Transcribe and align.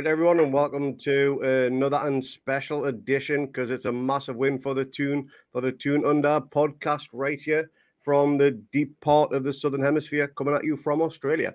Right, 0.00 0.06
everyone, 0.06 0.40
and 0.40 0.50
welcome 0.50 0.96
to 0.96 1.40
another 1.42 2.00
and 2.04 2.24
special 2.24 2.86
edition 2.86 3.44
because 3.44 3.70
it's 3.70 3.84
a 3.84 3.92
massive 3.92 4.34
win 4.34 4.58
for 4.58 4.72
the 4.72 4.86
Toon 4.86 5.28
for 5.52 5.60
the 5.60 5.72
Toon 5.72 6.06
Under 6.06 6.40
podcast 6.40 7.08
right 7.12 7.38
here 7.38 7.70
from 8.00 8.38
the 8.38 8.52
deep 8.72 8.98
part 9.02 9.34
of 9.34 9.44
the 9.44 9.52
Southern 9.52 9.82
Hemisphere, 9.82 10.28
coming 10.28 10.54
at 10.54 10.64
you 10.64 10.78
from 10.78 11.02
Australia. 11.02 11.54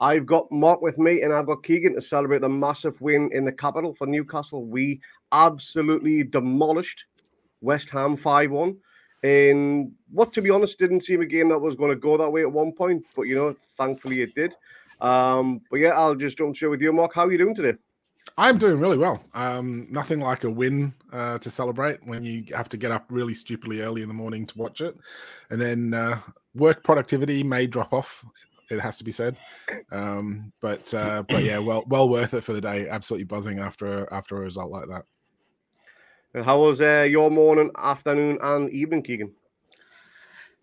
I've 0.00 0.26
got 0.26 0.50
Mark 0.50 0.82
with 0.82 0.98
me, 0.98 1.22
and 1.22 1.32
I've 1.32 1.46
got 1.46 1.62
Keegan 1.62 1.94
to 1.94 2.00
celebrate 2.00 2.40
the 2.40 2.48
massive 2.48 3.00
win 3.00 3.30
in 3.32 3.44
the 3.44 3.52
capital 3.52 3.94
for 3.94 4.08
Newcastle. 4.08 4.66
We 4.66 5.00
absolutely 5.30 6.24
demolished 6.24 7.04
West 7.60 7.90
Ham 7.90 8.16
5 8.16 8.50
1 8.50 8.76
in 9.22 9.92
what, 10.10 10.32
to 10.32 10.42
be 10.42 10.50
honest, 10.50 10.80
didn't 10.80 11.02
seem 11.02 11.20
a 11.20 11.26
game 11.26 11.48
that 11.50 11.60
was 11.60 11.76
going 11.76 11.90
to 11.90 11.96
go 11.96 12.16
that 12.16 12.28
way 12.28 12.40
at 12.40 12.50
one 12.50 12.72
point, 12.72 13.04
but 13.14 13.22
you 13.22 13.36
know, 13.36 13.54
thankfully 13.76 14.22
it 14.22 14.34
did. 14.34 14.56
Um, 15.04 15.60
but 15.70 15.80
yeah, 15.80 15.90
I'll 15.90 16.14
just 16.14 16.38
jump 16.38 16.56
straight 16.56 16.68
with 16.68 16.80
you, 16.80 16.92
Mark. 16.92 17.14
How 17.14 17.26
are 17.26 17.32
you 17.32 17.36
doing 17.36 17.54
today? 17.54 17.78
I'm 18.38 18.56
doing 18.56 18.80
really 18.80 18.96
well. 18.96 19.22
Um, 19.34 19.86
nothing 19.90 20.18
like 20.18 20.44
a 20.44 20.50
win 20.50 20.94
uh, 21.12 21.38
to 21.38 21.50
celebrate 21.50 22.04
when 22.06 22.24
you 22.24 22.46
have 22.54 22.70
to 22.70 22.78
get 22.78 22.90
up 22.90 23.04
really 23.10 23.34
stupidly 23.34 23.82
early 23.82 24.00
in 24.00 24.08
the 24.08 24.14
morning 24.14 24.46
to 24.46 24.58
watch 24.58 24.80
it, 24.80 24.96
and 25.50 25.60
then 25.60 25.92
uh, 25.92 26.18
work 26.54 26.82
productivity 26.82 27.42
may 27.42 27.66
drop 27.66 27.92
off. 27.92 28.24
It 28.70 28.80
has 28.80 28.96
to 28.96 29.04
be 29.04 29.12
said, 29.12 29.36
um, 29.92 30.52
but 30.62 30.92
uh, 30.94 31.22
but 31.28 31.44
yeah, 31.44 31.58
well 31.58 31.84
well 31.86 32.08
worth 32.08 32.32
it 32.32 32.42
for 32.42 32.54
the 32.54 32.62
day. 32.62 32.88
Absolutely 32.88 33.24
buzzing 33.24 33.58
after 33.58 34.10
after 34.10 34.38
a 34.38 34.40
result 34.40 34.70
like 34.70 34.88
that. 34.88 36.44
How 36.44 36.58
was 36.58 36.80
uh, 36.80 37.06
your 37.08 37.30
morning, 37.30 37.70
afternoon, 37.76 38.38
and 38.40 38.70
evening, 38.70 39.02
Keegan? 39.02 39.32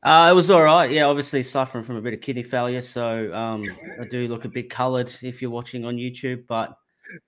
Uh, 0.03 0.29
it 0.31 0.33
was 0.33 0.49
all 0.49 0.63
right. 0.63 0.89
Yeah, 0.89 1.05
obviously 1.05 1.43
suffering 1.43 1.83
from 1.83 1.95
a 1.95 2.01
bit 2.01 2.13
of 2.13 2.21
kidney 2.21 2.43
failure, 2.43 2.81
so 2.81 3.33
um, 3.33 3.63
I 3.99 4.05
do 4.05 4.27
look 4.27 4.45
a 4.45 4.49
bit 4.49 4.69
coloured 4.69 5.11
if 5.21 5.41
you're 5.41 5.51
watching 5.51 5.85
on 5.85 5.97
YouTube. 5.97 6.45
But 6.47 6.75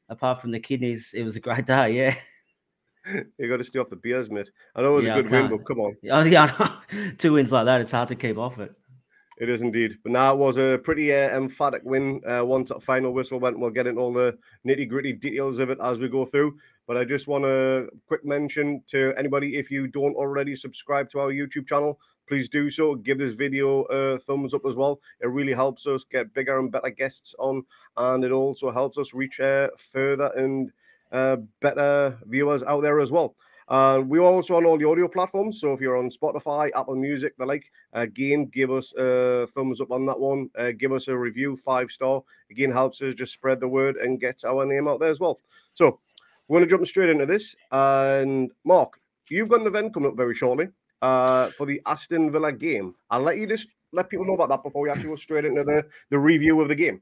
apart 0.09 0.41
from 0.41 0.51
the 0.51 0.59
kidneys, 0.59 1.13
it 1.13 1.23
was 1.23 1.35
a 1.35 1.39
great 1.39 1.65
day. 1.65 1.93
Yeah. 1.93 2.15
You 3.37 3.49
got 3.49 3.57
to 3.57 3.65
stay 3.65 3.79
off 3.79 3.89
the 3.89 3.97
beers, 3.97 4.29
mate. 4.29 4.49
I 4.77 4.81
know 4.81 4.93
it 4.93 4.95
was 4.95 5.05
yeah, 5.05 5.17
a 5.17 5.21
good 5.21 5.29
win, 5.29 5.49
but 5.49 5.65
come 5.65 5.81
on. 5.81 5.97
Oh 6.09 6.21
yeah, 6.21 6.71
two 7.17 7.33
wins 7.33 7.51
like 7.51 7.65
that, 7.65 7.81
it's 7.81 7.91
hard 7.91 8.07
to 8.07 8.15
keep 8.15 8.37
off 8.37 8.59
it. 8.59 8.73
It 9.39 9.49
is 9.49 9.61
indeed. 9.61 9.97
But 10.03 10.13
now 10.13 10.33
it 10.33 10.37
was 10.37 10.55
a 10.55 10.79
pretty 10.81 11.13
uh, 11.13 11.35
emphatic 11.35 11.81
win. 11.83 12.21
Uh, 12.25 12.45
once 12.45 12.69
that 12.69 12.81
final 12.81 13.11
whistle 13.11 13.41
went, 13.41 13.59
we'll 13.59 13.71
get 13.71 13.87
into 13.87 13.99
all 13.99 14.13
the 14.13 14.37
nitty 14.65 14.87
gritty 14.87 15.11
details 15.11 15.59
of 15.59 15.69
it 15.69 15.79
as 15.81 15.97
we 15.97 16.07
go 16.07 16.23
through. 16.23 16.57
But 16.87 16.95
I 16.95 17.03
just 17.03 17.27
want 17.27 17.43
a 17.43 17.89
quick 18.07 18.23
mention 18.23 18.83
to 18.87 19.13
anybody 19.17 19.57
if 19.57 19.71
you 19.71 19.87
don't 19.87 20.15
already 20.15 20.55
subscribe 20.55 21.09
to 21.11 21.19
our 21.19 21.31
YouTube 21.31 21.67
channel, 21.67 21.99
please 22.27 22.49
do 22.49 22.69
so. 22.69 22.95
Give 22.95 23.17
this 23.17 23.35
video 23.35 23.81
a 23.83 24.17
thumbs 24.17 24.53
up 24.53 24.65
as 24.67 24.75
well. 24.75 24.99
It 25.21 25.27
really 25.27 25.53
helps 25.53 25.87
us 25.87 26.03
get 26.03 26.33
bigger 26.33 26.59
and 26.59 26.71
better 26.71 26.89
guests 26.89 27.35
on, 27.39 27.63
and 27.97 28.23
it 28.23 28.31
also 28.31 28.71
helps 28.71 28.97
us 28.97 29.13
reach 29.13 29.39
uh, 29.39 29.69
further 29.77 30.31
and 30.35 30.71
uh, 31.11 31.37
better 31.61 32.17
viewers 32.25 32.63
out 32.63 32.81
there 32.81 32.99
as 32.99 33.11
well. 33.11 33.35
Uh, 33.67 34.01
we're 34.05 34.21
also 34.21 34.57
on 34.57 34.65
all 34.65 34.77
the 34.77 34.87
audio 34.87 35.07
platforms. 35.07 35.61
So 35.61 35.71
if 35.71 35.79
you're 35.79 35.97
on 35.97 36.09
Spotify, 36.09 36.69
Apple 36.75 36.95
Music, 36.95 37.33
the 37.37 37.45
like, 37.45 37.71
again, 37.93 38.45
give 38.47 38.71
us 38.71 38.93
a 38.97 39.47
thumbs 39.47 39.79
up 39.79 39.91
on 39.91 40.05
that 40.07 40.19
one. 40.19 40.49
Uh, 40.57 40.71
give 40.77 40.91
us 40.91 41.07
a 41.07 41.17
review, 41.17 41.55
five 41.55 41.89
star. 41.89 42.21
Again, 42.51 42.71
helps 42.71 43.01
us 43.01 43.15
just 43.15 43.33
spread 43.33 43.59
the 43.59 43.67
word 43.67 43.95
and 43.97 44.19
get 44.19 44.43
our 44.43 44.65
name 44.65 44.87
out 44.87 44.99
there 44.99 45.09
as 45.09 45.19
well. 45.19 45.39
So 45.73 45.99
we're 46.47 46.59
going 46.59 46.67
to 46.67 46.75
jump 46.75 46.85
straight 46.85 47.09
into 47.09 47.25
this. 47.25 47.55
And 47.71 48.51
Mark, 48.65 48.99
you've 49.29 49.49
got 49.49 49.61
an 49.61 49.67
event 49.67 49.93
coming 49.93 50.09
up 50.09 50.17
very 50.17 50.35
shortly 50.35 50.67
uh, 51.03 51.49
for 51.49 51.65
the 51.65 51.81
Aston 51.85 52.31
Villa 52.31 52.51
game. 52.51 52.95
I'll 53.11 53.21
let 53.21 53.37
you 53.37 53.45
just 53.45 53.67
let 53.91 54.09
people 54.09 54.25
know 54.25 54.33
about 54.33 54.49
that 54.49 54.63
before 54.63 54.81
we 54.81 54.89
actually 54.89 55.09
go 55.09 55.15
straight 55.17 55.45
into 55.45 55.63
the, 55.63 55.85
the 56.09 56.17
review 56.17 56.59
of 56.61 56.69
the 56.69 56.75
game. 56.75 57.01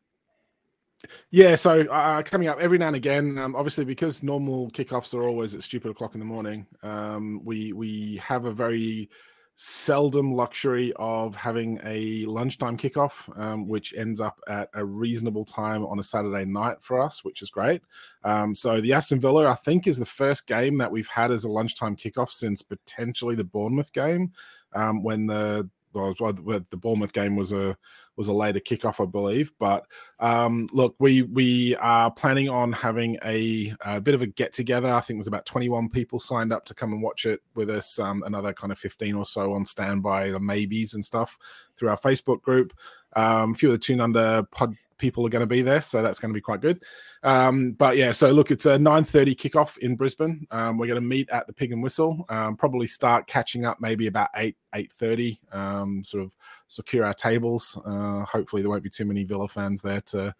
Yeah, 1.29 1.55
so 1.55 1.81
uh, 1.81 2.21
coming 2.23 2.47
up 2.47 2.59
every 2.59 2.77
now 2.77 2.87
and 2.87 2.95
again, 2.95 3.37
um, 3.37 3.55
obviously 3.55 3.85
because 3.85 4.21
normal 4.21 4.69
kickoffs 4.71 5.13
are 5.13 5.23
always 5.23 5.55
at 5.55 5.63
stupid 5.63 5.91
o'clock 5.91 6.13
in 6.15 6.19
the 6.19 6.25
morning, 6.25 6.67
um, 6.83 7.41
we 7.43 7.73
we 7.73 8.17
have 8.17 8.45
a 8.45 8.51
very 8.51 9.09
seldom 9.55 10.31
luxury 10.31 10.91
of 10.95 11.35
having 11.35 11.79
a 11.83 12.25
lunchtime 12.25 12.77
kickoff, 12.77 13.29
um, 13.39 13.67
which 13.67 13.93
ends 13.95 14.19
up 14.19 14.39
at 14.47 14.69
a 14.73 14.83
reasonable 14.83 15.45
time 15.45 15.85
on 15.85 15.99
a 15.99 16.03
Saturday 16.03 16.45
night 16.45 16.77
for 16.81 16.99
us, 17.01 17.23
which 17.23 17.41
is 17.41 17.49
great. 17.49 17.81
Um, 18.23 18.55
so 18.55 18.81
the 18.81 18.93
Aston 18.93 19.19
Villa, 19.19 19.47
I 19.47 19.55
think, 19.55 19.87
is 19.87 19.99
the 19.99 20.05
first 20.05 20.47
game 20.47 20.77
that 20.79 20.91
we've 20.91 21.07
had 21.07 21.31
as 21.31 21.43
a 21.43 21.49
lunchtime 21.49 21.95
kickoff 21.95 22.29
since 22.29 22.61
potentially 22.61 23.35
the 23.35 23.43
Bournemouth 23.43 23.93
game, 23.93 24.31
um, 24.73 25.03
when 25.03 25.27
the 25.27 25.69
the 25.93 26.77
Bournemouth 26.77 27.13
game 27.13 27.35
was 27.35 27.51
a 27.51 27.77
was 28.15 28.27
a 28.27 28.33
later 28.33 28.59
kickoff, 28.59 29.01
I 29.01 29.09
believe. 29.09 29.51
But 29.59 29.85
um, 30.19 30.67
look, 30.73 30.95
we 30.99 31.23
we 31.23 31.75
are 31.77 32.11
planning 32.11 32.49
on 32.49 32.71
having 32.71 33.17
a, 33.23 33.73
a 33.81 34.01
bit 34.01 34.15
of 34.15 34.21
a 34.21 34.27
get 34.27 34.53
together. 34.53 34.89
I 34.89 35.01
think 35.01 35.19
there's 35.19 35.27
about 35.27 35.45
21 35.45 35.89
people 35.89 36.19
signed 36.19 36.53
up 36.53 36.65
to 36.65 36.73
come 36.73 36.93
and 36.93 37.01
watch 37.01 37.25
it 37.25 37.41
with 37.55 37.69
us. 37.69 37.99
Um, 37.99 38.23
another 38.23 38.53
kind 38.53 38.71
of 38.71 38.79
15 38.79 39.15
or 39.15 39.25
so 39.25 39.53
on 39.53 39.65
standby, 39.65 40.31
the 40.31 40.39
maybes 40.39 40.93
and 40.93 41.03
stuff 41.03 41.37
through 41.77 41.89
our 41.89 41.97
Facebook 41.97 42.41
group. 42.41 42.73
Um, 43.15 43.51
a 43.51 43.55
few 43.55 43.69
of 43.69 43.73
the 43.73 43.79
Toon 43.79 44.01
Under 44.01 44.43
pod 44.51 44.75
people 45.01 45.25
are 45.25 45.29
going 45.29 45.41
to 45.41 45.47
be 45.47 45.61
there, 45.61 45.81
so 45.81 46.01
that's 46.01 46.19
going 46.19 46.29
to 46.29 46.37
be 46.37 46.41
quite 46.41 46.61
good. 46.61 46.83
Um, 47.23 47.73
but 47.73 47.97
yeah, 47.97 48.13
so 48.13 48.31
look, 48.31 48.51
it's 48.51 48.65
a 48.65 48.77
9:30 48.77 49.35
kickoff 49.35 49.77
in 49.79 49.97
Brisbane. 49.97 50.47
Um, 50.51 50.77
we're 50.77 50.87
going 50.87 51.01
to 51.01 51.05
meet 51.05 51.29
at 51.29 51.47
the 51.47 51.53
Pig 51.53 51.73
and 51.73 51.83
Whistle. 51.83 52.25
Um, 52.29 52.55
probably 52.55 52.87
start 52.87 53.27
catching 53.27 53.65
up 53.65 53.81
maybe 53.81 54.07
about 54.07 54.29
eight 54.35 54.55
8:30. 54.73 55.39
Um, 55.53 56.03
sort 56.03 56.23
of 56.23 56.31
secure 56.67 57.03
our 57.03 57.13
tables. 57.13 57.77
Uh, 57.85 58.23
hopefully, 58.23 58.61
there 58.61 58.69
won't 58.69 58.83
be 58.83 58.89
too 58.89 59.05
many 59.05 59.25
Villa 59.25 59.47
fans 59.47 59.81
there 59.81 60.01
to 60.01 60.33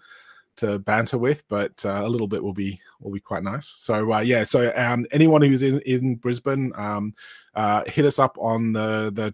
to 0.58 0.80
banter 0.80 1.18
with, 1.18 1.48
but 1.48 1.84
uh, 1.86 2.04
a 2.06 2.08
little 2.08 2.28
bit 2.28 2.44
will 2.44 2.54
be 2.54 2.80
will 3.00 3.12
be 3.12 3.20
quite 3.20 3.44
nice. 3.44 3.68
So 3.68 4.14
uh, 4.14 4.20
yeah, 4.20 4.44
so 4.44 4.72
um, 4.76 5.06
anyone 5.12 5.42
who's 5.42 5.64
in, 5.64 5.80
in 5.82 6.16
Brisbane, 6.16 6.72
um, 6.76 7.14
uh, 7.56 7.84
hit 7.88 8.06
us 8.06 8.20
up 8.20 8.38
on 8.40 8.72
the 8.72 9.12
the, 9.12 9.34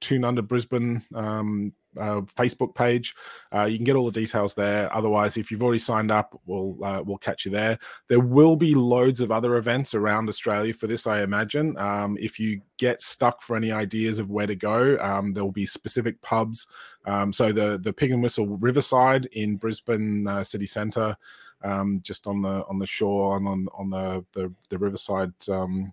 Toon 0.00 0.24
Under 0.24 0.42
Brisbane 0.42 1.02
um, 1.14 1.72
uh, 1.98 2.20
Facebook 2.22 2.74
page. 2.74 3.14
Uh, 3.54 3.64
you 3.64 3.76
can 3.76 3.84
get 3.84 3.96
all 3.96 4.10
the 4.10 4.20
details 4.20 4.54
there. 4.54 4.94
Otherwise, 4.94 5.36
if 5.36 5.50
you've 5.50 5.62
already 5.62 5.78
signed 5.78 6.10
up, 6.10 6.38
we'll 6.46 6.76
uh, 6.84 7.02
we'll 7.04 7.18
catch 7.18 7.44
you 7.44 7.50
there. 7.50 7.78
There 8.08 8.20
will 8.20 8.56
be 8.56 8.74
loads 8.74 9.20
of 9.20 9.32
other 9.32 9.56
events 9.56 9.94
around 9.94 10.28
Australia 10.28 10.72
for 10.72 10.86
this, 10.86 11.06
I 11.06 11.22
imagine. 11.22 11.76
Um, 11.78 12.16
if 12.20 12.38
you 12.38 12.60
get 12.76 13.00
stuck 13.00 13.42
for 13.42 13.56
any 13.56 13.72
ideas 13.72 14.18
of 14.18 14.30
where 14.30 14.46
to 14.46 14.56
go, 14.56 14.96
um, 15.00 15.32
there 15.32 15.44
will 15.44 15.52
be 15.52 15.66
specific 15.66 16.20
pubs. 16.20 16.66
Um, 17.04 17.32
so 17.32 17.52
the 17.52 17.78
the 17.78 17.92
Pig 17.92 18.12
and 18.12 18.22
Whistle 18.22 18.46
Riverside 18.46 19.26
in 19.32 19.56
Brisbane 19.56 20.26
uh, 20.26 20.44
city 20.44 20.66
centre. 20.66 21.16
Um, 21.64 21.98
just 22.04 22.28
on 22.28 22.40
the 22.40 22.64
on 22.68 22.78
the 22.78 22.86
shore 22.86 23.36
and 23.36 23.48
on 23.48 23.66
on 23.76 23.90
the 23.90 24.24
the, 24.32 24.54
the 24.68 24.78
riverside 24.78 25.32
um, 25.48 25.92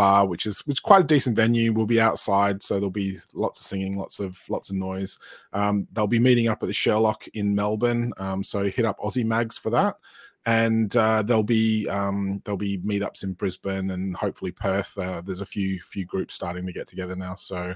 bar, 0.00 0.26
which 0.26 0.46
is 0.46 0.60
which 0.66 0.76
is 0.76 0.80
quite 0.80 1.02
a 1.02 1.12
decent 1.14 1.36
venue. 1.36 1.74
We'll 1.74 1.84
be 1.84 2.00
outside, 2.00 2.62
so 2.62 2.74
there'll 2.76 2.90
be 2.90 3.18
lots 3.34 3.60
of 3.60 3.66
singing, 3.66 3.98
lots 3.98 4.18
of 4.18 4.40
lots 4.48 4.70
of 4.70 4.76
noise. 4.76 5.18
Um, 5.52 5.86
they'll 5.92 6.06
be 6.06 6.18
meeting 6.18 6.48
up 6.48 6.62
at 6.62 6.66
the 6.66 6.72
Sherlock 6.72 7.28
in 7.34 7.54
Melbourne, 7.54 8.14
um, 8.16 8.42
so 8.42 8.64
hit 8.64 8.86
up 8.86 8.98
Aussie 9.00 9.26
Mags 9.26 9.58
for 9.58 9.68
that. 9.70 9.96
And 10.46 10.96
uh, 10.96 11.20
there'll 11.20 11.42
be 11.42 11.86
um, 11.86 12.40
there'll 12.44 12.56
be 12.56 12.78
meetups 12.78 13.24
in 13.24 13.34
Brisbane 13.34 13.90
and 13.90 14.16
hopefully 14.16 14.52
Perth. 14.52 14.96
Uh, 14.96 15.20
there's 15.20 15.42
a 15.42 15.46
few 15.46 15.78
few 15.82 16.06
groups 16.06 16.32
starting 16.32 16.64
to 16.64 16.72
get 16.72 16.86
together 16.86 17.14
now, 17.14 17.34
so 17.34 17.74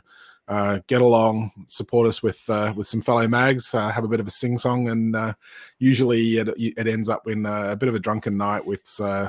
uh, 0.49 0.79
get 0.87 1.03
along, 1.03 1.51
support 1.67 2.09
us 2.09 2.23
with 2.23 2.49
uh, 2.49 2.73
with 2.75 2.87
some 2.87 3.03
fellow 3.03 3.29
mags, 3.29 3.75
uh, 3.75 3.91
have 3.91 4.05
a 4.05 4.09
bit 4.09 4.21
of 4.21 4.27
a 4.27 4.31
sing 4.31 4.57
song, 4.57 4.89
and 4.89 5.15
uh, 5.15 5.35
usually 5.79 6.39
it, 6.39 6.49
it 6.57 6.89
ends 6.89 7.11
up 7.11 7.29
in 7.29 7.45
uh, 7.45 7.73
a 7.73 7.77
bit 7.77 7.91
of 7.91 7.95
a 7.95 8.05
drunken 8.07 8.39
night 8.39 8.65
with 8.65 8.99
uh, 8.99 9.29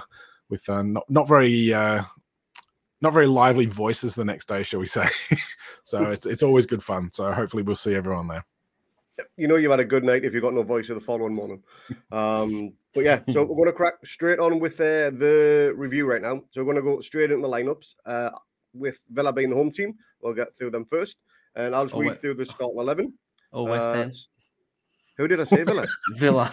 with 0.49 0.69
not 0.69 1.03
not 1.09 1.27
very 1.27 1.73
not 3.05 3.13
very 3.13 3.27
lively 3.27 3.67
voices 3.67 4.15
the 4.15 4.25
next 4.25 4.47
day, 4.47 4.63
shall 4.63 4.79
we 4.79 4.87
say? 4.87 5.07
so 5.83 6.09
it's 6.09 6.25
it's 6.25 6.41
always 6.41 6.65
good 6.65 6.81
fun. 6.81 7.11
So 7.11 7.31
hopefully 7.31 7.61
we'll 7.61 7.75
see 7.75 7.93
everyone 7.93 8.27
there. 8.27 8.43
You 9.37 9.47
know 9.47 9.57
you've 9.57 9.71
had 9.71 9.79
a 9.79 9.85
good 9.85 10.03
night 10.03 10.25
if 10.25 10.33
you've 10.33 10.41
got 10.41 10.55
no 10.55 10.63
voice 10.63 10.89
of 10.89 10.95
the 10.95 11.01
following 11.01 11.35
morning. 11.35 11.61
Um, 12.11 12.73
but 12.95 13.03
yeah, 13.03 13.21
so 13.31 13.43
we're 13.43 13.55
going 13.55 13.67
to 13.67 13.73
crack 13.73 13.93
straight 14.03 14.39
on 14.39 14.59
with 14.59 14.81
uh, 14.81 15.11
the 15.11 15.73
review 15.77 16.05
right 16.05 16.21
now. 16.21 16.41
So 16.49 16.61
we're 16.61 16.73
going 16.73 16.83
to 16.83 16.91
go 16.95 16.99
straight 16.99 17.29
into 17.29 17.43
the 17.43 17.53
lineups 17.53 17.95
uh, 18.07 18.31
with 18.73 18.99
Villa 19.11 19.31
being 19.31 19.51
the 19.51 19.55
home 19.55 19.71
team. 19.71 19.93
We'll 20.21 20.33
get 20.33 20.55
through 20.57 20.71
them 20.71 20.85
first, 20.85 21.17
and 21.55 21.75
I'll 21.75 21.85
just 21.85 21.95
oh, 21.95 21.99
read 21.99 22.09
wait. 22.09 22.17
through 22.17 22.33
the 22.33 22.45
starting 22.45 22.79
eleven. 22.79 23.13
Oh, 23.53 23.65
West 23.65 23.95
Ham. 23.95 24.11
Who 25.17 25.27
did 25.27 25.39
I 25.39 25.45
say, 25.45 25.63
Villa? 25.63 25.87
Villa. 26.15 26.49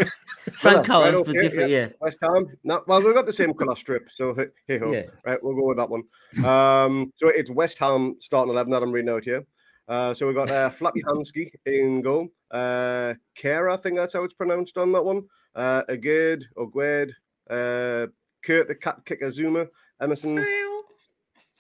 Same 0.55 0.83
colours, 0.85 1.15
right, 1.15 1.21
okay, 1.21 1.33
but 1.33 1.43
different. 1.43 1.71
Yeah. 1.71 1.79
yeah. 1.79 1.89
West 2.01 2.19
Ham. 2.23 2.47
No, 2.65 2.83
well, 2.87 3.03
we've 3.03 3.15
got 3.15 3.27
the 3.27 3.33
same 3.33 3.55
colour 3.55 3.77
strip, 3.77 4.09
so 4.11 4.35
hey 4.67 4.79
ho. 4.79 4.93
Yeah. 4.93 5.07
Right, 5.25 5.43
we'll 5.43 5.57
go 5.57 5.67
with 5.67 5.79
that 5.79 5.89
one. 5.89 6.03
Um, 6.45 7.13
so 7.17 7.29
it's 7.29 7.51
West 7.51 7.79
Ham 7.79 8.17
starting 8.21 8.53
eleven 8.53 8.73
that 8.73 8.83
I'm 8.83 8.93
reading 8.93 9.11
out 9.11 9.25
here. 9.25 9.45
Uh, 9.89 10.15
so 10.15 10.27
we've 10.27 10.37
got 10.37 10.51
uh, 10.51 10.71
Flappy 10.71 11.03
Hansky 11.03 11.51
in 11.67 12.03
goal. 12.03 12.29
Uh, 12.51 13.15
Kara, 13.35 13.75
I 13.75 13.77
think 13.77 13.97
that's 13.97 14.15
how 14.15 14.25
it's 14.25 14.35
pronounced 14.35 14.79
on 14.79 14.93
that 14.93 15.05
one. 15.05 15.25
Uh, 15.55 15.83
Agid, 15.89 16.47
Ogwed, 16.57 17.11
uh, 17.51 18.07
Kurt 18.43 18.69
the 18.69 18.75
Cat 18.75 19.05
Kicker 19.05 19.31
Zuma, 19.31 19.67
Emerson, 20.01 20.45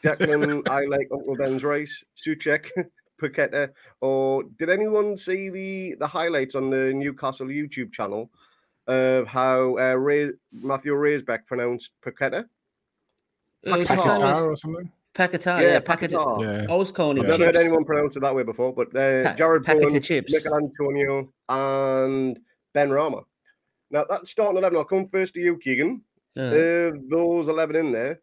Declan, 0.02 0.68
I 0.70 0.84
like 0.84 1.08
Uncle 1.12 1.36
Ben's 1.36 1.64
Rice, 1.64 2.04
Soucek, 2.16 2.66
Paqueta, 3.20 3.70
or 4.00 4.42
did 4.56 4.68
anyone 4.70 5.16
see 5.16 5.48
the 5.48 5.94
the 5.98 6.06
highlights 6.06 6.54
on 6.54 6.70
the 6.70 6.92
Newcastle 6.92 7.46
YouTube 7.46 7.92
channel 7.92 8.30
of 8.88 9.26
how 9.26 9.78
uh, 9.78 9.94
Ray, 9.94 10.30
Matthew 10.52 10.92
Raisbeck 10.94 11.46
pronounced 11.46 11.90
Paqueta. 12.04 12.46
Paquetá 13.64 14.46
or 14.46 14.56
something. 14.56 14.90
Paquetá, 15.14 15.60
Yeah, 15.60 15.72
yeah, 15.74 15.80
Paquetá. 15.80 16.08
Paquetá. 16.10 16.66
Yeah. 16.66 16.72
I 16.72 16.74
was 16.76 16.90
calling 16.90 17.18
him 17.18 17.24
I've 17.24 17.30
never 17.38 17.44
heard 17.44 17.56
anyone 17.56 17.84
pronounce 17.84 18.16
it 18.16 18.20
that 18.20 18.34
way 18.34 18.42
before, 18.42 18.72
but 18.72 18.88
uh, 18.88 19.22
Pa- 19.24 19.34
Jarrod 19.36 19.64
packet 19.64 19.82
Bowen, 19.82 19.96
of 19.96 20.02
chips. 20.02 20.32
Michael 20.32 20.56
Antonio, 20.58 21.32
and 21.48 22.38
Benrahma. 22.74 23.22
Now, 23.90 24.04
that 24.08 24.26
starting 24.26 24.56
11, 24.56 24.78
I'll 24.78 24.84
come 24.84 25.06
first 25.08 25.34
to 25.34 25.40
you, 25.40 25.58
Keegan. 25.58 26.00
Uh, 26.36 26.40
Of 26.42 27.10
those 27.10 27.48
11 27.48 27.76
in 27.76 27.92
there, 27.92 28.20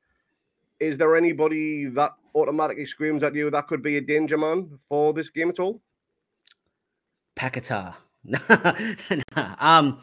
is 0.80 0.98
there 0.98 1.16
anybody 1.16 1.86
that 1.86 2.14
automatically 2.36 2.86
screams 2.86 3.24
at 3.24 3.36
you 3.36 3.50
that 3.50 3.68
could 3.68 3.82
be 3.82 3.98
a 3.98 4.02
danger 4.02 4.38
man 4.38 4.78
for 4.88 5.14
this 5.14 5.30
game 5.30 5.50
at 5.50 5.60
all? 5.60 5.82
Paquetá. 7.36 7.96
um, 9.60 10.00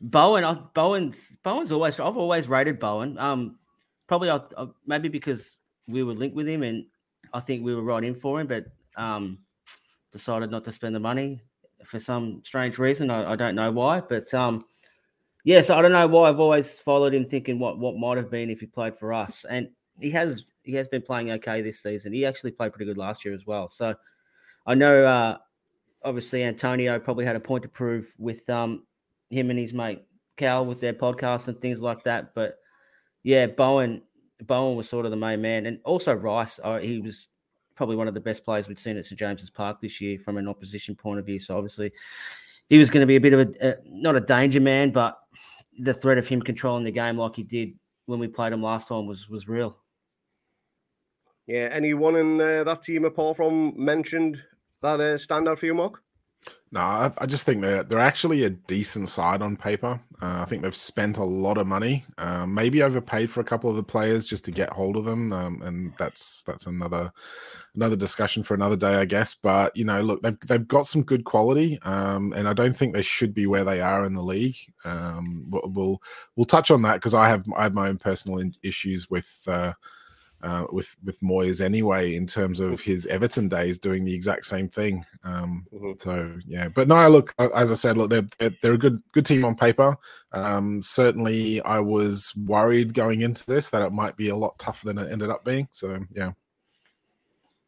Bowen. 0.00 0.58
Bowen's 0.74 1.36
Bowen's 1.42 1.72
always. 1.72 1.98
I've 1.98 2.16
always 2.16 2.48
rated 2.48 2.78
Bowen. 2.78 3.18
Um, 3.18 3.58
probably 4.06 4.30
I, 4.30 4.40
I, 4.56 4.66
maybe 4.86 5.08
because 5.08 5.56
we 5.86 6.02
were 6.02 6.14
linked 6.14 6.36
with 6.36 6.48
him, 6.48 6.62
and 6.62 6.84
I 7.32 7.40
think 7.40 7.64
we 7.64 7.74
were 7.74 7.82
right 7.82 8.04
in 8.04 8.14
for 8.14 8.40
him, 8.40 8.46
but 8.46 8.66
um, 8.96 9.38
decided 10.12 10.50
not 10.50 10.64
to 10.64 10.72
spend 10.72 10.94
the 10.94 11.00
money 11.00 11.40
for 11.84 11.98
some 11.98 12.42
strange 12.44 12.78
reason. 12.78 13.10
I, 13.10 13.32
I 13.32 13.36
don't 13.36 13.54
know 13.54 13.70
why, 13.70 14.00
but 14.00 14.32
um, 14.34 14.64
yeah. 15.44 15.60
So 15.60 15.76
I 15.76 15.82
don't 15.82 15.92
know 15.92 16.06
why 16.06 16.28
I've 16.28 16.40
always 16.40 16.78
followed 16.78 17.14
him, 17.14 17.24
thinking 17.24 17.58
what 17.58 17.78
what 17.78 17.96
might 17.96 18.16
have 18.16 18.30
been 18.30 18.50
if 18.50 18.60
he 18.60 18.66
played 18.66 18.96
for 18.96 19.12
us, 19.12 19.44
and 19.48 19.68
he 20.00 20.10
has. 20.10 20.44
He 20.68 20.76
has 20.76 20.86
been 20.86 21.02
playing 21.02 21.32
okay 21.32 21.62
this 21.62 21.82
season. 21.82 22.12
He 22.12 22.24
actually 22.24 22.52
played 22.52 22.72
pretty 22.72 22.84
good 22.84 22.98
last 22.98 23.24
year 23.24 23.34
as 23.34 23.46
well. 23.46 23.68
So 23.68 23.94
I 24.66 24.74
know. 24.74 25.04
Uh, 25.04 25.38
obviously 26.04 26.44
Antonio 26.44 26.98
probably 26.98 27.24
had 27.24 27.36
a 27.36 27.40
point 27.40 27.62
to 27.62 27.68
prove 27.68 28.14
with 28.18 28.48
um 28.48 28.84
him 29.30 29.50
and 29.50 29.58
his 29.58 29.72
mate 29.72 30.02
Cal 30.36 30.64
with 30.64 30.80
their 30.80 30.94
podcast 30.94 31.48
and 31.48 31.60
things 31.60 31.80
like 31.80 32.04
that. 32.04 32.34
But 32.34 32.58
yeah, 33.22 33.46
Bowen 33.46 34.02
Bowen 34.42 34.76
was 34.76 34.88
sort 34.88 35.04
of 35.04 35.10
the 35.10 35.16
main 35.16 35.42
man, 35.42 35.66
and 35.66 35.80
also 35.84 36.14
Rice. 36.14 36.60
Uh, 36.62 36.78
he 36.78 37.00
was 37.00 37.28
probably 37.74 37.96
one 37.96 38.08
of 38.08 38.14
the 38.14 38.20
best 38.20 38.44
players 38.44 38.68
we'd 38.68 38.78
seen 38.78 38.96
at 38.96 39.06
St 39.06 39.18
James's 39.18 39.50
Park 39.50 39.80
this 39.80 40.00
year 40.00 40.18
from 40.18 40.36
an 40.36 40.48
opposition 40.48 40.96
point 40.96 41.20
of 41.20 41.26
view. 41.26 41.38
So 41.38 41.56
obviously 41.56 41.92
he 42.68 42.78
was 42.78 42.90
going 42.90 43.02
to 43.02 43.06
be 43.06 43.16
a 43.16 43.20
bit 43.20 43.32
of 43.32 43.40
a, 43.40 43.68
a 43.68 43.74
not 43.84 44.16
a 44.16 44.20
danger 44.20 44.60
man, 44.60 44.90
but 44.90 45.18
the 45.78 45.94
threat 45.94 46.18
of 46.18 46.26
him 46.26 46.40
controlling 46.40 46.84
the 46.84 46.90
game 46.90 47.16
like 47.16 47.36
he 47.36 47.42
did 47.42 47.74
when 48.06 48.18
we 48.18 48.26
played 48.26 48.52
him 48.52 48.62
last 48.62 48.88
time 48.88 49.06
was 49.06 49.28
was 49.28 49.48
real. 49.48 49.76
Yeah, 51.48 51.70
anyone 51.72 52.14
in 52.16 52.40
uh, 52.40 52.62
that 52.64 52.82
team 52.82 53.06
apart 53.06 53.38
from 53.38 53.72
mentioned 53.74 54.38
that 54.82 55.00
uh, 55.00 55.16
stand 55.16 55.48
out 55.48 55.58
for 55.58 55.64
you, 55.64 55.74
Mark? 55.74 56.02
No, 56.70 56.80
I, 56.80 57.10
I 57.16 57.24
just 57.24 57.46
think 57.46 57.62
they're 57.62 57.82
they're 57.82 57.98
actually 57.98 58.44
a 58.44 58.50
decent 58.50 59.08
side 59.08 59.40
on 59.40 59.56
paper. 59.56 59.98
Uh, 60.20 60.40
I 60.42 60.44
think 60.44 60.60
they've 60.60 60.76
spent 60.76 61.16
a 61.16 61.24
lot 61.24 61.56
of 61.56 61.66
money, 61.66 62.04
uh, 62.18 62.44
maybe 62.44 62.82
overpaid 62.82 63.30
for 63.30 63.40
a 63.40 63.44
couple 63.44 63.70
of 63.70 63.76
the 63.76 63.82
players 63.82 64.26
just 64.26 64.44
to 64.44 64.50
get 64.50 64.68
hold 64.68 64.98
of 64.98 65.06
them, 65.06 65.32
um, 65.32 65.62
and 65.62 65.94
that's 65.98 66.42
that's 66.42 66.66
another 66.66 67.10
another 67.74 67.96
discussion 67.96 68.42
for 68.42 68.52
another 68.52 68.76
day, 68.76 68.96
I 68.96 69.06
guess. 69.06 69.32
But 69.34 69.74
you 69.74 69.86
know, 69.86 70.02
look, 70.02 70.20
they've 70.20 70.38
they've 70.40 70.68
got 70.68 70.86
some 70.86 71.02
good 71.02 71.24
quality, 71.24 71.80
um, 71.82 72.34
and 72.34 72.46
I 72.46 72.52
don't 72.52 72.76
think 72.76 72.92
they 72.92 73.00
should 73.00 73.32
be 73.32 73.46
where 73.46 73.64
they 73.64 73.80
are 73.80 74.04
in 74.04 74.12
the 74.12 74.22
league. 74.22 74.58
Um, 74.84 75.46
we'll 75.48 75.98
we'll, 76.36 76.44
touch 76.44 76.70
on 76.70 76.82
that 76.82 76.96
because 76.96 77.14
I 77.14 77.28
have 77.28 77.46
I 77.56 77.62
have 77.62 77.72
my 77.72 77.88
own 77.88 77.96
personal 77.96 78.42
issues 78.62 79.08
with. 79.08 79.42
Uh, 79.46 79.72
uh, 80.42 80.64
with 80.70 80.96
with 81.04 81.20
Moyes 81.20 81.60
anyway, 81.60 82.14
in 82.14 82.26
terms 82.26 82.60
of 82.60 82.80
his 82.80 83.06
Everton 83.06 83.48
days, 83.48 83.78
doing 83.78 84.04
the 84.04 84.14
exact 84.14 84.46
same 84.46 84.68
thing. 84.68 85.04
Um, 85.24 85.66
Mhm. 85.72 85.98
so 86.00 86.34
yeah, 86.46 86.68
but 86.68 86.88
no, 86.88 87.08
look, 87.08 87.34
uh, 87.38 87.48
as 87.54 87.70
I 87.72 87.74
said, 87.74 87.96
look, 87.96 88.10
they're 88.10 88.28
they're, 88.38 88.54
they're 88.62 88.72
a 88.74 88.78
good 88.78 89.02
good 89.12 89.26
team 89.26 89.44
on 89.44 89.54
paper. 89.54 89.96
Um, 90.32 90.80
certainly, 90.82 91.60
I 91.62 91.80
was 91.80 92.32
worried 92.36 92.94
going 92.94 93.22
into 93.22 93.44
this 93.46 93.70
that 93.70 93.82
it 93.82 93.92
might 93.92 94.16
be 94.16 94.28
a 94.28 94.36
lot 94.36 94.58
tougher 94.58 94.86
than 94.86 94.98
it 94.98 95.10
ended 95.10 95.30
up 95.30 95.44
being. 95.44 95.68
So 95.72 95.98
yeah, 96.12 96.32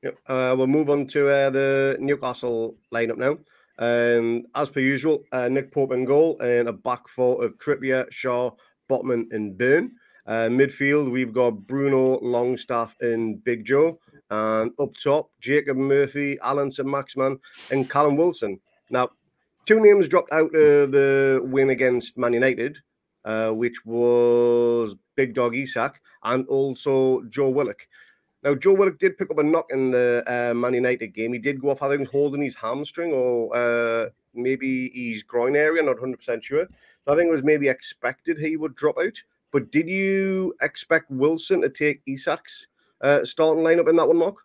Yep. 0.02 0.18
Uh, 0.26 0.54
we'll 0.56 0.66
move 0.66 0.88
on 0.90 1.06
to 1.08 1.28
uh, 1.28 1.50
the 1.50 1.96
Newcastle 2.00 2.76
lineup 2.92 3.18
now. 3.18 3.38
Um, 3.78 4.46
as 4.54 4.70
per 4.70 4.80
usual, 4.80 5.24
uh, 5.32 5.48
Nick 5.48 5.72
Pope 5.72 5.92
in 5.92 6.04
goal 6.04 6.38
and 6.40 6.68
a 6.68 6.72
back 6.72 7.08
four 7.08 7.42
of 7.44 7.56
Trippier, 7.58 8.08
Schär, 8.10 8.54
Botman, 8.88 9.32
and 9.32 9.56
Burn. 9.56 9.92
Uh, 10.30 10.48
midfield, 10.48 11.10
we've 11.10 11.32
got 11.32 11.50
Bruno, 11.66 12.20
Longstaff, 12.20 12.94
and 13.00 13.42
Big 13.42 13.64
Joe. 13.64 13.98
And 14.30 14.70
up 14.78 14.94
top, 14.94 15.28
Jacob 15.40 15.76
Murphy, 15.76 16.38
Allan 16.40 16.70
St. 16.70 16.88
Maximin, 16.88 17.40
and 17.72 17.90
Callum 17.90 18.16
Wilson. 18.16 18.60
Now, 18.90 19.08
two 19.66 19.80
names 19.80 20.06
dropped 20.06 20.32
out 20.32 20.54
of 20.54 20.92
the 20.92 21.40
win 21.42 21.70
against 21.70 22.16
Man 22.16 22.32
United, 22.32 22.78
uh, 23.24 23.50
which 23.50 23.84
was 23.84 24.94
Big 25.16 25.34
Dog 25.34 25.56
Isak 25.56 26.00
and 26.22 26.46
also 26.46 27.22
Joe 27.24 27.50
Willock. 27.50 27.88
Now, 28.44 28.54
Joe 28.54 28.74
Willock 28.74 29.00
did 29.00 29.18
pick 29.18 29.32
up 29.32 29.38
a 29.38 29.42
knock 29.42 29.66
in 29.70 29.90
the 29.90 30.22
uh, 30.28 30.54
Man 30.54 30.74
United 30.74 31.08
game. 31.08 31.32
He 31.32 31.40
did 31.40 31.60
go 31.60 31.70
off, 31.70 31.80
think, 31.80 32.08
holding 32.08 32.42
his 32.42 32.54
hamstring 32.54 33.12
or 33.12 33.50
uh, 33.56 34.10
maybe 34.32 34.92
his 34.94 35.24
groin 35.24 35.56
area, 35.56 35.82
not 35.82 35.96
100% 35.96 36.40
sure. 36.40 36.68
So 37.04 37.12
I 37.12 37.16
think 37.16 37.26
it 37.26 37.32
was 37.32 37.42
maybe 37.42 37.66
expected 37.66 38.38
he 38.38 38.56
would 38.56 38.76
drop 38.76 38.96
out. 38.96 39.20
But 39.52 39.70
did 39.70 39.88
you 39.88 40.54
expect 40.62 41.10
Wilson 41.10 41.62
to 41.62 41.68
take 41.68 42.04
Isak's 42.06 42.66
uh, 43.00 43.24
starting 43.24 43.64
lineup 43.64 43.88
in 43.88 43.96
that 43.96 44.06
one, 44.06 44.18
Mark? 44.18 44.36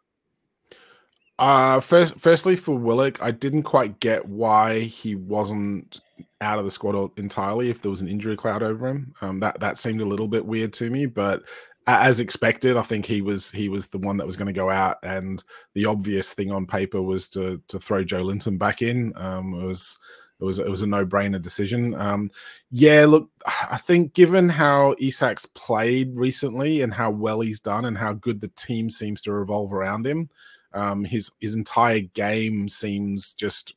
Uh, 1.38 1.80
first, 1.80 2.18
firstly, 2.19 2.56
for 2.56 2.78
Willock, 2.78 3.22
I 3.22 3.31
didn't 3.31 3.63
quite 3.63 4.00
get 4.00 4.25
why 4.25 4.81
he 4.81 5.16
wasn't 5.16 6.00
out 6.40 6.60
of 6.60 6.66
the 6.66 6.72
squad 6.72 7.12
entirely. 7.18 7.69
If 7.69 7.81
there 7.81 7.92
was 7.92 8.02
an 8.02 8.07
injury 8.07 8.38
cloud 8.38 8.63
over 8.63 8.88
him, 8.88 9.13
um, 9.22 9.40
that 9.42 9.60
that 9.60 9.78
seemed 9.78 10.02
a 10.02 10.06
little 10.06 10.30
bit 10.30 10.46
weird 10.46 10.72
to 10.74 10.90
me. 10.90 11.06
But 11.06 11.44
as 11.88 12.19
expected, 12.19 12.78
I 12.78 12.84
think 12.84 13.06
he 13.06 13.22
was 13.22 13.51
he 13.51 13.68
was 13.68 13.88
the 13.88 13.98
one 13.98 14.16
that 14.18 14.25
was 14.25 14.38
going 14.38 14.48
to 14.48 14.54
go 14.54 14.69
out, 14.69 14.98
and 15.04 15.44
the 15.74 15.86
obvious 15.86 16.34
thing 16.34 16.51
on 16.51 16.66
paper 16.66 17.01
was 17.01 17.28
to 17.30 17.62
to 17.68 17.80
throw 17.80 18.04
Joelinton 18.04 18.58
back 18.58 18.81
in. 18.81 19.12
Um, 19.18 19.51
was 19.51 19.98
it 20.40 20.44
was 20.44 20.60
it 20.60 20.70
was 20.70 20.82
a 20.82 20.88
no 20.88 21.06
brainer 21.06 21.42
decision. 21.42 21.94
Um, 21.96 22.30
yeah, 22.70 23.06
look, 23.06 23.30
I 23.70 23.77
think 23.77 24.13
given 24.13 24.50
how 24.50 24.96
Isak's 24.96 25.46
played 25.46 26.18
recently 26.18 26.82
and 26.82 26.94
how 26.94 27.10
well 27.12 27.39
he's 27.39 27.62
done 27.62 27.86
and 27.86 27.98
how 27.98 28.13
good 28.13 28.42
the 28.42 28.50
team 28.50 28.89
seems 28.89 29.22
to 29.22 29.32
revolve 29.34 29.74
around 29.74 30.06
him. 30.06 30.30
Um, 30.74 31.06
his 31.06 31.32
his 31.39 31.56
entire 31.56 32.01
game 32.01 32.68
seems 32.68 33.34
just 33.34 33.75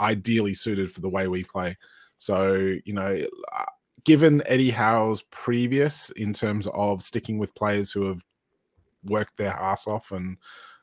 ideally 0.00 0.54
suited 0.54 0.90
for 0.90 1.00
the 1.00 1.08
way 1.08 1.28
we 1.28 1.44
play. 1.44 1.76
So 2.18 2.74
you 2.84 2.92
know, 2.92 3.22
uh, 3.56 3.64
given 4.04 4.42
Eddie 4.46 4.70
Howe's 4.70 5.22
previous 5.30 6.10
in 6.10 6.32
terms 6.32 6.66
of 6.74 7.02
sticking 7.02 7.38
with 7.38 7.54
players 7.54 7.92
who 7.92 8.06
have 8.06 8.24
worked 9.04 9.36
their 9.36 9.52
ass 9.52 9.86
off 9.86 10.10
and 10.10 10.38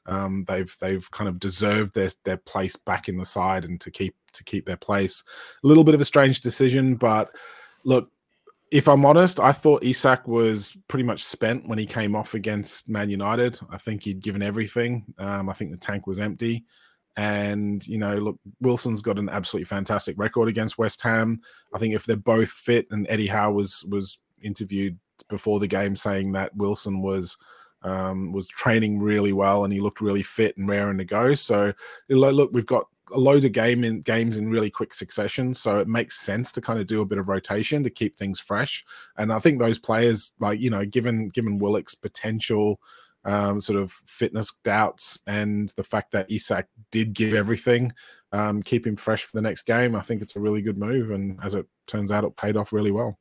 um, 0.07 0.45
they've 0.47 0.73
they've 0.79 1.09
kind 1.11 1.27
of 1.27 1.39
deserved 1.39 1.93
their 1.93 2.09
their 2.23 2.37
place 2.37 2.75
back 2.75 3.09
in 3.09 3.17
the 3.17 3.25
side 3.25 3.65
and 3.65 3.79
to 3.81 3.91
keep 3.91 4.15
to 4.33 4.43
keep 4.43 4.65
their 4.65 4.77
place. 4.77 5.23
A 5.63 5.67
little 5.67 5.83
bit 5.83 5.95
of 5.95 6.01
a 6.01 6.05
strange 6.05 6.41
decision, 6.41 6.95
but 6.95 7.29
look, 7.83 8.09
if 8.71 8.87
I'm 8.87 9.05
honest, 9.05 9.39
I 9.39 9.51
thought 9.51 9.83
Isak 9.83 10.27
was 10.27 10.75
pretty 10.87 11.03
much 11.03 11.23
spent 11.23 11.67
when 11.67 11.77
he 11.77 11.85
came 11.85 12.15
off 12.15 12.33
against 12.33 12.89
Man 12.89 13.09
United. 13.09 13.59
I 13.69 13.77
think 13.77 14.03
he'd 14.03 14.21
given 14.21 14.41
everything. 14.41 15.05
Um, 15.17 15.49
I 15.49 15.53
think 15.53 15.71
the 15.71 15.77
tank 15.77 16.07
was 16.07 16.19
empty. 16.19 16.65
And, 17.15 17.85
you 17.87 17.97
know, 17.97 18.15
look, 18.17 18.39
Wilson's 18.61 19.01
got 19.01 19.17
an 19.17 19.29
absolutely 19.29 19.65
fantastic 19.65 20.19
record 20.19 20.49
against 20.49 20.77
West 20.77 21.01
Ham. 21.01 21.39
I 21.73 21.79
think 21.79 21.95
if 21.95 22.05
they're 22.05 22.15
both 22.15 22.49
fit, 22.49 22.85
and 22.91 23.07
Eddie 23.09 23.27
Howe 23.27 23.51
was 23.51 23.83
was 23.89 24.19
interviewed 24.41 24.99
before 25.27 25.59
the 25.59 25.67
game 25.67 25.95
saying 25.95 26.33
that 26.33 26.55
Wilson 26.55 27.01
was 27.01 27.35
um, 27.83 28.31
was 28.31 28.47
training 28.47 28.99
really 28.99 29.33
well 29.33 29.63
and 29.63 29.73
he 29.73 29.79
looked 29.79 30.01
really 30.01 30.23
fit 30.23 30.57
and 30.57 30.69
raring 30.69 30.97
to 30.97 31.05
go. 31.05 31.35
So 31.35 31.73
look, 32.09 32.51
we've 32.51 32.65
got 32.65 32.85
a 33.11 33.19
load 33.19 33.45
of 33.45 33.51
game 33.51 33.83
in 33.83 34.01
games 34.01 34.37
in 34.37 34.49
really 34.49 34.69
quick 34.69 34.93
succession, 34.93 35.53
so 35.53 35.79
it 35.79 35.87
makes 35.87 36.19
sense 36.19 36.51
to 36.51 36.61
kind 36.61 36.79
of 36.79 36.87
do 36.87 37.01
a 37.01 37.05
bit 37.05 37.17
of 37.17 37.29
rotation 37.29 37.83
to 37.83 37.89
keep 37.89 38.15
things 38.15 38.39
fresh. 38.39 38.83
And 39.17 39.31
I 39.31 39.39
think 39.39 39.59
those 39.59 39.79
players, 39.79 40.33
like 40.39 40.59
you 40.59 40.69
know, 40.69 40.85
given 40.85 41.29
given 41.29 41.57
Willock's 41.57 41.95
potential 41.95 42.79
um, 43.23 43.59
sort 43.59 43.79
of 43.79 43.91
fitness 44.05 44.53
doubts 44.63 45.19
and 45.27 45.69
the 45.75 45.83
fact 45.83 46.11
that 46.11 46.31
Isak 46.31 46.67
did 46.91 47.13
give 47.13 47.33
everything, 47.33 47.91
um, 48.31 48.61
keep 48.61 48.85
him 48.85 48.95
fresh 48.95 49.23
for 49.23 49.37
the 49.37 49.41
next 49.41 49.63
game. 49.63 49.95
I 49.95 50.01
think 50.01 50.21
it's 50.21 50.35
a 50.35 50.41
really 50.41 50.61
good 50.61 50.77
move, 50.77 51.11
and 51.11 51.39
as 51.43 51.55
it 51.55 51.65
turns 51.87 52.11
out, 52.11 52.23
it 52.23 52.35
paid 52.35 52.57
off 52.57 52.73
really 52.73 52.91
well. 52.91 53.17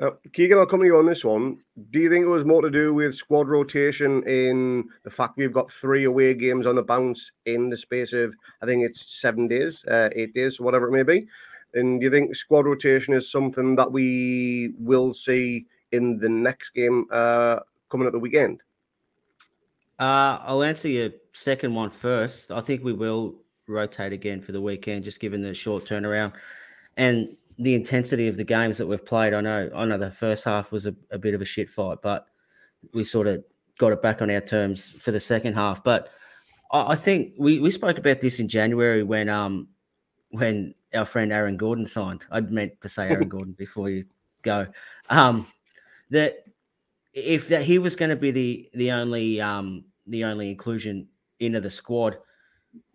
Uh, 0.00 0.10
Keegan, 0.32 0.58
I'll 0.58 0.66
come 0.66 0.80
to 0.80 0.86
you 0.86 0.98
on 0.98 1.06
this 1.06 1.24
one. 1.24 1.58
Do 1.90 2.00
you 2.00 2.10
think 2.10 2.24
it 2.24 2.28
was 2.28 2.44
more 2.44 2.60
to 2.62 2.70
do 2.70 2.92
with 2.92 3.14
squad 3.14 3.48
rotation 3.48 4.24
in 4.24 4.88
the 5.04 5.10
fact 5.10 5.36
we've 5.36 5.52
got 5.52 5.70
three 5.70 6.04
away 6.04 6.34
games 6.34 6.66
on 6.66 6.74
the 6.74 6.82
bounce 6.82 7.30
in 7.46 7.70
the 7.70 7.76
space 7.76 8.12
of, 8.12 8.34
I 8.60 8.66
think 8.66 8.84
it's 8.84 9.20
seven 9.20 9.46
days, 9.46 9.84
uh, 9.84 10.10
eight 10.16 10.34
days, 10.34 10.60
whatever 10.60 10.88
it 10.88 10.92
may 10.92 11.04
be? 11.04 11.28
And 11.74 12.00
do 12.00 12.04
you 12.04 12.10
think 12.10 12.34
squad 12.34 12.66
rotation 12.66 13.14
is 13.14 13.30
something 13.30 13.76
that 13.76 13.90
we 13.90 14.72
will 14.78 15.14
see 15.14 15.66
in 15.92 16.18
the 16.18 16.28
next 16.28 16.70
game 16.70 17.06
uh, 17.12 17.60
coming 17.88 18.08
at 18.08 18.12
the 18.12 18.18
weekend? 18.18 18.62
Uh, 20.00 20.38
I'll 20.42 20.64
answer 20.64 20.88
your 20.88 21.10
second 21.34 21.72
one 21.72 21.90
first. 21.90 22.50
I 22.50 22.60
think 22.60 22.82
we 22.82 22.92
will 22.92 23.36
rotate 23.68 24.12
again 24.12 24.40
for 24.40 24.50
the 24.50 24.60
weekend, 24.60 25.04
just 25.04 25.20
given 25.20 25.40
the 25.40 25.54
short 25.54 25.84
turnaround. 25.84 26.32
And 26.96 27.36
the 27.58 27.74
intensity 27.74 28.28
of 28.28 28.36
the 28.36 28.44
games 28.44 28.78
that 28.78 28.86
we've 28.86 29.04
played. 29.04 29.34
I 29.34 29.40
know, 29.40 29.70
I 29.74 29.84
know 29.84 29.98
the 29.98 30.10
first 30.10 30.44
half 30.44 30.72
was 30.72 30.86
a, 30.86 30.94
a 31.10 31.18
bit 31.18 31.34
of 31.34 31.42
a 31.42 31.44
shit 31.44 31.68
fight, 31.68 31.98
but 32.02 32.26
we 32.92 33.04
sort 33.04 33.26
of 33.26 33.44
got 33.78 33.92
it 33.92 34.02
back 34.02 34.22
on 34.22 34.30
our 34.30 34.40
terms 34.40 34.90
for 34.90 35.10
the 35.10 35.20
second 35.20 35.54
half. 35.54 35.82
But 35.84 36.08
I, 36.72 36.92
I 36.92 36.96
think 36.96 37.34
we, 37.38 37.60
we 37.60 37.70
spoke 37.70 37.98
about 37.98 38.20
this 38.20 38.40
in 38.40 38.48
January 38.48 39.02
when 39.02 39.28
um 39.28 39.68
when 40.30 40.74
our 40.94 41.04
friend 41.04 41.32
Aaron 41.32 41.56
Gordon 41.56 41.86
signed. 41.86 42.24
I 42.30 42.40
meant 42.40 42.80
to 42.80 42.88
say 42.88 43.08
Aaron 43.08 43.28
Gordon 43.36 43.52
before 43.52 43.88
you 43.88 44.04
go. 44.42 44.66
Um, 45.10 45.46
that 46.10 46.44
if 47.12 47.48
that 47.48 47.62
he 47.62 47.78
was 47.78 47.96
going 47.96 48.10
to 48.10 48.16
be 48.16 48.30
the 48.30 48.68
the 48.74 48.90
only 48.90 49.40
um 49.40 49.84
the 50.06 50.24
only 50.24 50.50
inclusion 50.50 51.08
into 51.40 51.60
the 51.60 51.70
squad, 51.70 52.18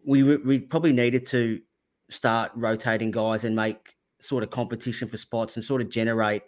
we 0.06 0.24
we 0.24 0.60
probably 0.60 0.94
needed 0.94 1.26
to 1.28 1.62
start 2.10 2.52
rotating 2.56 3.12
guys 3.12 3.44
and 3.44 3.56
make 3.56 3.96
sort 4.20 4.44
of 4.44 4.50
competition 4.50 5.08
for 5.08 5.18
spots 5.18 5.56
and 5.56 5.64
sort 5.64 5.82
of 5.82 5.90
generate 5.90 6.44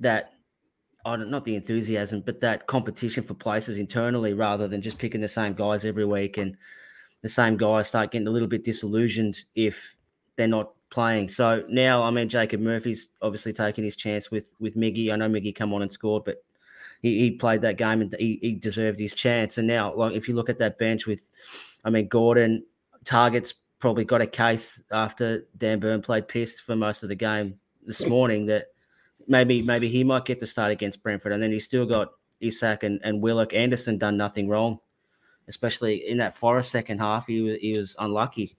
that 0.00 0.32
I 1.04 1.16
don't 1.16 1.30
not 1.30 1.44
the 1.44 1.56
enthusiasm, 1.56 2.22
but 2.24 2.40
that 2.40 2.66
competition 2.66 3.24
for 3.24 3.34
places 3.34 3.78
internally 3.78 4.34
rather 4.34 4.68
than 4.68 4.82
just 4.82 4.98
picking 4.98 5.20
the 5.20 5.28
same 5.28 5.54
guys 5.54 5.84
every 5.84 6.04
week 6.04 6.38
and 6.38 6.56
the 7.22 7.28
same 7.28 7.56
guys 7.56 7.88
start 7.88 8.12
getting 8.12 8.28
a 8.28 8.30
little 8.30 8.48
bit 8.48 8.64
disillusioned 8.64 9.40
if 9.54 9.96
they're 10.36 10.48
not 10.48 10.72
playing. 10.90 11.28
So 11.28 11.64
now 11.68 12.02
I 12.02 12.10
mean 12.10 12.28
Jacob 12.28 12.60
Murphy's 12.60 13.08
obviously 13.20 13.52
taking 13.52 13.84
his 13.84 13.96
chance 13.96 14.30
with 14.30 14.52
with 14.60 14.76
Miggy. 14.76 15.12
I 15.12 15.16
know 15.16 15.28
Miggy 15.28 15.54
come 15.54 15.72
on 15.72 15.82
and 15.82 15.92
scored, 15.92 16.24
but 16.24 16.42
he, 17.02 17.18
he 17.18 17.30
played 17.32 17.62
that 17.62 17.76
game 17.76 18.00
and 18.00 18.14
he, 18.18 18.38
he 18.40 18.54
deserved 18.54 18.98
his 18.98 19.14
chance. 19.14 19.58
And 19.58 19.66
now, 19.66 19.94
like 19.94 20.14
if 20.14 20.28
you 20.28 20.34
look 20.34 20.48
at 20.48 20.58
that 20.58 20.78
bench 20.78 21.06
with, 21.06 21.30
I 21.84 21.90
mean 21.90 22.08
Gordon, 22.08 22.64
Targett's 23.04 23.54
probably 23.82 24.04
got 24.04 24.22
a 24.22 24.26
case 24.28 24.80
after 24.92 25.44
Dan 25.58 25.80
Burn 25.80 26.00
played 26.02 26.28
pissed 26.28 26.62
for 26.62 26.76
most 26.76 27.02
of 27.02 27.08
the 27.08 27.16
game 27.16 27.58
this 27.84 28.06
morning 28.06 28.46
that 28.46 28.66
maybe 29.26 29.60
maybe 29.60 29.88
he 29.88 30.04
might 30.04 30.24
get 30.24 30.38
the 30.38 30.46
start 30.46 30.70
against 30.70 31.02
Brentford, 31.02 31.32
and 31.32 31.42
then 31.42 31.50
he's 31.50 31.64
still 31.64 31.84
got 31.84 32.12
Isak 32.40 32.84
and, 32.84 33.00
and 33.02 33.20
Willock. 33.20 33.52
Anderson 33.52 33.98
done 33.98 34.16
nothing 34.16 34.48
wrong, 34.48 34.78
especially 35.48 35.96
in 36.08 36.18
that 36.18 36.32
Forest 36.32 36.70
second 36.70 37.00
half. 37.00 37.26
He 37.26 37.42
was 37.42 37.58
he 37.60 37.76
was 37.76 37.96
unlucky, 37.98 38.56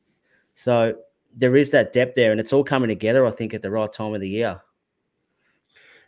so 0.55 0.93
there 1.33 1.55
is 1.55 1.71
that 1.71 1.93
depth 1.93 2.15
there, 2.15 2.31
and 2.31 2.39
it's 2.39 2.51
all 2.51 2.65
coming 2.65 2.89
together. 2.89 3.25
I 3.25 3.31
think 3.31 3.53
at 3.53 3.61
the 3.61 3.71
right 3.71 3.91
time 3.91 4.13
of 4.13 4.19
the 4.19 4.29
year. 4.29 4.61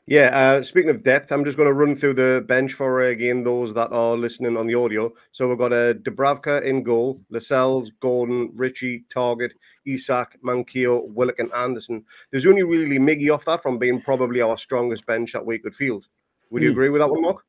Yeah, 0.08 0.30
uh, 0.38 0.62
speaking 0.62 0.92
of 0.92 1.02
depth, 1.02 1.32
I'm 1.32 1.44
just 1.44 1.58
going 1.58 1.68
to 1.68 1.74
run 1.74 1.96
through 1.96 2.14
the 2.14 2.46
bench 2.48 2.74
for 2.74 3.02
uh, 3.02 3.06
again 3.06 3.44
those 3.44 3.74
that 3.74 3.92
are 3.92 4.16
listening 4.16 4.56
on 4.56 4.68
the 4.68 4.76
audio. 4.76 5.12
So 5.32 5.50
we've 5.50 5.58
got 5.58 5.74
a 5.74 5.90
uh, 5.90 5.94
Dubravka 5.94 6.62
in 6.64 6.84
goal, 6.84 7.20
Lascelles, 7.32 7.92
Gordon, 8.02 8.52
Ritchie, 8.54 9.06
Targett, 9.10 9.54
Isak, 9.88 10.38
Manquillo, 10.44 11.08
Willock, 11.08 11.40
and 11.40 11.52
Anderson. 11.54 12.06
There's 12.30 12.46
only 12.46 12.62
really 12.62 13.00
Miggy 13.00 13.34
off 13.34 13.46
that 13.46 13.64
from 13.64 13.80
being 13.80 14.00
probably 14.00 14.42
our 14.42 14.60
strongest 14.60 15.08
bench 15.08 15.34
that 15.34 15.44
we 15.46 15.58
could 15.58 15.76
field. 15.76 16.06
Would 16.52 16.62
you 16.62 16.70
mm. 16.70 16.74
agree 16.74 16.90
with 16.90 17.02
that 17.02 17.10
one, 17.10 17.24
Mark? 17.24 17.44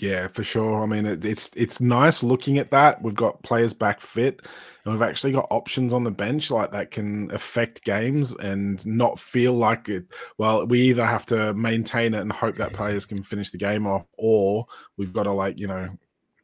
Yeah, 0.00 0.28
for 0.28 0.42
sure. 0.42 0.82
I 0.82 0.86
mean, 0.86 1.04
it, 1.04 1.24
it's 1.26 1.50
it's 1.54 1.78
nice 1.78 2.22
looking 2.22 2.56
at 2.56 2.70
that. 2.70 3.02
We've 3.02 3.14
got 3.14 3.42
players 3.42 3.74
back 3.74 4.00
fit, 4.00 4.40
and 4.84 4.94
we've 4.94 5.02
actually 5.02 5.32
got 5.32 5.46
options 5.50 5.92
on 5.92 6.04
the 6.04 6.10
bench 6.10 6.50
like 6.50 6.72
that 6.72 6.90
can 6.90 7.30
affect 7.32 7.84
games 7.84 8.34
and 8.34 8.84
not 8.86 9.18
feel 9.18 9.52
like 9.52 9.90
it. 9.90 10.06
Well, 10.38 10.66
we 10.66 10.80
either 10.80 11.04
have 11.04 11.26
to 11.26 11.52
maintain 11.52 12.14
it 12.14 12.20
and 12.20 12.32
hope 12.32 12.56
that 12.56 12.72
players 12.72 13.04
can 13.04 13.22
finish 13.22 13.50
the 13.50 13.58
game 13.58 13.86
off, 13.86 14.06
or 14.16 14.64
we've 14.96 15.12
got 15.12 15.24
to 15.24 15.32
like 15.32 15.58
you 15.58 15.66
know 15.66 15.90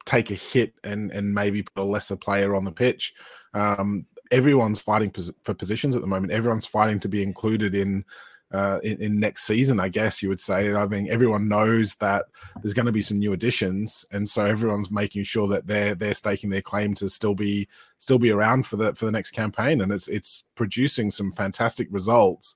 take 0.04 0.30
a 0.30 0.34
hit 0.34 0.74
and 0.84 1.10
and 1.10 1.34
maybe 1.34 1.62
put 1.62 1.80
a 1.80 1.84
lesser 1.84 2.16
player 2.16 2.54
on 2.54 2.64
the 2.64 2.72
pitch. 2.72 3.14
Um, 3.54 4.04
everyone's 4.30 4.80
fighting 4.80 5.12
for 5.42 5.54
positions 5.54 5.96
at 5.96 6.02
the 6.02 6.08
moment. 6.08 6.32
Everyone's 6.32 6.66
fighting 6.66 7.00
to 7.00 7.08
be 7.08 7.22
included 7.22 7.74
in 7.74 8.04
uh, 8.52 8.78
in, 8.84 9.00
in, 9.02 9.18
next 9.18 9.44
season, 9.44 9.80
I 9.80 9.88
guess 9.88 10.22
you 10.22 10.28
would 10.28 10.40
say. 10.40 10.72
I 10.72 10.86
mean, 10.86 11.08
everyone 11.10 11.48
knows 11.48 11.96
that 11.96 12.26
there's 12.62 12.74
going 12.74 12.86
to 12.86 12.92
be 12.92 13.02
some 13.02 13.18
new 13.18 13.32
additions, 13.32 14.06
and 14.12 14.28
so 14.28 14.44
everyone's 14.44 14.90
making 14.90 15.24
sure 15.24 15.48
that 15.48 15.66
they're 15.66 15.94
they're 15.94 16.14
staking 16.14 16.50
their 16.50 16.62
claim 16.62 16.94
to 16.94 17.08
still 17.08 17.34
be 17.34 17.66
still 17.98 18.18
be 18.18 18.30
around 18.30 18.64
for 18.64 18.76
the 18.76 18.94
for 18.94 19.06
the 19.06 19.12
next 19.12 19.32
campaign, 19.32 19.80
and 19.80 19.90
it's 19.90 20.06
it's 20.06 20.44
producing 20.54 21.10
some 21.10 21.30
fantastic 21.32 21.88
results. 21.90 22.54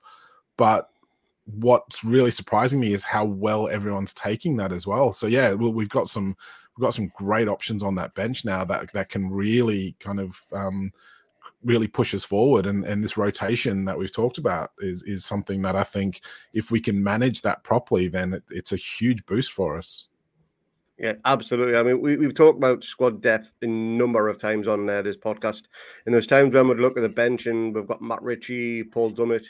But 0.56 0.88
what's 1.44 2.04
really 2.04 2.30
surprising 2.30 2.78
me 2.78 2.92
is 2.92 3.02
how 3.02 3.24
well 3.24 3.68
everyone's 3.68 4.14
taking 4.14 4.56
that 4.58 4.72
as 4.72 4.86
well. 4.86 5.12
So 5.12 5.26
yeah, 5.26 5.52
well, 5.54 5.72
we've 5.72 5.88
got 5.88 6.08
some 6.08 6.36
we've 6.76 6.84
got 6.84 6.94
some 6.94 7.10
great 7.16 7.48
options 7.48 7.82
on 7.82 7.96
that 7.96 8.14
bench 8.14 8.44
now 8.44 8.64
that 8.64 8.92
that 8.92 9.08
can 9.08 9.28
really 9.28 9.96
kind 9.98 10.20
of 10.20 10.38
um, 10.52 10.92
really 11.62 11.88
pushes 11.88 12.24
forward 12.24 12.66
and, 12.66 12.84
and 12.84 13.04
this 13.04 13.16
rotation 13.16 13.84
that 13.84 13.98
we've 13.98 14.12
talked 14.12 14.38
about 14.38 14.70
is 14.78 15.02
is 15.02 15.24
something 15.24 15.62
that 15.62 15.76
I 15.76 15.84
think 15.84 16.22
if 16.52 16.70
we 16.70 16.80
can 16.80 17.02
manage 17.02 17.42
that 17.42 17.64
properly 17.64 18.08
then 18.08 18.34
it, 18.34 18.44
it's 18.50 18.72
a 18.72 18.76
huge 18.76 19.26
boost 19.26 19.52
for 19.52 19.76
us. 19.76 20.08
Yeah, 20.98 21.14
absolutely. 21.24 21.76
I 21.76 21.82
mean, 21.82 22.02
we, 22.02 22.18
we've 22.18 22.34
talked 22.34 22.58
about 22.58 22.84
squad 22.84 23.22
depth 23.22 23.54
a 23.62 23.66
number 23.66 24.28
of 24.28 24.36
times 24.36 24.68
on 24.68 24.86
uh, 24.86 25.00
this 25.00 25.16
podcast. 25.16 25.62
And 26.04 26.14
there's 26.14 26.26
times 26.26 26.52
when 26.52 26.68
we'd 26.68 26.76
look 26.76 26.98
at 26.98 27.00
the 27.00 27.08
bench 27.08 27.46
and 27.46 27.74
we've 27.74 27.86
got 27.86 28.02
Matt 28.02 28.22
Ritchie, 28.22 28.84
Paul 28.84 29.10
Dummett, 29.10 29.46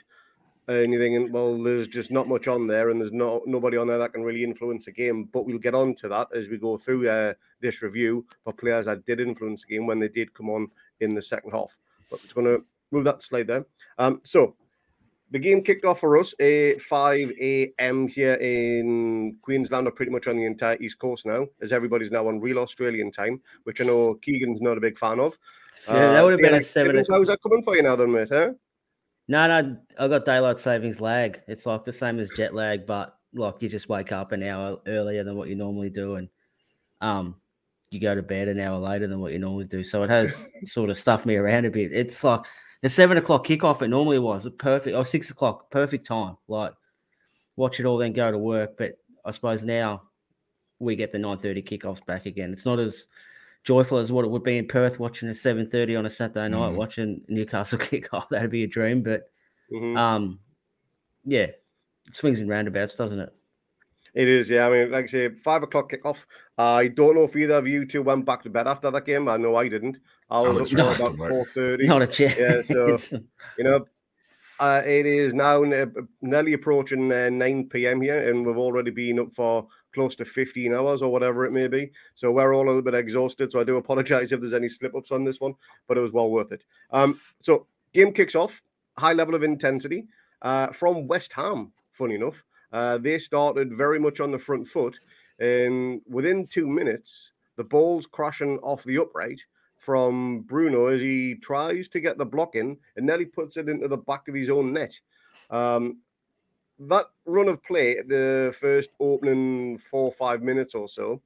anything, 0.68 1.16
and 1.16 1.32
well, 1.32 1.60
there's 1.60 1.88
just 1.88 2.10
not 2.10 2.28
much 2.28 2.46
on 2.46 2.66
there, 2.66 2.90
and 2.90 3.00
there's 3.00 3.12
no 3.12 3.42
nobody 3.46 3.76
on 3.76 3.88
there 3.88 3.98
that 3.98 4.12
can 4.12 4.22
really 4.22 4.44
influence 4.44 4.86
a 4.86 4.92
game. 4.92 5.24
But 5.24 5.44
we'll 5.44 5.58
get 5.58 5.74
on 5.74 5.94
to 5.96 6.08
that 6.08 6.28
as 6.34 6.48
we 6.48 6.58
go 6.58 6.78
through 6.78 7.08
uh, 7.08 7.34
this 7.60 7.82
review 7.82 8.26
for 8.44 8.52
players 8.52 8.86
that 8.86 9.04
did 9.06 9.20
influence 9.20 9.64
the 9.64 9.74
game 9.74 9.86
when 9.86 9.98
they 9.98 10.08
did 10.08 10.32
come 10.34 10.50
on 10.50 10.68
in 11.00 11.14
the 11.14 11.22
second 11.22 11.50
half. 11.50 11.76
But 12.10 12.20
it's 12.24 12.32
going 12.32 12.46
to 12.46 12.64
move 12.90 13.04
that 13.04 13.22
slide 13.22 13.46
there. 13.46 13.64
Um, 13.98 14.20
so 14.24 14.56
the 15.30 15.38
game 15.38 15.62
kicked 15.62 15.84
off 15.84 16.00
for 16.00 16.18
us 16.18 16.34
at 16.40 16.80
5 16.82 17.32
a.m. 17.40 18.08
here 18.08 18.34
in 18.34 19.36
Queensland, 19.42 19.86
or 19.86 19.92
pretty 19.92 20.10
much 20.10 20.26
on 20.26 20.36
the 20.36 20.44
entire 20.44 20.76
East 20.80 20.98
Coast 20.98 21.24
now, 21.24 21.46
as 21.60 21.72
everybody's 21.72 22.10
now 22.10 22.26
on 22.26 22.40
real 22.40 22.58
Australian 22.58 23.12
time, 23.12 23.40
which 23.64 23.80
I 23.80 23.84
know 23.84 24.14
Keegan's 24.14 24.60
not 24.60 24.76
a 24.76 24.80
big 24.80 24.98
fan 24.98 25.20
of. 25.20 25.38
Yeah, 25.88 26.12
that 26.12 26.22
would 26.22 26.32
have 26.32 26.40
uh, 26.40 26.50
been 26.50 26.62
a 26.62 26.64
seven. 26.64 26.96
How's 26.96 27.28
that 27.28 27.40
coming 27.42 27.62
for 27.62 27.76
you 27.76 27.82
now, 27.82 27.96
then, 27.96 28.12
mate? 28.12 28.28
Huh? 28.30 28.52
No, 29.28 29.46
no, 29.46 29.76
I 29.98 30.08
got 30.08 30.24
daylight 30.24 30.58
savings 30.58 31.00
lag. 31.00 31.40
It's 31.46 31.64
like 31.64 31.84
the 31.84 31.92
same 31.92 32.18
as 32.18 32.30
jet 32.30 32.52
lag, 32.52 32.84
but 32.84 33.16
like 33.32 33.62
you 33.62 33.68
just 33.68 33.88
wake 33.88 34.10
up 34.10 34.32
an 34.32 34.42
hour 34.42 34.78
earlier 34.86 35.22
than 35.22 35.36
what 35.36 35.48
you 35.48 35.54
normally 35.54 35.90
do, 35.90 36.16
and 36.16 36.28
um, 37.00 37.36
you 37.90 38.00
go 38.00 38.14
to 38.14 38.22
bed 38.22 38.48
an 38.48 38.60
hour 38.60 38.78
later 38.78 39.08
than 39.08 39.20
what 39.20 39.32
you 39.32 39.38
normally 39.38 39.64
do. 39.64 39.82
So 39.82 40.02
it 40.02 40.10
has 40.10 40.48
sort 40.64 40.90
of 40.90 40.96
stuffed 40.96 41.26
me 41.26 41.36
around 41.36 41.64
a 41.64 41.70
bit. 41.70 41.92
It's 41.92 42.22
like 42.22 42.42
the 42.82 42.88
seven 42.88 43.18
o'clock 43.18 43.46
kickoff 43.46 43.82
it 43.82 43.88
normally 43.88 44.18
was 44.18 44.46
a 44.46 44.50
perfect 44.50 44.96
or 44.96 45.04
six 45.04 45.30
o'clock, 45.30 45.70
perfect 45.70 46.06
time. 46.06 46.36
Like 46.48 46.72
watch 47.56 47.80
it 47.80 47.86
all, 47.86 47.98
then 47.98 48.12
go 48.12 48.30
to 48.30 48.38
work. 48.38 48.76
But 48.78 48.98
I 49.24 49.32
suppose 49.32 49.64
now 49.64 50.02
we 50.78 50.96
get 50.96 51.12
the 51.12 51.18
nine 51.18 51.38
thirty 51.38 51.62
kickoffs 51.62 52.04
back 52.06 52.26
again. 52.26 52.52
It's 52.52 52.64
not 52.66 52.78
as 52.78 53.06
joyful 53.64 53.98
as 53.98 54.12
what 54.12 54.24
it 54.24 54.30
would 54.30 54.44
be 54.44 54.56
in 54.56 54.68
Perth 54.68 55.00
watching 55.00 55.28
a 55.28 55.34
seven 55.34 55.68
thirty 55.68 55.96
on 55.96 56.06
a 56.06 56.10
Saturday 56.10 56.48
night, 56.48 56.68
mm-hmm. 56.68 56.76
watching 56.76 57.22
Newcastle 57.28 57.78
kick 57.80 58.14
off. 58.14 58.28
That'd 58.28 58.50
be 58.50 58.64
a 58.64 58.68
dream. 58.68 59.02
But 59.02 59.30
mm-hmm. 59.72 59.96
um, 59.96 60.38
yeah, 61.24 61.48
it 61.48 61.62
swings 62.12 62.38
and 62.38 62.48
roundabouts, 62.48 62.94
doesn't 62.94 63.18
it? 63.18 63.34
It 64.14 64.28
is, 64.28 64.50
yeah. 64.50 64.66
I 64.66 64.70
mean, 64.70 64.90
like 64.90 65.04
I 65.04 65.08
say, 65.08 65.28
five 65.30 65.62
o'clock 65.62 65.90
kickoff. 65.90 66.24
I 66.58 66.88
don't 66.88 67.14
know 67.14 67.24
if 67.24 67.36
either 67.36 67.54
of 67.54 67.66
you 67.66 67.86
two 67.86 68.02
went 68.02 68.26
back 68.26 68.42
to 68.42 68.50
bed 68.50 68.66
after 68.66 68.90
that 68.90 69.06
game. 69.06 69.28
I 69.28 69.36
know 69.36 69.56
I 69.56 69.68
didn't. 69.68 69.98
I 70.30 70.40
was 70.40 70.74
up 70.74 70.98
about 70.98 71.16
four 71.16 71.44
thirty. 71.46 71.86
Not 71.86 72.02
a 72.02 72.06
chance. 72.08 72.36
Yeah, 72.38 72.62
so 72.62 72.98
you 73.56 73.64
know, 73.64 73.86
uh, 74.60 74.82
it 74.84 75.06
is 75.06 75.32
now 75.32 75.62
nearly 76.20 76.52
approaching 76.52 77.10
uh, 77.10 77.30
nine 77.30 77.68
p.m. 77.68 78.00
here, 78.00 78.30
and 78.30 78.44
we've 78.44 78.58
already 78.58 78.90
been 78.90 79.18
up 79.18 79.32
for 79.34 79.66
close 79.94 80.14
to 80.16 80.24
fifteen 80.24 80.74
hours 80.74 81.02
or 81.02 81.10
whatever 81.10 81.46
it 81.46 81.52
may 81.52 81.66
be. 81.66 81.90
So 82.14 82.30
we're 82.30 82.54
all 82.54 82.64
a 82.64 82.68
little 82.68 82.82
bit 82.82 82.94
exhausted. 82.94 83.50
So 83.50 83.60
I 83.60 83.64
do 83.64 83.76
apologize 83.76 84.32
if 84.32 84.40
there's 84.40 84.52
any 84.52 84.68
slip 84.68 84.94
ups 84.94 85.12
on 85.12 85.24
this 85.24 85.40
one, 85.40 85.54
but 85.88 85.96
it 85.96 86.02
was 86.02 86.12
well 86.12 86.30
worth 86.30 86.52
it. 86.52 86.64
Um, 86.90 87.18
so 87.40 87.66
game 87.94 88.12
kicks 88.12 88.34
off, 88.34 88.62
high 88.98 89.14
level 89.14 89.34
of 89.34 89.42
intensity 89.42 90.06
uh, 90.42 90.68
from 90.68 91.08
West 91.08 91.32
Ham. 91.32 91.72
Funny 91.92 92.16
enough. 92.16 92.44
Uh, 92.72 92.98
they 92.98 93.18
started 93.18 93.74
very 93.76 93.98
much 93.98 94.20
on 94.20 94.30
the 94.30 94.38
front 94.38 94.66
foot, 94.66 95.00
and 95.38 96.00
within 96.08 96.46
two 96.46 96.66
minutes, 96.66 97.32
the 97.56 97.64
ball's 97.64 98.06
crashing 98.06 98.58
off 98.58 98.84
the 98.84 98.98
upright 98.98 99.44
from 99.76 100.40
Bruno 100.42 100.86
as 100.86 101.00
he 101.00 101.34
tries 101.36 101.88
to 101.88 102.00
get 102.00 102.18
the 102.18 102.24
block 102.24 102.54
in 102.54 102.76
and 102.96 103.06
nearly 103.06 103.24
puts 103.24 103.56
it 103.56 103.68
into 103.68 103.88
the 103.88 103.96
back 103.96 104.28
of 104.28 104.34
his 104.34 104.50
own 104.50 104.72
net. 104.72 104.98
Um, 105.50 105.98
that 106.80 107.06
run 107.24 107.48
of 107.48 107.62
play, 107.62 107.98
at 107.98 108.08
the 108.08 108.54
first 108.58 108.90
opening 109.00 109.78
four 109.78 110.04
or 110.04 110.12
five 110.12 110.42
minutes 110.42 110.74
or 110.74 110.88
so, 110.88 111.20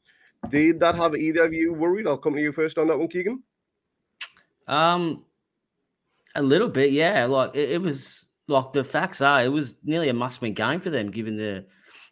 did 0.48 0.80
that 0.80 0.94
have 0.94 1.16
either 1.16 1.44
of 1.44 1.52
you 1.52 1.72
worried? 1.72 2.06
I'll 2.06 2.18
come 2.18 2.34
to 2.34 2.42
you 2.42 2.52
first 2.52 2.78
on 2.78 2.88
that 2.88 2.98
one, 2.98 3.08
Keegan. 3.08 3.42
Um, 4.66 5.24
a 6.34 6.42
little 6.42 6.68
bit, 6.68 6.92
yeah. 6.92 7.26
Like 7.26 7.54
it, 7.54 7.70
it 7.70 7.82
was 7.82 8.23
like 8.46 8.72
the 8.72 8.84
facts 8.84 9.20
are, 9.20 9.42
it 9.42 9.48
was 9.48 9.76
nearly 9.84 10.08
a 10.08 10.14
must-win 10.14 10.54
game 10.54 10.80
for 10.80 10.90
them, 10.90 11.10
given 11.10 11.36
the 11.36 11.64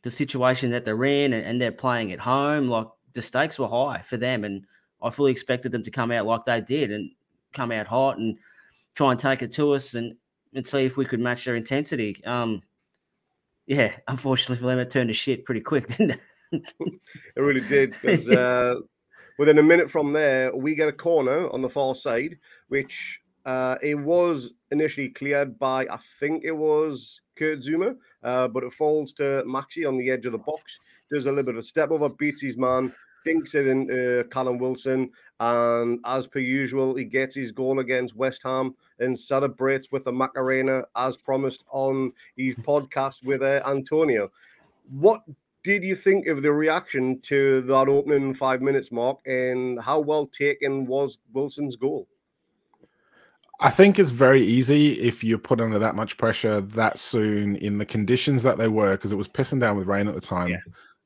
the 0.02 0.10
situation 0.10 0.72
that 0.72 0.84
they're 0.84 1.04
in, 1.04 1.32
and, 1.32 1.46
and 1.46 1.60
they're 1.60 1.72
playing 1.72 2.12
at 2.12 2.18
home. 2.18 2.68
Like 2.68 2.88
the 3.12 3.22
stakes 3.22 3.58
were 3.58 3.68
high 3.68 4.02
for 4.02 4.16
them, 4.16 4.44
and 4.44 4.64
I 5.02 5.10
fully 5.10 5.30
expected 5.30 5.72
them 5.72 5.82
to 5.82 5.90
come 5.90 6.10
out 6.10 6.26
like 6.26 6.44
they 6.44 6.60
did 6.60 6.90
and 6.90 7.10
come 7.52 7.70
out 7.70 7.86
hot 7.86 8.18
and 8.18 8.38
try 8.94 9.10
and 9.10 9.20
take 9.20 9.42
it 9.42 9.52
to 9.52 9.72
us. 9.72 9.94
And 9.94 10.16
and 10.54 10.66
see 10.66 10.84
if 10.84 10.96
we 10.96 11.04
could 11.04 11.20
match 11.20 11.44
their 11.44 11.56
intensity. 11.56 12.22
Um, 12.24 12.62
yeah, 13.66 13.94
unfortunately 14.08 14.56
for 14.56 14.66
them, 14.66 14.78
it 14.78 14.90
turned 14.90 15.08
to 15.08 15.14
shit 15.14 15.44
pretty 15.44 15.60
quick, 15.60 15.86
didn't 15.88 16.20
it? 16.52 16.62
it 17.36 17.40
really 17.40 17.66
did. 17.68 17.90
Because 17.90 18.28
uh, 18.28 18.76
within 19.38 19.58
a 19.58 19.62
minute 19.62 19.90
from 19.90 20.12
there, 20.12 20.54
we 20.54 20.74
get 20.74 20.88
a 20.88 20.92
corner 20.92 21.50
on 21.50 21.62
the 21.62 21.70
far 21.70 21.94
side, 21.94 22.38
which 22.68 23.20
uh, 23.44 23.76
it 23.82 23.94
was 23.94 24.52
initially 24.70 25.08
cleared 25.08 25.58
by, 25.58 25.86
I 25.86 25.98
think 26.20 26.44
it 26.44 26.56
was 26.56 27.20
Kurt 27.36 27.60
Zouma, 27.60 27.96
uh, 28.22 28.48
but 28.48 28.62
it 28.62 28.72
falls 28.72 29.12
to 29.14 29.44
Maxi 29.46 29.86
on 29.86 29.96
the 29.96 30.10
edge 30.10 30.26
of 30.26 30.32
the 30.32 30.38
box. 30.38 30.78
Does 31.10 31.26
a 31.26 31.30
little 31.30 31.44
bit 31.44 31.54
of 31.54 31.58
a 31.58 31.62
step 31.62 31.90
over, 31.90 32.08
beats 32.08 32.40
his 32.40 32.56
man, 32.56 32.92
dinks 33.24 33.54
it 33.54 33.66
into 33.66 34.26
Callum 34.30 34.58
Wilson, 34.58 35.10
and 35.40 35.98
as 36.04 36.26
per 36.26 36.38
usual, 36.38 36.94
he 36.94 37.04
gets 37.04 37.34
his 37.34 37.52
goal 37.52 37.80
against 37.80 38.16
West 38.16 38.42
Ham 38.44 38.74
and 38.98 39.18
celebrates 39.18 39.90
with 39.90 40.04
the 40.04 40.12
Macarena 40.12 40.84
as 40.96 41.16
promised 41.16 41.64
on 41.70 42.12
his 42.36 42.54
podcast 42.54 43.24
with 43.24 43.42
uh, 43.42 43.60
Antonio. 43.66 44.30
What 44.90 45.22
did 45.64 45.84
you 45.84 45.94
think 45.94 46.26
of 46.26 46.42
the 46.42 46.52
reaction 46.52 47.20
to 47.22 47.60
that 47.62 47.88
opening 47.88 48.34
five 48.34 48.62
minutes 48.62 48.90
mark, 48.90 49.18
and 49.26 49.80
how 49.80 50.00
well 50.00 50.26
taken 50.26 50.86
was 50.86 51.18
Wilson's 51.32 51.76
goal? 51.76 52.08
I 53.62 53.70
think 53.70 53.98
it's 53.98 54.10
very 54.10 54.42
easy 54.42 55.00
if 55.00 55.22
you're 55.22 55.38
put 55.38 55.60
under 55.60 55.78
that 55.78 55.94
much 55.94 56.16
pressure 56.16 56.60
that 56.60 56.98
soon 56.98 57.56
in 57.56 57.78
the 57.78 57.86
conditions 57.86 58.42
that 58.42 58.58
they 58.58 58.68
were, 58.68 58.92
because 58.92 59.12
it 59.12 59.16
was 59.16 59.28
pissing 59.28 59.60
down 59.60 59.76
with 59.76 59.86
rain 59.86 60.08
at 60.08 60.14
the 60.14 60.20
time. 60.20 60.48
Yeah 60.48 60.58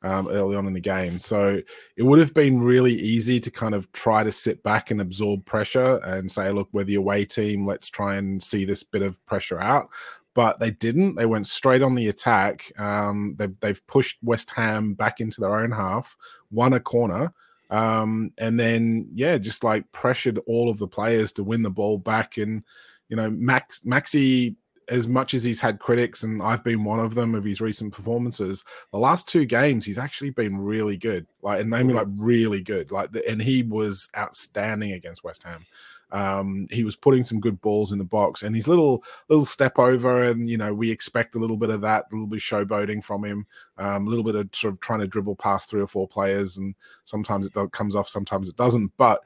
um, 0.03 0.29
early 0.29 0.57
on 0.57 0.67
in 0.67 0.73
the 0.73 0.81
game. 0.81 1.19
So 1.19 1.61
it 1.97 2.03
would 2.03 2.19
have 2.19 2.35
been 2.35 2.61
really 2.61 2.95
easy 2.95 3.41
to 3.41 3.51
kind 3.51 3.75
of 3.75 3.91
try 3.93 4.23
to 4.23 4.33
sit 4.33 4.63
back 4.63 4.91
and 4.91 5.01
absorb 5.01 5.45
pressure 5.45 5.97
and 6.05 6.31
say, 6.31 6.51
look, 6.51 6.69
we're 6.73 6.85
the 6.85 6.95
away 6.97 7.25
team. 7.25 7.67
Let's 7.67 7.89
try 7.89 8.17
and 8.17 8.43
see 8.43 8.65
this 8.65 8.83
bit 8.83 9.03
of 9.03 9.25
pressure 9.27 9.61
out. 9.61 9.89
But 10.35 10.61
they 10.61 10.71
didn't. 10.71 11.15
They 11.15 11.27
went 11.27 11.47
straight 11.47 11.83
on 11.83 11.95
the 11.95 12.09
attack. 12.09 12.71
Um, 12.79 13.37
they've, 13.39 13.59
they've 13.61 13.87
pushed 13.87 14.19
West 14.23 14.51
Ham 14.51 14.95
back 14.95 15.21
into 15.21 15.41
their 15.41 15.57
own 15.57 15.71
half, 15.71 16.15
won 16.51 16.75
a 16.75 16.81
corner. 16.81 17.33
Um, 17.71 18.33
and 18.39 18.59
then, 18.59 19.09
yeah, 19.15 19.39
just 19.39 19.65
like 19.65 19.91
pressured 19.93 20.39
all 20.47 20.71
of 20.71 20.79
the 20.79 20.89
players 20.89 21.33
to 21.33 21.45
win 21.45 21.63
the 21.63 21.71
ball 21.71 21.99
back. 21.99 22.37
And, 22.39 22.63
you 23.09 23.17
know, 23.17 23.31
Max 23.31 23.81
Maxi 23.81 24.57
as 24.89 25.09
much 25.09 25.35
as 25.35 25.43
he's 25.43 25.61
had 25.61 25.81
critics, 25.81 26.23
and 26.23 26.43
I've 26.43 26.63
been 26.63 26.85
one 26.85 27.01
of 27.01 27.15
them 27.15 27.35
of 27.35 27.45
his 27.45 27.61
recent 27.61 27.93
performances, 27.93 28.65
the 28.93 28.99
last 28.99 29.29
two 29.29 29.45
games 29.45 29.85
he's 29.85 29.99
actually 29.99 30.31
been 30.31 30.59
really 30.59 30.97
good. 30.97 31.27
Like, 31.43 31.61
and 31.61 31.71
namely, 31.71 31.95
like 31.95 32.07
really 32.19 32.63
good. 32.63 32.93
Like, 32.93 33.13
the, 33.13 33.29
and 33.29 33.43
he 33.43 33.63
was 33.63 34.09
outstanding 34.17 34.93
against 34.93 35.25
West 35.25 35.43
Ham. 35.43 35.67
Um, 36.13 36.69
he 36.71 36.85
was 36.85 36.97
putting 36.97 37.25
some 37.25 37.41
good 37.41 37.61
balls 37.61 37.93
in 37.93 37.99
the 37.99 38.05
box, 38.05 38.43
and 38.43 38.55
his 38.55 38.69
little 38.69 39.05
little 39.29 39.45
step 39.45 39.79
over, 39.79 40.23
and 40.25 40.49
you 40.49 40.57
know, 40.57 40.73
we 40.73 40.91
expect 40.91 41.35
a 41.35 41.39
little 41.39 41.57
bit 41.57 41.71
of 41.71 41.81
that, 41.83 42.05
a 42.11 42.15
little 42.15 42.27
bit 42.27 42.37
of 42.37 42.43
showboating 42.43 43.03
from 43.03 43.25
him, 43.25 43.47
um, 43.79 44.07
a 44.07 44.11
little 44.11 44.25
bit 44.25 44.35
of 44.35 44.49
sort 44.53 44.75
of 44.75 44.81
trying 44.81 45.01
to 45.01 45.07
dribble 45.07 45.37
past 45.37 45.69
three 45.69 45.81
or 45.81 45.87
four 45.87 46.07
players, 46.07 46.59
and 46.59 46.75
sometimes 47.05 47.47
it 47.47 47.73
comes 47.73 47.97
off, 47.97 48.09
sometimes 48.09 48.49
it 48.49 48.57
doesn't, 48.57 48.93
but 48.97 49.23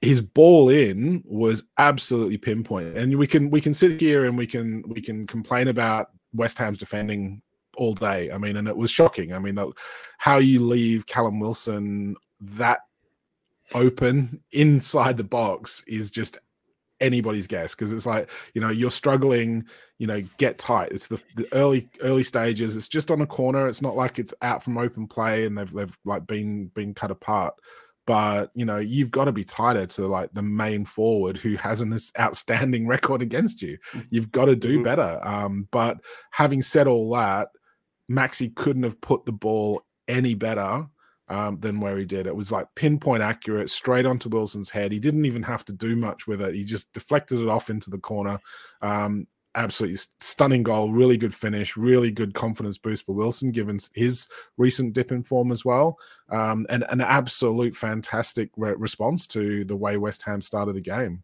his 0.00 0.20
ball 0.20 0.70
in 0.70 1.22
was 1.26 1.64
absolutely 1.78 2.38
pinpoint 2.38 2.96
and 2.96 3.16
we 3.18 3.26
can 3.26 3.50
we 3.50 3.60
can 3.60 3.74
sit 3.74 4.00
here 4.00 4.24
and 4.24 4.36
we 4.36 4.46
can 4.46 4.82
we 4.86 5.00
can 5.00 5.26
complain 5.26 5.68
about 5.68 6.10
west 6.32 6.56
ham's 6.56 6.78
defending 6.78 7.42
all 7.76 7.94
day. 7.94 8.30
I 8.30 8.38
mean 8.38 8.56
and 8.56 8.66
it 8.66 8.76
was 8.76 8.90
shocking. 8.90 9.32
I 9.32 9.38
mean 9.38 9.58
how 10.18 10.38
you 10.38 10.64
leave 10.64 11.06
callum 11.06 11.38
wilson 11.38 12.16
that 12.40 12.80
open 13.74 14.42
inside 14.52 15.16
the 15.16 15.24
box 15.24 15.84
is 15.86 16.10
just 16.10 16.38
anybody's 17.00 17.46
guess. 17.46 17.74
Because 17.74 17.92
it's 17.92 18.06
like 18.06 18.30
you 18.54 18.60
know 18.60 18.70
you're 18.70 18.90
struggling 18.90 19.64
you 19.98 20.06
know 20.06 20.22
get 20.38 20.58
tight. 20.58 20.92
It's 20.92 21.08
the, 21.08 21.22
the 21.36 21.48
early 21.52 21.88
early 22.02 22.24
stages. 22.24 22.76
It's 22.76 22.88
just 22.88 23.10
on 23.10 23.20
a 23.20 23.26
corner. 23.26 23.68
It's 23.68 23.82
not 23.82 23.96
like 23.96 24.18
it's 24.18 24.34
out 24.42 24.62
from 24.62 24.78
open 24.78 25.06
play 25.06 25.46
and 25.46 25.56
they've, 25.56 25.72
they've 25.72 25.98
like 26.04 26.26
been 26.26 26.66
been 26.68 26.94
cut 26.94 27.10
apart. 27.10 27.54
But 28.06 28.50
you 28.54 28.64
know 28.64 28.78
you've 28.78 29.10
got 29.10 29.26
to 29.26 29.32
be 29.32 29.44
tighter 29.44 29.86
to 29.86 30.06
like 30.06 30.32
the 30.32 30.42
main 30.42 30.84
forward 30.84 31.38
who 31.38 31.56
has 31.56 31.80
an 31.80 31.96
outstanding 32.18 32.86
record 32.88 33.22
against 33.22 33.62
you. 33.62 33.78
Mm. 33.92 34.06
you've 34.10 34.32
got 34.32 34.46
to 34.46 34.56
do 34.56 34.74
mm-hmm. 34.74 34.82
better. 34.82 35.20
Um, 35.22 35.68
but 35.70 35.98
having 36.30 36.62
said 36.62 36.86
all 36.86 37.12
that 37.14 37.48
maxi 38.10 38.52
couldn't 38.54 38.82
have 38.82 39.00
put 39.00 39.24
the 39.24 39.32
ball 39.32 39.82
any 40.08 40.34
better 40.34 40.86
um, 41.30 41.58
than 41.60 41.80
where 41.80 41.96
he 41.96 42.04
did. 42.04 42.26
It 42.26 42.36
was 42.36 42.52
like 42.52 42.66
pinpoint 42.74 43.22
accurate 43.22 43.70
straight 43.70 44.04
onto 44.04 44.28
wilson's 44.28 44.68
head. 44.68 44.92
He 44.92 44.98
didn't 44.98 45.24
even 45.24 45.44
have 45.44 45.64
to 45.66 45.72
do 45.72 45.96
much 45.96 46.26
with 46.26 46.42
it. 46.42 46.54
He 46.54 46.64
just 46.64 46.92
deflected 46.92 47.40
it 47.40 47.48
off 47.48 47.70
into 47.70 47.88
the 47.88 47.98
corner. 47.98 48.38
Um, 48.82 49.26
absolutely 49.54 49.98
stunning 50.18 50.62
goal, 50.62 50.92
really 50.92 51.16
good 51.16 51.34
finish, 51.34 51.76
really 51.76 52.10
good 52.10 52.34
confidence 52.34 52.78
boost 52.78 53.06
for 53.06 53.14
Wilson, 53.14 53.52
given 53.52 53.78
his 53.94 54.28
recent 54.56 54.92
dip 54.92 55.12
in 55.12 55.22
form 55.22 55.52
as 55.52 55.64
well, 55.64 55.98
um, 56.30 56.66
and 56.68 56.84
an 56.88 57.00
absolute 57.00 57.74
fantastic 57.74 58.50
re- 58.56 58.74
response 58.76 59.26
to 59.28 59.64
the 59.64 59.76
way 59.76 59.96
West 59.96 60.22
Ham 60.22 60.40
started 60.40 60.74
the 60.74 60.80
game. 60.80 61.22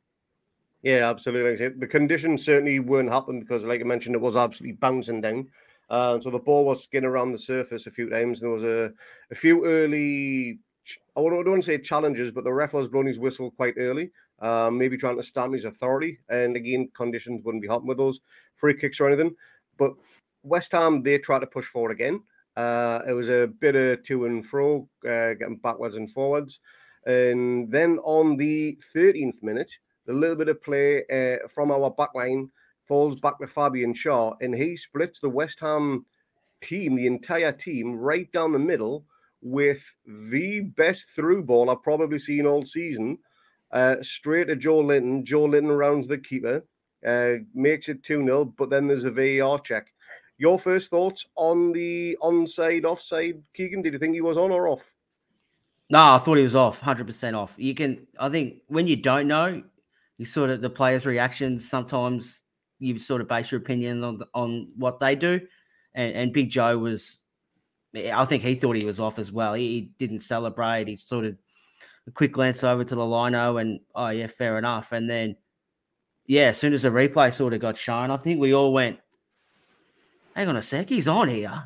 Yeah, 0.82 1.08
absolutely. 1.10 1.68
The 1.68 1.86
conditions 1.86 2.44
certainly 2.44 2.78
weren't 2.78 3.10
happening 3.10 3.40
because, 3.40 3.64
like 3.64 3.80
I 3.80 3.84
mentioned, 3.84 4.14
it 4.14 4.20
was 4.20 4.36
absolutely 4.36 4.76
bouncing 4.76 5.20
down. 5.20 5.48
So 5.90 6.30
the 6.30 6.38
ball 6.38 6.64
was 6.64 6.84
skinned 6.84 7.06
around 7.06 7.32
the 7.32 7.38
surface 7.38 7.86
a 7.86 7.90
few 7.90 8.08
times. 8.08 8.40
There 8.40 8.50
was 8.50 8.62
a, 8.62 8.92
a 9.30 9.34
few 9.34 9.64
early, 9.64 10.58
I 11.16 11.20
don't 11.20 11.48
want 11.48 11.62
to 11.62 11.66
say 11.66 11.78
challenges, 11.78 12.30
but 12.30 12.44
the 12.44 12.52
ref 12.52 12.72
was 12.74 12.88
blowing 12.88 13.06
his 13.06 13.18
whistle 13.18 13.50
quite 13.50 13.74
early 13.76 14.10
um, 14.40 14.76
maybe 14.76 14.96
trying 14.96 15.16
to 15.16 15.22
stamp 15.22 15.54
his 15.54 15.64
authority. 15.64 16.18
And 16.28 16.56
again, 16.56 16.88
conditions 16.94 17.42
wouldn't 17.44 17.62
be 17.62 17.68
helping 17.68 17.88
with 17.88 17.98
those 17.98 18.20
free 18.54 18.74
kicks 18.74 19.00
or 19.00 19.08
anything. 19.08 19.34
But 19.78 19.92
West 20.42 20.72
Ham, 20.72 21.02
they 21.02 21.18
tried 21.18 21.40
to 21.40 21.46
push 21.46 21.66
forward 21.66 21.92
again. 21.92 22.22
Uh, 22.56 23.02
it 23.06 23.12
was 23.12 23.28
a 23.28 23.48
bit 23.60 23.76
of 23.76 24.02
to 24.04 24.26
and 24.26 24.44
fro, 24.44 24.88
uh, 25.04 25.34
getting 25.34 25.58
backwards 25.62 25.96
and 25.96 26.10
forwards. 26.10 26.60
And 27.06 27.70
then 27.70 27.98
on 27.98 28.36
the 28.36 28.78
13th 28.94 29.42
minute, 29.42 29.72
the 30.06 30.12
little 30.12 30.36
bit 30.36 30.48
of 30.48 30.62
play 30.62 31.04
uh, 31.12 31.46
from 31.48 31.70
our 31.70 31.92
backline 31.94 32.48
falls 32.86 33.20
back 33.20 33.38
to 33.40 33.46
Fabian 33.46 33.94
Schär, 33.94 34.36
and 34.40 34.54
he 34.54 34.76
splits 34.76 35.20
the 35.20 35.28
West 35.28 35.60
Ham 35.60 36.06
team, 36.60 36.94
the 36.94 37.06
entire 37.06 37.52
team, 37.52 37.94
right 37.94 38.30
down 38.32 38.52
the 38.52 38.58
middle 38.58 39.04
with 39.42 39.84
the 40.06 40.60
best 40.60 41.08
through 41.10 41.42
ball 41.42 41.70
I've 41.70 41.82
probably 41.82 42.18
seen 42.18 42.46
all 42.46 42.64
season 42.64 43.18
uh, 43.72 43.96
straight 44.02 44.48
to 44.48 44.56
Joelinton. 44.56 45.24
Joe 45.24 45.44
Linton 45.44 45.72
rounds 45.72 46.06
the 46.06 46.18
keeper, 46.18 46.64
uh, 47.04 47.34
makes 47.54 47.88
it 47.88 48.02
2 48.02 48.24
0, 48.24 48.44
but 48.44 48.70
then 48.70 48.86
there's 48.86 49.04
a 49.04 49.10
VAR 49.10 49.58
check. 49.60 49.92
Your 50.38 50.58
first 50.58 50.90
thoughts 50.90 51.26
on 51.36 51.72
the 51.72 52.16
onside, 52.22 52.84
offside, 52.84 53.42
Keegan? 53.54 53.82
Did 53.82 53.94
you 53.94 53.98
think 53.98 54.14
he 54.14 54.20
was 54.20 54.36
on 54.36 54.50
or 54.50 54.68
off? 54.68 54.94
No, 55.88 56.14
I 56.14 56.18
thought 56.18 56.36
he 56.36 56.42
was 56.42 56.56
off, 56.56 56.80
100% 56.80 57.34
off. 57.34 57.54
You 57.56 57.74
can, 57.74 58.06
I 58.18 58.28
think, 58.28 58.62
when 58.66 58.86
you 58.86 58.96
don't 58.96 59.28
know, 59.28 59.62
you 60.18 60.24
sort 60.24 60.50
of, 60.50 60.60
the 60.60 60.68
players' 60.68 61.06
reactions, 61.06 61.68
sometimes 61.68 62.42
you 62.78 62.98
sort 62.98 63.20
of 63.20 63.28
base 63.28 63.50
your 63.50 63.60
opinion 63.60 64.02
on, 64.04 64.22
on 64.34 64.68
what 64.76 65.00
they 65.00 65.14
do. 65.14 65.40
And, 65.94 66.14
and 66.14 66.32
Big 66.32 66.50
Joe 66.50 66.78
was, 66.78 67.18
I 67.94 68.24
think 68.26 68.42
he 68.42 68.54
thought 68.54 68.76
he 68.76 68.84
was 68.84 69.00
off 69.00 69.18
as 69.18 69.32
well. 69.32 69.54
He, 69.54 69.68
he 69.68 69.80
didn't 69.98 70.20
celebrate. 70.20 70.88
He 70.88 70.96
sort 70.96 71.24
of 71.24 71.36
a 72.06 72.10
quick 72.10 72.32
glance 72.32 72.62
over 72.62 72.84
to 72.84 72.94
the 72.94 73.06
lino 73.06 73.56
and 73.56 73.80
oh 73.94 74.08
yeah, 74.08 74.26
fair 74.26 74.58
enough. 74.58 74.92
And 74.92 75.08
then 75.08 75.36
yeah, 76.26 76.48
as 76.48 76.58
soon 76.58 76.72
as 76.72 76.82
the 76.82 76.88
replay 76.88 77.32
sort 77.32 77.54
of 77.54 77.60
got 77.60 77.76
shown, 77.76 78.10
I 78.10 78.16
think 78.16 78.40
we 78.40 78.54
all 78.54 78.72
went, 78.72 78.98
hang 80.34 80.48
on 80.48 80.56
a 80.56 80.62
sec, 80.62 80.88
he's 80.88 81.08
on 81.08 81.28
here. 81.28 81.64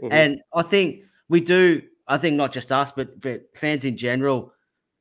Mm-hmm. 0.00 0.12
And 0.12 0.40
I 0.54 0.62
think 0.62 1.00
we 1.28 1.40
do, 1.40 1.82
I 2.06 2.18
think 2.18 2.36
not 2.36 2.52
just 2.52 2.70
us, 2.70 2.92
but 2.92 3.20
but 3.20 3.44
fans 3.54 3.84
in 3.84 3.96
general 3.96 4.52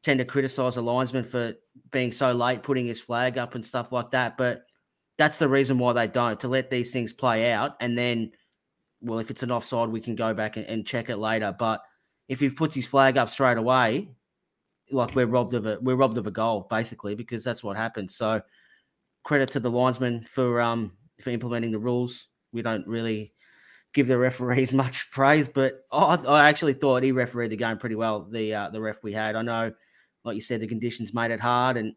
tend 0.04 0.20
to 0.20 0.26
criticize 0.26 0.78
a 0.78 0.82
linesman 0.82 1.24
for 1.24 1.54
being 1.92 2.12
so 2.12 2.32
late 2.32 2.64
putting 2.64 2.86
his 2.86 3.00
flag 3.00 3.38
up 3.38 3.56
and 3.56 3.66
stuff 3.66 3.92
like 3.92 4.12
that. 4.12 4.38
But 4.38 4.64
that's 5.24 5.38
the 5.38 5.48
reason 5.48 5.80
why 5.80 5.94
they 5.94 6.08
don't, 6.08 6.38
to 6.42 6.50
let 6.50 6.70
these 6.70 6.92
things 6.92 7.14
play 7.14 7.54
out. 7.54 7.78
And 7.80 7.98
then, 7.98 8.32
well, 9.02 9.20
if 9.20 9.32
it's 9.32 9.42
an 9.42 9.52
offside, 9.52 9.88
we 9.88 10.02
can 10.02 10.16
go 10.16 10.34
back 10.34 10.58
and, 10.58 10.66
and 10.66 10.86
check 10.86 11.10
it 11.10 11.16
later. 11.16 11.56
But 11.58 11.82
if 12.28 12.42
he 12.42 12.50
puts 12.50 12.76
his 12.76 12.86
flag 12.86 13.18
up 13.18 13.30
straight 13.30 13.58
away, 13.58 14.10
like 14.92 15.16
we're 15.16 15.26
robbed 15.26 15.54
of 15.54 15.66
a 15.66 15.78
we're 15.82 15.96
robbed 15.96 16.18
of 16.18 16.28
a 16.28 16.32
goal 16.32 16.68
basically 16.70 17.16
because 17.16 17.42
that's 17.42 17.64
what 17.64 17.78
happened. 17.78 18.12
So 18.12 18.42
credit 19.24 19.50
to 19.52 19.62
the 19.62 19.72
linesman 19.72 20.24
for 20.24 20.60
um 20.60 20.92
for 21.22 21.30
implementing 21.30 21.72
the 21.72 21.80
rules. 21.80 22.28
We 22.52 22.62
don't 22.62 22.86
really 22.86 23.34
give 23.94 24.08
the 24.08 24.18
referees 24.18 24.74
much 24.84 25.10
praise, 25.10 25.48
but 25.48 25.86
I, 25.90 26.16
I 26.16 26.50
actually 26.50 26.74
thought 26.74 27.02
he 27.02 27.14
refereed 27.14 27.52
the 27.52 27.56
game 27.56 27.78
pretty 27.78 27.96
well. 27.96 28.28
The 28.30 28.54
uh, 28.54 28.70
the 28.72 28.82
ref 28.82 29.02
we 29.04 29.14
had, 29.14 29.38
I 29.38 29.42
know, 29.42 29.72
like 30.26 30.36
you 30.36 30.42
said, 30.42 30.60
the 30.60 30.68
conditions 30.68 31.14
made 31.14 31.32
it 31.32 31.40
hard, 31.40 31.78
and 31.78 31.94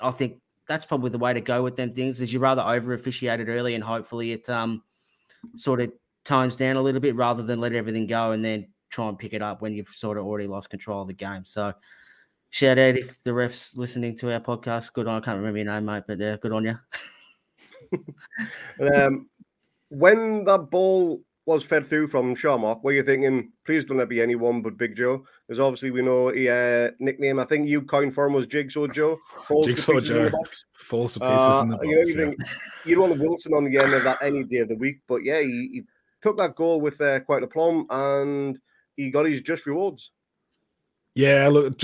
I 0.00 0.10
think 0.12 0.40
that's 0.70 0.86
probably 0.86 1.10
the 1.10 1.18
way 1.18 1.34
to 1.34 1.40
go 1.40 1.64
with 1.64 1.74
them 1.74 1.92
things. 1.92 2.20
Is 2.20 2.32
you 2.32 2.38
rather 2.38 2.62
over 2.62 2.94
officiate 2.94 3.40
it 3.40 3.48
early 3.48 3.74
and 3.74 3.82
hopefully 3.82 4.30
it 4.30 4.48
um 4.48 4.84
sort 5.56 5.80
of 5.80 5.92
tones 6.24 6.54
down 6.54 6.76
a 6.76 6.80
little 6.80 7.00
bit 7.00 7.16
rather 7.16 7.42
than 7.42 7.60
let 7.60 7.72
everything 7.72 8.06
go 8.06 8.30
and 8.30 8.44
then 8.44 8.68
try 8.88 9.08
and 9.08 9.18
pick 9.18 9.32
it 9.32 9.42
up 9.42 9.62
when 9.62 9.74
you've 9.74 9.88
sort 9.88 10.16
of 10.16 10.24
already 10.24 10.46
lost 10.46 10.70
control 10.70 11.02
of 11.02 11.08
the 11.08 11.12
game. 11.12 11.44
So 11.44 11.72
shout 12.50 12.78
out 12.78 12.96
if 12.96 13.20
the 13.24 13.32
refs 13.32 13.76
listening 13.76 14.16
to 14.18 14.32
our 14.32 14.38
podcast. 14.38 14.92
Good 14.92 15.08
on. 15.08 15.20
I 15.20 15.24
can't 15.24 15.38
remember 15.38 15.58
your 15.58 15.72
name, 15.72 15.86
mate, 15.86 16.04
but 16.06 16.22
uh, 16.22 16.36
good 16.36 16.52
on 16.52 16.64
you. 16.64 16.78
um, 18.94 19.28
when 19.88 20.44
that 20.44 20.70
ball 20.70 21.20
was 21.54 21.64
fed 21.64 21.86
through 21.86 22.06
from 22.06 22.34
Schär 22.34 22.58
Mark, 22.60 22.82
were 22.82 22.92
you 22.92 23.02
thinking, 23.02 23.52
please 23.66 23.84
don't 23.84 23.98
let 23.98 24.08
be 24.08 24.20
anyone 24.20 24.62
but 24.62 24.76
Big 24.76 24.96
Joe? 24.96 25.24
Because 25.46 25.58
obviously 25.58 25.90
we 25.90 26.02
know 26.02 26.28
he 26.28 26.48
uh, 26.48 26.90
nickname 26.98 27.38
I 27.38 27.44
think 27.44 27.68
you 27.68 27.82
coined 27.82 28.14
for 28.14 28.26
him 28.26 28.32
was 28.32 28.46
Jigsaw 28.46 28.86
Joe. 28.86 29.18
Falls 29.48 29.66
Jigsaw 29.66 30.00
Joe 30.00 30.30
falls 30.74 31.14
to 31.14 31.20
pieces 31.20 31.38
uh, 31.38 31.60
in 31.62 31.68
the 31.68 31.76
box. 31.76 31.86
You, 31.86 31.94
know, 31.94 32.02
you, 32.02 32.08
yeah. 32.08 32.24
think, 32.30 32.36
you 32.86 33.00
want 33.00 33.18
Wilson 33.18 33.54
on 33.54 33.64
the 33.64 33.78
end 33.78 33.92
of 33.92 34.04
that 34.04 34.18
any 34.22 34.44
day 34.44 34.58
of 34.58 34.68
the 34.68 34.76
week, 34.76 35.00
but 35.08 35.24
yeah, 35.24 35.40
he, 35.40 35.70
he 35.72 35.82
took 36.22 36.38
that 36.38 36.54
goal 36.54 36.80
with 36.80 37.00
uh, 37.00 37.20
quite 37.20 37.42
a 37.42 37.46
plum 37.46 37.86
and 37.90 38.58
he 38.96 39.10
got 39.10 39.26
his 39.26 39.40
just 39.40 39.66
rewards. 39.66 40.12
Yeah, 41.14 41.48
look, 41.48 41.76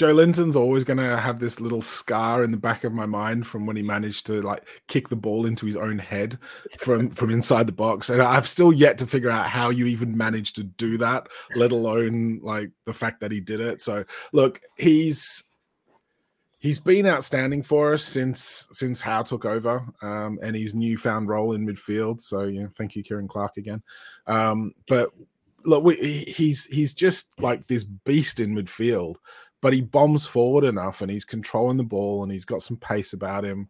Joelinton's 0.00 0.56
always 0.56 0.84
going 0.84 0.98
to 0.98 1.18
have 1.18 1.40
this 1.40 1.60
little 1.60 1.82
scar 1.82 2.42
in 2.42 2.50
the 2.50 2.56
back 2.56 2.84
of 2.84 2.92
my 2.92 3.06
mind 3.06 3.46
from 3.46 3.66
when 3.66 3.76
he 3.76 3.82
managed 3.82 4.26
to 4.26 4.40
like 4.40 4.66
kick 4.86 5.08
the 5.08 5.16
ball 5.16 5.44
into 5.44 5.66
his 5.66 5.76
own 5.76 5.98
head 5.98 6.38
from 6.78 7.10
from 7.10 7.30
inside 7.30 7.66
the 7.66 7.72
box, 7.72 8.08
and 8.08 8.22
I've 8.22 8.48
still 8.48 8.72
yet 8.72 8.96
to 8.98 9.06
figure 9.06 9.30
out 9.30 9.48
how 9.48 9.70
you 9.70 9.86
even 9.86 10.16
managed 10.16 10.56
to 10.56 10.64
do 10.64 10.96
that, 10.98 11.26
let 11.54 11.72
alone 11.72 12.40
like 12.42 12.70
the 12.86 12.94
fact 12.94 13.20
that 13.20 13.32
he 13.32 13.40
did 13.40 13.60
it. 13.60 13.80
So, 13.80 14.04
look, 14.32 14.60
he's 14.78 15.44
he's 16.60 16.78
been 16.78 17.06
outstanding 17.06 17.62
for 17.62 17.92
us 17.92 18.04
since 18.04 18.68
since 18.72 19.00
Howe 19.00 19.22
took 19.22 19.44
over 19.44 19.84
um, 20.02 20.38
and 20.42 20.54
his 20.56 20.74
newfound 20.74 21.28
role 21.28 21.52
in 21.52 21.66
midfield. 21.66 22.20
So, 22.20 22.44
yeah, 22.44 22.66
thank 22.74 22.96
you, 22.96 23.02
Ciaran 23.02 23.28
Clark, 23.28 23.56
again. 23.56 23.82
Um, 24.26 24.72
but 24.86 25.10
look, 25.64 25.84
we, 25.84 25.96
he's 25.96 26.64
he's 26.66 26.92
just 26.92 27.40
like 27.40 27.66
this 27.66 27.84
beast 27.84 28.40
in 28.40 28.54
midfield, 28.54 29.16
but 29.60 29.72
he 29.72 29.80
bombs 29.80 30.26
forward 30.26 30.64
enough 30.64 31.02
and 31.02 31.10
he's 31.10 31.24
controlling 31.24 31.76
the 31.76 31.84
ball 31.84 32.22
and 32.22 32.32
he's 32.32 32.44
got 32.44 32.62
some 32.62 32.76
pace 32.76 33.12
about 33.12 33.44
him. 33.44 33.68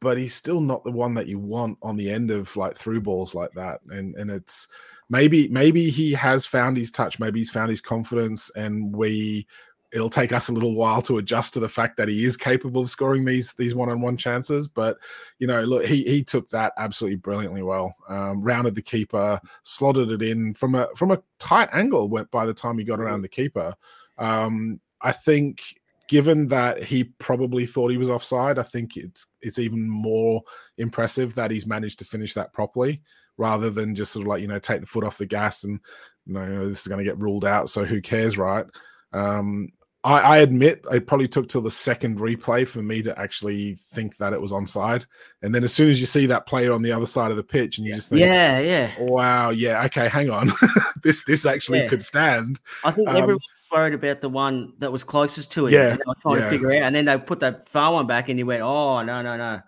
But 0.00 0.18
he's 0.18 0.34
still 0.34 0.60
not 0.60 0.84
the 0.84 0.90
one 0.90 1.14
that 1.14 1.28
you 1.28 1.38
want 1.38 1.78
on 1.82 1.96
the 1.96 2.10
end 2.10 2.30
of 2.30 2.54
like 2.56 2.76
through 2.76 3.00
balls 3.00 3.34
like 3.34 3.52
that. 3.54 3.80
And 3.88 4.14
and 4.16 4.30
it's 4.30 4.68
maybe 5.08 5.48
maybe 5.48 5.90
he 5.90 6.12
has 6.12 6.46
found 6.46 6.76
his 6.76 6.90
touch, 6.90 7.18
maybe 7.18 7.40
he's 7.40 7.50
found 7.50 7.70
his 7.70 7.80
confidence, 7.80 8.50
and 8.54 8.94
we 8.94 9.46
it'll 9.94 10.10
take 10.10 10.32
us 10.32 10.48
a 10.48 10.52
little 10.52 10.74
while 10.74 11.00
to 11.00 11.18
adjust 11.18 11.54
to 11.54 11.60
the 11.60 11.68
fact 11.68 11.96
that 11.96 12.08
he 12.08 12.24
is 12.24 12.36
capable 12.36 12.82
of 12.82 12.90
scoring 12.90 13.24
these 13.24 13.54
these 13.54 13.76
one-on-one 13.76 14.16
chances. 14.16 14.66
But 14.66 14.98
you 15.38 15.46
know, 15.46 15.62
look, 15.62 15.84
he 15.86 16.02
he 16.02 16.22
took 16.24 16.48
that 16.48 16.72
absolutely 16.76 17.16
brilliantly 17.16 17.62
well. 17.62 17.94
Um, 18.08 18.42
rounded 18.42 18.74
the 18.74 18.82
keeper, 18.82 19.40
slotted 19.62 20.10
it 20.10 20.20
in 20.20 20.52
from 20.52 20.74
a 20.74 20.88
from 20.96 21.12
a 21.12 21.22
tight 21.38 21.68
angle. 21.72 22.08
Went 22.08 22.30
by 22.32 22.44
the 22.44 22.52
time 22.52 22.76
he 22.76 22.84
got 22.84 23.00
around 23.00 23.22
the 23.22 23.28
keeper. 23.28 23.74
Um, 24.18 24.80
I 25.00 25.12
think, 25.12 25.62
given 26.08 26.48
that 26.48 26.82
he 26.82 27.04
probably 27.04 27.64
thought 27.64 27.92
he 27.92 27.96
was 27.96 28.10
offside, 28.10 28.58
I 28.58 28.64
think 28.64 28.96
it's 28.96 29.28
it's 29.42 29.60
even 29.60 29.88
more 29.88 30.42
impressive 30.76 31.36
that 31.36 31.52
he's 31.52 31.66
managed 31.66 32.00
to 32.00 32.04
finish 32.04 32.34
that 32.34 32.52
properly 32.52 33.00
rather 33.36 33.70
than 33.70 33.94
just 33.94 34.12
sort 34.12 34.24
of 34.24 34.28
like 34.28 34.42
you 34.42 34.48
know 34.48 34.58
take 34.58 34.80
the 34.80 34.86
foot 34.86 35.04
off 35.04 35.18
the 35.18 35.26
gas 35.26 35.64
and 35.64 35.80
you 36.26 36.34
know 36.34 36.68
this 36.68 36.82
is 36.82 36.88
going 36.88 36.98
to 36.98 37.04
get 37.04 37.18
ruled 37.18 37.44
out. 37.44 37.70
So 37.70 37.84
who 37.84 38.00
cares, 38.00 38.36
right? 38.36 38.66
Um, 39.12 39.68
I, 40.04 40.20
I, 40.20 40.38
admit 40.38 40.84
it 40.92 41.06
probably 41.06 41.28
took 41.28 41.48
till 41.48 41.62
the 41.62 41.70
second 41.70 42.18
replay 42.18 42.68
for 42.68 42.82
me 42.82 43.02
to 43.02 43.18
actually 43.18 43.74
think 43.74 44.18
that 44.18 44.34
it 44.34 44.40
was 44.40 44.52
onside. 44.52 45.06
And 45.40 45.54
then 45.54 45.64
as 45.64 45.72
soon 45.72 45.88
as 45.88 45.98
you 45.98 46.04
see 46.04 46.26
that 46.26 46.46
player 46.46 46.74
on 46.74 46.82
the 46.82 46.92
other 46.92 47.06
side 47.06 47.30
of 47.30 47.38
the 47.38 47.42
pitch, 47.42 47.78
and 47.78 47.86
you 47.86 47.94
just 47.94 48.10
think, 48.10 48.20
yeah, 48.20 48.60
yeah, 48.60 48.92
wow, 48.98 49.48
yeah, 49.48 49.82
okay, 49.86 50.08
hang 50.08 50.28
on, 50.28 50.52
this 51.02 51.24
this 51.24 51.46
actually 51.46 51.80
yeah. 51.80 51.88
could 51.88 52.02
stand. 52.02 52.60
I 52.84 52.90
think 52.90 53.08
um, 53.08 53.16
everyone 53.16 53.36
was 53.36 53.68
worried 53.72 53.94
about 53.94 54.20
the 54.20 54.28
one 54.28 54.74
that 54.78 54.92
was 54.92 55.04
closest 55.04 55.50
to 55.52 55.68
it. 55.68 55.72
Yeah, 55.72 55.96
trying 56.20 56.36
yeah. 56.36 56.44
to 56.44 56.50
figure 56.50 56.70
out, 56.72 56.82
and 56.82 56.94
then 56.94 57.06
they 57.06 57.16
put 57.16 57.40
that 57.40 57.68
far 57.68 57.94
one 57.94 58.06
back, 58.06 58.28
and 58.28 58.38
he 58.38 58.44
went, 58.44 58.62
oh 58.62 59.02
no, 59.02 59.22
no, 59.22 59.38
no 59.38 59.62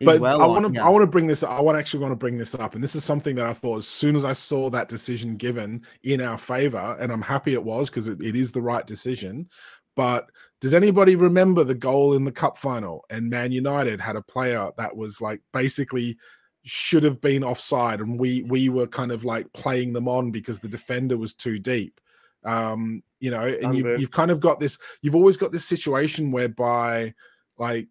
but 0.00 0.20
well 0.20 0.40
I 0.40 0.46
want 0.46 0.74
to 0.74 0.82
I 0.82 0.88
want 0.88 1.02
to 1.02 1.06
bring 1.06 1.26
this 1.26 1.42
I 1.42 1.60
want 1.60 1.78
actually 1.78 2.00
want 2.00 2.12
to 2.12 2.16
bring 2.16 2.38
this 2.38 2.54
up 2.54 2.74
and 2.74 2.82
this 2.82 2.94
is 2.94 3.04
something 3.04 3.36
that 3.36 3.46
I 3.46 3.52
thought 3.52 3.78
as 3.78 3.88
soon 3.88 4.16
as 4.16 4.24
I 4.24 4.32
saw 4.32 4.70
that 4.70 4.88
decision 4.88 5.36
given 5.36 5.84
in 6.02 6.20
our 6.20 6.38
favor 6.38 6.96
and 7.00 7.12
I'm 7.12 7.22
happy 7.22 7.54
it 7.54 7.62
was 7.62 7.90
because 7.90 8.08
it, 8.08 8.20
it 8.22 8.36
is 8.36 8.52
the 8.52 8.62
right 8.62 8.86
decision 8.86 9.48
but 9.96 10.30
does 10.60 10.74
anybody 10.74 11.16
remember 11.16 11.64
the 11.64 11.74
goal 11.74 12.14
in 12.14 12.24
the 12.24 12.32
cup 12.32 12.56
final 12.56 13.04
and 13.10 13.30
Man 13.30 13.52
United 13.52 14.00
had 14.00 14.16
a 14.16 14.22
player 14.22 14.70
that 14.76 14.96
was 14.96 15.20
like 15.20 15.40
basically 15.52 16.18
should 16.62 17.04
have 17.04 17.20
been 17.20 17.42
offside 17.42 18.00
and 18.00 18.18
we 18.18 18.42
we 18.42 18.68
were 18.68 18.86
kind 18.86 19.12
of 19.12 19.24
like 19.24 19.50
playing 19.52 19.92
them 19.92 20.08
on 20.08 20.30
because 20.30 20.60
the 20.60 20.68
defender 20.68 21.16
was 21.16 21.34
too 21.34 21.58
deep? 21.58 22.00
Um 22.44 23.02
you 23.20 23.30
know 23.30 23.42
and 23.42 23.76
you've, 23.76 24.00
you've 24.00 24.10
kind 24.10 24.30
of 24.30 24.40
got 24.40 24.60
this 24.60 24.78
you've 25.02 25.14
always 25.14 25.36
got 25.36 25.52
this 25.52 25.66
situation 25.66 26.32
whereby 26.32 27.14
like 27.58 27.88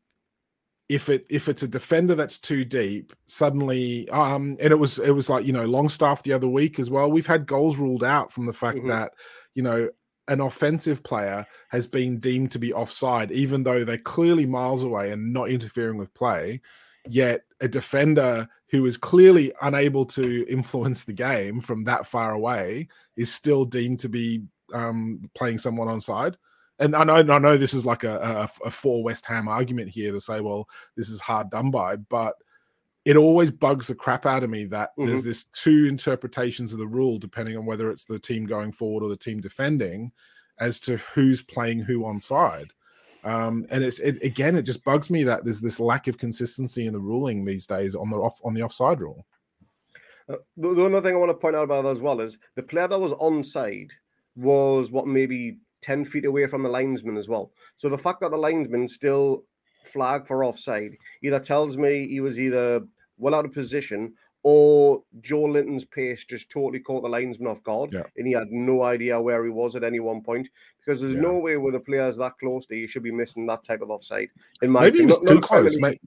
if 0.89 1.08
it 1.08 1.25
if 1.30 1.47
it's 1.47 1.62
a 1.62 1.67
defender 1.67 2.15
that's 2.15 2.39
too 2.39 2.65
deep 2.65 3.13
suddenly 3.28 4.10
um 4.10 4.58
and 4.60 4.71
it 4.71 4.80
was 4.80 4.97
it 4.97 5.12
was 5.12 5.30
like 5.30 5.45
you 5.45 5.54
know 5.54 5.65
longstaff 5.65 6.23
the 6.23 6.34
other 6.34 6.47
week 6.47 6.80
as 6.80 6.89
well. 6.89 7.12
We've 7.12 7.25
had 7.25 7.45
goals 7.45 7.78
ruled 7.78 8.04
out 8.04 8.34
from 8.34 8.47
the 8.47 8.54
fact 8.54 8.80
mm-hmm. 8.80 8.89
that 8.89 9.13
you 9.54 9.62
know 9.62 9.89
an 10.28 10.41
offensive 10.41 11.04
player 11.04 11.45
has 11.69 11.88
been 11.88 12.19
deemed 12.19 12.52
to 12.52 12.60
be 12.60 12.73
offside 12.73 13.32
even 13.32 13.63
though 13.63 13.84
they're 13.84 13.97
clearly 13.97 14.45
miles 14.45 14.84
away 14.84 15.12
and 15.12 15.32
not 15.32 15.49
interfering 15.49 15.97
with 15.97 16.13
play. 16.13 16.62
Yet 17.08 17.41
a 17.62 17.67
defender 17.67 18.47
who 18.69 18.86
is 18.86 18.97
clearly 18.97 19.52
unable 19.62 20.06
to 20.06 20.45
influence 20.47 21.04
the 21.04 21.13
game 21.13 21.62
from 21.62 21.86
that 21.86 22.06
far 22.06 22.34
away 22.34 22.88
is 23.15 23.34
still 23.34 23.65
deemed 23.65 23.99
to 23.99 24.10
be 24.10 24.43
um, 24.73 25.30
playing 25.34 25.58
someone 25.58 25.88
on 25.88 26.02
side 26.02 26.38
and 26.80 26.96
I 26.96 27.04
know, 27.04 27.34
I 27.34 27.39
know 27.39 27.58
this 27.58 27.74
is 27.74 27.86
like 27.86 28.04
a, 28.04 28.48
a, 28.63 28.68
a 28.68 28.72
for 28.72 29.04
West 29.04 29.26
Ham 29.26 29.48
argument 29.48 29.89
here 29.89 30.12
to 30.12 30.20
say, 30.20 30.39
well, 30.39 30.68
this 30.96 31.10
is 31.10 31.20
hard 31.20 31.50
done 31.50 31.72
by, 31.72 31.98
but 31.98 32.36
it 33.06 33.15
always 33.15 33.52
bugs 33.52 33.88
the 33.88 33.96
crap 33.96 34.26
out 34.26 34.44
of 34.44 34.50
me 34.50 34.65
that 34.65 34.92
mm-hmm. 34.92 35.08
there's 35.08 35.24
this 35.24 35.46
two 35.46 35.86
interpretations 35.88 36.74
of 36.74 36.80
the 36.80 36.88
rule 36.88 37.18
depending 37.18 37.58
on 37.58 37.65
whether 37.65 37.89
it's 37.89 38.04
the 38.04 38.20
team 38.20 38.46
going 38.46 38.72
forward 38.72 39.04
or 39.04 39.10
the 39.10 39.15
team 39.15 39.39
defending 39.39 40.12
as 40.60 40.80
to 40.82 40.98
who's 40.98 41.42
playing 41.42 41.80
who 41.80 42.06
on 42.06 42.20
side. 42.20 42.72
Um, 43.24 43.65
and 43.70 43.84
it's 43.84 44.00
it, 44.00 44.22
again, 44.24 44.56
it 44.56 44.62
just 44.62 44.84
bugs 44.86 45.10
me 45.10 45.24
that 45.24 45.44
there's 45.44 45.60
this 45.60 45.80
lack 45.80 46.08
of 46.08 46.18
consistency 46.18 46.88
in 46.88 46.94
the 46.94 47.00
ruling 47.00 47.44
these 47.44 47.65
days 47.65 47.96
on 47.96 48.10
the 48.10 48.15
off 48.15 48.39
on 48.46 48.54
the 48.54 48.63
offside 48.63 49.02
rule. 49.02 49.26
Uh, 50.30 50.38
the, 50.56 50.74
the 50.74 50.86
other 50.86 51.02
thing 51.02 51.15
I 51.15 51.18
want 51.18 51.30
to 51.30 51.34
point 51.34 51.56
out 51.56 51.63
about 51.63 51.84
that 51.84 51.96
as 51.96 52.02
well 52.02 52.22
is 52.22 52.38
the 52.56 52.63
player 52.63 52.88
that 52.88 53.00
was 53.00 53.12
onside 53.13 53.92
was 54.36 54.92
what 54.92 55.08
maybe 55.08 55.58
10 55.82 56.06
feet 56.06 56.26
away 56.26 56.48
from 56.48 56.63
the 56.63 56.70
linesman 56.70 57.18
as 57.18 57.28
well. 57.28 57.52
So 57.78 57.89
the 57.89 57.98
fact 57.98 58.22
that 58.22 58.32
the 58.32 58.38
linesman 58.38 58.88
still 58.88 59.44
flagged 59.86 60.28
for 60.28 60.44
offside 60.44 60.92
either 61.24 61.39
tells 61.39 61.78
me 61.78 62.08
he 62.08 62.20
was 62.20 62.39
either 62.39 62.82
well 63.18 63.36
out 63.36 63.46
of 63.46 63.54
position 63.54 64.13
or 64.44 65.04
Joelinton's 65.22 65.84
pace 65.84 66.24
just 66.24 66.50
totally 66.50 66.80
caught 66.80 67.04
the 67.04 67.10
linesman 67.10 67.52
off 67.52 67.62
guard 67.63 67.92
yeah. 67.92 68.04
and 68.15 68.26
he 68.26 68.34
had 68.34 68.50
no 68.52 68.84
idea 68.84 69.22
where 69.22 69.44
he 69.44 69.50
was 69.50 69.76
at 69.76 69.84
any 69.84 70.00
one 70.00 70.22
point 70.22 70.48
because 70.80 71.02
there's 71.02 71.15
yeah. 71.15 71.22
no 71.22 71.38
way 71.38 71.58
with 71.58 71.74
the 71.74 71.80
players 71.80 72.15
that 72.18 72.38
close 72.39 72.65
that 72.68 72.78
you 72.78 72.88
should 72.88 73.04
be 73.04 73.12
missing 73.12 73.46
that 73.48 73.63
type 73.63 73.82
of 73.82 73.89
offside. 73.89 74.30
In 74.62 74.72
my 74.72 74.82
maybe 74.82 75.00
opinion. 75.00 75.18
he 75.18 75.22
was 75.22 75.30
too 75.30 75.42
close. 75.42 75.78
Maybe, 75.80 76.00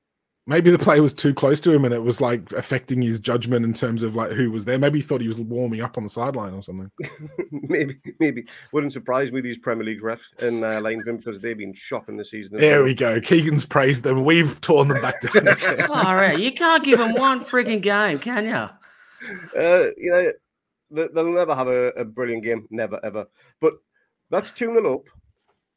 maybe 0.47 0.71
the 0.71 0.79
play 0.79 1.01
was 1.01 1.15
too 1.15 1.33
close 1.33 1.61
to 1.61 1.73
him 1.73 1.85
and 1.85 1.95
it 1.95 2.03
was 2.03 2.21
like 2.21 2.51
affecting 2.53 3.01
his 3.01 3.21
judgment 3.21 3.65
in 3.65 3.73
terms 3.73 4.03
of 4.03 4.15
like 4.15 4.33
who 4.33 4.51
was 4.51 4.65
there. 4.65 4.79
Maybe 4.79 4.99
he 4.99 5.03
thought 5.03 5.21
he 5.21 5.29
was 5.29 5.41
warming 5.41 5.81
up 5.81 5.97
on 5.97 6.03
the 6.03 6.09
sideline 6.09 6.55
or 6.55 6.63
something. 6.63 6.91
maybe, 7.53 7.99
maybe 8.19 8.47
wouldn't 8.73 8.93
surprise 8.93 9.31
me 9.31 9.41
these 9.41 9.59
Premier 9.59 9.85
League 9.85 10.01
refs 10.01 10.23
in 10.41 10.65
uh, 10.65 10.81
linesmen 10.81 11.19
because 11.19 11.39
they've 11.39 11.59
been 11.59 11.75
shocking 11.75 12.17
the 12.17 12.25
season. 12.25 12.59
There 12.59 12.79
well. 12.79 12.85
we 12.85 12.95
go. 12.95 13.21
Keegan's 13.21 13.65
praised 13.65 14.03
them. 14.03 14.25
We've 14.25 14.61
torn 14.61 14.89
them 14.89 15.01
back 15.01 15.21
down. 15.21 15.49
All 15.91 16.15
right, 16.15 16.39
you 16.39 16.53
can't 16.53 16.85
give 16.85 16.99
them 16.99 17.15
one 17.15 17.41
freaking 17.41 17.81
game, 17.81 18.19
can 18.19 18.47
you? 18.47 18.69
Uh, 19.57 19.91
you 19.97 20.11
know, 20.11 20.33
they'll 20.91 21.33
never 21.33 21.55
have 21.55 21.69
a, 21.69 21.89
a 21.91 22.05
brilliant 22.05 22.43
game, 22.43 22.67
never 22.71 22.99
ever. 23.05 23.27
But 23.61 23.75
that's 24.31 24.51
two 24.51 24.73
0 24.73 24.95
up. 24.95 25.05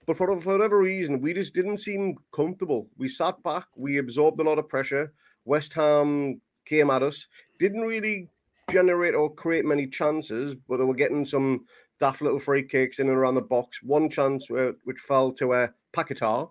But 0.05 0.17
for, 0.17 0.39
for 0.39 0.53
whatever 0.53 0.79
reason, 0.79 1.21
we 1.21 1.33
just 1.33 1.53
didn't 1.53 1.77
seem 1.77 2.15
comfortable. 2.33 2.87
We 2.97 3.07
sat 3.09 3.41
back, 3.43 3.65
we 3.75 3.97
absorbed 3.97 4.39
a 4.39 4.43
lot 4.43 4.59
of 4.59 4.69
pressure. 4.69 5.13
West 5.45 5.73
Ham 5.73 6.41
came 6.65 6.89
at 6.89 7.03
us, 7.03 7.27
didn't 7.59 7.81
really 7.81 8.29
generate 8.71 9.15
or 9.15 9.33
create 9.33 9.65
many 9.65 9.87
chances, 9.87 10.55
but 10.55 10.77
they 10.77 10.83
were 10.83 10.93
getting 10.93 11.25
some 11.25 11.65
daft 11.99 12.21
little 12.21 12.39
free 12.39 12.63
kicks 12.63 12.99
in 12.99 13.07
and 13.07 13.17
around 13.17 13.35
the 13.35 13.41
box. 13.41 13.81
One 13.81 14.09
chance 14.09 14.47
which 14.49 14.99
fell 14.99 15.31
to 15.33 15.53
a 15.53 15.63
uh, 15.63 15.67
Paquetá 15.95 16.49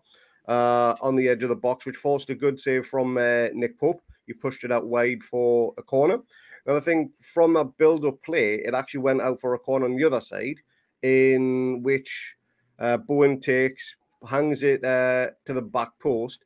uh, 0.48 0.94
on 1.00 1.16
the 1.16 1.28
edge 1.28 1.42
of 1.42 1.48
the 1.48 1.56
box, 1.56 1.86
which 1.86 1.96
forced 1.96 2.30
a 2.30 2.34
good 2.34 2.60
save 2.60 2.86
from 2.86 3.16
uh, 3.16 3.48
Nick 3.52 3.78
Pope. 3.78 4.00
He 4.26 4.32
pushed 4.32 4.64
it 4.64 4.72
out 4.72 4.86
wide 4.86 5.22
for 5.22 5.74
a 5.76 5.82
corner. 5.82 6.18
And 6.66 6.76
I 6.76 6.80
think 6.80 7.10
from 7.20 7.52
that 7.54 7.76
build-up 7.76 8.22
play, 8.22 8.54
it 8.54 8.72
actually 8.74 9.00
went 9.00 9.20
out 9.20 9.38
for 9.38 9.52
a 9.54 9.58
corner 9.58 9.84
on 9.84 9.96
the 9.96 10.04
other 10.04 10.20
side, 10.20 10.56
in 11.02 11.82
which 11.82 12.34
uh, 12.78 12.98
Bowen 12.98 13.40
takes, 13.40 13.96
hangs 14.28 14.62
it 14.62 14.84
uh, 14.84 15.30
to 15.44 15.52
the 15.52 15.62
back 15.62 15.90
post, 16.00 16.44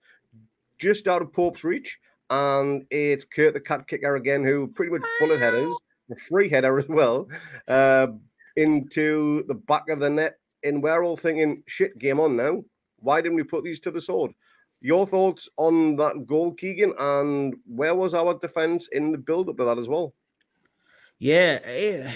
just 0.78 1.08
out 1.08 1.22
of 1.22 1.32
Pope's 1.32 1.64
reach. 1.64 1.98
And 2.30 2.84
it's 2.90 3.24
Kurt 3.24 3.54
the 3.54 3.60
cat 3.60 3.88
kicker 3.88 4.16
again, 4.16 4.44
who 4.44 4.68
pretty 4.68 4.92
much 4.92 5.02
bullet 5.18 5.40
headers, 5.40 5.72
free 6.28 6.48
header 6.48 6.78
as 6.78 6.88
well, 6.88 7.28
uh, 7.68 8.08
into 8.56 9.44
the 9.46 9.54
back 9.54 9.88
of 9.88 10.00
the 10.00 10.10
net. 10.10 10.38
And 10.64 10.82
we're 10.82 11.02
all 11.02 11.16
thinking, 11.16 11.62
shit, 11.66 11.98
game 11.98 12.20
on 12.20 12.36
now. 12.36 12.62
Why 13.00 13.20
didn't 13.20 13.36
we 13.36 13.44
put 13.44 13.64
these 13.64 13.80
to 13.80 13.90
the 13.90 14.00
sword? 14.00 14.32
your 14.80 15.06
thoughts 15.06 15.48
on 15.56 15.96
that 15.96 16.26
goal, 16.26 16.54
Keegan, 16.54 16.92
and 16.98 17.56
where 17.66 17.94
was 17.94 18.14
our 18.14 18.38
defense 18.38 18.88
in 18.88 19.12
the 19.12 19.18
build 19.18 19.48
up 19.48 19.56
to 19.56 19.64
that 19.64 19.78
as 19.78 19.88
well? 19.88 20.14
Yeah, 21.18 21.58
eh, 21.64 22.12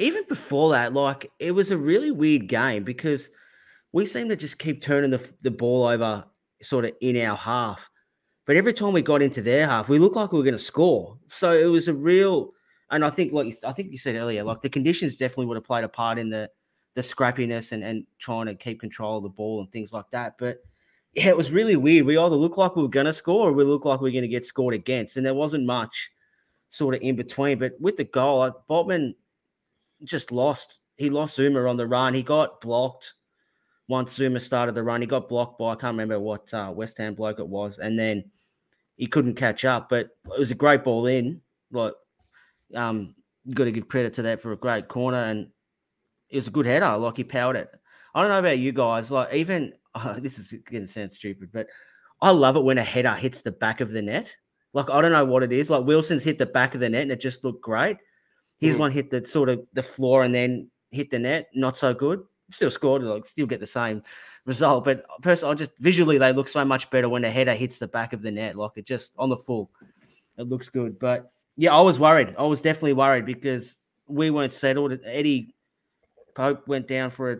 even 0.00 0.24
before 0.28 0.70
that, 0.72 0.94
like 0.94 1.30
it 1.38 1.52
was 1.52 1.70
a 1.70 1.78
really 1.78 2.10
weird 2.10 2.48
game 2.48 2.84
because 2.84 3.30
we 3.92 4.06
seemed 4.06 4.30
to 4.30 4.36
just 4.36 4.58
keep 4.58 4.82
turning 4.82 5.10
the, 5.10 5.32
the 5.42 5.50
ball 5.50 5.86
over 5.86 6.24
sort 6.62 6.84
of 6.84 6.92
in 7.00 7.16
our 7.18 7.36
half. 7.36 7.90
But 8.46 8.56
every 8.56 8.72
time 8.72 8.92
we 8.92 9.02
got 9.02 9.22
into 9.22 9.42
their 9.42 9.66
half, 9.66 9.88
we 9.88 9.98
looked 9.98 10.16
like 10.16 10.32
we 10.32 10.38
were 10.38 10.44
going 10.44 10.56
to 10.56 10.58
score. 10.58 11.18
So 11.26 11.52
it 11.52 11.66
was 11.66 11.86
a 11.86 11.94
real, 11.94 12.52
and 12.90 13.04
I 13.04 13.10
think, 13.10 13.32
like 13.32 13.54
I 13.64 13.72
think 13.72 13.92
you 13.92 13.98
said 13.98 14.16
earlier, 14.16 14.42
like 14.42 14.60
the 14.60 14.68
conditions 14.68 15.16
definitely 15.16 15.46
would 15.46 15.56
have 15.56 15.64
played 15.64 15.84
a 15.84 15.88
part 15.88 16.18
in 16.18 16.30
the 16.30 16.50
the 16.94 17.00
scrappiness 17.00 17.72
and, 17.72 17.84
and 17.84 18.04
trying 18.18 18.46
to 18.46 18.54
keep 18.54 18.80
control 18.80 19.18
of 19.18 19.22
the 19.22 19.28
ball 19.28 19.60
and 19.60 19.70
things 19.70 19.92
like 19.92 20.10
that. 20.10 20.34
But 20.38 20.58
yeah, 21.14 21.28
it 21.28 21.36
was 21.36 21.52
really 21.52 21.76
weird. 21.76 22.06
We 22.06 22.18
either 22.18 22.34
looked 22.34 22.58
like 22.58 22.74
we 22.74 22.82
were 22.82 22.88
going 22.88 23.06
to 23.06 23.12
score 23.12 23.48
or 23.48 23.52
we 23.52 23.64
looked 23.64 23.86
like 23.86 24.00
we 24.00 24.08
were 24.08 24.12
going 24.12 24.22
to 24.22 24.28
get 24.28 24.44
scored 24.44 24.74
against. 24.74 25.16
And 25.16 25.24
there 25.24 25.34
wasn't 25.34 25.66
much 25.66 26.10
sort 26.68 26.94
of 26.94 27.02
in 27.02 27.16
between. 27.16 27.58
But 27.58 27.72
with 27.80 27.96
the 27.96 28.04
goal, 28.04 28.50
Botman 28.68 29.14
just 30.04 30.32
lost. 30.32 30.80
He 30.96 31.10
lost 31.10 31.38
Zouma 31.38 31.68
on 31.68 31.76
the 31.76 31.86
run. 31.86 32.14
He 32.14 32.22
got 32.22 32.60
blocked 32.60 33.14
once 33.88 34.18
Zouma 34.18 34.40
started 34.40 34.74
the 34.74 34.82
run. 34.82 35.00
He 35.00 35.06
got 35.06 35.28
blocked 35.28 35.58
by, 35.58 35.70
I 35.70 35.74
can't 35.74 35.94
remember 35.94 36.20
what 36.20 36.52
uh, 36.52 36.72
West 36.74 36.98
Ham 36.98 37.14
bloke 37.14 37.40
it 37.40 37.48
was. 37.48 37.78
And 37.78 37.98
then 37.98 38.24
he 38.96 39.06
couldn't 39.06 39.34
catch 39.34 39.64
up. 39.64 39.88
But 39.88 40.10
it 40.26 40.38
was 40.38 40.50
a 40.50 40.56
great 40.56 40.84
ball 40.84 41.06
in. 41.06 41.40
Like, 41.72 41.94
um, 42.74 43.14
got 43.54 43.64
to 43.64 43.72
give 43.72 43.88
credit 43.88 44.14
to 44.14 44.22
that 44.22 44.40
for 44.40 44.52
a 44.52 44.56
great 44.56 44.88
corner. 44.88 45.24
And 45.24 45.48
it 46.28 46.36
was 46.36 46.48
a 46.48 46.52
good 46.52 46.66
header. 46.66 46.96
Like, 46.96 47.16
he 47.16 47.24
powered 47.24 47.56
it. 47.56 47.70
I 48.14 48.20
don't 48.20 48.30
know 48.30 48.38
about 48.38 48.58
you 48.58 48.72
guys. 48.72 49.10
Like, 49.10 49.32
even 49.34 49.72
oh, 49.94 50.16
this 50.18 50.38
is 50.38 50.52
going 50.70 50.86
to 50.86 50.88
sound 50.88 51.12
stupid, 51.12 51.50
but 51.52 51.66
I 52.22 52.30
love 52.30 52.56
it 52.56 52.64
when 52.64 52.78
a 52.78 52.82
header 52.82 53.14
hits 53.14 53.40
the 53.40 53.52
back 53.52 53.80
of 53.80 53.92
the 53.92 54.02
net. 54.02 54.34
Like 54.72 54.90
I 54.90 55.00
don't 55.00 55.12
know 55.12 55.24
what 55.24 55.42
it 55.42 55.52
is. 55.52 55.70
Like 55.70 55.84
Wilson's 55.84 56.22
hit 56.22 56.38
the 56.38 56.46
back 56.46 56.74
of 56.74 56.80
the 56.80 56.88
net 56.88 57.02
and 57.02 57.12
it 57.12 57.20
just 57.20 57.44
looked 57.44 57.62
great. 57.62 57.96
His 58.60 58.76
mm. 58.76 58.80
one 58.80 58.90
hit 58.90 59.10
the 59.10 59.24
sort 59.24 59.48
of 59.48 59.66
the 59.72 59.82
floor 59.82 60.22
and 60.22 60.34
then 60.34 60.70
hit 60.90 61.10
the 61.10 61.18
net. 61.18 61.48
Not 61.54 61.76
so 61.76 61.94
good. 61.94 62.22
Still 62.50 62.70
scored. 62.70 63.02
Like 63.02 63.26
still 63.26 63.46
get 63.46 63.60
the 63.60 63.66
same 63.66 64.02
result. 64.44 64.84
But 64.84 65.04
personally, 65.22 65.54
I 65.54 65.56
just 65.56 65.72
visually 65.78 66.18
they 66.18 66.32
look 66.32 66.48
so 66.48 66.64
much 66.64 66.90
better 66.90 67.08
when 67.08 67.24
a 67.24 67.30
header 67.30 67.54
hits 67.54 67.78
the 67.78 67.88
back 67.88 68.12
of 68.12 68.22
the 68.22 68.30
net. 68.30 68.56
Like 68.56 68.72
it 68.76 68.86
just 68.86 69.12
on 69.18 69.28
the 69.28 69.36
full, 69.36 69.70
it 70.36 70.48
looks 70.48 70.68
good. 70.68 70.98
But 70.98 71.32
yeah, 71.56 71.74
I 71.74 71.80
was 71.80 71.98
worried. 71.98 72.34
I 72.38 72.44
was 72.44 72.60
definitely 72.60 72.94
worried 72.94 73.24
because 73.24 73.76
we 74.06 74.30
weren't 74.30 74.52
settled. 74.52 74.98
Eddie 75.04 75.54
Pope 76.34 76.66
went 76.66 76.88
down 76.88 77.10
for 77.10 77.32
a 77.32 77.36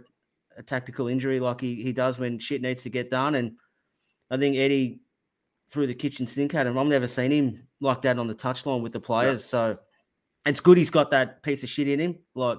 a 0.60 0.62
tactical 0.62 1.08
injury 1.08 1.40
like 1.40 1.60
he, 1.60 1.76
he 1.76 1.92
does 1.92 2.18
when 2.18 2.38
shit 2.38 2.62
needs 2.62 2.82
to 2.84 2.90
get 2.90 3.10
done. 3.10 3.34
And 3.34 3.52
I 4.30 4.36
think 4.36 4.56
Eddie 4.56 5.00
threw 5.68 5.86
the 5.86 5.94
kitchen 5.94 6.26
sink 6.26 6.54
at 6.54 6.66
him. 6.66 6.78
I've 6.78 6.86
never 6.86 7.06
seen 7.06 7.32
him 7.32 7.62
like 7.80 8.02
that 8.02 8.18
on 8.18 8.26
the 8.26 8.34
touchline 8.34 8.82
with 8.82 8.92
the 8.92 9.00
players. 9.00 9.40
Yeah. 9.40 9.46
So 9.46 9.78
it's 10.46 10.60
good 10.60 10.78
he's 10.78 10.90
got 10.90 11.10
that 11.10 11.42
piece 11.42 11.62
of 11.62 11.68
shit 11.68 11.88
in 11.88 12.00
him. 12.00 12.18
Like 12.34 12.58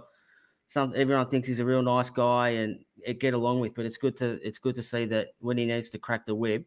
some 0.67 0.93
everyone 0.95 1.27
thinks 1.27 1.47
he's 1.47 1.59
a 1.59 1.65
real 1.65 1.81
nice 1.81 2.09
guy 2.09 2.49
and 2.49 2.79
get 3.19 3.33
along 3.33 3.59
with, 3.59 3.75
but 3.75 3.85
it's 3.85 3.97
good 3.97 4.15
to 4.17 4.39
it's 4.43 4.59
good 4.59 4.75
to 4.75 4.83
see 4.83 5.05
that 5.05 5.29
when 5.39 5.57
he 5.57 5.65
needs 5.65 5.89
to 5.89 5.97
crack 5.97 6.25
the 6.25 6.35
whip, 6.35 6.65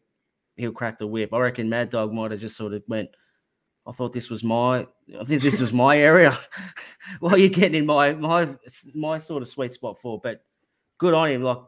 he'll 0.57 0.73
crack 0.73 0.99
the 0.99 1.07
whip. 1.07 1.33
I 1.33 1.39
reckon 1.39 1.69
Mad 1.69 1.91
Dog 1.91 2.13
might 2.13 2.31
have 2.31 2.41
just 2.41 2.57
sort 2.57 2.75
of 2.75 2.83
went. 2.89 3.09
I 3.87 3.93
thought 3.93 4.13
this 4.13 4.31
was 4.31 4.43
my. 4.43 4.87
I 5.21 5.25
think 5.25 5.43
this 5.43 5.61
was 5.61 5.73
my 5.73 5.99
area. 5.99 6.33
well, 7.21 7.37
you're 7.37 7.51
getting 7.51 7.75
in 7.75 7.87
my 7.87 8.13
my 8.15 8.55
my 8.95 9.19
sort 9.19 9.43
of 9.43 9.49
sweet 9.49 9.75
spot 9.75 10.01
for, 10.01 10.21
but 10.21 10.43
good 10.99 11.15
on 11.15 11.29
him. 11.29 11.43
Like 11.43 11.59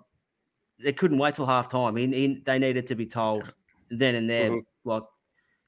they 0.83 0.93
couldn't 0.93 1.19
wait 1.19 1.35
till 1.35 1.47
half 1.47 1.69
time. 1.69 1.97
He, 1.97 2.07
he, 2.07 2.43
they 2.45 2.59
needed 2.59 2.87
to 2.89 2.95
be 2.95 3.07
told 3.07 3.53
then 3.91 4.15
and 4.15 4.29
there, 4.29 4.51
mm-hmm. 4.51 4.89
like, 4.89 5.05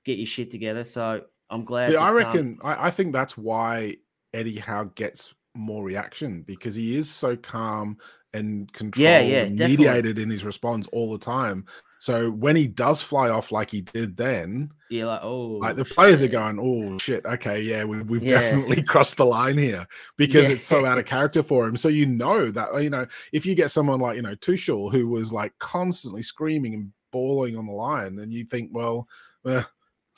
get 0.05 0.19
your 0.19 0.27
shit 0.27 0.51
together. 0.51 0.85
So 0.85 1.23
I'm 1.51 1.65
glad. 1.65 1.87
See, 1.87 1.97
I 1.97 2.11
reckon, 2.11 2.59
I, 2.63 2.87
I 2.87 2.91
think 2.91 3.13
that's 3.13 3.37
why 3.37 3.97
Eddie 4.35 4.59
Howe 4.59 4.85
gets 4.95 5.35
more 5.55 5.83
reaction 5.83 6.43
because 6.43 6.75
he 6.75 6.97
is 6.97 7.11
so 7.11 7.37
calm 7.37 7.99
and 8.35 8.71
controlled 8.73 9.05
yeah, 9.05 9.21
yeah, 9.21 9.43
and 9.45 9.59
mediated 9.59 10.19
in 10.19 10.29
his 10.29 10.45
response 10.45 10.87
all 10.93 11.11
the 11.13 11.19
time. 11.19 11.65
So 12.01 12.31
when 12.31 12.55
he 12.55 12.69
does 12.69 13.03
fly 13.03 13.29
off 13.31 13.51
like 13.51 13.71
he 13.71 13.81
did 13.81 14.17
then, 14.17 14.71
yeah, 14.91 15.07
like 15.07 15.21
oh, 15.23 15.59
like 15.61 15.77
the 15.77 15.85
players 15.85 16.23
are 16.23 16.29
going, 16.29 16.59
oh 16.61 16.97
shit, 16.99 17.25
okay, 17.27 17.61
yeah, 17.61 17.85
we, 17.85 18.03
we've 18.03 18.23
yeah. 18.23 18.41
definitely 18.41 18.83
crossed 18.87 19.17
the 19.17 19.25
line 19.25 19.59
here 19.59 19.87
because 20.17 20.45
yeah. 20.45 20.55
it's 20.55 20.65
so 20.65 20.87
out 20.87 20.99
of 20.99 21.07
character 21.07 21.43
for 21.43 21.67
him. 21.67 21.77
So 21.77 21.89
you 21.89 22.07
know 22.07 22.51
that 22.51 22.83
you 22.83 22.91
know 22.91 23.07
if 23.33 23.45
you 23.45 23.55
get 23.55 23.71
someone 23.71 24.01
like 24.01 24.17
you 24.17 24.23
know 24.23 24.37
Tuchel 24.37 24.93
who 24.93 25.09
was 25.09 25.33
like 25.33 25.59
constantly 25.59 26.23
screaming 26.23 26.75
and 26.75 26.93
bawling 27.11 27.57
on 27.57 27.67
the 27.67 27.73
line, 27.73 28.19
and 28.19 28.33
you 28.33 28.45
think, 28.45 28.71
well, 28.73 29.09
uh, 29.45 29.63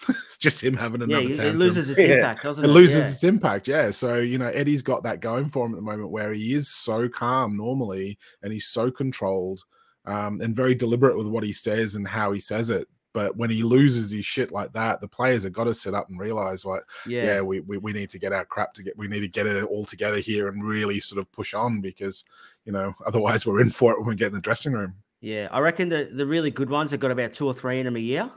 it's 0.09 0.39
just 0.39 0.63
him 0.63 0.77
having 0.77 1.03
another 1.03 1.23
yeah, 1.23 1.35
tantrum. 1.35 1.57
It 1.57 1.65
loses 1.65 1.91
its 1.91 1.99
impact, 1.99 2.43
doesn't 2.43 2.65
it? 2.65 2.69
It 2.69 2.73
loses 2.73 2.99
yeah. 2.99 3.09
its 3.09 3.25
impact, 3.25 3.69
yeah. 3.69 3.91
So, 3.91 4.17
you 4.17 4.39
know, 4.39 4.49
Eddie's 4.49 4.83
got 4.83 5.03
that 5.03 5.21
going 5.21 5.49
for 5.49 5.67
him 5.67 5.73
at 5.73 5.77
the 5.77 5.83
moment 5.83 6.11
where 6.11 6.33
he 6.33 6.55
is 6.55 6.69
so 6.69 7.09
calm 7.09 7.57
normally 7.57 8.19
and 8.43 8.53
he's 8.53 8.67
so 8.67 8.91
controlled 8.91 9.65
um, 10.07 10.41
and 10.41 10.57
very 10.57 10.75
deliberate 10.75 11.17
with 11.17 11.27
what 11.27 11.45
he 11.45 11.53
says 11.53 11.97
and 11.97 12.07
how 12.07 12.33
he 12.33 12.41
says 12.41 12.71
it. 12.71 12.89
But 13.13 13.37
when 13.37 13.51
he 13.51 13.65
loses 13.65 14.13
his 14.13 14.25
shit 14.25 14.53
like 14.53 14.73
that, 14.75 15.01
the 15.01 15.09
players 15.09 15.43
have 15.43 15.53
got 15.53 15.65
to 15.65 15.75
sit 15.75 15.95
up 15.95 16.09
and 16.09 16.21
realize, 16.21 16.65
like, 16.65 16.83
yeah, 17.07 17.25
yeah 17.25 17.41
we, 17.41 17.59
we, 17.61 17.77
we 17.77 17.93
need 17.93 18.09
to 18.11 18.21
get 18.21 18.33
our 18.33 18.45
crap 18.45 18.73
to 18.75 18.85
get, 18.85 18.97
we 18.97 19.09
need 19.09 19.21
to 19.21 19.29
get 19.29 19.47
it 19.47 19.65
all 19.65 19.85
together 19.85 20.19
here 20.19 20.47
and 20.47 20.63
really 20.63 21.01
sort 21.01 21.19
of 21.19 21.31
push 21.33 21.53
on 21.53 21.81
because, 21.81 22.25
you 22.65 22.73
know, 22.73 22.95
otherwise 23.07 23.45
we're 23.45 23.61
in 23.61 23.71
for 23.71 23.93
it 23.93 23.99
when 23.99 24.11
we 24.11 24.17
get 24.17 24.29
in 24.29 24.35
the 24.35 24.41
dressing 24.41 24.73
room. 24.73 24.95
Yeah, 25.21 25.49
I 25.51 25.59
reckon 25.59 25.89
the, 25.89 26.09
the 26.13 26.25
really 26.25 26.51
good 26.51 26.71
ones 26.71 26.93
have 26.93 27.01
got 27.01 27.11
about 27.11 27.33
two 27.33 27.47
or 27.47 27.53
three 27.53 27.79
in 27.81 27.85
them 27.85 27.97
a 27.97 28.01
year. 28.01 28.31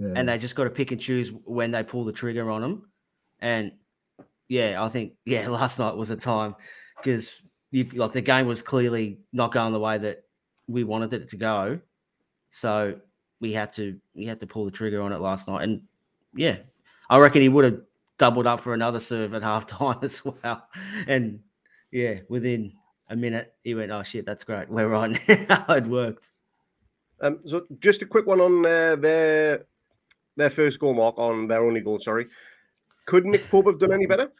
Yeah. 0.00 0.12
And 0.16 0.28
they 0.28 0.38
just 0.38 0.56
got 0.56 0.64
to 0.64 0.70
pick 0.70 0.92
and 0.92 1.00
choose 1.00 1.30
when 1.44 1.70
they 1.70 1.82
pull 1.82 2.04
the 2.04 2.12
trigger 2.12 2.50
on 2.50 2.62
them. 2.62 2.90
And 3.40 3.72
yeah, 4.48 4.82
I 4.82 4.88
think, 4.88 5.12
yeah, 5.24 5.48
last 5.48 5.78
night 5.78 5.96
was 5.96 6.10
a 6.10 6.16
time 6.16 6.56
because 6.96 7.42
like 7.72 8.12
the 8.12 8.20
game 8.20 8.46
was 8.46 8.62
clearly 8.62 9.20
not 9.32 9.52
going 9.52 9.72
the 9.72 9.78
way 9.78 9.98
that 9.98 10.24
we 10.66 10.84
wanted 10.84 11.12
it 11.12 11.28
to 11.28 11.36
go. 11.36 11.80
So 12.50 12.96
we 13.40 13.52
had 13.52 13.72
to 13.74 13.98
we 14.14 14.26
had 14.26 14.40
to 14.40 14.46
pull 14.46 14.64
the 14.64 14.70
trigger 14.70 15.02
on 15.02 15.12
it 15.12 15.20
last 15.20 15.46
night. 15.46 15.62
And 15.62 15.82
yeah, 16.34 16.56
I 17.08 17.18
reckon 17.18 17.42
he 17.42 17.48
would 17.48 17.64
have 17.64 17.80
doubled 18.18 18.46
up 18.46 18.60
for 18.60 18.74
another 18.74 19.00
serve 19.00 19.34
at 19.34 19.42
halftime 19.42 20.02
as 20.02 20.24
well. 20.24 20.66
And 21.06 21.40
yeah, 21.90 22.20
within 22.28 22.72
a 23.08 23.16
minute, 23.16 23.52
he 23.64 23.74
went, 23.74 23.90
"Oh 23.90 24.02
shit, 24.02 24.26
that's 24.26 24.44
great. 24.44 24.68
We're 24.68 24.94
on." 24.94 25.18
It 25.28 25.86
worked. 25.86 26.30
Um, 27.20 27.40
so 27.44 27.66
just 27.80 28.02
a 28.02 28.06
quick 28.06 28.26
one 28.26 28.40
on 28.40 28.64
uh, 28.64 28.96
their 28.96 29.66
their 30.36 30.50
first 30.50 30.78
goal 30.78 30.94
mark 30.94 31.18
on 31.18 31.48
their 31.48 31.64
only 31.64 31.80
goal. 31.80 32.00
Sorry, 32.00 32.26
could 33.06 33.24
Nick 33.24 33.48
Pope 33.48 33.66
have 33.66 33.78
done 33.78 33.92
any 33.92 34.06
better? 34.06 34.30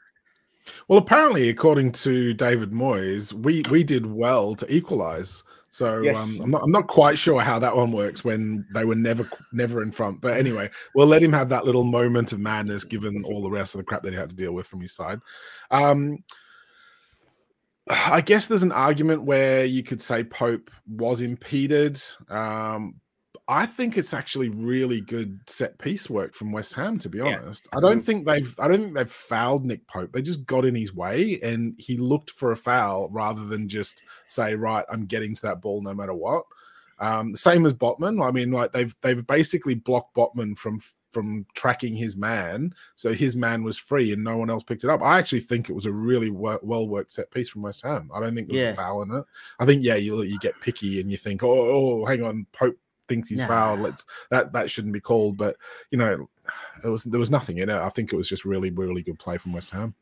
Well, 0.88 0.98
apparently, 0.98 1.48
according 1.48 1.92
to 1.92 2.35
David 2.35 2.72
Moyes, 2.72 3.33
we 3.33 3.62
we 3.70 3.85
did 3.85 4.07
well 4.07 4.55
to 4.57 4.74
equalise. 4.74 5.42
So 5.70 6.03
yes. 6.03 6.18
um, 6.18 6.44
I'm 6.44 6.50
not 6.50 6.62
I'm 6.62 6.72
not 6.72 6.88
quite 6.88 7.16
sure 7.16 7.40
how 7.40 7.59
that 7.61 7.76
one 7.76 7.92
works 7.92 8.24
when 8.24 8.66
they 8.74 8.85
were 8.85 8.96
never 8.96 9.29
never 9.53 9.83
in 9.83 9.92
front. 9.92 10.20
But 10.20 10.37
anyway, 10.37 10.68
we'll 10.94 11.07
let 11.07 11.22
him 11.22 11.33
have 11.33 11.48
that 11.50 11.64
little 11.64 11.85
moment 11.85 12.33
of 12.33 12.40
madness 12.40 12.85
given 12.85 13.24
all 13.24 13.42
the 13.42 13.50
rest 13.50 13.74
of 13.74 13.79
the 13.79 13.85
crap 13.85 14.03
that 14.03 14.12
he 14.12 14.18
had 14.18 14.31
to 14.31 14.37
deal 14.37 14.53
with 14.53 14.66
from 14.66 14.81
his 14.81 14.92
side. 14.92 15.20
Um, 15.70 16.24
I 17.88 18.20
guess 18.20 18.46
there's 18.46 18.62
an 18.62 18.72
argument 18.72 19.22
where 19.22 19.64
you 19.64 19.83
could 19.83 20.00
say 20.00 20.22
Pope 20.22 20.70
was 20.88 21.22
impeded, 21.22 22.00
um, 22.29 23.00
I 23.50 23.66
think 23.66 23.98
it's 23.98 24.14
actually 24.14 24.48
really 24.48 25.00
good 25.00 25.40
set 25.48 25.76
piece 25.78 26.08
work 26.08 26.34
from 26.34 26.52
West 26.52 26.72
Ham. 26.74 26.98
To 26.98 27.08
be 27.08 27.20
honest, 27.20 27.66
yeah. 27.72 27.78
I 27.78 27.80
don't 27.80 27.98
think 27.98 28.24
they've 28.24 28.54
I 28.60 28.68
don't 28.68 28.80
think 28.80 28.94
they've 28.94 29.10
fouled 29.10 29.66
Nick 29.66 29.88
Pope. 29.88 30.12
They 30.12 30.22
just 30.22 30.46
got 30.46 30.64
in 30.64 30.76
his 30.76 30.94
way, 30.94 31.40
and 31.42 31.74
he 31.76 31.96
looked 31.96 32.30
for 32.30 32.52
a 32.52 32.56
foul 32.56 33.08
rather 33.10 33.44
than 33.44 33.68
just 33.68 34.04
say, 34.28 34.54
"Right, 34.54 34.84
I'm 34.88 35.04
getting 35.04 35.34
to 35.34 35.42
that 35.42 35.60
ball 35.60 35.82
no 35.82 35.92
matter 35.92 36.14
what." 36.14 36.44
Um, 37.00 37.34
same 37.34 37.66
as 37.66 37.74
Botman. 37.74 38.24
I 38.24 38.30
mean, 38.30 38.52
like 38.52 38.70
they've 38.70 38.94
they've 39.00 39.26
basically 39.26 39.74
blocked 39.74 40.14
Botman 40.14 40.56
from 40.56 40.78
from 41.10 41.44
tracking 41.56 41.96
his 41.96 42.16
man, 42.16 42.72
so 42.94 43.12
his 43.12 43.34
man 43.34 43.64
was 43.64 43.76
free 43.76 44.12
and 44.12 44.22
no 44.22 44.36
one 44.36 44.48
else 44.48 44.62
picked 44.62 44.84
it 44.84 44.90
up. 44.90 45.02
I 45.02 45.18
actually 45.18 45.40
think 45.40 45.68
it 45.68 45.74
was 45.74 45.86
a 45.86 45.92
really 45.92 46.30
well 46.30 46.86
worked 46.86 47.10
set 47.10 47.32
piece 47.32 47.48
from 47.48 47.62
West 47.62 47.82
Ham. 47.82 48.12
I 48.14 48.20
don't 48.20 48.36
think 48.36 48.46
there 48.46 48.54
was 48.54 48.62
yeah. 48.62 48.70
a 48.70 48.76
foul 48.76 49.02
in 49.02 49.10
it. 49.10 49.24
I 49.58 49.66
think 49.66 49.82
yeah, 49.82 49.96
you 49.96 50.22
you 50.22 50.38
get 50.38 50.60
picky 50.60 51.00
and 51.00 51.10
you 51.10 51.16
think, 51.16 51.42
oh, 51.42 51.48
oh 51.50 52.06
hang 52.06 52.22
on, 52.22 52.46
Pope 52.52 52.76
thinks 53.11 53.29
he's 53.29 53.40
nah. 53.40 53.46
fouled. 53.46 53.81
Let's 53.81 54.07
that 54.31 54.53
that 54.55 54.70
shouldn't 54.70 54.94
be 54.94 55.01
called. 55.01 55.37
But 55.37 55.57
you 55.90 55.99
know, 55.99 56.31
there 56.83 56.90
was 56.90 57.05
there 57.05 57.20
was 57.20 57.31
nothing 57.31 57.59
in 57.59 57.68
it. 57.68 57.77
I 57.77 57.90
think 57.90 58.12
it 58.12 58.16
was 58.16 58.29
just 58.29 58.46
really 58.46 58.70
really 58.70 59.03
good 59.03 59.18
play 59.18 59.37
from 59.37 59.53
West 59.53 59.70
Ham. 59.73 59.94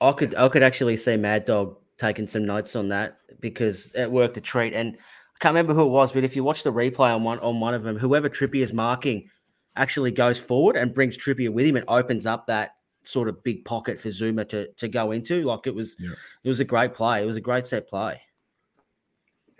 I 0.00 0.12
could 0.12 0.34
I 0.34 0.48
could 0.48 0.62
actually 0.62 0.96
see 0.96 1.16
Mad 1.16 1.46
Dog 1.46 1.76
taking 1.96 2.26
some 2.26 2.44
notes 2.44 2.76
on 2.76 2.88
that 2.88 3.18
because 3.40 3.90
it 3.94 4.10
worked 4.10 4.36
a 4.36 4.40
treat. 4.40 4.72
And 4.72 4.96
I 4.96 5.38
can't 5.40 5.52
remember 5.52 5.74
who 5.74 5.82
it 5.82 5.90
was, 5.90 6.12
but 6.12 6.24
if 6.24 6.36
you 6.36 6.44
watch 6.44 6.62
the 6.62 6.72
replay 6.72 7.14
on 7.14 7.24
one 7.24 7.38
on 7.40 7.60
one 7.60 7.74
of 7.74 7.82
them, 7.82 7.96
whoever 7.96 8.28
Trippier 8.28 8.62
is 8.62 8.72
marking 8.72 9.28
actually 9.76 10.10
goes 10.10 10.40
forward 10.40 10.76
and 10.76 10.94
brings 10.94 11.16
Trippier 11.16 11.52
with 11.52 11.64
him 11.64 11.76
and 11.76 11.84
opens 11.88 12.26
up 12.26 12.46
that 12.46 12.72
sort 13.04 13.28
of 13.28 13.42
big 13.42 13.64
pocket 13.64 14.00
for 14.00 14.08
Zouma 14.08 14.48
to 14.48 14.68
to 14.72 14.88
go 14.88 15.12
into. 15.12 15.42
Like 15.42 15.66
it 15.66 15.74
was, 15.74 15.96
yeah. 15.98 16.10
it 16.44 16.48
was 16.48 16.60
a 16.60 16.64
great 16.64 16.94
play. 16.94 17.22
It 17.22 17.26
was 17.26 17.36
a 17.36 17.40
great 17.40 17.66
set 17.66 17.88
play. 17.88 18.20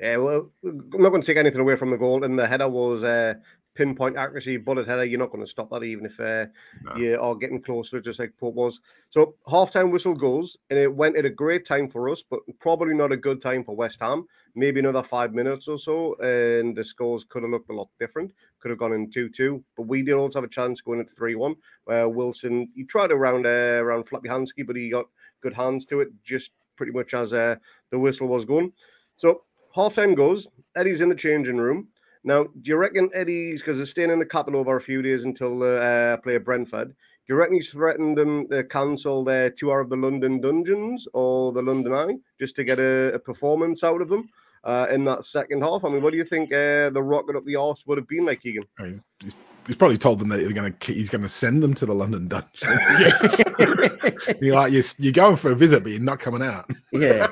Yeah, 0.01 0.17
well, 0.19 0.51
I'm 0.65 0.89
not 0.91 1.11
going 1.11 1.23
to 1.23 1.27
take 1.27 1.37
anything 1.37 1.61
away 1.61 1.75
from 1.77 1.91
the 1.91 1.99
goal, 1.99 2.23
and 2.23 2.39
the 2.39 2.47
header 2.47 2.69
was 2.69 3.03
uh, 3.03 3.35
pinpoint 3.75 4.17
accuracy 4.17 4.57
bullet 4.57 4.87
header. 4.87 5.05
You're 5.05 5.19
not 5.19 5.31
going 5.31 5.45
to 5.45 5.51
stop 5.51 5.71
that, 5.71 5.83
even 5.83 6.07
if 6.07 6.21
uh, 6.21 6.47
no. 6.83 6.97
you 6.97 7.21
are 7.21 7.35
getting 7.35 7.61
closer, 7.61 8.01
just 8.01 8.21
like 8.21 8.33
Pope 8.39 8.55
was. 8.55 8.81
So 9.11 9.35
halftime 9.49 9.91
whistle 9.91 10.15
goes, 10.15 10.57
and 10.71 10.79
it 10.79 10.95
went 10.95 11.17
at 11.17 11.25
a 11.25 11.31
great 11.31 11.65
time 11.65 11.89
for 11.89 12.09
us, 12.09 12.23
but 12.23 12.41
probably 12.61 12.95
not 12.95 13.11
a 13.11 13.17
good 13.17 13.41
time 13.41 13.65
for 13.65 13.75
West 13.75 14.01
Ham. 14.01 14.27
Maybe 14.55 14.79
another 14.79 15.03
five 15.03 15.35
minutes 15.35 15.67
or 15.67 15.79
so, 15.79 16.15
and 16.21 16.77
the 16.77 16.85
scores 16.85 17.25
could 17.25 17.43
have 17.43 17.51
looked 17.51 17.71
a 17.71 17.75
lot 17.75 17.89
different. 17.99 18.33
Could 18.61 18.71
have 18.71 18.79
gone 18.79 18.93
in 18.93 19.11
two-two, 19.11 19.65
but 19.77 19.89
we 19.89 20.03
did 20.03 20.15
also 20.15 20.41
have 20.41 20.49
a 20.49 20.53
chance 20.53 20.81
going 20.81 21.01
at 21.01 21.11
three-one. 21.11 21.57
Where 21.85 22.09
Wilson 22.09 22.69
he 22.75 22.85
tried 22.85 23.11
around 23.11 23.47
uh, 23.47 23.81
around 23.83 24.07
Fabianski, 24.07 24.65
but 24.65 24.77
he 24.77 24.91
got 24.91 25.07
good 25.41 25.55
hands 25.55 25.85
to 25.87 26.01
it, 26.01 26.09
just 26.23 26.53
pretty 26.77 26.93
much 26.93 27.15
as 27.15 27.33
uh, 27.33 27.57
the 27.91 27.99
whistle 27.99 28.29
was 28.29 28.45
going. 28.45 28.73
So 29.17 29.43
halftime 29.79 30.17
goes. 30.17 30.49
Eddie's 30.77 31.01
in 31.01 31.09
the 31.09 31.15
changing 31.15 31.57
room. 31.57 31.89
Now, 32.25 32.45
do 32.45 32.51
you 32.65 32.77
reckon 32.77 33.11
Eddie's 33.15 33.61
because 33.61 33.77
they're 33.77 33.87
staying 33.87 34.11
in 34.11 34.19
the 34.19 34.27
capital 34.27 34.61
over 34.61 34.77
a 34.77 34.81
few 34.81 35.03
days 35.03 35.25
until 35.25 35.59
the 35.59 35.81
uh, 35.81 36.17
play 36.19 36.39
Brentford? 36.39 36.89
Do 36.89 37.35
you 37.35 37.37
reckon 37.37 37.55
he's 37.55 37.71
threatened 37.71 38.19
them 38.19 38.49
to 38.49 38.65
cancel 38.65 39.23
their 39.23 39.51
tour 39.51 39.81
of 39.81 39.89
the 39.89 39.97
London 39.97 40.41
Dungeons 40.41 41.07
or 41.13 41.53
the 41.53 41.63
London 41.63 41.93
Eye 41.93 42.17
just 42.41 42.57
to 42.57 42.65
get 42.65 42.79
a, 42.79 43.13
a 43.15 43.19
performance 43.19 43.85
out 43.85 44.03
of 44.03 44.09
them 44.09 44.29
uh, 44.65 44.87
in 44.91 45.05
that 45.05 45.25
second 45.25 45.63
half? 45.63 45.85
I 45.85 45.91
mean, 45.91 46.03
what 46.03 46.11
do 46.11 46.17
you 46.17 46.25
think 46.25 46.53
uh, 46.53 46.91
the 46.91 47.03
rocket 47.03 47.37
up 47.37 47.45
the 47.45 47.57
arse 47.57 47.87
would 47.87 47.99
have 47.99 48.09
been 48.09 48.25
like, 48.25 48.43
Keegan? 48.43 48.65
he's, 48.79 49.35
he's, 49.67 49.77
probably 49.77 49.99
told 49.99 50.19
them 50.19 50.29
that 50.29 50.41
he's 50.41 50.53
going 50.53 50.73
to 50.73 50.93
he's 50.93 51.11
going 51.11 51.23
to 51.23 51.29
send 51.29 51.63
them 51.63 51.75
to 51.75 51.87
the 51.87 51.95
London 51.95 52.29
Dungeons. 52.29 52.63
you're 54.41 54.57
like 54.57 54.73
you're, 54.73 54.85
you're 54.99 55.13
going 55.13 55.37
for 55.37 55.53
a 55.53 55.57
visit, 55.57 55.83
but 55.83 55.93
you're 55.93 56.01
not 56.01 56.19
coming 56.19 56.43
out. 56.43 56.69
Yeah. 56.93 57.29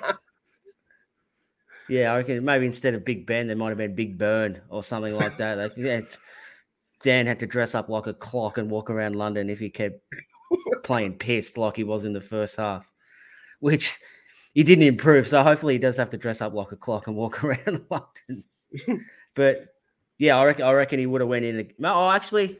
Yeah, 1.88 2.12
I 2.12 2.16
reckon 2.16 2.44
maybe 2.44 2.66
instead 2.66 2.94
of 2.94 3.04
Big 3.04 3.26
Ben, 3.26 3.46
there 3.46 3.56
might 3.56 3.68
have 3.68 3.78
been 3.78 3.94
Big 3.94 4.18
Burn 4.18 4.60
or 4.68 4.82
something 4.82 5.14
like 5.14 5.36
that. 5.36 5.58
Like, 5.58 5.72
yeah, 5.76 6.00
Dan 7.02 7.26
had 7.26 7.38
to 7.40 7.46
dress 7.46 7.74
up 7.74 7.88
like 7.88 8.06
a 8.06 8.14
clock 8.14 8.58
and 8.58 8.70
walk 8.70 8.90
around 8.90 9.16
London 9.16 9.50
if 9.50 9.58
he 9.58 9.70
kept 9.70 10.00
playing 10.82 11.18
pissed 11.18 11.56
like 11.56 11.76
he 11.76 11.84
was 11.84 12.04
in 12.04 12.12
the 12.12 12.20
first 12.20 12.56
half, 12.56 12.84
which 13.60 13.98
he 14.54 14.62
didn't 14.62 14.84
improve. 14.84 15.28
So 15.28 15.42
hopefully 15.42 15.74
he 15.74 15.78
does 15.78 15.96
have 15.96 16.10
to 16.10 16.16
dress 16.16 16.40
up 16.40 16.54
like 16.54 16.72
a 16.72 16.76
clock 16.76 17.06
and 17.06 17.16
walk 17.16 17.44
around 17.44 17.84
London. 17.90 19.04
but 19.34 19.66
yeah, 20.18 20.36
I 20.36 20.44
reckon, 20.44 20.64
I 20.64 20.72
reckon 20.72 20.98
he 20.98 21.06
would 21.06 21.20
have 21.20 21.28
went 21.28 21.44
in. 21.44 21.70
Oh, 21.84 22.10
actually, 22.10 22.58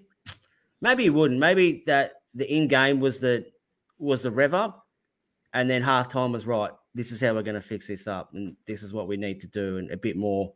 maybe 0.81 1.05
he 1.05 1.11
wouldn't. 1.11 1.41
Maybe 1.41 1.83
that 1.87 2.13
the 2.35 2.53
in 2.53 2.69
game 2.69 3.01
was 3.01 3.19
the 3.19 3.47
was 3.99 4.23
the 4.23 4.31
rev 4.31 4.55
up, 4.55 4.87
and 5.55 5.69
then 5.69 5.83
halftime 5.83 6.33
was 6.33 6.47
right 6.47 6.71
this 6.97 7.13
is 7.13 7.21
how 7.21 7.35
we're 7.35 7.43
going 7.43 7.55
to 7.55 7.61
fix 7.61 7.87
this 7.87 8.07
up 8.07 8.33
and 8.33 8.57
this 8.67 8.83
is 8.83 8.93
what 8.93 9.07
we 9.07 9.17
need 9.17 9.41
to 9.41 9.47
do 9.47 9.77
and 9.77 9.91
a 9.91 9.97
bit 9.97 10.17
more 10.17 10.53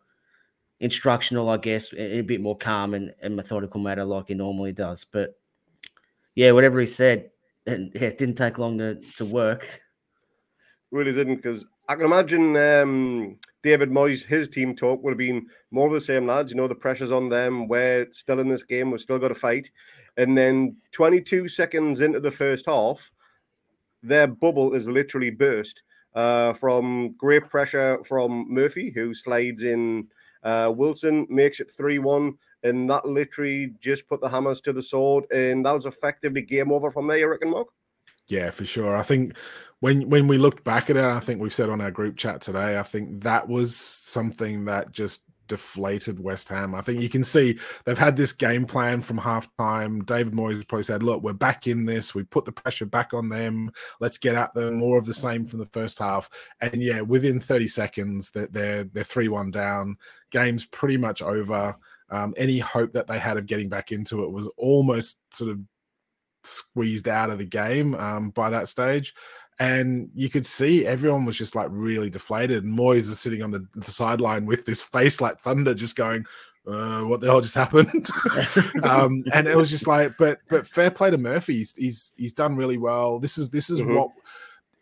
instructional 0.80 1.50
i 1.50 1.58
guess 1.58 1.92
a 1.92 2.22
bit 2.22 2.40
more 2.40 2.56
calm 2.56 2.94
and, 2.94 3.12
and 3.20 3.36
methodical 3.36 3.80
matter 3.80 4.04
like 4.04 4.28
he 4.28 4.34
normally 4.34 4.72
does. 4.72 5.04
But 5.04 5.38
yeah 6.34 6.52
whatever 6.52 6.80
he 6.80 6.86
said 6.86 7.30
and 7.66 7.92
yeah, 7.94 8.08
it 8.08 8.18
didn't 8.18 8.36
take 8.36 8.58
long 8.58 8.78
to, 8.78 8.98
to 9.18 9.24
work. 9.26 9.82
Really 10.90 11.12
didn't 11.12 11.36
because 11.36 11.66
i 11.88 11.94
can 11.94 12.04
imagine 12.04 12.56
um, 12.56 13.36
david 13.62 13.90
moyes 13.90 14.24
his 14.24 14.48
team 14.48 14.74
talk 14.74 15.02
would 15.02 15.10
have 15.10 15.18
been 15.18 15.46
more 15.70 15.86
of 15.86 15.92
the 15.92 16.00
same 16.00 16.26
lads. 16.26 16.50
You 16.50 16.56
know 16.56 16.66
the 16.66 16.74
pressure's 16.74 17.12
on 17.12 17.28
them. 17.28 17.68
We're 17.68 18.10
still 18.12 18.40
in 18.40 18.48
this 18.48 18.64
game. 18.64 18.90
We've 18.90 19.00
still 19.00 19.18
got 19.18 19.28
to 19.28 19.34
fight. 19.34 19.70
And 20.16 20.36
then 20.36 20.76
22 20.92 21.48
seconds 21.48 22.00
into 22.00 22.20
the 22.20 22.30
first 22.30 22.66
half 22.66 23.12
their 24.02 24.26
bubble 24.26 24.74
is 24.74 24.88
literally 24.88 25.30
burst 25.30 25.82
uh, 26.14 26.52
from 26.54 27.14
great 27.16 27.48
pressure 27.48 28.02
from 28.04 28.46
Murphy, 28.48 28.90
who 28.90 29.14
slides 29.14 29.62
in 29.62 30.08
uh, 30.42 30.72
Wilson, 30.74 31.26
makes 31.28 31.60
it 31.60 31.70
3 31.70 31.98
1. 31.98 32.34
And 32.62 32.90
that 32.90 33.06
literally 33.06 33.72
just 33.80 34.06
put 34.06 34.20
the 34.20 34.28
hammers 34.28 34.60
to 34.62 34.72
the 34.72 34.82
sword. 34.82 35.24
And 35.32 35.64
that 35.64 35.74
was 35.74 35.86
effectively 35.86 36.42
game 36.42 36.72
over 36.72 36.90
from 36.90 37.06
there, 37.06 37.18
you 37.18 37.28
reckon, 37.28 37.50
Mark? 37.50 37.68
Yeah, 38.28 38.50
for 38.50 38.64
sure. 38.64 38.96
I 38.96 39.02
think 39.02 39.36
when 39.80 40.08
when 40.08 40.28
we 40.28 40.38
looked 40.38 40.62
back 40.62 40.90
at 40.90 40.96
it, 40.96 41.04
I 41.04 41.20
think 41.20 41.40
we've 41.40 41.54
said 41.54 41.68
on 41.68 41.80
our 41.80 41.90
group 41.90 42.16
chat 42.16 42.40
today, 42.42 42.78
I 42.78 42.82
think 42.82 43.22
that 43.22 43.48
was 43.48 43.74
something 43.74 44.66
that 44.66 44.92
just 44.92 45.24
deflated 45.50 46.20
West 46.20 46.48
Ham. 46.48 46.76
I 46.76 46.80
think 46.80 47.02
you 47.02 47.08
can 47.08 47.24
see 47.24 47.58
they've 47.84 47.98
had 47.98 48.16
this 48.16 48.32
game 48.32 48.64
plan 48.64 49.00
from 49.00 49.18
halftime. 49.18 50.06
David 50.06 50.32
Moyes 50.32 50.54
has 50.54 50.64
probably 50.64 50.84
said, 50.84 51.02
"Look, 51.02 51.22
we're 51.22 51.32
back 51.32 51.66
in 51.66 51.84
this. 51.84 52.14
We 52.14 52.22
put 52.22 52.44
the 52.44 52.52
pressure 52.52 52.86
back 52.86 53.12
on 53.12 53.28
them. 53.28 53.72
Let's 53.98 54.16
get 54.16 54.36
at 54.36 54.54
them. 54.54 54.76
More 54.76 54.96
of 54.96 55.06
the 55.06 55.12
same 55.12 55.44
from 55.44 55.58
the 55.58 55.66
first 55.66 55.98
half." 55.98 56.30
And 56.60 56.80
yeah, 56.80 57.00
within 57.00 57.40
30 57.40 57.66
seconds, 57.66 58.30
that 58.30 58.52
they're 58.52 58.84
they're 58.84 59.02
three 59.02 59.28
one 59.28 59.50
down. 59.50 59.96
Game's 60.30 60.66
pretty 60.66 60.96
much 60.96 61.20
over. 61.20 61.76
Um, 62.10 62.32
any 62.36 62.60
hope 62.60 62.92
that 62.92 63.08
they 63.08 63.18
had 63.18 63.36
of 63.36 63.46
getting 63.46 63.68
back 63.68 63.92
into 63.92 64.24
it 64.24 64.30
was 64.30 64.48
almost 64.56 65.20
sort 65.32 65.50
of 65.50 65.58
squeezed 66.42 67.08
out 67.08 67.30
of 67.30 67.38
the 67.38 67.44
game 67.44 67.94
um, 67.96 68.30
by 68.30 68.50
that 68.50 68.68
stage 68.68 69.14
and 69.60 70.10
you 70.14 70.30
could 70.30 70.46
see 70.46 70.86
everyone 70.86 71.26
was 71.26 71.36
just 71.36 71.54
like 71.54 71.68
really 71.70 72.08
deflated. 72.08 72.64
And 72.64 72.76
Moyes 72.76 73.10
is 73.10 73.20
sitting 73.20 73.42
on 73.42 73.50
the, 73.50 73.66
the 73.74 73.92
sideline 73.92 74.46
with 74.46 74.64
this 74.64 74.82
face 74.82 75.20
like 75.20 75.38
thunder, 75.38 75.74
just 75.74 75.96
going, 75.96 76.24
uh, 76.66 77.02
"What 77.02 77.20
the 77.20 77.26
hell 77.26 77.42
just 77.42 77.54
happened?" 77.54 78.08
um, 78.82 79.22
and 79.34 79.46
it 79.46 79.56
was 79.56 79.68
just 79.68 79.86
like, 79.86 80.16
but 80.18 80.38
but 80.48 80.66
fair 80.66 80.90
play 80.90 81.10
to 81.10 81.18
Murphy. 81.18 81.58
He's 81.58 81.76
he's, 81.76 82.12
he's 82.16 82.32
done 82.32 82.56
really 82.56 82.78
well. 82.78 83.18
This 83.18 83.36
is 83.36 83.50
this 83.50 83.68
is 83.68 83.82
mm-hmm. 83.82 83.94
what. 83.94 84.10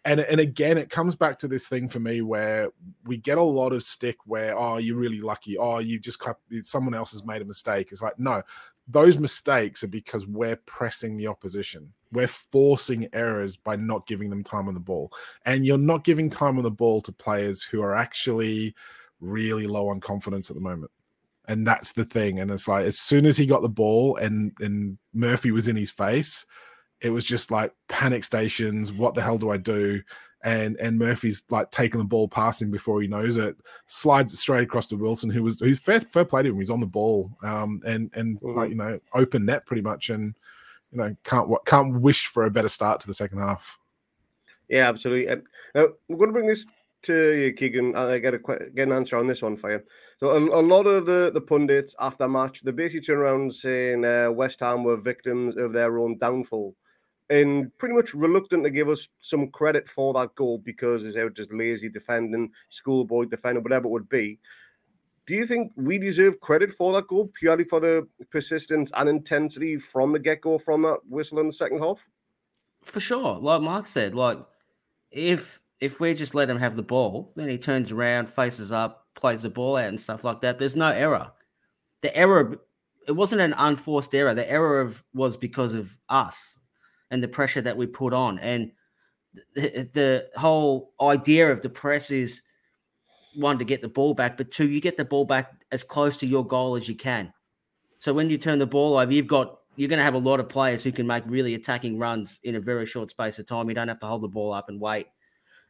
And, 0.04 0.20
and 0.20 0.40
again, 0.40 0.78
it 0.78 0.88
comes 0.88 1.16
back 1.16 1.38
to 1.40 1.48
this 1.48 1.68
thing 1.68 1.86
for 1.86 2.00
me 2.00 2.22
where 2.22 2.70
we 3.04 3.18
get 3.18 3.36
a 3.36 3.42
lot 3.42 3.74
of 3.74 3.82
stick 3.82 4.16
where, 4.24 4.58
oh, 4.58 4.78
you're 4.78 4.96
really 4.96 5.20
lucky. 5.20 5.58
Oh, 5.58 5.80
you 5.80 5.98
just 5.98 6.24
someone 6.62 6.94
else 6.94 7.12
has 7.12 7.26
made 7.26 7.42
a 7.42 7.44
mistake. 7.44 7.88
It's 7.90 8.00
like, 8.00 8.18
no, 8.18 8.42
those 8.86 9.18
mistakes 9.18 9.84
are 9.84 9.88
because 9.88 10.26
we're 10.26 10.56
pressing 10.56 11.18
the 11.18 11.26
opposition. 11.26 11.92
We're 12.12 12.26
forcing 12.26 13.08
errors 13.12 13.56
by 13.56 13.76
not 13.76 14.06
giving 14.06 14.30
them 14.30 14.42
time 14.42 14.68
on 14.68 14.74
the 14.74 14.80
ball. 14.80 15.12
And 15.44 15.64
you're 15.64 15.78
not 15.78 16.04
giving 16.04 16.30
time 16.30 16.56
on 16.56 16.64
the 16.64 16.70
ball 16.70 17.00
to 17.02 17.12
players 17.12 17.62
who 17.62 17.82
are 17.82 17.94
actually 17.94 18.74
really 19.20 19.66
low 19.66 19.88
on 19.88 20.00
confidence 20.00 20.50
at 20.50 20.54
the 20.56 20.62
moment. 20.62 20.90
And 21.46 21.66
that's 21.66 21.92
the 21.92 22.04
thing. 22.04 22.40
And 22.40 22.50
it's 22.50 22.68
like 22.68 22.86
as 22.86 22.98
soon 22.98 23.26
as 23.26 23.36
he 23.36 23.46
got 23.46 23.62
the 23.62 23.68
ball 23.68 24.16
and 24.16 24.52
and 24.60 24.98
Murphy 25.14 25.50
was 25.50 25.68
in 25.68 25.76
his 25.76 25.90
face, 25.90 26.44
it 27.00 27.10
was 27.10 27.24
just 27.24 27.50
like 27.50 27.72
panic 27.88 28.24
stations. 28.24 28.92
What 28.92 29.14
the 29.14 29.22
hell 29.22 29.38
do 29.38 29.50
I 29.50 29.56
do? 29.56 30.02
and 30.42 30.76
and 30.76 30.98
Murphy's 30.98 31.42
like 31.50 31.70
taking 31.70 31.98
the 31.98 32.06
ball 32.06 32.28
passing 32.28 32.70
before 32.70 33.00
he 33.00 33.08
knows 33.08 33.36
it, 33.36 33.56
slides 33.86 34.32
it 34.32 34.36
straight 34.36 34.62
across 34.62 34.86
to 34.88 34.96
Wilson, 34.96 35.30
who 35.30 35.42
was 35.42 35.58
who's 35.58 35.78
fair, 35.78 36.00
fair 36.00 36.24
play 36.24 36.42
to 36.42 36.50
him. 36.50 36.58
He's 36.58 36.70
on 36.70 36.80
the 36.80 36.86
ball, 36.86 37.30
um, 37.42 37.80
and 37.84 38.10
and 38.14 38.40
mm-hmm. 38.40 38.56
like 38.56 38.70
you 38.70 38.76
know 38.76 39.00
open 39.14 39.44
net 39.44 39.66
pretty 39.66 39.82
much, 39.82 40.10
and 40.10 40.36
you 40.92 40.98
know 40.98 41.16
can't 41.24 41.48
can't 41.66 42.00
wish 42.00 42.26
for 42.26 42.44
a 42.44 42.50
better 42.50 42.68
start 42.68 43.00
to 43.00 43.06
the 43.06 43.14
second 43.14 43.38
half. 43.38 43.78
Yeah, 44.68 44.88
absolutely. 44.88 45.34
Now 45.74 45.88
we're 46.08 46.16
going 46.16 46.28
to 46.28 46.32
bring 46.32 46.46
this 46.46 46.66
to 47.02 47.36
you, 47.36 47.52
Keegan. 47.52 47.94
I 47.96 48.18
get 48.18 48.34
a 48.34 48.38
get 48.38 48.88
an 48.88 48.92
answer 48.92 49.16
on 49.16 49.26
this 49.26 49.42
one 49.42 49.56
for 49.56 49.70
you. 49.70 49.82
So 50.20 50.30
a, 50.30 50.60
a 50.60 50.62
lot 50.62 50.86
of 50.86 51.06
the 51.06 51.30
the 51.32 51.40
pundits 51.40 51.94
after 52.00 52.28
match, 52.28 52.62
they 52.62 52.72
basically 52.72 53.00
turn 53.00 53.18
around 53.18 53.52
saying 53.52 54.04
uh, 54.04 54.30
West 54.30 54.60
Ham 54.60 54.84
were 54.84 54.96
victims 54.96 55.56
of 55.56 55.72
their 55.72 55.98
own 55.98 56.18
downfall 56.18 56.74
and 57.30 57.76
pretty 57.78 57.94
much 57.94 58.14
reluctant 58.14 58.64
to 58.64 58.70
give 58.70 58.88
us 58.88 59.08
some 59.20 59.48
credit 59.48 59.88
for 59.88 60.14
that 60.14 60.34
goal 60.34 60.58
because 60.58 61.12
they 61.12 61.22
were 61.22 61.30
just 61.30 61.52
lazy 61.52 61.88
defending, 61.88 62.50
schoolboy 62.70 63.24
defending, 63.26 63.62
whatever 63.62 63.86
it 63.86 63.90
would 63.90 64.08
be. 64.08 64.38
Do 65.28 65.34
you 65.34 65.46
think 65.46 65.72
we 65.76 65.98
deserve 65.98 66.40
credit 66.40 66.72
for 66.72 66.90
that 66.94 67.06
goal 67.06 67.30
purely 67.38 67.64
for 67.64 67.80
the 67.80 68.08
persistence 68.30 68.90
and 68.96 69.10
intensity 69.10 69.76
from 69.76 70.10
the 70.10 70.18
get 70.18 70.40
go 70.40 70.58
from 70.58 70.80
that 70.82 71.00
whistle 71.06 71.38
in 71.40 71.46
the 71.46 71.52
second 71.52 71.80
half? 71.80 72.08
For 72.82 72.98
sure, 72.98 73.38
like 73.38 73.60
Mark 73.60 73.86
said, 73.86 74.14
like 74.14 74.38
if 75.10 75.60
if 75.80 76.00
we 76.00 76.14
just 76.14 76.34
let 76.34 76.48
him 76.48 76.58
have 76.58 76.76
the 76.76 76.82
ball, 76.82 77.34
then 77.36 77.46
he 77.46 77.58
turns 77.58 77.92
around, 77.92 78.30
faces 78.30 78.72
up, 78.72 79.06
plays 79.16 79.42
the 79.42 79.50
ball 79.50 79.76
out, 79.76 79.90
and 79.90 80.00
stuff 80.00 80.24
like 80.24 80.40
that. 80.40 80.58
There's 80.58 80.74
no 80.74 80.88
error. 80.88 81.30
The 82.00 82.16
error, 82.16 82.56
it 83.06 83.12
wasn't 83.12 83.42
an 83.42 83.52
unforced 83.58 84.14
error. 84.14 84.32
The 84.32 84.50
error 84.50 84.80
of 84.80 85.04
was 85.12 85.36
because 85.36 85.74
of 85.74 85.94
us 86.08 86.58
and 87.10 87.22
the 87.22 87.28
pressure 87.28 87.60
that 87.60 87.76
we 87.76 87.86
put 87.86 88.14
on. 88.14 88.38
And 88.38 88.72
the, 89.54 89.90
the 89.92 90.28
whole 90.36 90.94
idea 91.02 91.52
of 91.52 91.60
the 91.60 91.68
press 91.68 92.10
is 92.10 92.40
one 93.34 93.58
to 93.58 93.64
get 93.64 93.82
the 93.82 93.88
ball 93.88 94.14
back, 94.14 94.36
but 94.36 94.50
two, 94.50 94.68
you 94.68 94.80
get 94.80 94.96
the 94.96 95.04
ball 95.04 95.24
back 95.24 95.52
as 95.72 95.82
close 95.82 96.16
to 96.18 96.26
your 96.26 96.46
goal 96.46 96.76
as 96.76 96.88
you 96.88 96.94
can. 96.94 97.32
So 97.98 98.12
when 98.12 98.30
you 98.30 98.38
turn 98.38 98.58
the 98.58 98.66
ball 98.66 98.98
over, 98.98 99.12
you've 99.12 99.26
got 99.26 99.58
you're 99.76 99.88
going 99.88 99.98
to 99.98 100.04
have 100.04 100.14
a 100.14 100.18
lot 100.18 100.40
of 100.40 100.48
players 100.48 100.82
who 100.82 100.90
can 100.90 101.06
make 101.06 101.22
really 101.26 101.54
attacking 101.54 101.98
runs 101.98 102.40
in 102.42 102.56
a 102.56 102.60
very 102.60 102.84
short 102.84 103.10
space 103.10 103.38
of 103.38 103.46
time. 103.46 103.68
You 103.68 103.76
don't 103.76 103.86
have 103.86 104.00
to 104.00 104.06
hold 104.06 104.22
the 104.22 104.28
ball 104.28 104.52
up 104.52 104.68
and 104.68 104.80
wait 104.80 105.06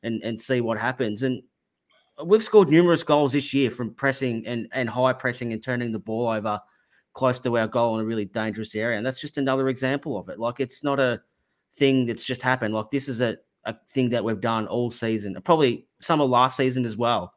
and 0.03 0.23
and 0.23 0.41
see 0.41 0.61
what 0.61 0.79
happens. 0.79 1.23
And 1.23 1.43
we've 2.25 2.43
scored 2.43 2.71
numerous 2.71 3.03
goals 3.03 3.33
this 3.33 3.53
year 3.53 3.71
from 3.71 3.95
pressing 3.95 4.47
and 4.47 4.69
and 4.73 4.89
high 4.89 5.13
pressing 5.13 5.53
and 5.53 5.63
turning 5.63 5.93
the 5.93 5.99
ball 5.99 6.29
over 6.29 6.61
close 7.15 7.41
to 7.41 7.59
our 7.59 7.67
goal 7.67 7.97
in 7.97 8.01
a 8.01 8.05
really 8.05 8.25
dangerous 8.25 8.75
area. 8.75 8.97
And 8.97 9.05
that's 9.05 9.21
just 9.21 9.39
another 9.39 9.69
example 9.69 10.17
of 10.17 10.29
it. 10.29 10.39
Like 10.39 10.61
it's 10.61 10.85
not 10.85 11.01
a 11.01 11.21
thing 11.75 12.07
that's 12.07 12.25
just 12.25 12.43
happened. 12.43 12.75
Like 12.75 12.91
this 12.91 13.09
is 13.09 13.21
a, 13.21 13.37
a 13.65 13.75
thing 13.89 14.11
that 14.11 14.23
we've 14.23 14.41
done 14.41 14.67
all 14.69 14.91
season, 14.91 15.37
probably 15.45 15.87
of 16.09 16.31
last 16.31 16.57
season 16.57 16.85
as 16.85 16.97
well. 16.97 17.35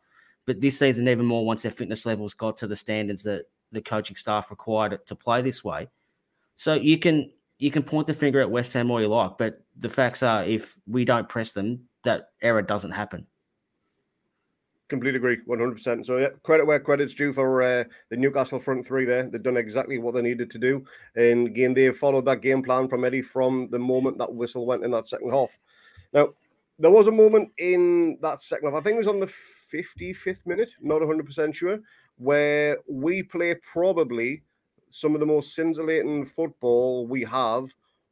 But 0.52 0.60
this 0.60 0.78
season, 0.78 1.08
even 1.08 1.26
more 1.26 1.46
once 1.46 1.62
their 1.62 1.72
fitness 1.72 2.06
levels 2.06 2.34
got 2.34 2.58
to 2.58 2.68
the 2.68 2.76
standards 2.76 3.24
that 3.24 3.46
the 3.72 3.82
coaching 3.82 4.18
staff 4.18 4.52
required 4.52 5.00
to 5.06 5.16
play 5.16 5.42
this 5.42 5.64
way. 5.64 5.88
So 6.58 6.74
you 6.74 7.00
can 7.00 7.32
you 7.58 7.72
can 7.72 7.84
point 7.84 8.06
the 8.06 8.14
finger 8.14 8.42
at 8.42 8.52
West 8.52 8.74
Ham 8.74 8.92
all 8.92 9.00
you 9.00 9.08
like, 9.08 9.38
but 9.38 9.64
the 9.78 9.88
facts 9.88 10.22
are 10.24 10.44
if 10.44 10.76
we 10.86 11.06
don't 11.06 11.30
press 11.30 11.54
them, 11.54 11.88
that 12.04 12.32
error 12.42 12.62
doesn't 12.62 12.92
happen. 12.92 13.26
Completely 14.90 15.20
agree, 15.20 15.38
one 15.46 15.60
hundred 15.60 15.76
percent. 15.76 16.06
So 16.06 16.18
yeah, 16.18 16.32
credit 16.44 16.68
where 16.68 16.82
credit's 16.82 17.14
due 17.14 17.32
for 17.32 17.62
uh, 17.62 17.86
the 18.10 18.18
Newcastle 18.18 18.60
front 18.60 18.86
three. 18.86 19.06
There, 19.06 19.24
they've 19.24 19.42
done 19.42 19.56
exactly 19.56 20.00
what 20.00 20.16
they 20.16 20.22
needed 20.22 20.52
to 20.52 20.60
do, 20.60 20.84
and 21.16 21.48
again 21.48 21.74
they 21.74 21.94
followed 21.94 22.26
that 22.26 22.42
game 22.42 22.62
plan 22.62 22.90
from 22.90 23.06
Eddie 23.06 23.22
from 23.22 23.70
the 23.70 23.80
moment 23.80 24.18
that 24.18 24.36
whistle 24.36 24.66
went 24.66 24.84
in 24.84 24.92
that 24.92 25.08
second 25.08 25.32
half. 25.32 25.58
Now, 26.12 26.34
there 26.78 26.92
was 26.92 27.08
a 27.08 27.12
moment 27.12 27.52
in 27.58 28.18
that 28.22 28.42
second 28.42 28.70
half. 28.70 28.82
I 28.82 28.84
think 28.84 28.96
it 28.96 28.98
was 28.98 29.08
on 29.08 29.22
the 29.22 29.34
fifty-fifth 29.72 30.46
minute, 30.46 30.72
not 30.82 31.00
one 31.00 31.08
hundred 31.08 31.26
percent 31.26 31.56
sure, 31.56 31.80
where 32.18 32.78
we 32.88 33.24
play 33.24 33.56
probably 33.74 34.44
some 34.92 35.14
of 35.14 35.20
the 35.22 35.26
most 35.26 35.56
scintillating 35.56 36.26
football 36.26 37.08
we 37.08 37.24
have 37.24 37.70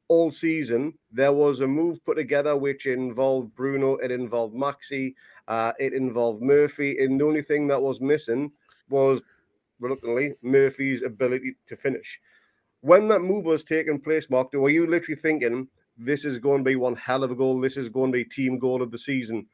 all 0.07 0.31
season. 0.31 0.93
There 1.11 1.33
was 1.33 1.61
a 1.61 1.67
move 1.67 2.03
put 2.05 2.17
together 2.17 2.55
which 2.55 2.85
involved 2.85 3.53
Bruno, 3.53 3.97
it 3.97 4.11
involved 4.11 4.55
Maxi, 4.55 5.13
uh, 5.47 5.73
it 5.79 5.93
involved 5.93 6.41
Murphy, 6.41 6.97
and 6.97 7.19
the 7.19 7.25
only 7.25 7.43
thing 7.43 7.67
that 7.67 7.81
was 7.81 8.01
missing 8.01 8.51
was 8.89 9.21
reluctantly 9.79 10.33
Murphy's 10.41 11.03
ability 11.03 11.55
to 11.67 11.75
finish. 11.75 12.19
When 12.81 13.07
that 13.09 13.19
move 13.21 13.45
was 13.45 13.63
taking 13.63 13.99
place, 13.99 14.29
Mark, 14.29 14.53
were 14.53 14.69
you 14.69 14.87
literally 14.87 15.19
thinking 15.19 15.67
this 15.97 16.23
is 16.23 16.39
going 16.39 16.59
to 16.59 16.69
be 16.69 16.77
one 16.77 16.95
hell 16.95 17.23
of 17.23 17.31
a 17.31 17.35
goal? 17.35 17.59
This 17.59 17.77
is 17.77 17.89
going 17.89 18.11
to 18.11 18.17
be 18.17 18.23
team 18.23 18.57
goal 18.57 18.81
of 18.81 18.89
the 18.91 18.97
season. 18.97 19.45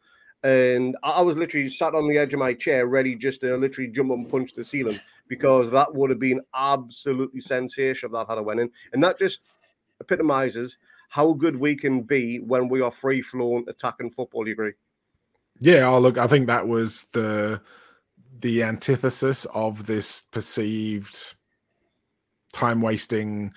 And 0.45 0.95
I 1.01 1.23
was 1.23 1.35
literally 1.35 1.67
sat 1.69 1.95
on 1.95 2.07
the 2.07 2.19
edge 2.19 2.35
of 2.35 2.39
my 2.39 2.53
chair, 2.53 2.85
ready 2.85 3.15
just 3.15 3.41
to 3.41 3.57
literally 3.57 3.89
jump 3.89 4.11
up 4.11 4.17
and 4.17 4.29
punch 4.29 4.53
the 4.53 4.63
ceiling 4.63 4.99
because 5.27 5.71
that 5.71 5.91
would 5.95 6.11
have 6.11 6.19
been 6.19 6.39
absolutely 6.53 7.39
sensational 7.39 8.15
if 8.15 8.27
that 8.27 8.31
had 8.31 8.37
a 8.37 8.43
went 8.43 8.59
in. 8.59 8.69
And 8.93 9.03
that 9.03 9.17
just 9.17 9.39
epitomizes 9.99 10.77
how 11.09 11.33
good 11.33 11.55
we 11.55 11.75
can 11.75 12.03
be 12.03 12.41
when 12.41 12.69
we 12.69 12.79
are 12.79 12.91
free 12.91 13.23
flowing 13.23 13.65
attacking 13.67 14.11
football. 14.11 14.45
You 14.45 14.53
agree? 14.53 14.73
Yeah. 15.61 15.87
Oh, 15.87 15.97
look, 15.97 16.19
I 16.19 16.27
think 16.27 16.45
that 16.45 16.67
was 16.67 17.07
the 17.13 17.59
the 18.37 18.61
antithesis 18.61 19.45
of 19.45 19.87
this 19.87 20.21
perceived 20.21 21.33
time 22.53 22.81
wasting 22.81 23.51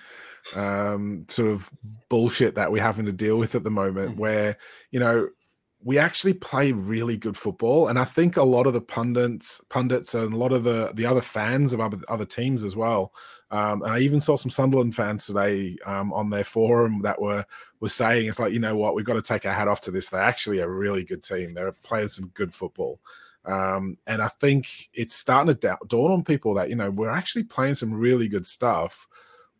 um 0.55 1.25
sort 1.27 1.51
of 1.51 1.69
bullshit 2.09 2.55
that 2.55 2.71
we're 2.71 2.81
having 2.81 3.05
to 3.05 3.11
deal 3.11 3.37
with 3.37 3.53
at 3.53 3.63
the 3.63 3.69
moment 3.69 4.11
mm-hmm. 4.11 4.19
where 4.19 4.57
you 4.89 4.99
know 4.99 5.29
we 5.81 5.97
actually 5.97 6.33
play 6.33 6.71
really 6.71 7.15
good 7.15 7.37
football 7.37 7.87
and 7.87 7.97
i 7.97 8.03
think 8.03 8.35
a 8.35 8.43
lot 8.43 8.67
of 8.67 8.73
the 8.73 8.81
pundits 8.81 9.61
pundits 9.69 10.13
and 10.13 10.33
a 10.33 10.37
lot 10.37 10.51
of 10.51 10.63
the 10.63 10.91
the 10.95 11.05
other 11.05 11.21
fans 11.21 11.73
of 11.73 11.79
other, 11.79 11.99
other 12.09 12.25
teams 12.25 12.63
as 12.63 12.75
well 12.75 13.13
um, 13.51 13.81
and 13.83 13.93
i 13.93 13.99
even 13.99 14.19
saw 14.19 14.35
some 14.35 14.51
sunderland 14.51 14.93
fans 14.93 15.25
today 15.25 15.77
um, 15.85 16.11
on 16.11 16.29
their 16.29 16.43
forum 16.43 17.01
that 17.01 17.19
were 17.21 17.45
were 17.79 17.89
saying 17.89 18.27
it's 18.27 18.39
like 18.39 18.53
you 18.53 18.59
know 18.59 18.75
what? 18.75 18.95
We've 18.95 19.05
got 19.05 19.13
to 19.13 19.21
take 19.21 19.45
our 19.45 19.53
hat 19.53 19.67
off 19.67 19.81
to 19.81 19.91
this. 19.91 20.09
They're 20.09 20.21
actually 20.21 20.59
a 20.59 20.69
really 20.69 21.03
good 21.03 21.23
team. 21.23 21.53
They're 21.53 21.71
playing 21.71 22.09
some 22.09 22.29
good 22.33 22.53
football. 22.53 22.99
Um, 23.45 23.97
and 24.05 24.21
i 24.21 24.27
think 24.27 24.67
it's 24.93 25.15
starting 25.15 25.55
to 25.55 25.77
dawn 25.87 26.11
on 26.11 26.23
people 26.25 26.53
that 26.55 26.69
you 26.69 26.75
know 26.75 26.91
we're 26.91 27.09
actually 27.09 27.43
playing 27.43 27.75
some 27.75 27.93
really 27.93 28.27
good 28.27 28.45
stuff. 28.45 29.07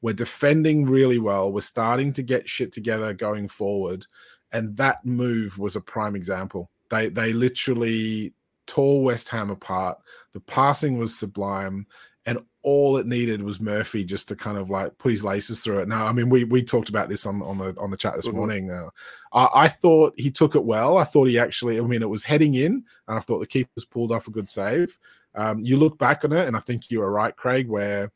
We're 0.02 0.14
defending 0.14 0.86
really 0.86 1.18
well. 1.18 1.52
We're 1.52 1.62
starting 1.62 2.14
to 2.14 2.24
get 2.24 2.50
shit 2.50 2.72
together 2.72 3.14
going 3.14 3.48
forward 3.48 4.06
and 4.52 4.76
that 4.78 5.06
move 5.06 5.58
was 5.58 5.76
a 5.76 5.82
prime 5.82 6.16
example. 6.16 6.70
They 6.90 7.10
they 7.10 7.34
literally 7.34 8.34
tore 8.68 9.04
West 9.04 9.30
Ham 9.30 9.50
apart. 9.50 9.98
The 10.34 10.40
passing 10.40 10.98
was 10.98 11.18
sublime, 11.18 11.88
and 12.26 12.40
all 12.62 12.98
it 12.98 13.08
needed 13.08 13.42
was 13.42 13.60
Murphy 13.60 14.04
just 14.04 14.28
to 14.28 14.36
kind 14.36 14.58
of 14.58 14.70
like 14.70 14.98
put 14.98 15.12
his 15.12 15.24
laces 15.24 15.62
through 15.62 15.80
it. 15.80 15.88
Now, 15.88 16.06
I 16.06 16.12
mean, 16.12 16.30
we 16.30 16.44
we 16.44 16.64
talked 16.64 16.90
about 16.90 17.10
this 17.10 17.26
on 17.26 17.42
on 17.42 17.58
the 17.58 17.76
on 17.80 17.92
the 17.92 17.98
chat 17.98 18.16
this 18.16 18.28
mm-hmm. 18.28 18.38
morning. 18.38 18.72
Uh, 18.72 18.90
I, 19.34 19.66
I, 19.66 19.68
thought 19.68 20.14
he 20.18 20.30
took 20.30 20.56
it 20.56 20.64
well. 20.64 20.98
I 20.98 21.04
thought 21.04 21.28
he 21.28 21.40
actually. 21.40 21.80
I 21.80 21.82
mean, 21.82 22.02
it 22.02 22.10
was 22.10 22.24
heading 22.24 22.56
in, 22.56 22.84
and 23.08 23.18
I 23.18 23.20
thought 23.20 23.40
the 23.40 23.48
keepers 23.48 23.86
pulled 23.86 24.12
off 24.12 24.28
a 24.28 24.32
good 24.32 24.50
save. 24.50 24.98
Um, 25.36 25.64
you 25.64 25.78
look 25.78 25.98
back 25.98 26.26
on 26.26 26.34
it, 26.34 26.48
and 26.48 26.56
I 26.56 26.60
think 26.60 26.90
you 26.92 27.00
were 27.00 27.12
right, 27.12 27.36
Craig, 27.36 27.68
where 27.68 28.12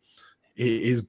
his 0.56 1.04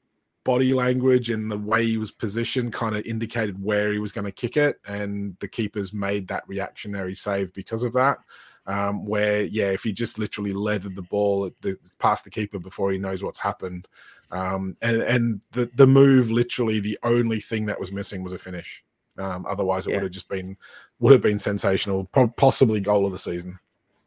body 0.45 0.75
language 0.75 1.31
and 1.31 1.51
the 1.51 1.59
way 1.59 1.87
he 1.87 1.97
was 1.97 2.11
positioned 2.11 2.73
kind 2.73 2.95
of 2.95 3.05
indicated 3.07 3.63
where 3.63 3.93
he 3.93 3.99
was 3.99 4.13
going 4.13 4.27
to 4.27 4.33
kick 4.33 4.57
it, 4.57 4.81
and 4.87 5.37
the 5.41 5.49
keepers 5.49 5.93
made 5.93 6.29
that 6.29 6.47
reactionary 6.47 7.15
save 7.15 7.53
because 7.55 7.83
of 7.83 7.93
that. 7.95 8.19
Um, 8.67 9.05
where 9.05 9.45
yeah, 9.45 9.71
if 9.71 9.83
he 9.83 9.93
just 9.93 10.19
literally 10.19 10.53
leathered 10.53 10.97
the 10.97 11.03
ball 11.03 11.51
the, 11.61 11.77
past 11.99 12.25
the 12.25 12.31
keeper 12.31 12.59
before 12.59 12.93
he 12.93 12.99
knows 12.99 13.23
what's 13.23 13.39
happened, 13.39 13.89
um, 14.31 14.77
and 14.81 15.03
and 15.03 15.43
the 15.53 15.71
the 15.75 15.87
move 15.87 16.31
literally 16.31 16.81
the 16.81 16.99
only 17.03 17.41
thing 17.41 17.67
that 17.67 17.79
was 17.79 17.93
missing 17.93 18.23
was 18.23 18.33
a 18.33 18.39
finish. 18.39 18.83
Um, 19.19 19.47
otherwise, 19.47 19.87
it 19.87 19.91
yeah. 19.91 19.97
would 19.97 20.05
have 20.05 20.13
just 20.13 20.29
been 20.29 20.57
would 20.99 21.13
have 21.13 21.21
been 21.21 21.39
sensational, 21.39 22.07
possibly 22.37 22.81
goal 22.81 23.07
of 23.07 23.13
the 23.13 23.19
season. 23.19 23.59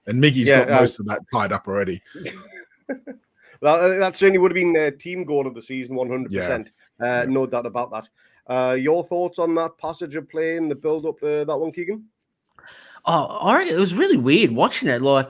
And 0.08 0.24
Miggy's 0.24 0.48
yeah, 0.48 0.66
got 0.66 0.72
uh, 0.72 0.80
most 0.80 1.00
of 1.00 1.06
that 1.08 1.22
tied 1.32 1.52
up 1.52 1.68
already. 1.68 2.02
Well, 3.62 4.00
that 4.00 4.18
certainly 4.18 4.40
would 4.40 4.52
have 4.52 4.56
been 4.56 4.76
a 4.76 4.92
team 4.92 5.24
goal 5.24 5.48
of 5.48 5.56
the 5.56 5.62
season, 5.62 5.96
100%. 5.96 6.28
Yeah. 6.30 6.64
Uh, 7.00 7.26
no 7.28 7.46
doubt 7.46 7.66
about 7.66 7.92
that. 7.92 8.10
Uh, 8.48 8.74
your 8.74 9.04
thoughts 9.04 9.40
on 9.40 9.54
that 9.56 9.78
passage 9.78 10.16
of 10.16 10.30
play 10.30 10.58
and 10.58 10.72
the 10.72 10.76
build 10.76 11.06
up 11.06 11.20
to 11.20 11.46
that 11.46 11.58
one, 11.58 11.72
Keegan? 11.72 12.06
Oh, 13.06 13.26
all 13.26 13.54
right. 13.54 13.68
It 13.68 13.78
was 13.78 13.94
really 13.94 14.18
weird 14.18 14.52
watching 14.52 14.90
it. 14.90 15.02
Like 15.02 15.30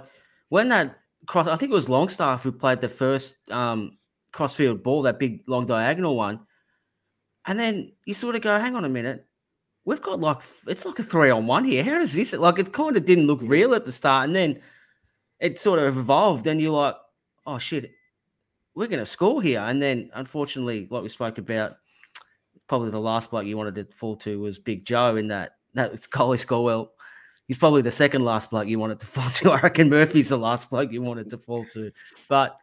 when 0.50 0.70
that 0.70 1.00
cross, 1.26 1.48
I 1.48 1.56
think 1.56 1.72
it 1.72 1.76
was 1.76 1.90
Longstaff 1.90 2.44
who 2.44 2.52
played 2.52 2.82
the 2.82 2.90
first 2.90 3.38
um, 3.52 3.98
crossfield 4.32 4.84
ball, 4.84 5.04
that 5.04 5.20
big 5.20 5.44
long 5.48 5.66
diagonal 5.66 6.16
one. 6.16 6.42
And 7.46 7.60
then 7.60 7.94
you 8.06 8.14
sort 8.14 8.36
of 8.36 8.42
go, 8.42 8.60
hang 8.60 8.76
on 8.76 8.86
a 8.86 8.90
minute. 8.90 9.26
We've 9.86 10.02
got 10.02 10.20
like, 10.20 10.40
it's 10.68 10.86
like 10.86 11.00
a 11.00 11.04
three 11.04 11.30
on 11.30 11.48
one 11.48 11.64
here. 11.64 11.84
How 11.84 11.98
does 11.98 12.14
this? 12.14 12.34
Like, 12.34 12.60
it 12.60 12.74
kind 12.74 12.98
of 12.98 13.06
didn't 13.06 13.28
look 13.28 13.40
real 13.42 13.74
at 13.74 13.86
the 13.86 13.92
start. 13.92 14.26
And 14.26 14.36
then 14.36 14.62
it 15.40 15.60
sort 15.60 15.80
of 15.80 15.98
evolved. 15.98 16.46
And 16.46 16.62
you're 16.62 16.72
like, 16.72 16.96
oh 17.46 17.58
shit, 17.58 17.92
we're 18.78 18.88
going 18.88 19.00
to 19.00 19.06
score 19.08 19.42
here. 19.42 19.60
And 19.62 19.82
then, 19.82 20.12
unfortunately, 20.14 20.88
like 20.92 21.02
we 21.02 21.10
spoke 21.10 21.40
about, 21.40 21.74
probably 22.68 22.92
the 22.92 23.00
last 23.00 23.32
bloke 23.32 23.48
you 23.48 23.58
wanted 23.58 23.76
to 23.76 23.96
fall 23.96 24.16
to 24.18 24.40
was 24.40 24.60
Big 24.60 24.86
Joe 24.86 25.16
in 25.16 25.30
that 25.30 25.56
that 25.74 26.10
Coley 26.12 26.38
Well, 26.50 26.92
He's 27.48 27.58
probably 27.58 27.82
the 27.82 27.92
second 27.92 28.24
last 28.24 28.52
bloke 28.52 28.68
you 28.68 28.78
wanted 28.78 29.00
to 29.00 29.06
fall 29.08 29.30
to. 29.30 29.52
I 29.52 29.62
reckon 29.62 29.90
Murphy's 29.90 30.30
the 30.30 30.38
last 30.38 30.70
bloke 30.70 30.92
you 30.92 31.02
wanted 31.02 31.30
to 31.32 31.38
fall 31.40 31.66
to. 31.74 31.92
But 32.30 32.58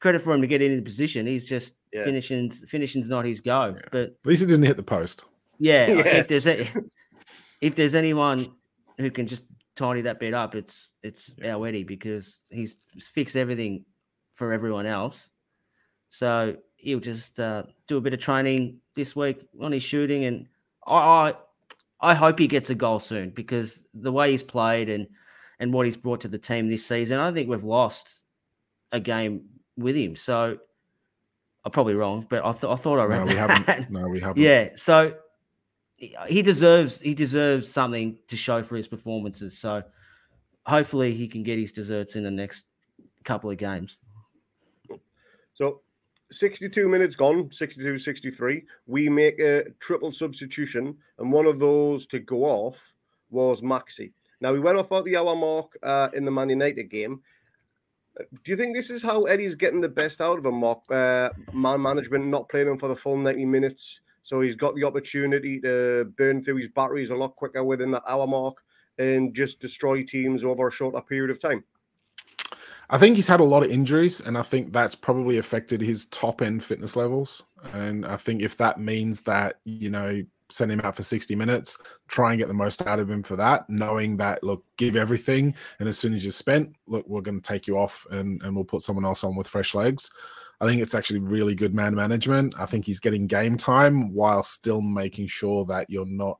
credit 0.00 0.22
for 0.22 0.34
him 0.34 0.40
to 0.40 0.48
get 0.48 0.60
in 0.60 0.74
the 0.76 0.82
position. 0.82 1.24
He's 1.24 1.46
just 1.46 1.74
yeah. 1.92 2.04
finishing. 2.04 2.50
Finishing's 2.50 3.08
not 3.08 3.24
his 3.24 3.40
go. 3.40 3.76
Yeah. 3.76 3.88
But 3.92 4.00
at 4.00 4.26
least 4.26 4.42
he 4.42 4.48
didn't 4.48 4.64
hit 4.64 4.76
the 4.76 4.82
post. 4.82 5.24
Yeah, 5.60 5.86
yeah. 5.88 6.06
If 6.16 6.26
there's 6.26 6.48
a, 6.48 6.68
if 7.60 7.76
there's 7.76 7.94
anyone 7.94 8.48
who 8.98 9.10
can 9.10 9.28
just 9.28 9.44
tidy 9.76 10.00
that 10.00 10.18
bit 10.18 10.34
up, 10.34 10.56
it's 10.56 10.94
it's 11.04 11.32
yeah. 11.38 11.54
our 11.54 11.68
Eddie 11.68 11.84
because 11.84 12.40
he's 12.50 12.76
fixed 12.98 13.36
everything 13.36 13.84
for 14.32 14.52
everyone 14.52 14.86
else. 14.86 15.30
So 16.18 16.56
he'll 16.76 17.00
just 17.00 17.40
uh, 17.40 17.64
do 17.88 17.96
a 17.96 18.00
bit 18.00 18.14
of 18.14 18.20
training 18.20 18.78
this 18.94 19.16
week 19.16 19.48
on 19.60 19.72
his 19.72 19.82
shooting, 19.82 20.24
and 20.26 20.46
I, 20.86 20.94
I, 20.94 21.34
I 22.00 22.14
hope 22.14 22.38
he 22.38 22.46
gets 22.46 22.70
a 22.70 22.74
goal 22.74 23.00
soon 23.00 23.30
because 23.30 23.82
the 23.94 24.12
way 24.12 24.30
he's 24.30 24.42
played 24.42 24.88
and 24.88 25.08
and 25.58 25.72
what 25.72 25.86
he's 25.86 25.96
brought 25.96 26.20
to 26.20 26.28
the 26.28 26.38
team 26.38 26.68
this 26.68 26.86
season, 26.86 27.18
I 27.18 27.32
think 27.32 27.48
we've 27.48 27.64
lost 27.64 28.22
a 28.92 29.00
game 29.00 29.46
with 29.76 29.96
him. 29.96 30.14
So 30.14 30.58
I'm 31.64 31.72
probably 31.72 31.94
wrong, 31.94 32.26
but 32.28 32.44
I, 32.44 32.52
th- 32.52 32.64
I 32.64 32.76
thought 32.76 33.00
I 33.00 33.04
read 33.04 33.20
no, 33.20 33.24
we 33.24 33.34
that. 33.34 33.50
haven't. 33.66 33.90
No, 33.90 34.08
we 34.08 34.20
haven't. 34.20 34.42
Yeah, 34.42 34.70
so 34.76 35.14
he 35.96 36.42
deserves 36.42 37.00
he 37.00 37.14
deserves 37.14 37.68
something 37.68 38.18
to 38.28 38.36
show 38.36 38.62
for 38.62 38.76
his 38.76 38.86
performances. 38.86 39.58
So 39.58 39.82
hopefully 40.64 41.12
he 41.14 41.26
can 41.26 41.42
get 41.42 41.58
his 41.58 41.72
desserts 41.72 42.14
in 42.14 42.22
the 42.22 42.30
next 42.30 42.66
couple 43.24 43.50
of 43.50 43.56
games. 43.56 43.98
So 45.54 45.80
62 46.30 46.88
minutes 46.88 47.14
gone, 47.14 47.50
62 47.52 47.98
63. 47.98 48.62
We 48.86 49.08
make 49.08 49.38
a 49.40 49.64
triple 49.80 50.12
substitution, 50.12 50.96
and 51.18 51.32
one 51.32 51.46
of 51.46 51.58
those 51.58 52.06
to 52.06 52.18
go 52.18 52.44
off 52.44 52.92
was 53.30 53.60
Maxi. 53.60 54.12
Now, 54.40 54.52
we 54.52 54.60
went 54.60 54.78
off 54.78 54.86
about 54.86 55.04
the 55.04 55.16
hour 55.16 55.36
mark 55.36 55.76
uh, 55.82 56.08
in 56.14 56.24
the 56.24 56.30
Man 56.30 56.48
United 56.48 56.90
game. 56.90 57.20
Do 58.16 58.50
you 58.50 58.56
think 58.56 58.74
this 58.74 58.90
is 58.90 59.02
how 59.02 59.24
Eddie's 59.24 59.56
getting 59.56 59.80
the 59.80 59.88
best 59.88 60.20
out 60.20 60.38
of 60.38 60.46
him, 60.46 60.60
Mark? 60.60 60.80
Uh, 60.88 61.30
man 61.52 61.82
management 61.82 62.26
not 62.26 62.48
playing 62.48 62.68
him 62.68 62.78
for 62.78 62.88
the 62.88 62.94
full 62.94 63.16
90 63.16 63.44
minutes. 63.44 64.00
So 64.22 64.40
he's 64.40 64.54
got 64.54 64.74
the 64.74 64.84
opportunity 64.84 65.60
to 65.60 66.12
burn 66.16 66.42
through 66.42 66.56
his 66.56 66.68
batteries 66.68 67.10
a 67.10 67.16
lot 67.16 67.36
quicker 67.36 67.64
within 67.64 67.90
that 67.90 68.04
hour 68.08 68.26
mark 68.26 68.58
and 68.98 69.34
just 69.34 69.60
destroy 69.60 70.02
teams 70.02 70.44
over 70.44 70.68
a 70.68 70.72
shorter 70.72 71.00
period 71.00 71.30
of 71.30 71.40
time. 71.40 71.64
I 72.90 72.98
think 72.98 73.16
he's 73.16 73.28
had 73.28 73.40
a 73.40 73.44
lot 73.44 73.64
of 73.64 73.70
injuries, 73.70 74.20
and 74.20 74.36
I 74.36 74.42
think 74.42 74.72
that's 74.72 74.94
probably 74.94 75.38
affected 75.38 75.80
his 75.80 76.06
top 76.06 76.42
end 76.42 76.62
fitness 76.62 76.96
levels. 76.96 77.44
And 77.72 78.04
I 78.04 78.16
think 78.16 78.42
if 78.42 78.56
that 78.58 78.78
means 78.78 79.22
that, 79.22 79.60
you 79.64 79.90
know, 79.90 80.22
send 80.50 80.70
him 80.70 80.80
out 80.80 80.94
for 80.94 81.02
60 81.02 81.34
minutes, 81.34 81.78
try 82.08 82.30
and 82.30 82.38
get 82.38 82.48
the 82.48 82.54
most 82.54 82.86
out 82.86 83.00
of 83.00 83.10
him 83.10 83.22
for 83.22 83.36
that, 83.36 83.68
knowing 83.68 84.16
that, 84.18 84.42
look, 84.44 84.64
give 84.76 84.96
everything. 84.96 85.54
And 85.80 85.88
as 85.88 85.98
soon 85.98 86.14
as 86.14 86.22
you're 86.22 86.30
spent, 86.30 86.74
look, 86.86 87.06
we're 87.08 87.22
going 87.22 87.40
to 87.40 87.48
take 87.48 87.66
you 87.66 87.78
off 87.78 88.06
and, 88.10 88.42
and 88.42 88.54
we'll 88.54 88.64
put 88.64 88.82
someone 88.82 89.04
else 89.04 89.24
on 89.24 89.36
with 89.36 89.48
fresh 89.48 89.74
legs. 89.74 90.10
I 90.60 90.66
think 90.66 90.80
it's 90.80 90.94
actually 90.94 91.20
really 91.20 91.54
good 91.54 91.74
man 91.74 91.94
management. 91.94 92.54
I 92.58 92.66
think 92.66 92.84
he's 92.84 93.00
getting 93.00 93.26
game 93.26 93.56
time 93.56 94.14
while 94.14 94.42
still 94.42 94.80
making 94.80 95.26
sure 95.26 95.64
that 95.66 95.90
you're 95.90 96.06
not 96.06 96.38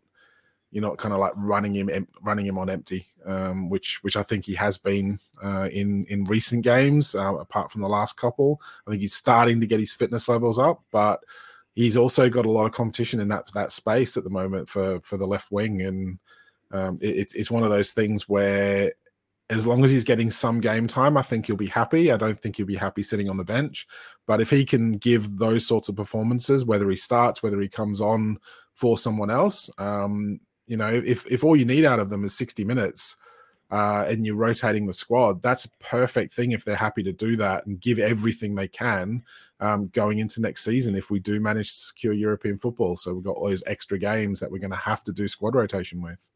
you're 0.74 0.82
not 0.82 0.98
kind 0.98 1.14
of 1.14 1.20
like 1.20 1.32
running 1.36 1.72
him 1.72 2.08
running 2.20 2.46
him 2.46 2.58
on 2.58 2.68
empty, 2.68 3.06
um, 3.24 3.70
which 3.70 4.02
which 4.02 4.16
I 4.16 4.24
think 4.24 4.44
he 4.44 4.54
has 4.56 4.76
been 4.76 5.20
uh, 5.40 5.68
in 5.70 6.04
in 6.06 6.24
recent 6.24 6.64
games. 6.64 7.14
Uh, 7.14 7.36
apart 7.36 7.70
from 7.70 7.82
the 7.82 7.88
last 7.88 8.16
couple, 8.16 8.60
I 8.84 8.90
think 8.90 9.00
he's 9.00 9.14
starting 9.14 9.60
to 9.60 9.68
get 9.68 9.78
his 9.78 9.92
fitness 9.92 10.28
levels 10.28 10.58
up, 10.58 10.82
but 10.90 11.22
he's 11.76 11.96
also 11.96 12.28
got 12.28 12.44
a 12.44 12.50
lot 12.50 12.66
of 12.66 12.72
competition 12.72 13.20
in 13.20 13.28
that 13.28 13.52
that 13.54 13.70
space 13.70 14.16
at 14.16 14.24
the 14.24 14.30
moment 14.30 14.68
for 14.68 15.00
for 15.02 15.16
the 15.16 15.28
left 15.28 15.52
wing, 15.52 15.82
and 15.82 16.18
um, 16.72 16.98
it, 17.00 17.32
it's 17.36 17.52
one 17.52 17.62
of 17.62 17.70
those 17.70 17.92
things 17.92 18.28
where 18.28 18.92
as 19.48 19.68
long 19.68 19.84
as 19.84 19.92
he's 19.92 20.04
getting 20.04 20.32
some 20.32 20.60
game 20.60 20.88
time, 20.88 21.16
I 21.16 21.22
think 21.22 21.46
he'll 21.46 21.54
be 21.54 21.68
happy. 21.68 22.10
I 22.10 22.16
don't 22.16 22.40
think 22.40 22.56
he'll 22.56 22.66
be 22.66 22.74
happy 22.74 23.04
sitting 23.04 23.30
on 23.30 23.36
the 23.36 23.44
bench. 23.44 23.86
But 24.26 24.40
if 24.40 24.50
he 24.50 24.64
can 24.64 24.92
give 24.94 25.36
those 25.36 25.64
sorts 25.68 25.88
of 25.88 25.94
performances, 25.94 26.64
whether 26.64 26.90
he 26.90 26.96
starts, 26.96 27.44
whether 27.44 27.60
he 27.60 27.68
comes 27.68 28.00
on 28.00 28.38
for 28.74 28.98
someone 28.98 29.30
else, 29.30 29.70
um, 29.78 30.40
you 30.66 30.76
know, 30.76 30.88
if 30.88 31.26
if 31.26 31.44
all 31.44 31.56
you 31.56 31.64
need 31.64 31.84
out 31.84 31.98
of 31.98 32.10
them 32.10 32.24
is 32.24 32.34
60 32.36 32.64
minutes 32.64 33.16
uh, 33.70 34.04
and 34.08 34.24
you're 34.24 34.36
rotating 34.36 34.86
the 34.86 34.92
squad, 34.92 35.42
that's 35.42 35.64
a 35.64 35.70
perfect 35.80 36.32
thing 36.32 36.52
if 36.52 36.64
they're 36.64 36.76
happy 36.76 37.02
to 37.02 37.12
do 37.12 37.36
that 37.36 37.66
and 37.66 37.80
give 37.80 37.98
everything 37.98 38.54
they 38.54 38.68
can 38.68 39.22
um, 39.60 39.88
going 39.88 40.18
into 40.18 40.40
next 40.40 40.64
season 40.64 40.94
if 40.94 41.10
we 41.10 41.20
do 41.20 41.40
manage 41.40 41.70
to 41.70 41.76
secure 41.76 42.12
European 42.12 42.56
football. 42.56 42.96
So 42.96 43.14
we've 43.14 43.24
got 43.24 43.36
all 43.36 43.48
those 43.48 43.64
extra 43.66 43.98
games 43.98 44.40
that 44.40 44.50
we're 44.50 44.58
going 44.58 44.70
to 44.70 44.76
have 44.76 45.02
to 45.04 45.12
do 45.12 45.28
squad 45.28 45.54
rotation 45.54 46.02
with. 46.02 46.30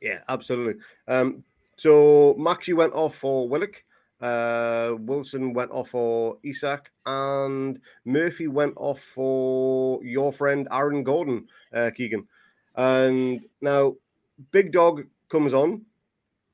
Yeah, 0.00 0.20
absolutely. 0.28 0.80
Um, 1.08 1.44
so 1.76 2.34
Maxi 2.34 2.74
went 2.74 2.92
off 2.92 3.16
for 3.16 3.48
Willock. 3.48 3.82
Uh, 4.20 4.94
Wilson 5.00 5.52
went 5.52 5.70
off 5.70 5.90
for 5.90 6.38
Isak, 6.44 6.90
and 7.04 7.80
Murphy 8.04 8.46
went 8.46 8.74
off 8.76 9.00
for 9.00 10.02
your 10.04 10.32
friend 10.32 10.68
Aaron 10.72 11.02
Gordon, 11.02 11.46
uh, 11.74 11.90
Keegan. 11.94 12.26
And 12.76 13.44
now, 13.60 13.96
Big 14.50 14.72
Dog 14.72 15.04
comes 15.30 15.54
on, 15.54 15.82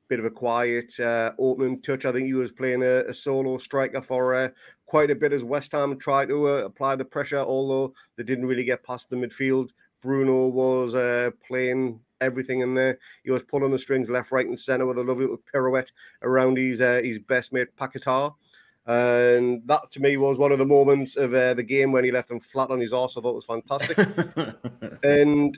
bit 0.09 0.19
of 0.19 0.25
a 0.25 0.31
quiet 0.31 0.99
uh, 1.01 1.33
opening 1.39 1.81
touch. 1.81 2.05
I 2.05 2.13
think 2.13 2.27
he 2.27 2.35
was 2.35 2.53
playing 2.53 2.83
a, 2.83 3.05
a 3.07 3.15
solo 3.15 3.59
striker 3.59 4.03
for 4.03 4.35
uh, 4.35 4.49
quite 4.87 5.11
a 5.11 5.15
bit 5.15 5.33
as 5.33 5.45
West 5.45 5.73
Ham 5.73 5.97
tried 5.99 6.29
to 6.29 6.49
uh, 6.49 6.65
apply 6.65 6.97
the 6.97 7.05
pressure, 7.05 7.39
although 7.39 7.95
they 8.17 8.25
didn't 8.25 8.47
really 8.47 8.65
get 8.65 8.83
past 8.83 9.09
the 9.09 9.17
midfield. 9.17 9.71
Bruno 10.03 10.49
was 10.49 10.95
uh, 10.95 11.31
playing 11.47 12.01
everything 12.21 12.61
in 12.61 12.75
there. 12.75 12.99
He 13.23 13.31
was 13.31 13.43
pulling 13.43 13.71
the 13.71 13.79
strings 13.79 14.09
left, 14.09 14.33
right, 14.33 14.47
and 14.47 14.59
centre 14.59 14.87
with 14.87 14.99
a 14.99 15.05
lovely 15.05 15.25
little 15.25 15.43
pirouette 15.53 15.93
around 16.23 16.59
his 16.59 16.81
uh, 16.81 17.01
his 17.05 17.19
best 17.19 17.53
mate 17.53 17.75
Paquetá. 17.77 18.35
And 18.87 19.63
that 19.67 19.91
to 19.93 20.01
me 20.01 20.17
was 20.17 20.39
one 20.39 20.53
of 20.53 20.59
the 20.59 20.67
moments 20.67 21.17
of 21.17 21.35
uh, 21.35 21.55
the 21.55 21.63
game 21.63 21.93
when 21.93 22.03
he 22.03 22.11
left 22.11 22.31
him 22.31 22.41
flat 22.41 22.71
on 22.71 22.81
his 22.81 22.93
arse. 22.93 23.17
I 23.17 23.21
thought 23.21 23.31
it 23.31 23.35
was 23.37 23.45
fantastic. 23.45 23.99
and 25.05 25.57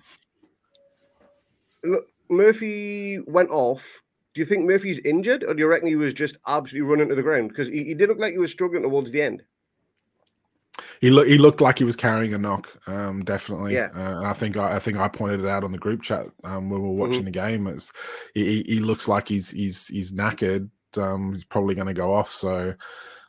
look, 1.85 2.07
Murphy 2.29 3.21
went 3.27 3.51
off. 3.51 4.03
Do 4.35 4.41
you 4.41 4.47
think 4.47 4.65
Murphy's 4.65 4.99
injured, 5.01 5.45
or 5.45 5.55
do 5.55 5.61
you 5.61 5.67
reckon 5.67 5.89
he 5.89 5.97
was 5.97 6.15
just 6.15 6.39
absolutely 6.47 6.89
running 6.89 7.09
to 7.09 7.15
the 7.15 7.23
ground? 7.23 7.51
Because 7.51 7.69
he, 7.69 7.85
he 7.85 7.95
did 7.95 8.09
look 8.09 8.19
like 8.19 8.33
he 8.33 8.39
was 8.39 8.51
struggling 8.51 8.83
towards 8.83 9.11
the 9.11 9.21
end. 9.21 9.43
He 11.03 11.11
looked 11.11 11.29
he 11.29 11.37
looked 11.37 11.61
like 11.61 11.79
he 11.79 11.85
was 11.85 11.97
carrying 11.97 12.33
a 12.33 12.39
knock, 12.39 12.69
um, 12.87 13.25
definitely. 13.25 13.75
Yeah. 13.75 13.89
Uh, 13.95 14.19
and 14.19 14.27
I 14.27 14.33
think 14.33 14.57
I, 14.57 14.77
I, 14.77 14.79
think 14.79 14.99
I 14.99 15.09
pointed 15.09 15.41
it 15.41 15.49
out 15.49 15.65
on 15.65 15.73
the 15.73 15.79
group 15.79 16.01
chat 16.01 16.27
um, 16.45 16.71
when 16.71 16.81
we 16.81 16.89
were 16.89 16.95
watching 16.95 17.17
mm-hmm. 17.17 17.25
the 17.25 17.31
game. 17.33 17.67
It's 17.67 17.93
he, 18.35 18.63
he 18.63 18.79
looks 18.79 19.09
like 19.09 19.29
he's 19.29 19.51
he's 19.51 19.89
he's 19.89 20.13
knackered. 20.13 20.71
Um, 20.97 21.33
he's 21.33 21.45
probably 21.45 21.75
going 21.75 21.89
to 21.89 21.93
go 21.93 22.13
off. 22.13 22.31
So, 22.31 22.75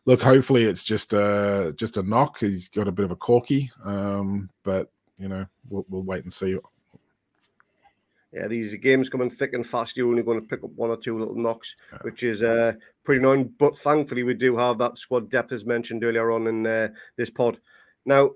look, 0.06 0.22
hopefully 0.22 0.64
it's 0.64 0.84
just 0.84 1.14
a 1.14 1.74
just 1.76 1.98
a 1.98 2.04
knock. 2.04 2.40
He's 2.40 2.70
got 2.70 2.88
a 2.88 2.92
bit 2.92 3.06
of 3.06 3.12
a 3.12 3.16
corky, 3.16 3.72
um, 3.84 4.50
but 4.64 4.92
you 5.18 5.28
know 5.28 5.46
we'll 5.68 5.86
we'll 5.90 6.04
wait 6.04 6.24
and 6.24 6.32
see 6.32 6.56
yeah, 8.34 8.48
these 8.48 8.74
games 8.76 9.10
coming 9.10 9.30
thick 9.30 9.54
and 9.54 9.66
fast. 9.66 9.96
You're 9.96 10.10
only 10.10 10.24
going 10.24 10.42
to 10.42 10.48
pick 10.48 10.64
up 10.64 10.72
one 10.76 10.90
or 10.90 10.98
two 10.98 11.18
little 11.18 11.36
knocks, 11.36 11.76
yeah. 11.92 12.00
which 12.02 12.24
is 12.24 12.42
uh, 12.42 12.74
pretty 13.04 13.20
annoying. 13.20 13.54
But 13.60 13.76
thankfully, 13.76 14.24
we 14.24 14.34
do 14.34 14.58
have 14.58 14.80
that 14.80 14.98
squad 14.98 15.30
depth, 15.30 15.52
as 15.52 15.66
mentioned 15.66 16.04
earlier 16.04 16.32
on 16.32 16.48
in 16.48 16.66
uh, 16.66 16.88
this 17.16 17.30
pod. 17.30 17.60
Now, 18.06 18.32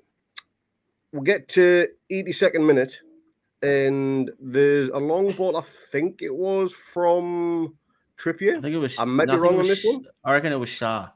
we'll 1.12 1.24
get 1.24 1.48
to 1.50 1.88
82nd 2.12 2.66
minute, 2.66 3.00
and 3.64 4.30
there's 4.40 4.90
a 4.90 5.00
long 5.00 5.32
ball. 5.32 5.58
I 5.58 5.64
think 5.92 6.22
it 6.22 6.36
was 6.36 6.74
from 6.74 7.76
Trippier. 8.18 8.58
I 8.58 8.62
think 8.62 8.76
it 8.76 8.80
was. 8.80 9.00
I 9.00 9.06
might 9.06 9.28
be 9.28 9.36
wrong 9.36 9.60
on 9.60 9.68
this 9.68 9.84
one. 9.84 10.06
I 10.24 10.34
reckon 10.34 10.54
it 10.54 10.58
was 10.58 10.70
Schär. 10.70 11.12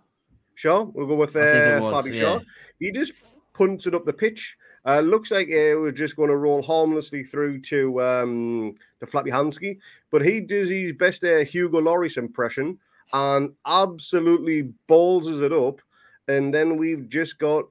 Schär. 0.57 0.91
We'll 0.93 1.07
go 1.07 1.15
with 1.15 1.36
uh, 1.36 1.79
was, 1.82 2.05
Fabi 2.05 2.15
yeah. 2.15 2.21
Schär. 2.21 2.45
He 2.79 2.91
just 2.91 3.13
punted 3.53 3.93
up 3.93 4.05
the 4.05 4.13
pitch. 4.13 4.57
Uh, 4.86 4.99
looks 4.99 5.29
like 5.29 5.47
uh, 5.47 5.77
we're 5.77 5.91
just 5.91 6.15
going 6.15 6.29
to 6.29 6.38
roll 6.38 6.61
harmlessly 6.61 7.23
through 7.23 7.61
to 7.61 8.01
um, 8.01 8.75
to 8.99 9.05
Fabianski, 9.05 9.77
but 10.09 10.23
he 10.23 10.39
does 10.39 10.69
his 10.69 10.93
best 10.93 11.23
uh, 11.23 11.39
Hugo 11.39 11.79
Lloris 11.79 12.17
impression 12.17 12.77
and 13.13 13.53
absolutely 13.65 14.63
balls 14.88 15.39
it 15.39 15.53
up. 15.53 15.82
And 16.27 16.53
then 16.53 16.77
we've 16.77 17.07
just 17.09 17.38
got 17.38 17.65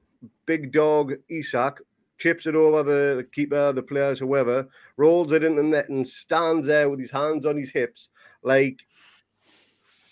big 0.45 0.71
dog 0.71 1.13
Isak 1.29 1.81
chips 2.17 2.45
it 2.45 2.55
over 2.55 2.83
the, 2.83 3.15
the 3.15 3.23
keeper, 3.23 3.73
the 3.73 3.81
players, 3.81 4.19
whoever, 4.19 4.67
rolls 4.95 5.31
it 5.31 5.43
in 5.43 5.55
the 5.55 5.63
net 5.63 5.89
and 5.89 6.07
stands 6.07 6.67
there 6.67 6.87
with 6.87 6.99
his 6.99 7.09
hands 7.09 7.47
on 7.47 7.57
his 7.57 7.71
hips 7.71 8.09
like 8.43 8.79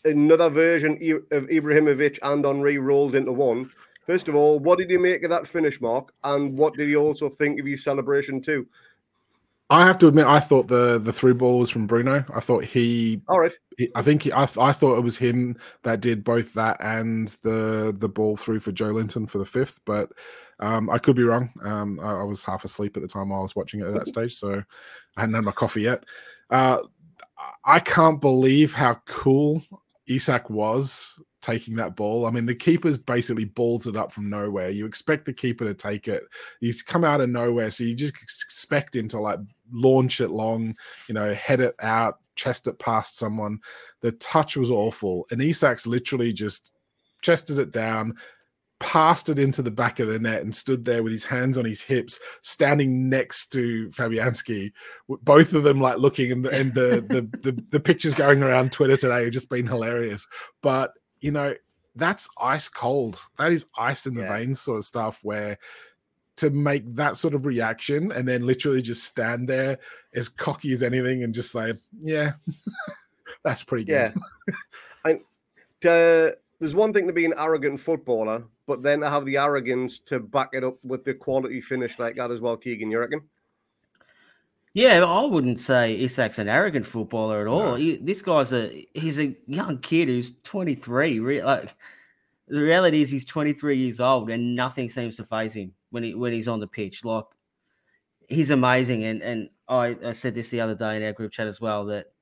another 0.05 0.49
version 0.49 0.93
of 1.31 1.47
Ibrahimovic 1.47 2.19
and 2.23 2.45
Henry 2.45 2.77
rolled 2.77 3.15
into 3.15 3.31
one. 3.31 3.69
First 4.10 4.28
of 4.28 4.34
all, 4.34 4.57
what 4.57 4.80
did 4.80 4.89
you 4.89 4.97
make 4.97 5.22
of 5.22 5.30
that 5.30 5.47
finish, 5.47 5.80
Mark? 5.80 6.12
And 6.24 6.57
what 6.57 6.74
did 6.74 6.89
you 6.89 6.97
also 6.97 7.30
think 7.30 7.60
of 7.60 7.68
his 7.68 7.84
celebration 7.84 8.41
too? 8.41 8.66
I 9.70 9.86
have 9.86 9.99
to 9.99 10.07
admit, 10.07 10.26
I 10.26 10.39
thought 10.39 10.68
the 10.68 10.97
the 10.97 11.14
through 11.14 11.36
ball 11.36 11.60
was 11.60 11.70
from 11.70 11.86
Bruno. 11.86 12.26
I 12.34 12.39
thought 12.39 12.66
he. 12.66 13.22
All 13.28 13.39
right. 13.39 13.53
He, 13.78 13.91
I 13.93 14.01
think 14.01 14.24
he, 14.24 14.32
I, 14.32 14.45
I 14.60 14.72
thought 14.72 14.97
it 14.97 15.03
was 15.03 15.20
him 15.20 15.57
that 15.84 16.01
did 16.01 16.24
both 16.24 16.55
that 16.55 16.78
and 16.80 17.28
the 17.43 17.95
the 17.95 18.10
ball 18.10 18.36
through 18.36 18.62
for 18.62 18.72
Joelinton 18.72 19.30
for 19.30 19.38
the 19.38 19.45
fifth, 19.45 19.80
but 19.86 20.12
um, 20.60 20.89
I 20.89 20.97
could 20.97 21.16
be 21.16 21.22
wrong. 21.22 21.51
Um, 21.62 21.99
I, 21.99 22.22
I, 22.22 22.24
was 22.24 22.43
half 22.43 22.66
asleep 22.66 22.97
at 22.97 23.03
the 23.03 23.07
time 23.07 23.32
I 23.32 23.38
was 23.38 23.55
watching 23.55 23.82
it 23.82 23.89
at 23.89 23.93
that 23.93 24.07
stage, 24.07 24.34
so 24.34 24.64
I 25.18 25.22
hadn't 25.22 25.36
had 25.36 25.43
my 25.43 25.51
coffee 25.51 25.84
yet. 25.84 26.03
Uh, 26.49 26.80
I 27.64 27.80
can't 27.80 28.20
believe 28.20 28.74
how 28.74 29.03
cool 29.05 29.62
Isak 30.07 30.49
was 30.49 31.20
taking 31.41 31.75
that 31.75 31.95
ball. 31.95 32.25
I 32.25 32.31
mean, 32.31 32.45
the 32.45 32.55
keeper's 32.55 32.97
basically 32.97 33.45
balls 33.45 33.87
it 33.87 33.95
up 33.95 34.11
from 34.11 34.29
nowhere. 34.29 34.69
You 34.69 34.85
expect 34.85 35.25
the 35.25 35.33
keeper 35.33 35.65
to 35.65 35.73
take 35.73 36.07
it. 36.07 36.23
He's 36.59 36.81
come 36.81 37.03
out 37.03 37.21
of 37.21 37.29
nowhere, 37.29 37.71
so 37.71 37.83
you 37.83 37.95
just 37.95 38.21
expect 38.21 38.95
him 38.95 39.07
to 39.09 39.19
like 39.19 39.39
launch 39.71 40.21
it 40.21 40.29
long, 40.29 40.75
you 41.07 41.13
know, 41.13 41.33
head 41.33 41.61
it 41.61 41.75
out, 41.79 42.19
chest 42.35 42.67
it 42.67 42.79
past 42.79 43.17
someone. 43.17 43.59
The 44.01 44.11
touch 44.13 44.57
was 44.57 44.69
awful, 44.69 45.25
and 45.31 45.41
Isak's 45.41 45.87
literally 45.87 46.33
just 46.33 46.73
chested 47.21 47.59
it 47.59 47.71
down, 47.71 48.15
passed 48.79 49.29
it 49.29 49.39
into 49.39 49.61
the 49.61 49.71
back 49.71 49.99
of 49.99 50.07
the 50.07 50.19
net 50.19 50.41
and 50.41 50.55
stood 50.55 50.85
there 50.85 51.03
with 51.03 51.11
his 51.11 51.25
hands 51.25 51.57
on 51.57 51.65
his 51.65 51.81
hips, 51.81 52.19
standing 52.41 53.09
next 53.09 53.47
to 53.53 53.89
Fabianski. 53.89 54.71
Both 55.07 55.53
of 55.53 55.63
them 55.63 55.79
like 55.79 55.97
looking, 55.97 56.31
and 56.31 56.45
the 56.45 56.51
and 56.51 56.73
the 56.73 57.05
the, 57.07 57.51
the, 57.51 57.63
the 57.69 57.79
pictures 57.79 58.13
going 58.13 58.43
around 58.43 58.71
Twitter 58.71 58.97
today 58.97 59.23
have 59.23 59.33
just 59.33 59.49
been 59.49 59.67
hilarious. 59.67 60.27
But 60.61 60.91
you 61.22 61.32
know, 61.32 61.53
that's 61.95 62.30
ice 62.39 62.70
cold. 62.70 63.20
That 63.38 63.51
is 63.51 63.65
ice 63.78 64.05
in 64.05 64.13
the 64.13 64.22
yeah. 64.22 64.38
veins 64.38 64.61
sort 64.61 64.78
of 64.78 64.86
stuff 64.86 65.20
where 65.24 65.57
to 66.38 66.49
make 66.49 66.86
that 66.95 67.17
sort 67.17 67.34
of 67.34 67.45
reaction 67.45 68.11
and 68.13 68.26
then 68.28 68.45
literally 68.45 68.82
just 68.82 69.03
stand 69.03 69.47
there 69.47 69.78
as 70.15 70.30
cocky 70.30 70.72
as 70.72 70.82
anything 70.82 71.24
and 71.24 71.34
just 71.34 71.51
say, 71.51 71.74
yeah, 71.97 72.32
that's 73.43 73.63
pretty 73.63 73.84
good. 73.84 74.13
Yeah. 74.15 74.53
and 75.05 75.20
uh, 75.86 76.36
there's 76.59 76.76
one 76.76 76.93
thing 76.93 77.07
to 77.07 77.13
be 77.13 77.26
an 77.26 77.34
arrogant 77.38 77.80
footballer, 77.80 78.43
but 78.67 78.82
then 78.82 79.01
to 79.01 79.09
have 79.09 79.26
the 79.26 79.38
arrogance 79.38 79.99
to 79.99 80.20
back 80.20 80.49
it 80.53 80.63
up 80.63 80.84
with 80.86 81.03
the 81.03 81.13
quality 81.13 81.59
finish 81.59 81.99
like 81.99 82.15
that 82.15 82.32
as 82.32 82.39
well, 82.39 82.55
Keegan, 82.55 82.89
you 82.89 82.99
reckon? 82.99 83.22
Yeah, 84.80 85.03
I 85.03 85.25
wouldn't 85.25 85.59
say 85.59 85.99
Isak's 85.99 86.39
an 86.39 86.47
arrogant 86.47 86.86
footballer 86.86 87.41
at 87.41 87.47
all. 87.47 87.71
No. 87.71 87.75
He, 87.75 87.97
this 87.97 88.21
guy's 88.21 88.53
a 88.53 88.88
he's 88.93 89.19
a 89.19 89.36
young 89.45 89.80
kid 89.80 90.07
who's 90.07 90.32
23. 90.43 91.19
Re, 91.19 91.43
like, 91.43 91.75
the 92.47 92.61
reality 92.61 93.01
is 93.01 93.11
he's 93.11 93.25
23 93.25 93.75
years 93.75 93.99
old 93.99 94.30
and 94.30 94.55
nothing 94.55 94.89
seems 94.89 95.17
to 95.17 95.25
phase 95.25 95.53
him 95.53 95.73
when 95.89 96.03
he 96.03 96.15
when 96.15 96.32
he's 96.32 96.47
on 96.47 96.61
the 96.61 96.67
pitch. 96.67 97.03
Like 97.03 97.25
he's 98.30 98.51
amazing. 98.51 99.03
And 99.03 99.21
and 99.21 99.49
I, 99.67 99.97
I 100.01 100.11
said 100.13 100.34
this 100.34 100.47
the 100.47 100.61
other 100.61 100.75
day 100.75 100.95
in 100.95 101.03
our 101.03 101.11
group 101.11 101.34
chat 101.34 101.47
as 101.47 101.59
well 101.59 101.84
that 101.88 102.13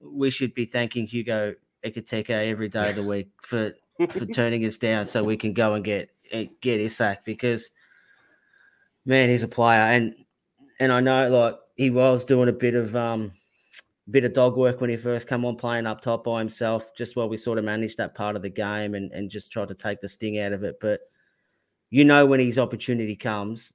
we 0.00 0.30
should 0.30 0.54
be 0.54 0.64
thanking 0.64 1.06
Hugo 1.06 1.56
Ekitike 1.84 2.30
every 2.30 2.70
day 2.70 2.88
of 2.88 2.96
the 2.96 3.02
week 3.02 3.28
for 3.42 3.74
for 4.08 4.24
turning 4.24 4.64
us 4.64 4.78
down 4.78 5.04
so 5.04 5.22
we 5.22 5.36
can 5.36 5.52
go 5.52 5.74
and 5.74 5.84
get 5.84 6.08
eh, 6.32 6.46
get 6.62 6.80
Isak 6.80 7.26
because 7.26 7.68
man, 9.04 9.28
he's 9.28 9.42
a 9.42 9.48
player 9.48 9.92
and 9.92 10.14
and 10.80 10.90
I 10.90 11.00
know 11.00 11.28
like 11.28 11.58
he 11.78 11.90
was 11.90 12.24
doing 12.24 12.50
a 12.50 12.52
bit 12.52 12.74
of 12.74 12.94
um 12.94 13.32
bit 14.10 14.24
of 14.24 14.32
dog 14.32 14.56
work 14.56 14.80
when 14.80 14.90
he 14.90 14.96
first 14.96 15.28
came 15.28 15.44
on 15.44 15.56
playing 15.56 15.86
up 15.86 16.00
top 16.00 16.24
by 16.24 16.38
himself, 16.38 16.94
just 16.94 17.14
while 17.14 17.28
we 17.28 17.36
sort 17.36 17.58
of 17.58 17.64
managed 17.64 17.96
that 17.98 18.14
part 18.14 18.36
of 18.36 18.42
the 18.42 18.48
game 18.50 18.94
and, 18.94 19.12
and 19.12 19.30
just 19.30 19.52
tried 19.52 19.68
to 19.68 19.74
take 19.74 20.00
the 20.00 20.08
sting 20.08 20.38
out 20.38 20.52
of 20.52 20.64
it. 20.64 20.78
But 20.80 21.00
you 21.90 22.04
know 22.04 22.26
when 22.26 22.40
his 22.40 22.58
opportunity 22.58 23.16
comes, 23.16 23.72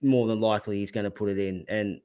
more 0.00 0.26
than 0.26 0.40
likely 0.40 0.78
he's 0.78 0.90
going 0.92 1.04
to 1.04 1.10
put 1.10 1.28
it 1.28 1.38
in. 1.38 1.64
And 1.68 2.00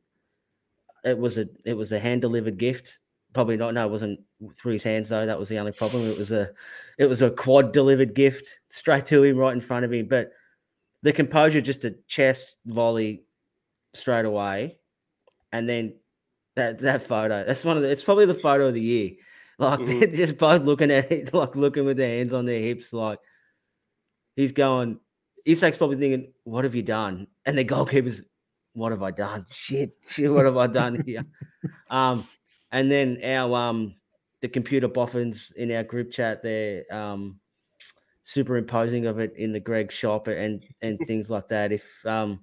it 1.04 1.18
was 1.18 1.38
a 1.38 1.48
it 1.64 1.74
was 1.74 1.92
a 1.92 2.00
hand 2.00 2.22
delivered 2.22 2.58
gift. 2.58 3.00
Probably 3.34 3.58
not. 3.58 3.74
No, 3.74 3.88
it 3.88 3.92
wasn't 3.92 4.20
through 4.56 4.74
his 4.74 4.84
hands 4.84 5.10
though. 5.10 5.26
That 5.26 5.40
was 5.40 5.50
the 5.50 5.58
only 5.58 5.72
problem. 5.72 6.04
It 6.10 6.18
was 6.18 6.32
a 6.32 6.52
it 6.98 7.06
was 7.06 7.22
a 7.22 7.32
quad 7.32 7.72
delivered 7.72 8.14
gift 8.14 8.60
straight 8.70 9.06
to 9.08 9.24
him, 9.24 9.38
right 9.38 9.54
in 9.54 9.62
front 9.62 9.86
of 9.86 9.94
him. 9.94 10.08
But 10.08 10.32
the 11.02 11.14
composure, 11.14 11.62
just 11.62 11.86
a 11.86 11.96
chest 12.08 12.58
volley 12.66 13.24
straight 13.94 14.26
away, 14.26 14.80
and 15.54 15.70
then 15.70 15.94
that 16.56 16.80
that 16.80 17.04
photo. 17.04 17.46
That's 17.46 17.64
one 17.64 17.78
of 17.78 17.84
the. 17.84 17.90
It's 17.90 18.04
probably 18.04 18.26
the 18.26 18.34
photo 18.34 18.68
of 18.68 18.74
the 18.74 18.82
year. 18.82 19.12
Like 19.58 19.80
mm-hmm. 19.80 20.00
they're 20.00 20.08
just 20.10 20.38
both 20.38 20.64
looking 20.64 20.92
at 20.92 21.10
it, 21.10 21.34
like 21.34 21.56
looking 21.56 21.86
with 21.86 21.96
their 21.96 22.10
hands 22.10 22.34
on 22.34 22.44
their 22.44 22.60
hips, 22.60 22.92
like 22.92 23.20
he's 24.36 24.52
going. 24.52 25.00
Isak's 25.48 25.78
probably 25.78 25.98
thinking, 25.98 26.34
"What 26.44 26.66
have 26.66 26.76
you 26.76 26.84
done?" 26.84 27.28
And 27.46 27.58
the 27.58 27.64
goalkeeper's, 27.64 28.22
"What 28.74 28.92
have 28.92 29.04
I 29.04 29.12
done? 29.12 29.46
Shit, 29.50 29.94
shit, 30.10 30.34
what 30.34 30.46
have 30.46 30.58
I 30.58 30.68
done 30.68 31.04
here?" 31.06 31.24
um, 31.90 32.28
and 32.72 32.92
then 32.92 33.20
our 33.24 33.56
um, 33.56 33.96
the 34.42 34.48
computer 34.48 34.88
boffins 34.88 35.52
in 35.56 35.72
our 35.72 35.84
group 35.84 36.12
chat, 36.12 36.42
they're 36.42 36.84
um, 36.92 37.40
superimposing 38.24 39.06
of 39.06 39.20
it 39.20 39.34
in 39.38 39.52
the 39.52 39.60
Greg 39.60 39.92
shop 39.92 40.28
and 40.28 40.66
and 40.82 40.98
things 41.06 41.30
like 41.30 41.50
that. 41.50 41.72
If 41.72 42.06
um, 42.06 42.40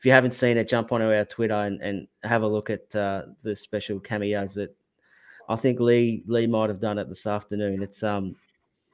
if 0.00 0.06
you 0.06 0.12
haven't 0.12 0.32
seen 0.32 0.56
it, 0.56 0.66
jump 0.66 0.92
onto 0.92 1.12
our 1.12 1.26
Twitter 1.26 1.52
and, 1.52 1.78
and 1.82 2.08
have 2.22 2.40
a 2.40 2.48
look 2.48 2.70
at 2.70 2.96
uh, 2.96 3.24
the 3.42 3.54
special 3.54 4.00
cameos 4.00 4.54
that 4.54 4.74
I 5.46 5.56
think 5.56 5.78
Lee 5.78 6.24
Lee 6.26 6.46
might 6.46 6.70
have 6.70 6.80
done 6.80 6.98
it 6.98 7.10
this 7.10 7.26
afternoon. 7.26 7.82
It's 7.82 8.02
um, 8.02 8.34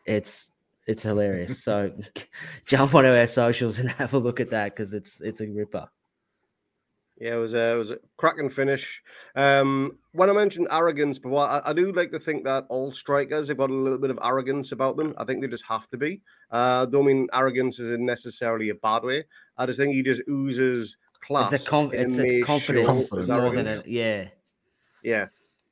it's 0.05 0.51
it's 0.89 1.05
hilarious. 1.05 1.63
So 1.63 1.93
jump 2.67 2.93
onto 2.97 3.09
our 3.09 3.29
socials 3.29 3.79
and 3.79 3.89
have 3.91 4.15
a 4.15 4.19
look 4.19 4.41
at 4.41 4.51
that 4.51 4.75
because 4.75 4.95
it's 4.95 5.21
it's 5.21 5.41
a 5.41 5.47
ripper. 5.47 5.89
Yeah, 7.19 7.37
it 7.37 7.39
was 7.39 7.55
a, 7.55 7.75
it 7.75 7.79
was 7.79 7.91
a 7.93 7.99
cracking 8.19 8.51
finish. 8.51 9.03
Um, 9.37 9.99
when 10.13 10.29
I 10.29 10.35
mentioned 10.35 10.69
arrogance 10.71 11.19
before, 11.19 11.47
I, 11.47 11.63
I, 11.65 11.73
do 11.73 11.91
like 11.93 12.11
to 12.13 12.19
think 12.19 12.45
that 12.45 12.67
all 12.69 12.93
strikers 12.93 13.49
have 13.49 13.57
got 13.57 13.71
a 13.71 13.75
little 13.75 13.99
bit 13.99 14.11
of 14.11 14.19
arrogance 14.23 14.73
about 14.73 14.99
them. 14.99 15.15
I 15.17 15.25
think 15.25 15.41
they 15.41 15.49
just 15.49 15.65
have 15.65 15.89
to 15.91 15.97
be. 15.97 16.21
Uh, 16.51 16.85
don't 16.85 17.07
mean 17.07 17.29
arrogance 17.33 17.81
isn't 17.81 18.05
necessarily 18.05 18.69
a 18.69 18.75
bad 18.75 19.03
way. 19.03 19.25
I 19.57 19.65
just 19.65 19.79
think 19.79 19.95
he 19.95 20.03
just 20.03 20.23
oozes 20.29 20.99
class. 21.23 21.53
It's 21.53 21.71
a, 21.73 21.91
it's 21.91 22.19
a 22.19 22.43
confidence, 22.43 22.87
confidence 22.87 23.29
more 23.29 23.55
than 23.55 23.67
a, 23.69 23.83
yeah. 23.87 24.29
Yeah. 25.03 25.27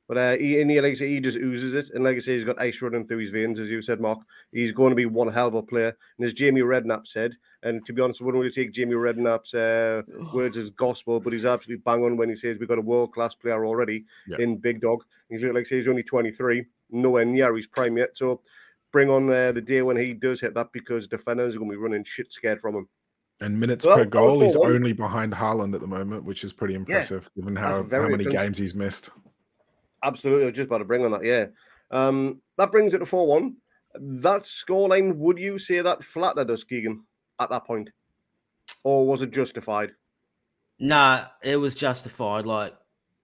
But 0.07 0.17
uh, 0.17 0.37
he, 0.37 0.61
and 0.61 0.69
he, 0.69 0.79
like 0.79 0.91
I 0.91 0.93
say, 0.93 1.09
he 1.09 1.19
just 1.19 1.37
oozes 1.37 1.73
it. 1.73 1.89
And 1.93 2.03
like 2.03 2.15
I 2.15 2.19
say, 2.19 2.33
he's 2.33 2.43
got 2.43 2.61
ice 2.61 2.81
running 2.81 3.07
through 3.07 3.17
his 3.19 3.31
veins, 3.31 3.57
as 3.57 3.69
you 3.69 3.81
said, 3.81 3.99
Mark. 3.99 4.19
He's 4.51 4.71
going 4.71 4.91
to 4.91 4.95
be 4.95 5.07
one 5.07 5.27
hell 5.27 5.47
of 5.47 5.55
a 5.55 5.63
player. 5.63 5.97
And 6.17 6.25
as 6.25 6.33
Jamie 6.33 6.61
Redknapp 6.61 7.07
said, 7.07 7.35
and 7.63 7.83
to 7.87 7.93
be 7.93 8.01
honest, 8.01 8.21
I 8.21 8.25
wouldn't 8.25 8.41
really 8.41 8.53
take 8.53 8.71
Jamie 8.71 8.93
Redknapp's 8.93 9.55
uh, 9.55 10.03
words 10.33 10.57
as 10.57 10.69
gospel, 10.69 11.19
but 11.19 11.33
he's 11.33 11.45
absolutely 11.45 11.81
bang 11.83 12.05
on 12.05 12.17
when 12.17 12.29
he 12.29 12.35
says 12.35 12.57
we've 12.59 12.69
got 12.69 12.77
a 12.77 12.81
world 12.81 13.13
class 13.13 13.33
player 13.33 13.65
already 13.65 14.05
yeah. 14.27 14.37
in 14.39 14.57
Big 14.57 14.81
Dog. 14.81 15.03
He's 15.29 15.41
like 15.41 15.57
I 15.57 15.63
say, 15.63 15.77
he's 15.77 15.87
only 15.87 16.03
23, 16.03 16.65
nowhere 16.91 17.25
near 17.25 17.55
his 17.55 17.65
prime 17.65 17.97
yet. 17.97 18.15
So 18.15 18.41
bring 18.91 19.09
on 19.09 19.27
uh, 19.29 19.51
the 19.51 19.61
day 19.61 19.81
when 19.81 19.97
he 19.97 20.13
does 20.13 20.39
hit 20.39 20.53
that 20.53 20.71
because 20.71 21.07
defenders 21.07 21.55
are 21.55 21.59
going 21.59 21.71
to 21.71 21.77
be 21.77 21.81
running 21.81 22.03
shit 22.03 22.31
scared 22.31 22.61
from 22.61 22.75
him. 22.75 22.87
And 23.41 23.59
minutes 23.59 23.85
well, 23.85 23.97
per 23.97 24.05
goal, 24.05 24.41
he's 24.41 24.55
only 24.55 24.93
behind 24.93 25.33
Haaland 25.33 25.73
at 25.73 25.81
the 25.81 25.87
moment, 25.87 26.23
which 26.23 26.43
is 26.43 26.53
pretty 26.53 26.75
impressive 26.75 27.29
yeah, 27.35 27.41
given 27.41 27.55
how, 27.55 27.83
how 27.83 28.07
many 28.07 28.23
games 28.23 28.57
he's 28.57 28.73
missed. 28.73 29.09
Absolutely. 30.05 30.43
I 30.43 30.47
was 30.47 30.55
just 30.55 30.67
about 30.67 30.77
to 30.77 30.85
bring 30.85 31.03
on 31.03 31.11
that. 31.11 31.25
Yeah. 31.25 31.47
Um, 31.91 32.41
that 32.57 32.71
brings 32.71 32.93
it 32.93 32.99
to 32.99 33.05
4 33.05 33.27
1. 33.27 33.55
That 33.99 34.43
scoreline, 34.43 35.15
would 35.15 35.37
you 35.37 35.57
say 35.57 35.81
that 35.81 36.03
flattered 36.03 36.51
us, 36.51 36.63
Keegan, 36.63 37.03
at 37.39 37.49
that 37.49 37.65
point? 37.65 37.89
Or 38.83 39.07
was 39.07 39.21
it 39.21 39.31
justified? 39.31 39.91
Nah, 40.79 41.25
it 41.43 41.55
was 41.57 41.73
justified. 41.73 42.45
Like, 42.45 42.75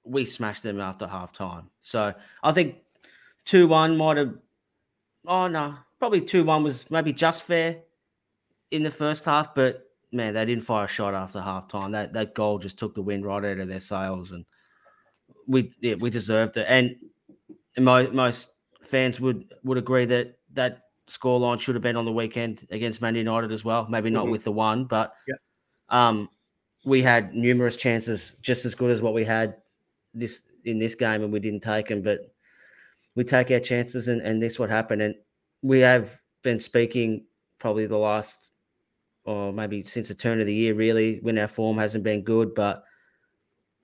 we 0.03 0.25
smashed 0.25 0.63
them 0.63 0.79
after 0.79 1.05
half 1.05 1.31
time. 1.31 1.69
So 1.81 2.13
I 2.43 2.51
think 2.51 2.77
2 3.45 3.67
1 3.67 3.95
might 3.95 4.17
have. 4.17 4.33
Oh, 5.27 5.47
no. 5.47 5.75
Probably 5.99 6.21
2 6.21 6.43
1 6.43 6.63
was 6.63 6.89
maybe 6.89 7.13
just 7.13 7.43
fair 7.43 7.81
in 8.71 8.83
the 8.83 8.91
first 8.91 9.25
half, 9.25 9.53
but 9.53 9.85
man, 10.11 10.33
they 10.33 10.45
didn't 10.45 10.63
fire 10.63 10.85
a 10.85 10.87
shot 10.87 11.13
after 11.13 11.41
half 11.41 11.67
time. 11.67 11.91
That, 11.91 12.13
that 12.13 12.33
goal 12.33 12.57
just 12.57 12.79
took 12.79 12.95
the 12.95 13.01
wind 13.01 13.25
right 13.25 13.43
out 13.43 13.59
of 13.59 13.67
their 13.67 13.79
sails. 13.79 14.31
And 14.31 14.45
we 15.51 15.71
yeah, 15.81 15.95
we 15.95 16.09
deserved 16.09 16.57
it, 16.57 16.65
and 16.67 16.95
most 17.77 18.13
most 18.13 18.49
fans 18.81 19.19
would 19.19 19.53
would 19.63 19.77
agree 19.77 20.05
that 20.05 20.37
that 20.53 20.83
scoreline 21.07 21.59
should 21.59 21.75
have 21.75 21.81
been 21.81 21.97
on 21.97 22.05
the 22.05 22.11
weekend 22.11 22.65
against 22.71 23.01
Man 23.01 23.15
United 23.15 23.51
as 23.51 23.65
well. 23.65 23.85
Maybe 23.89 24.09
not 24.09 24.23
mm-hmm. 24.23 24.31
with 24.31 24.43
the 24.43 24.51
one, 24.51 24.85
but 24.85 25.13
yeah. 25.27 25.35
um, 25.89 26.29
we 26.85 27.01
had 27.01 27.35
numerous 27.35 27.75
chances 27.75 28.37
just 28.41 28.65
as 28.65 28.75
good 28.75 28.91
as 28.91 29.01
what 29.01 29.13
we 29.13 29.25
had 29.25 29.57
this 30.13 30.41
in 30.63 30.79
this 30.79 30.95
game, 30.95 31.21
and 31.23 31.33
we 31.33 31.39
didn't 31.39 31.61
take 31.61 31.89
them. 31.89 32.01
But 32.01 32.33
we 33.15 33.25
take 33.25 33.51
our 33.51 33.59
chances, 33.59 34.07
and, 34.07 34.21
and 34.21 34.41
this 34.41 34.57
what 34.57 34.69
happened. 34.69 35.01
And 35.01 35.15
we 35.61 35.79
have 35.81 36.17
been 36.43 36.59
speaking 36.59 37.25
probably 37.59 37.87
the 37.87 37.97
last, 37.97 38.53
or 39.25 39.51
maybe 39.51 39.83
since 39.83 40.07
the 40.07 40.15
turn 40.15 40.39
of 40.39 40.47
the 40.47 40.55
year, 40.55 40.73
really, 40.73 41.19
when 41.21 41.37
our 41.37 41.47
form 41.47 41.77
hasn't 41.77 42.05
been 42.05 42.23
good, 42.23 42.55
but 42.55 42.83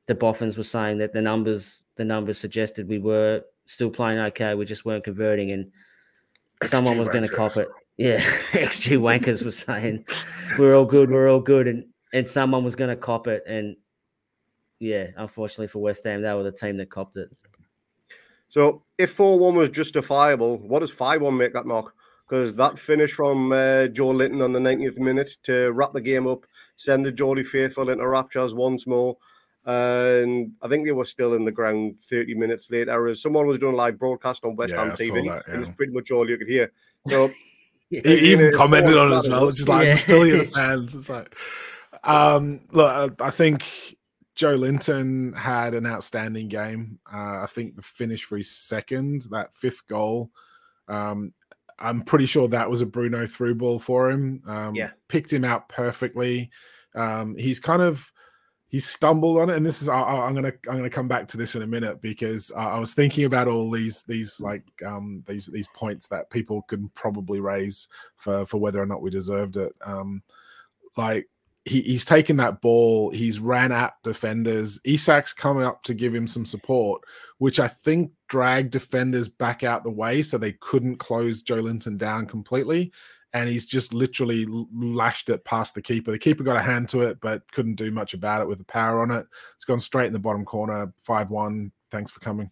the 0.07 0.15
Boffins 0.15 0.57
were 0.57 0.63
saying 0.63 0.97
that 0.97 1.13
the 1.13 1.21
numbers 1.21 1.83
the 1.95 2.05
numbers 2.05 2.39
suggested 2.39 2.87
we 2.87 2.99
were 2.99 3.41
still 3.65 3.89
playing 3.89 4.19
okay, 4.19 4.55
we 4.55 4.65
just 4.65 4.85
weren't 4.85 5.03
converting, 5.03 5.51
and 5.51 5.65
XG 6.63 6.67
someone 6.69 6.97
was 6.97 7.09
going 7.09 7.27
to 7.27 7.33
cop 7.33 7.57
it. 7.57 7.67
Yeah, 7.97 8.19
XG 8.51 8.97
wankers 8.97 9.43
was 9.43 9.57
saying 9.57 10.05
we're 10.57 10.75
all 10.75 10.85
good, 10.85 11.11
we're 11.11 11.29
all 11.29 11.41
good, 11.41 11.67
and 11.67 11.85
and 12.13 12.27
someone 12.27 12.63
was 12.63 12.75
going 12.75 12.89
to 12.89 12.95
cop 12.95 13.27
it, 13.27 13.43
and 13.47 13.75
yeah, 14.79 15.07
unfortunately 15.17 15.67
for 15.67 15.79
West 15.79 16.03
Ham, 16.05 16.21
they 16.21 16.33
were 16.33 16.43
the 16.43 16.51
team 16.51 16.77
that 16.77 16.89
copped 16.89 17.17
it. 17.17 17.29
So 18.47 18.83
if 18.97 19.11
four 19.11 19.37
one 19.37 19.55
was 19.55 19.69
justifiable, 19.69 20.59
what 20.59 20.79
does 20.79 20.91
five 20.91 21.21
one 21.21 21.35
make 21.35 21.53
that 21.53 21.65
mark? 21.65 21.93
Because 22.27 22.53
that 22.55 22.77
finish 22.77 23.13
from 23.13 23.51
uh, 23.53 23.87
Joelinton 23.87 24.43
on 24.43 24.51
the 24.51 24.59
90th 24.59 24.97
minute 24.97 25.37
to 25.43 25.71
wrap 25.71 25.93
the 25.93 26.01
game 26.01 26.27
up, 26.27 26.45
send 26.75 27.05
the 27.05 27.11
Geordie 27.11 27.43
faithful 27.43 27.89
into 27.89 28.05
raptures 28.05 28.53
once 28.53 28.85
more 28.85 29.17
and 29.67 30.53
I 30.61 30.69
think 30.69 30.85
they 30.85 30.93
were 30.93 31.05
still 31.05 31.33
in 31.33 31.43
the 31.43 31.51
ground 31.51 31.99
30 32.01 32.35
minutes 32.35 32.71
later. 32.71 33.07
As 33.07 33.21
someone 33.21 33.45
was 33.45 33.59
doing 33.59 33.73
a 33.73 33.77
live 33.77 33.99
broadcast 33.99 34.45
on 34.45 34.55
West 34.55 34.73
yeah, 34.73 34.85
Ham 34.85 34.91
TV, 34.93 35.27
that, 35.27 35.43
yeah. 35.45 35.53
and 35.53 35.63
it's 35.63 35.75
pretty 35.75 35.91
much 35.91 36.09
all 36.09 36.29
you 36.29 36.37
could 36.37 36.47
hear. 36.47 36.71
So 37.09 37.29
he 37.89 38.31
even 38.31 38.53
commented 38.53 38.95
on 38.95 39.11
it 39.11 39.17
as 39.17 39.27
well, 39.27 39.49
It's 39.49 39.57
just 39.57 39.69
like 39.69 39.87
yeah. 39.87 39.95
still 39.95 40.23
hear 40.23 40.37
the 40.37 40.45
fans. 40.45 40.95
It's 40.95 41.09
like, 41.09 41.35
um, 42.05 42.61
look, 42.71 43.21
I 43.21 43.29
think 43.29 43.65
Joelinton 44.37 45.35
had 45.35 45.73
an 45.73 45.85
outstanding 45.85 46.47
game. 46.47 46.99
Uh, 47.11 47.41
I 47.41 47.47
think 47.49 47.75
the 47.75 47.81
finish 47.81 48.23
for 48.23 48.37
his 48.37 48.49
second, 48.49 49.23
that 49.31 49.53
fifth 49.53 49.85
goal. 49.87 50.31
Um, 50.87 51.33
I'm 51.77 52.03
pretty 52.03 52.25
sure 52.25 52.47
that 52.47 52.69
was 52.69 52.81
a 52.81 52.85
Bruno 52.85 53.25
through 53.25 53.55
ball 53.55 53.79
for 53.79 54.09
him. 54.09 54.41
Um, 54.47 54.75
yeah, 54.75 54.91
picked 55.09 55.33
him 55.33 55.43
out 55.43 55.67
perfectly. 55.67 56.51
Um, 56.95 57.35
he's 57.37 57.59
kind 57.59 57.81
of 57.81 58.13
he 58.69 58.79
stumbled 58.79 59.37
on 59.37 59.49
it. 59.49 59.55
And 59.55 59.65
this 59.65 59.81
is 59.81 59.89
I, 59.89 60.27
am 60.27 60.35
gonna 60.35 60.53
i'm 60.69 60.77
gonna 60.77 60.89
come 60.89 61.07
back 61.07 61.27
to 61.29 61.37
this 61.37 61.55
in 61.55 61.61
a 61.61 61.67
minute 61.67 62.01
because 62.01 62.51
uh, 62.55 62.59
i 62.59 62.79
was 62.79 62.93
thinking 62.93 63.25
about 63.25 63.47
all 63.47 63.71
these 63.71 64.03
these 64.03 64.39
like 64.41 64.63
um 64.85 65.23
these 65.25 65.45
these 65.47 65.67
points 65.73 66.07
that 66.07 66.29
people 66.29 66.61
could 66.63 66.93
probably 66.93 67.39
raise 67.39 67.87
for 68.15 68.45
for 68.45 68.57
whether 68.57 68.81
or 68.81 68.85
not 68.85 69.01
we 69.01 69.09
deserved 69.09 69.57
it. 69.57 69.73
Um 69.81 70.21
like 70.97 71.27
he, 71.65 71.81
he's 71.81 72.05
taken 72.05 72.37
that 72.37 72.61
ball 72.61 73.09
he's 73.09 73.39
ran 73.39 73.71
at 73.71 73.93
defenders. 74.03 74.79
Isak's 74.85 75.33
coming 75.33 75.63
up 75.63 75.83
to 75.83 75.93
give 75.93 76.13
him 76.13 76.27
some 76.27 76.45
support 76.45 77.01
which 77.39 77.59
i 77.59 77.67
think 77.67 78.11
dragged 78.27 78.71
defenders 78.71 79.27
back 79.27 79.63
out 79.63 79.83
the 79.83 79.91
way 79.91 80.21
so 80.21 80.37
they 80.37 80.53
couldn't 80.53 80.97
close 80.97 81.43
Joelinton 81.43 81.97
down 81.97 82.25
completely 82.25 82.91
and 83.33 83.49
he's 83.49 83.65
just 83.65 83.93
literally 83.93 84.45
lashed 84.73 85.29
it 85.29 85.43
past 85.43 85.75
the 85.75 85.81
keeper. 85.81 86.11
The 86.11 86.19
keeper 86.19 86.43
got 86.43 86.55
a 86.55 86.61
hand 86.61 86.89
to 86.89 87.01
it, 87.01 87.19
but 87.21 87.49
couldn't 87.51 87.75
do 87.75 87.91
much 87.91 88.13
about 88.13 88.41
it 88.41 88.47
with 88.47 88.57
the 88.57 88.65
power 88.65 89.01
on 89.01 89.11
it. 89.11 89.25
It's 89.55 89.65
gone 89.65 89.79
straight 89.79 90.07
in 90.07 90.13
the 90.13 90.19
bottom 90.19 90.45
corner, 90.45 90.93
5 90.97 91.29
1. 91.29 91.71
Thanks 91.91 92.11
for 92.11 92.19
coming. 92.19 92.51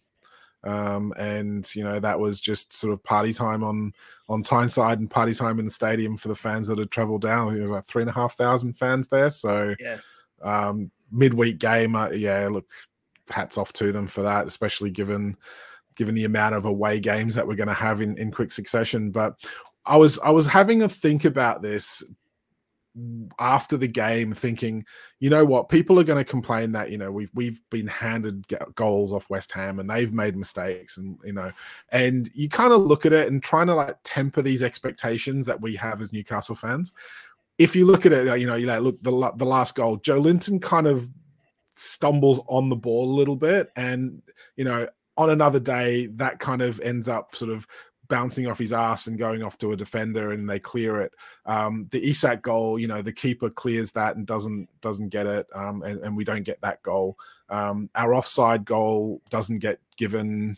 Um, 0.64 1.14
and 1.16 1.72
you 1.76 1.84
know 1.84 2.00
that 2.00 2.18
was 2.18 2.40
just 2.40 2.72
sort 2.72 2.92
of 2.92 3.02
party 3.04 3.32
time 3.32 3.62
on 3.62 3.92
on 4.28 4.42
Tyneside 4.42 4.98
and 4.98 5.08
party 5.08 5.32
time 5.32 5.60
in 5.60 5.64
the 5.64 5.70
stadium 5.70 6.16
for 6.16 6.26
the 6.26 6.34
fans 6.34 6.66
that 6.66 6.78
had 6.78 6.90
travelled 6.90 7.22
down. 7.22 7.54
There 7.54 7.62
know, 7.62 7.72
about 7.72 7.86
three 7.86 8.02
and 8.02 8.10
a 8.10 8.14
half 8.14 8.34
thousand 8.34 8.72
fans 8.72 9.06
there. 9.06 9.30
So 9.30 9.76
yeah, 9.78 9.98
um, 10.42 10.90
midweek 11.12 11.58
game. 11.58 11.94
Uh, 11.94 12.10
yeah, 12.10 12.48
look, 12.50 12.68
hats 13.30 13.58
off 13.58 13.72
to 13.74 13.92
them 13.92 14.08
for 14.08 14.22
that, 14.22 14.46
especially 14.46 14.90
given 14.90 15.36
given 15.96 16.16
the 16.16 16.24
amount 16.24 16.56
of 16.56 16.64
away 16.64 16.98
games 16.98 17.34
that 17.36 17.46
we're 17.46 17.54
going 17.54 17.68
to 17.68 17.74
have 17.74 18.00
in 18.00 18.18
in 18.18 18.32
quick 18.32 18.50
succession. 18.50 19.12
But 19.12 19.36
I 19.86 19.96
was 19.96 20.18
I 20.20 20.30
was 20.30 20.46
having 20.46 20.82
a 20.82 20.88
think 20.88 21.24
about 21.24 21.62
this 21.62 22.02
after 23.38 23.76
the 23.76 23.88
game 23.88 24.32
thinking 24.32 24.84
you 25.18 25.28
know 25.28 25.44
what? 25.44 25.68
People 25.68 25.98
are 26.00 26.04
going 26.04 26.22
to 26.22 26.30
complain 26.30 26.72
that 26.72 26.90
you 26.90 26.98
know 26.98 27.10
we've 27.10 27.30
we've 27.34 27.60
been 27.70 27.86
handed 27.86 28.44
goals 28.74 29.12
off 29.12 29.30
West 29.30 29.52
Ham 29.52 29.78
and 29.78 29.88
they've 29.88 30.12
made 30.12 30.36
mistakes 30.36 30.96
and 30.98 31.18
you 31.24 31.32
know 31.32 31.52
and 31.90 32.30
you 32.34 32.48
kind 32.48 32.72
of 32.72 32.82
look 32.82 33.06
at 33.06 33.12
it 33.12 33.28
and 33.28 33.42
trying 33.42 33.66
to 33.66 33.74
like 33.74 33.96
temper 34.04 34.42
these 34.42 34.62
expectations 34.62 35.46
that 35.46 35.60
we 35.60 35.76
have 35.76 36.00
as 36.00 36.12
Newcastle 36.12 36.54
fans. 36.54 36.92
If 37.58 37.74
you 37.74 37.86
look 37.86 38.04
at 38.04 38.12
it, 38.12 38.38
you 38.38 38.46
know, 38.46 38.54
you 38.54 38.66
know, 38.66 38.78
look 38.78 39.00
the 39.02 39.32
the 39.36 39.46
last 39.46 39.74
goal, 39.74 39.98
Joelinton 39.98 40.60
kind 40.60 40.86
of 40.86 41.08
stumbles 41.74 42.40
on 42.48 42.68
the 42.68 42.76
ball 42.76 43.10
a 43.10 43.16
little 43.16 43.36
bit, 43.36 43.70
and 43.76 44.22
you 44.56 44.64
know, 44.64 44.88
on 45.16 45.30
another 45.30 45.60
day, 45.60 46.06
that 46.06 46.38
kind 46.38 46.60
of 46.60 46.80
ends 46.80 47.08
up 47.08 47.34
sort 47.34 47.50
of 47.50 47.66
bouncing 48.08 48.46
off 48.46 48.58
his 48.58 48.72
ass 48.72 49.06
and 49.06 49.18
going 49.18 49.42
off 49.42 49.58
to 49.58 49.72
a 49.72 49.76
defender 49.76 50.32
and 50.32 50.48
they 50.48 50.58
clear 50.58 51.00
it. 51.00 51.12
Um, 51.44 51.88
the 51.90 52.08
Isak 52.08 52.42
goal, 52.42 52.78
you 52.78 52.88
know, 52.88 53.02
the 53.02 53.12
keeper 53.12 53.50
clears 53.50 53.92
that 53.92 54.16
and 54.16 54.26
doesn't 54.26 54.68
doesn't 54.80 55.08
get 55.08 55.26
it, 55.26 55.46
um, 55.54 55.82
and, 55.82 56.00
and, 56.00 56.16
we 56.16 56.24
don't 56.24 56.42
get 56.42 56.60
that 56.62 56.82
goal. 56.82 57.18
Um, 57.48 57.90
our 57.94 58.14
offside 58.14 58.64
goal 58.64 59.22
doesn't 59.30 59.58
get 59.58 59.78
given. 59.96 60.56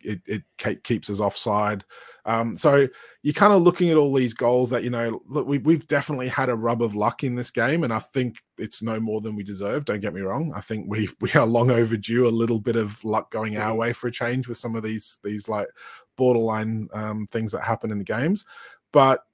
It, 0.00 0.20
it 0.26 0.82
keeps 0.82 1.10
us 1.10 1.20
offside. 1.20 1.84
Um, 2.24 2.54
so 2.54 2.88
you're 3.22 3.34
kind 3.34 3.52
of 3.52 3.62
looking 3.62 3.90
at 3.90 3.96
all 3.96 4.12
these 4.14 4.34
goals 4.34 4.70
that 4.70 4.84
you 4.84 4.90
know. 4.90 5.20
Look, 5.26 5.46
we, 5.46 5.58
we've 5.58 5.86
definitely 5.86 6.28
had 6.28 6.48
a 6.48 6.54
rub 6.54 6.82
of 6.82 6.94
luck 6.94 7.24
in 7.24 7.34
this 7.34 7.50
game, 7.50 7.82
and 7.82 7.92
I 7.92 7.98
think 7.98 8.42
it's 8.58 8.82
no 8.82 9.00
more 9.00 9.20
than 9.20 9.34
we 9.34 9.42
deserve. 9.42 9.84
Don't 9.84 10.00
get 10.00 10.14
me 10.14 10.20
wrong. 10.20 10.52
I 10.54 10.60
think 10.60 10.86
we 10.88 11.08
we 11.20 11.32
are 11.32 11.46
long 11.46 11.70
overdue 11.70 12.26
a 12.26 12.30
little 12.30 12.60
bit 12.60 12.76
of 12.76 13.02
luck 13.04 13.30
going 13.30 13.56
our 13.56 13.74
way 13.74 13.92
for 13.92 14.08
a 14.08 14.12
change 14.12 14.48
with 14.48 14.58
some 14.58 14.76
of 14.76 14.82
these 14.82 15.18
these 15.24 15.48
like 15.48 15.68
borderline 16.16 16.88
um, 16.92 17.26
things 17.26 17.52
that 17.52 17.62
happen 17.62 17.90
in 17.90 17.98
the 17.98 18.04
games. 18.04 18.44
But 18.92 19.24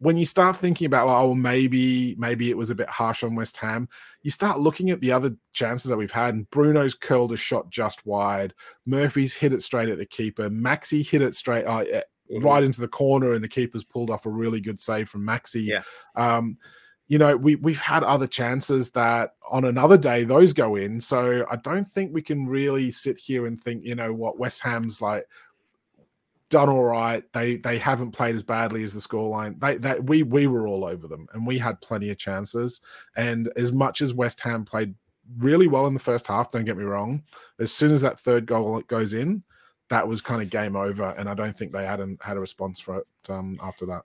when 0.00 0.16
you 0.16 0.24
start 0.24 0.56
thinking 0.56 0.86
about 0.86 1.06
like, 1.06 1.16
oh 1.16 1.34
maybe 1.34 2.14
maybe 2.16 2.48
it 2.50 2.56
was 2.56 2.70
a 2.70 2.74
bit 2.74 2.88
harsh 2.88 3.22
on 3.22 3.34
West 3.34 3.58
Ham, 3.58 3.88
you 4.22 4.30
start 4.30 4.58
looking 4.58 4.90
at 4.90 5.00
the 5.00 5.12
other 5.12 5.36
chances 5.52 5.90
that 5.90 5.96
we've 5.96 6.10
had. 6.10 6.34
And 6.34 6.50
Bruno's 6.50 6.94
curled 6.94 7.32
a 7.32 7.36
shot 7.36 7.70
just 7.70 8.04
wide. 8.06 8.54
Murphy's 8.86 9.34
hit 9.34 9.52
it 9.52 9.62
straight 9.62 9.90
at 9.90 9.98
the 9.98 10.06
keeper. 10.06 10.48
Maxi 10.48 11.06
hit 11.06 11.20
it 11.20 11.34
straight 11.34 11.66
uh, 11.66 11.84
mm-hmm. 11.84 12.40
right 12.40 12.64
into 12.64 12.80
the 12.80 12.88
corner, 12.88 13.34
and 13.34 13.44
the 13.44 13.48
keeper's 13.48 13.84
pulled 13.84 14.10
off 14.10 14.26
a 14.26 14.30
really 14.30 14.60
good 14.60 14.78
save 14.78 15.08
from 15.08 15.26
Maxi. 15.26 15.66
Yeah. 15.66 15.82
Um, 16.16 16.56
you 17.06 17.18
know, 17.18 17.36
we 17.36 17.56
we've 17.56 17.80
had 17.80 18.04
other 18.04 18.28
chances 18.28 18.90
that 18.92 19.34
on 19.50 19.64
another 19.64 19.98
day 19.98 20.22
those 20.22 20.52
go 20.52 20.76
in. 20.76 21.00
So 21.00 21.44
I 21.50 21.56
don't 21.56 21.84
think 21.86 22.14
we 22.14 22.22
can 22.22 22.46
really 22.46 22.92
sit 22.92 23.18
here 23.18 23.46
and 23.46 23.60
think, 23.60 23.84
you 23.84 23.96
know, 23.96 24.14
what 24.14 24.38
West 24.38 24.62
Ham's 24.62 25.02
like 25.02 25.26
done 26.50 26.68
all 26.68 26.84
right. 26.84 27.24
They 27.32 27.56
they 27.56 27.78
haven't 27.78 28.10
played 28.10 28.34
as 28.34 28.42
badly 28.42 28.82
as 28.82 28.92
the 28.92 29.00
scoreline. 29.00 29.58
They 29.58 29.78
that 29.78 30.04
we 30.04 30.22
we 30.22 30.46
were 30.46 30.66
all 30.66 30.84
over 30.84 31.08
them 31.08 31.26
and 31.32 31.46
we 31.46 31.58
had 31.58 31.80
plenty 31.80 32.10
of 32.10 32.18
chances. 32.18 32.82
And 33.16 33.50
as 33.56 33.72
much 33.72 34.02
as 34.02 34.12
West 34.12 34.40
Ham 34.40 34.64
played 34.64 34.94
really 35.38 35.68
well 35.68 35.86
in 35.86 35.94
the 35.94 36.00
first 36.00 36.26
half, 36.26 36.50
don't 36.50 36.64
get 36.64 36.76
me 36.76 36.84
wrong, 36.84 37.22
as 37.58 37.72
soon 37.72 37.92
as 37.92 38.00
that 38.02 38.18
third 38.18 38.46
goal 38.46 38.80
goes 38.82 39.14
in, 39.14 39.44
that 39.88 40.06
was 40.06 40.20
kind 40.20 40.42
of 40.42 40.50
game 40.50 40.76
over. 40.76 41.14
And 41.16 41.28
I 41.28 41.34
don't 41.34 41.56
think 41.56 41.72
they 41.72 41.86
hadn't 41.86 42.22
had 42.22 42.36
a 42.36 42.40
response 42.40 42.80
for 42.80 42.98
it 42.98 43.06
um, 43.30 43.58
after 43.62 43.86
that. 43.86 44.02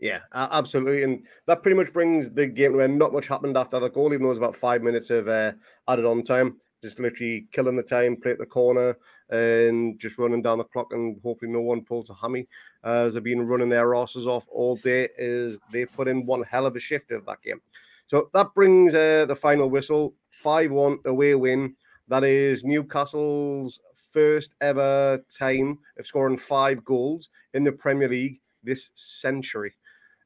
Yeah, 0.00 0.20
absolutely, 0.34 1.04
and 1.04 1.24
that 1.46 1.62
pretty 1.62 1.76
much 1.76 1.92
brings 1.92 2.28
the 2.28 2.46
game 2.46 2.74
where 2.74 2.88
not 2.88 3.12
much 3.12 3.28
happened 3.28 3.56
after 3.56 3.78
the 3.78 3.88
goal, 3.88 4.12
even 4.12 4.22
though 4.22 4.28
it 4.28 4.30
was 4.30 4.38
about 4.38 4.56
five 4.56 4.82
minutes 4.82 5.08
of 5.08 5.28
uh, 5.28 5.52
added 5.88 6.04
on 6.04 6.22
time 6.22 6.56
just 6.84 7.00
literally 7.00 7.46
killing 7.50 7.76
the 7.76 7.82
time, 7.82 8.14
play 8.14 8.32
at 8.32 8.38
the 8.38 8.44
corner, 8.44 8.94
and 9.30 9.98
just 9.98 10.18
running 10.18 10.42
down 10.42 10.58
the 10.58 10.64
clock, 10.64 10.92
and 10.92 11.20
hopefully 11.22 11.50
no 11.50 11.60
one 11.60 11.84
pulls 11.84 12.10
a 12.10 12.14
hammy. 12.14 12.46
As 12.84 13.14
they've 13.14 13.22
been 13.22 13.46
running 13.46 13.68
their 13.68 13.94
asses 13.94 14.26
off 14.26 14.44
all 14.48 14.76
day, 14.76 15.08
is 15.18 15.58
they 15.72 15.86
put 15.86 16.08
in 16.08 16.26
one 16.26 16.42
hell 16.42 16.66
of 16.66 16.76
a 16.76 16.80
shift 16.80 17.10
of 17.10 17.24
that 17.26 17.42
game. 17.42 17.60
So 18.06 18.28
that 18.34 18.54
brings 18.54 18.94
uh, 18.94 19.24
the 19.26 19.36
final 19.36 19.70
whistle, 19.70 20.14
five-one 20.30 20.98
away 21.06 21.34
win. 21.34 21.74
That 22.08 22.24
is 22.24 22.64
Newcastle's 22.64 23.80
first 24.10 24.54
ever 24.60 25.24
time 25.38 25.78
of 25.98 26.06
scoring 26.06 26.36
five 26.36 26.84
goals 26.84 27.30
in 27.54 27.64
the 27.64 27.72
Premier 27.72 28.08
League 28.08 28.40
this 28.62 28.90
century, 28.94 29.74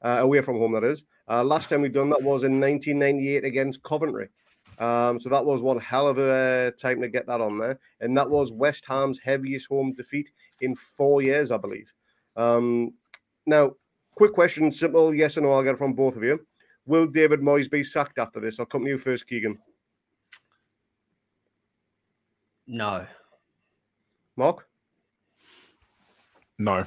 uh, 0.02 0.18
away 0.20 0.40
from 0.40 0.58
home. 0.58 0.72
That 0.72 0.84
is. 0.84 1.04
Uh, 1.28 1.44
last 1.44 1.68
time 1.68 1.82
we've 1.82 1.92
done 1.92 2.10
that 2.10 2.22
was 2.22 2.44
in 2.44 2.60
1998 2.60 3.44
against 3.44 3.82
Coventry. 3.82 4.28
Um, 4.78 5.20
so 5.20 5.28
that 5.28 5.44
was 5.44 5.62
one 5.62 5.78
hell 5.78 6.06
of 6.06 6.18
a 6.18 6.68
uh, 6.68 6.70
time 6.80 7.00
to 7.00 7.08
get 7.08 7.26
that 7.26 7.40
on 7.40 7.58
there. 7.58 7.78
And 8.00 8.16
that 8.16 8.28
was 8.28 8.52
West 8.52 8.84
Ham's 8.86 9.18
heaviest 9.18 9.68
home 9.68 9.92
defeat 9.92 10.30
in 10.60 10.74
four 10.74 11.20
years, 11.20 11.50
I 11.50 11.56
believe. 11.56 11.92
Um, 12.36 12.92
now, 13.46 13.72
quick 14.14 14.32
question, 14.32 14.70
simple 14.70 15.14
yes 15.14 15.36
or 15.36 15.42
no, 15.42 15.52
I'll 15.52 15.62
get 15.62 15.74
it 15.74 15.78
from 15.78 15.94
both 15.94 16.16
of 16.16 16.22
you. 16.22 16.46
Will 16.86 17.06
David 17.06 17.40
Moyes 17.40 17.70
be 17.70 17.82
sacked 17.82 18.18
after 18.18 18.40
this? 18.40 18.58
I'll 18.58 18.66
come 18.66 18.84
to 18.84 18.90
you 18.90 18.98
first, 18.98 19.26
Keegan. 19.26 19.58
No. 22.66 23.06
Mark? 24.36 24.66
No. 26.58 26.84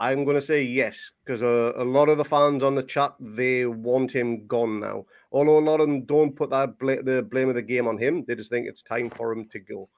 I'm 0.00 0.24
going 0.24 0.36
to 0.36 0.42
say 0.42 0.62
yes 0.62 1.12
because 1.24 1.42
a, 1.42 1.72
a, 1.76 1.84
lot 1.84 2.08
of 2.08 2.18
the 2.18 2.24
fans 2.24 2.62
on 2.62 2.74
the 2.76 2.82
chat 2.82 3.14
they 3.18 3.66
want 3.66 4.12
him 4.12 4.46
gone 4.46 4.80
now. 4.80 5.06
Although 5.32 5.58
a 5.58 5.60
lot 5.60 5.80
of 5.80 5.88
them 5.88 6.04
don't 6.04 6.36
put 6.36 6.50
that 6.50 6.78
bl- 6.78 7.02
the 7.02 7.26
blame 7.28 7.48
of 7.48 7.56
the 7.56 7.62
game 7.62 7.88
on 7.88 7.98
him, 7.98 8.24
they 8.26 8.36
just 8.36 8.50
think 8.50 8.68
it's 8.68 8.82
time 8.82 9.10
for 9.10 9.32
him 9.32 9.48
to 9.48 9.58
go. 9.58 9.88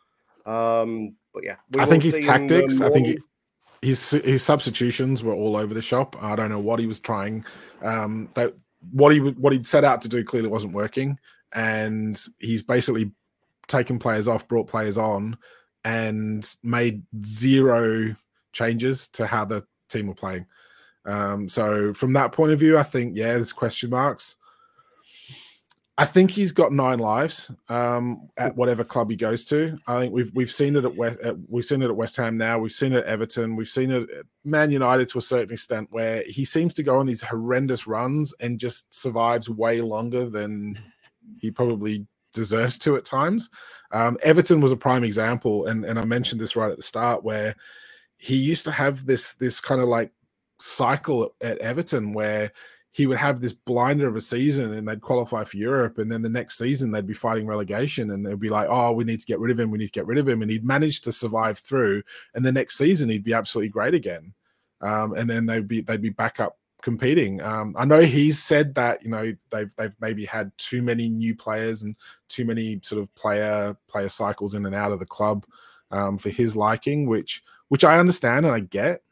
Um, 0.47 1.17
but 1.35 1.45
yeah, 1.45 1.57
I 1.79 1.85
think 1.85 2.03
his 2.03 2.19
tactics. 2.25 2.81
I 2.81 2.91
think 2.91 3.07
he, 3.07 3.19
his 3.83 4.11
his 4.11 4.43
substitutions 4.43 5.23
were 5.23 5.35
all 5.35 5.57
over 5.57 5.75
the 5.75 5.83
shop. 5.83 6.17
I 6.23 6.35
don't 6.35 6.51
know 6.51 6.61
what 6.61 6.81
he 6.81 6.87
was 6.87 7.01
trying. 7.01 7.45
Um, 7.83 8.31
that 8.35 8.55
what 8.93 9.13
he 9.13 9.19
what 9.19 9.53
he'd 9.53 9.67
set 9.67 9.85
out 9.85 10.03
to 10.03 10.09
do 10.09 10.25
clearly 10.25 10.49
wasn't 10.49 10.73
working, 10.73 11.19
and 11.53 12.21
he's 12.39 12.63
basically 12.63 13.13
taken 13.69 13.99
players 13.99 14.29
off, 14.29 14.49
brought 14.49 14.67
players 14.67 14.99
on, 14.99 15.37
and 15.85 16.55
made 16.63 17.03
zero 17.25 18.17
changes 18.53 19.07
to 19.09 19.27
how 19.27 19.45
the 19.45 19.65
team 19.91 20.07
were 20.07 20.15
playing. 20.15 20.47
Um, 21.05 21.49
so 21.49 21.93
from 21.95 22.13
that 22.15 22.33
point 22.33 22.53
of 22.53 22.59
view, 22.59 22.79
I 22.79 22.83
think 22.83 23.17
yeah, 23.17 23.33
there's 23.35 23.53
question 23.53 23.91
marks. 23.91 24.37
I 26.01 26.07
think 26.07 26.31
he's 26.31 26.51
got 26.51 26.73
nine 26.73 26.99
lives 26.99 27.53
um, 27.69 28.31
at 28.39 28.57
whatever 28.57 28.85
club 28.85 29.11
he 29.11 29.17
goes 29.17 29.45
to. 29.47 29.79
I 29.87 30.01
think 30.01 30.15
we've 30.15 30.31
we've 30.35 30.51
seen 30.51 30.75
it 30.77 30.85
at 30.87 30.97
West 30.97 31.21
at, 31.21 31.37
we've 31.47 31.65
seen 31.65 31.83
it 31.83 31.91
at 31.91 31.97
West 31.97 32.17
Ham 32.17 32.39
now. 32.39 32.59
We've 32.59 32.73
seen 32.73 32.95
it 32.95 33.05
at 33.05 33.07
Everton. 33.07 33.55
We've 33.55 33.69
seen 33.69 33.91
it 33.91 34.09
at 34.11 34.25
Man 34.43 34.71
United 34.71 35.11
to 35.11 35.19
a 35.19 35.23
certain 35.23 35.53
extent, 35.53 35.89
where 35.91 36.25
he 36.27 36.47
seems 36.47 36.73
to 36.75 36.83
go 36.83 36.97
on 36.97 37.05
these 37.05 37.21
horrendous 37.21 37.87
runs 37.87 38.33
and 38.41 38.59
just 38.59 38.95
survives 38.95 39.51
way 39.51 39.83
longer 39.83 40.25
than 40.31 40.79
he 41.39 41.51
probably 41.51 42.07
deserves 42.33 42.79
to 42.79 42.97
at 42.97 43.05
times. 43.05 43.51
Um, 43.93 44.17
Everton 44.23 44.63
was 44.63 44.73
a 44.73 44.79
prime 44.79 45.05
example, 45.05 45.67
and 45.67 45.85
and 45.85 45.99
I 45.99 46.07
mentioned 46.07 46.41
this 46.41 46.57
right 46.57 46.71
at 46.71 46.79
the 46.79 46.83
start 46.83 47.25
where 47.25 47.55
he 48.21 48.37
used 48.37 48.65
to 48.67 48.71
have 48.71 49.07
this 49.07 49.35
this 49.35 49.61
kind 49.61 49.81
of 49.81 49.89
like 49.89 50.13
cycle 50.61 51.35
at 51.41 51.59
Everton 51.59 52.13
where 52.13 52.53
he 52.93 53.07
would 53.07 53.17
have 53.17 53.41
this 53.41 53.53
blinder 53.53 54.09
of 54.09 54.17
a 54.17 54.21
season 54.21 54.75
and 54.75 54.87
they'd 54.87 55.01
qualify 55.01 55.45
for 55.45 55.57
Europe. 55.57 55.99
And 55.99 56.11
then 56.11 56.23
the 56.23 56.29
next 56.29 56.59
season 56.59 56.91
they'd 56.91 57.07
be 57.07 57.15
fighting 57.15 57.47
relegation 57.47 58.11
and 58.11 58.27
they'd 58.27 58.39
be 58.39 58.49
like, 58.49 58.67
oh, 58.69 58.93
we 58.93 59.05
need 59.05 59.21
to 59.21 59.27
get 59.27 59.39
rid 59.39 59.53
of 59.53 59.61
him. 59.61 59.71
We 59.71 59.79
need 59.79 59.87
to 59.87 59.93
get 59.93 60.07
rid 60.07 60.19
of 60.19 60.29
him. 60.29 60.43
And 60.43 60.51
he'd 60.51 60.65
manage 60.65 61.01
to 61.03 61.13
survive 61.13 61.59
through. 61.59 62.03
And 62.35 62.45
the 62.45 62.53
next 62.53 62.77
season 62.77 63.09
he'd 63.09 63.25
be 63.25 63.33
absolutely 63.33 63.71
great 63.71 63.95
again. 63.95 64.35
Um, 64.81 65.15
and 65.15 65.31
then 65.31 65.47
they'd 65.47 65.69
be 65.69 65.81
they'd 65.81 66.03
be 66.03 66.11
back 66.11 66.41
up 66.41 66.59
competing. 66.83 67.41
Um, 67.43 67.75
I 67.79 67.85
know 67.85 68.01
he's 68.01 68.43
said 68.43 68.75
that, 68.75 69.03
you 69.03 69.11
know, 69.11 69.35
they've 69.51 69.75
they've 69.77 69.95
maybe 70.01 70.25
had 70.25 70.51
too 70.59 70.83
many 70.83 71.09
new 71.09 71.35
players 71.37 71.83
and 71.83 71.95
too 72.29 72.45
many 72.45 72.81
sort 72.83 73.01
of 73.01 73.15
player 73.15 73.77
player 73.89 74.09
cycles 74.09 74.55
in 74.55 74.67
and 74.67 74.75
out 74.75 74.93
of 74.93 74.99
the 74.99 75.07
club 75.07 75.47
um, 75.91 76.19
for 76.19 76.31
his 76.31 76.57
liking, 76.57 77.07
which 77.07 77.43
which 77.71 77.85
I 77.85 77.99
understand 77.99 78.45
and 78.45 78.55
I 78.55 78.61
get 78.61 79.03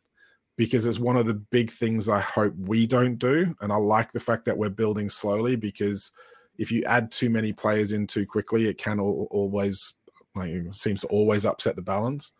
because 0.57 0.85
it's 0.85 0.99
one 0.99 1.17
of 1.17 1.27
the 1.27 1.35
big 1.35 1.71
things 1.71 2.09
I 2.09 2.21
hope 2.21 2.53
we 2.59 2.87
don't 2.87 3.17
do. 3.17 3.55
And 3.61 3.73
I 3.73 3.77
like 3.77 4.11
the 4.11 4.21
fact 4.21 4.45
that 4.47 4.59
we're 4.59 4.69
building 4.69 5.09
slowly 5.09 5.55
because 5.55 6.11
if 6.59 6.73
you 6.73 6.83
add 6.85 7.13
too 7.13 7.31
many 7.31 7.53
players 7.53 7.93
in 7.93 8.09
too 8.09 8.27
quickly, 8.27 8.67
it 8.67 8.77
can 8.77 8.99
always 8.99 9.95
like 10.35 10.53
seems 10.73 11.01
to 11.03 11.07
always 11.07 11.47
upset 11.47 11.77
the 11.77 11.83
balance. 11.83 12.33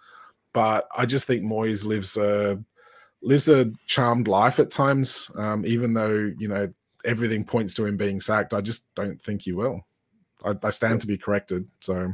But 0.53 0.89
I 0.97 1.07
just 1.07 1.27
think 1.27 1.45
Moyes 1.45 1.87
lives 1.87 2.17
a 2.17 2.63
lives 3.23 3.49
a 3.49 3.71
charmed 3.87 4.27
life 4.27 4.59
at 4.59 4.73
times, 4.73 5.31
um, 5.37 5.65
even 5.65 5.95
though 5.95 6.33
you 6.37 6.49
know 6.49 6.69
everything 7.05 7.45
points 7.45 7.75
to 7.75 7.87
him 7.87 7.97
being 7.97 8.21
sacked. 8.21 8.53
I 8.53 8.61
just 8.61 8.85
don't 8.97 9.23
think 9.23 9.43
he 9.43 9.53
will. 9.53 9.87
I, 10.45 10.55
I 10.65 10.71
stand 10.71 11.01
to 11.03 11.07
be 11.07 11.17
corrected. 11.17 11.69
So 11.81 12.13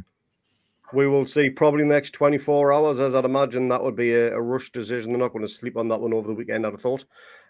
we 0.93 1.07
will 1.07 1.27
see 1.27 1.51
probably 1.51 1.83
the 1.83 1.89
next 1.89 2.13
24 2.13 2.73
hours, 2.73 3.01
as 3.01 3.15
I'd 3.15 3.25
imagine 3.25 3.69
that 3.69 3.83
would 3.83 3.97
be 3.97 4.13
a, 4.13 4.35
a 4.35 4.41
rush 4.41 4.71
decision. 4.71 5.13
They're 5.13 5.19
not 5.19 5.33
going 5.33 5.45
to 5.45 5.53
sleep 5.53 5.77
on 5.77 5.89
that 5.89 6.01
one 6.01 6.13
over 6.13 6.29
the 6.29 6.35
weekend, 6.35 6.67
I'd 6.67 6.73
have 6.73 6.81
thought. 6.81 7.05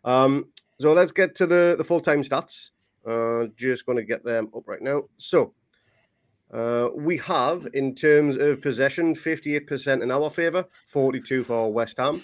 Um, 0.04 0.46
so 0.80 0.92
let's 0.92 1.12
get 1.12 1.34
to 1.36 1.46
the, 1.46 1.74
the 1.76 1.84
full 1.84 2.00
time 2.00 2.22
stats. 2.22 2.70
Uh, 3.06 3.46
just 3.56 3.84
going 3.84 3.98
to 3.98 4.04
get 4.04 4.24
them 4.24 4.50
up 4.56 4.66
right 4.66 4.80
now. 4.80 5.02
So 5.18 5.52
uh, 6.52 6.88
we 6.94 7.16
have, 7.18 7.66
in 7.74 7.94
terms 7.94 8.36
of 8.36 8.62
possession, 8.62 9.14
58% 9.14 10.02
in 10.02 10.10
our 10.10 10.30
favour, 10.30 10.64
42 10.86 11.44
for 11.44 11.72
West 11.72 11.98
Ham. 11.98 12.22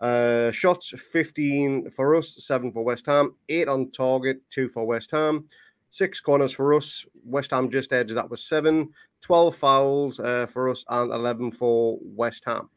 Uh, 0.00 0.50
shots 0.50 0.92
15 1.12 1.90
for 1.90 2.16
us, 2.16 2.36
seven 2.38 2.72
for 2.72 2.84
West 2.84 3.06
Ham, 3.06 3.34
eight 3.48 3.68
on 3.68 3.90
target, 3.90 4.40
two 4.50 4.68
for 4.68 4.86
West 4.86 5.10
Ham, 5.10 5.46
six 5.90 6.20
corners 6.20 6.52
for 6.52 6.74
us. 6.74 7.04
West 7.24 7.52
Ham 7.52 7.70
just 7.70 7.92
edged 7.92 8.14
that 8.14 8.28
was 8.28 8.44
seven, 8.44 8.90
12 9.24 9.56
fouls 9.56 10.20
uh, 10.20 10.46
for 10.46 10.68
us 10.68 10.84
and 10.90 11.10
11 11.10 11.50
for 11.50 11.98
West 12.02 12.42
Ham. 12.46 12.68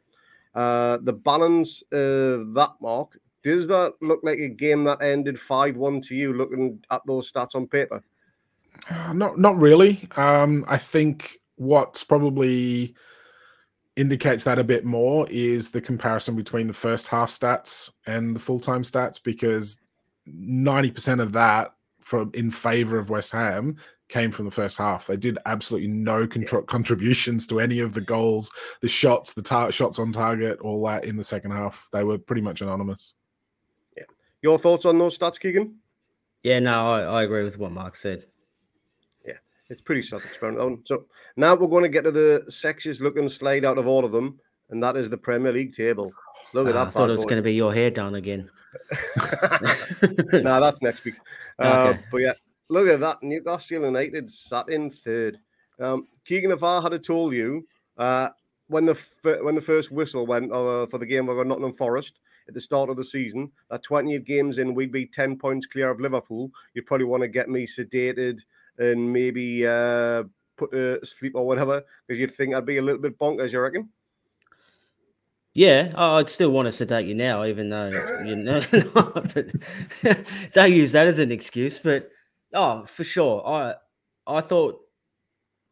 Uh, 0.55 0.97
the 1.03 1.13
balance 1.13 1.83
of 1.91 2.53
that 2.53 2.71
mark 2.81 3.19
Does 3.43 3.67
that 3.67 3.93
look 4.01 4.21
like 4.23 4.39
a 4.39 4.49
game 4.49 4.85
that 4.85 5.01
ended 5.03 5.37
5 5.37 5.75
1 5.75 6.01
to 6.01 6.15
you, 6.15 6.33
looking 6.33 6.83
at 6.89 7.01
those 7.05 7.31
stats 7.31 7.53
on 7.53 7.67
paper? 7.67 8.01
Uh, 8.89 9.13
not, 9.13 9.37
not 9.37 9.57
really. 9.59 10.07
Um, 10.15 10.63
I 10.67 10.77
think 10.77 11.37
what's 11.57 12.03
probably 12.03 12.95
indicates 13.97 14.45
that 14.45 14.59
a 14.59 14.63
bit 14.63 14.85
more 14.85 15.27
is 15.29 15.71
the 15.71 15.81
comparison 15.81 16.35
between 16.35 16.67
the 16.67 16.73
first 16.73 17.07
half 17.07 17.29
stats 17.29 17.91
and 18.05 18.35
the 18.35 18.39
full 18.39 18.59
time 18.59 18.83
stats 18.83 19.21
because 19.21 19.79
90% 20.29 21.19
of 21.19 21.33
that 21.33 21.73
from 22.07 22.31
in 22.33 22.49
favor 22.49 22.97
of 22.97 23.09
West 23.09 23.33
Ham 23.33 23.75
came 24.07 24.31
from 24.31 24.45
the 24.45 24.51
first 24.51 24.77
half. 24.77 25.07
They 25.07 25.17
did 25.17 25.37
absolutely 25.45 25.89
no 25.89 26.25
contr- 26.25 26.65
contributions 26.65 27.45
to 27.47 27.59
any 27.59 27.79
of 27.81 27.93
the 27.93 27.99
goals, 27.99 28.49
the 28.79 28.87
shots, 28.87 29.33
the 29.33 29.41
tar- 29.41 29.73
shots 29.73 29.99
on 29.99 30.13
target, 30.13 30.57
all 30.61 30.81
that 30.85 31.03
in 31.03 31.17
the 31.17 31.23
second 31.23 31.51
half. 31.51 31.89
They 31.91 32.05
were 32.05 32.17
pretty 32.17 32.41
much 32.41 32.61
anonymous. 32.61 33.13
Yeah. 33.97 34.05
Your 34.41 34.57
thoughts 34.57 34.85
on 34.85 34.97
those 34.97 35.17
stats, 35.17 35.37
Keegan? 35.37 35.75
Yeah, 36.43 36.59
no, 36.59 36.85
I, 36.93 37.01
I 37.01 37.23
agree 37.23 37.43
with 37.43 37.57
what 37.57 37.73
Mark 37.73 37.97
said. 37.97 38.23
Yeah, 39.25 39.33
it's 39.69 39.81
pretty 39.81 40.01
self-explanatory. 40.03 40.77
So 40.85 41.07
now 41.35 41.55
we're 41.55 41.67
going 41.67 41.83
to 41.83 41.89
get 41.89 42.05
to 42.05 42.11
the 42.11 42.45
sexiest 42.47 43.01
looking 43.01 43.27
slide 43.27 43.65
out 43.65 43.77
of 43.77 43.85
all 43.85 44.05
of 44.05 44.13
them, 44.13 44.39
and 44.69 44.81
that 44.81 44.95
is 44.95 45.09
the 45.09 45.17
Premier 45.17 45.51
League 45.51 45.75
table. 45.75 46.13
Look 46.53 46.69
at 46.69 46.75
Uh, 46.77 46.85
that. 46.85 46.87
I 46.87 46.91
thought 46.91 47.09
it 47.09 47.17
was 47.17 47.25
going 47.25 47.35
to 47.35 47.41
be 47.41 47.55
your 47.55 47.73
hair 47.73 47.91
down 47.91 48.15
again. 48.15 48.49
no, 50.33 50.59
that's 50.59 50.81
next 50.81 51.03
week. 51.05 51.15
Uh, 51.59 51.89
Okay. 51.89 51.99
But 52.11 52.17
yeah, 52.21 52.33
look 52.69 52.87
at 52.87 52.99
that. 52.99 53.17
Newcastle 53.23 53.81
United 53.81 54.29
sat 54.29 54.69
in 54.69 54.91
third. 54.91 55.39
Um, 55.79 56.07
Keegan, 56.23 56.51
if 56.51 56.61
I 56.61 56.79
had 56.79 57.03
told 57.03 57.33
you 57.33 57.65
uh, 57.97 58.29
when 58.67 58.85
the 58.85 58.91
f- 58.93 59.41
when 59.41 59.55
the 59.55 59.61
first 59.61 59.91
whistle 59.91 60.27
went 60.27 60.51
uh, 60.51 60.85
for 60.85 60.99
the 60.99 61.05
game 61.07 61.29
over 61.29 61.43
Nottingham 61.43 61.73
Forest 61.73 62.19
at 62.47 62.53
the 62.53 62.61
start 62.61 62.91
of 62.91 62.95
the 62.95 63.03
season, 63.03 63.51
that 63.71 63.81
28 63.81 64.23
games 64.25 64.59
in, 64.59 64.75
we'd 64.75 64.91
be 64.91 65.07
10 65.07 65.39
points 65.39 65.65
clear 65.65 65.89
of 65.89 65.99
Liverpool. 65.99 66.51
You'd 66.75 66.85
probably 66.85 67.05
want 67.07 67.23
to 67.23 67.27
get 67.27 67.49
me 67.49 67.65
sedated 67.65 68.41
and 68.77 69.11
maybe 69.11 69.65
uh, 69.65 70.25
put 70.57 70.71
to 70.73 71.03
sleep 71.03 71.33
or 71.35 71.47
whatever 71.47 71.81
because 72.05 72.19
you'd 72.19 72.35
think 72.35 72.53
I'd 72.53 72.67
be 72.67 72.77
a 72.77 72.83
little 72.83 73.01
bit 73.01 73.17
bonkers, 73.17 73.51
you 73.51 73.61
reckon? 73.61 73.89
Yeah, 75.57 75.91
I'd 75.95 76.29
still 76.29 76.51
want 76.51 76.67
to 76.67 76.71
sedate 76.71 77.07
you 77.07 77.15
now, 77.15 77.43
even 77.43 77.69
though 77.69 77.89
you 78.23 78.35
know. 78.35 78.61
but 78.93 79.51
don't 80.53 80.71
use 80.71 80.91
that 80.91 81.07
as 81.07 81.17
an 81.17 81.31
excuse. 81.31 81.79
But 81.79 82.11
oh, 82.53 82.85
for 82.85 83.03
sure, 83.03 83.43
I 83.43 83.73
I 84.27 84.41
thought 84.41 84.79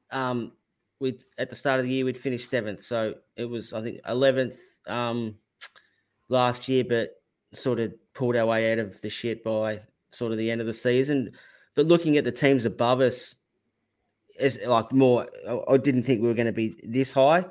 um 0.09 0.53
we 0.99 1.19
at 1.37 1.51
the 1.51 1.55
start 1.55 1.79
of 1.79 1.85
the 1.85 1.91
year 1.91 2.03
we'd 2.03 2.17
finish 2.17 2.47
seventh, 2.47 2.83
so 2.83 3.13
it 3.37 3.45
was 3.45 3.73
I 3.73 3.83
think 3.83 3.99
eleventh 4.07 4.57
um 4.87 5.35
last 6.29 6.67
year, 6.67 6.83
but 6.83 7.11
sort 7.53 7.79
of 7.79 7.93
pulled 8.15 8.35
our 8.35 8.47
way 8.47 8.71
out 8.71 8.79
of 8.79 8.99
the 9.01 9.09
shit 9.11 9.43
by 9.43 9.81
sort 10.09 10.31
of 10.31 10.39
the 10.39 10.49
end 10.49 10.61
of 10.61 10.67
the 10.67 10.73
season. 10.73 11.31
But 11.75 11.85
looking 11.85 12.17
at 12.17 12.23
the 12.23 12.31
teams 12.31 12.65
above 12.65 13.01
us, 13.01 13.35
is 14.39 14.57
like 14.65 14.91
more. 14.91 15.27
I 15.69 15.77
didn't 15.77 16.05
think 16.05 16.23
we 16.23 16.27
were 16.27 16.33
going 16.33 16.47
to 16.47 16.51
be 16.51 16.75
this 16.83 17.13
high 17.13 17.45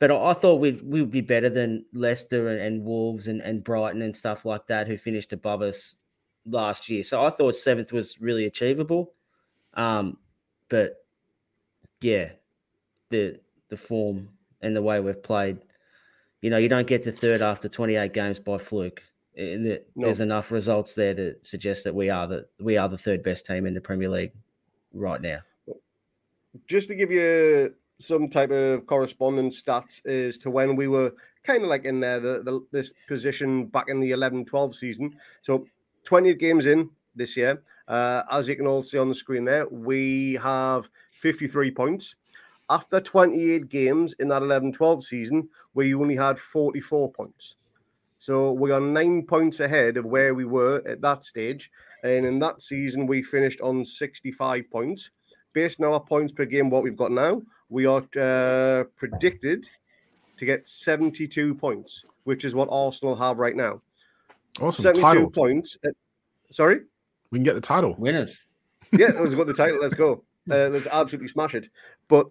but 0.00 0.10
I, 0.10 0.30
I 0.30 0.32
thought 0.32 0.56
we'd 0.56 0.82
we 0.82 1.00
would 1.00 1.12
be 1.12 1.20
better 1.20 1.48
than 1.48 1.84
Leicester 1.92 2.48
and, 2.48 2.60
and 2.60 2.84
Wolves 2.84 3.28
and, 3.28 3.40
and 3.42 3.62
Brighton 3.62 4.02
and 4.02 4.16
stuff 4.16 4.44
like 4.44 4.66
that, 4.66 4.88
who 4.88 4.96
finished 4.96 5.32
above 5.32 5.62
us 5.62 5.94
last 6.46 6.88
year. 6.88 7.04
So 7.04 7.24
I 7.24 7.30
thought 7.30 7.54
seventh 7.54 7.92
was 7.92 8.20
really 8.20 8.46
achievable. 8.46 9.12
Um, 9.74 10.16
but 10.68 11.04
yeah, 12.00 12.30
the 13.10 13.38
the 13.68 13.76
form 13.76 14.30
and 14.62 14.74
the 14.74 14.82
way 14.82 15.00
we've 15.00 15.22
played, 15.22 15.58
you 16.40 16.50
know, 16.50 16.58
you 16.58 16.68
don't 16.68 16.86
get 16.86 17.02
to 17.04 17.12
third 17.12 17.40
after 17.40 17.68
28 17.68 18.12
games 18.12 18.40
by 18.40 18.58
fluke. 18.58 19.02
And 19.36 19.64
the, 19.64 19.82
No. 19.94 20.06
There's 20.06 20.20
enough 20.20 20.50
results 20.50 20.94
there 20.94 21.14
to 21.14 21.34
suggest 21.44 21.84
that 21.84 21.94
we 21.94 22.10
are 22.10 22.26
the 22.26 22.46
we 22.58 22.78
are 22.78 22.88
the 22.88 22.98
third 22.98 23.22
best 23.22 23.46
team 23.46 23.66
in 23.66 23.74
the 23.74 23.80
Premier 23.80 24.08
League 24.08 24.32
right 24.92 25.20
now. 25.20 25.40
just 26.66 26.88
to 26.88 26.94
give 26.94 27.10
you 27.12 27.74
some 28.00 28.28
type 28.28 28.50
of 28.50 28.86
correspondence 28.86 29.62
stats 29.62 30.04
as 30.06 30.38
to 30.38 30.50
when 30.50 30.74
we 30.74 30.88
were 30.88 31.12
kind 31.44 31.62
of 31.62 31.68
like 31.68 31.84
in 31.84 32.00
there, 32.00 32.20
the, 32.20 32.42
the, 32.42 32.60
this 32.72 32.92
position 33.08 33.66
back 33.66 33.86
in 33.88 34.00
the 34.00 34.12
11 34.12 34.44
12 34.44 34.74
season. 34.74 35.14
So 35.42 35.66
28 36.04 36.38
games 36.38 36.66
in 36.66 36.90
this 37.14 37.36
year. 37.36 37.62
Uh, 37.88 38.22
as 38.30 38.46
you 38.46 38.56
can 38.56 38.66
all 38.66 38.82
see 38.82 38.98
on 38.98 39.08
the 39.08 39.14
screen 39.14 39.44
there, 39.44 39.68
we 39.68 40.34
have 40.42 40.88
53 41.12 41.70
points. 41.72 42.14
After 42.68 43.00
28 43.00 43.68
games 43.68 44.14
in 44.20 44.28
that 44.28 44.42
11 44.42 44.72
12 44.72 45.04
season, 45.04 45.48
we 45.74 45.94
only 45.94 46.14
had 46.14 46.38
44 46.38 47.12
points. 47.12 47.56
So 48.18 48.52
we 48.52 48.70
are 48.70 48.80
nine 48.80 49.26
points 49.26 49.60
ahead 49.60 49.96
of 49.96 50.04
where 50.04 50.34
we 50.34 50.44
were 50.44 50.82
at 50.86 51.00
that 51.00 51.24
stage. 51.24 51.70
And 52.04 52.24
in 52.24 52.38
that 52.40 52.60
season, 52.60 53.06
we 53.06 53.22
finished 53.22 53.60
on 53.60 53.84
65 53.84 54.70
points 54.70 55.10
based 55.52 55.80
on 55.80 55.86
our 55.86 56.00
points 56.00 56.32
per 56.32 56.44
game, 56.44 56.70
what 56.70 56.82
we've 56.82 56.96
got 56.96 57.12
now, 57.12 57.42
we 57.68 57.86
are 57.86 58.02
uh, 58.18 58.84
predicted 58.96 59.68
to 60.36 60.44
get 60.44 60.66
72 60.66 61.54
points, 61.54 62.04
which 62.24 62.44
is 62.44 62.54
what 62.54 62.68
Arsenal 62.70 63.14
have 63.14 63.38
right 63.38 63.56
now. 63.56 63.80
Awesome. 64.60 64.82
72 64.82 65.02
Title. 65.02 65.30
points. 65.30 65.78
Uh, 65.86 65.90
sorry? 66.50 66.80
We 67.30 67.38
can 67.38 67.44
get 67.44 67.54
the 67.54 67.60
title. 67.60 67.94
Winners. 67.98 68.44
Yeah, 68.92 69.08
let's 69.18 69.34
got 69.34 69.46
the 69.46 69.54
title. 69.54 69.78
Let's 69.80 69.94
go. 69.94 70.24
Uh, 70.50 70.68
let's 70.72 70.88
absolutely 70.90 71.28
smash 71.28 71.54
it. 71.54 71.68
But 72.08 72.26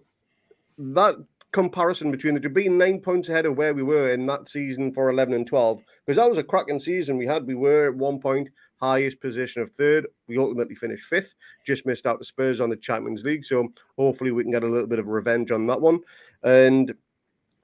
that 0.76 1.14
comparison 1.52 2.10
between 2.10 2.34
the 2.34 2.40
two 2.40 2.48
being 2.50 2.76
nine 2.76 3.00
points 3.00 3.28
ahead 3.28 3.46
of 3.46 3.56
where 3.56 3.72
we 3.72 3.84
were 3.84 4.10
in 4.10 4.26
that 4.26 4.48
season 4.48 4.92
for 4.92 5.08
11 5.08 5.32
and 5.32 5.46
12, 5.46 5.80
because 6.04 6.16
that 6.16 6.28
was 6.28 6.36
a 6.36 6.42
cracking 6.42 6.80
season 6.80 7.16
we 7.16 7.24
had. 7.24 7.46
We 7.46 7.54
were 7.54 7.88
at 7.88 7.94
one 7.94 8.20
point 8.20 8.50
highest 8.80 9.20
position 9.20 9.62
of 9.62 9.70
third. 9.70 10.06
We 10.26 10.38
ultimately 10.38 10.74
finished 10.74 11.06
fifth, 11.06 11.34
just 11.66 11.86
missed 11.86 12.06
out 12.06 12.18
the 12.18 12.24
Spurs 12.24 12.60
on 12.60 12.70
the 12.70 12.76
Champions 12.76 13.24
League. 13.24 13.44
So 13.44 13.68
hopefully 13.98 14.32
we 14.32 14.42
can 14.42 14.52
get 14.52 14.62
a 14.62 14.68
little 14.68 14.86
bit 14.86 14.98
of 14.98 15.08
revenge 15.08 15.50
on 15.50 15.66
that 15.66 15.80
one. 15.80 16.00
And 16.42 16.94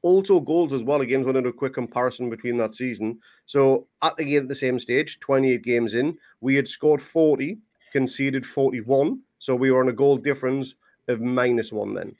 also 0.02 0.38
goals 0.38 0.72
as 0.72 0.82
well. 0.82 1.00
Again, 1.00 1.24
wanted 1.24 1.46
a 1.46 1.52
quick 1.52 1.74
comparison 1.74 2.30
between 2.30 2.56
that 2.58 2.74
season. 2.74 3.18
So 3.46 3.88
at 4.02 4.18
again 4.18 4.42
at 4.42 4.48
the 4.48 4.54
same 4.54 4.78
stage, 4.78 5.18
28 5.20 5.62
games 5.62 5.94
in, 5.94 6.16
we 6.40 6.54
had 6.54 6.68
scored 6.68 7.02
40, 7.02 7.58
conceded 7.92 8.46
41. 8.46 9.20
So 9.38 9.56
we 9.56 9.70
were 9.70 9.80
on 9.80 9.88
a 9.88 9.92
goal 9.92 10.16
difference 10.16 10.74
of 11.08 11.20
minus 11.20 11.72
one 11.72 11.94
then. 11.94 12.14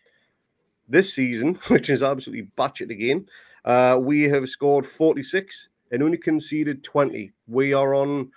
This 0.88 1.12
season, 1.12 1.54
which 1.68 1.90
is 1.90 2.02
absolutely 2.02 2.50
batshit 2.58 2.90
again, 2.90 3.26
uh, 3.64 3.98
we 4.00 4.22
have 4.24 4.48
scored 4.48 4.86
46 4.86 5.68
and 5.92 6.02
only 6.02 6.18
conceded 6.18 6.82
20. 6.82 7.32
We 7.46 7.72
are 7.72 7.94
on 7.94 8.30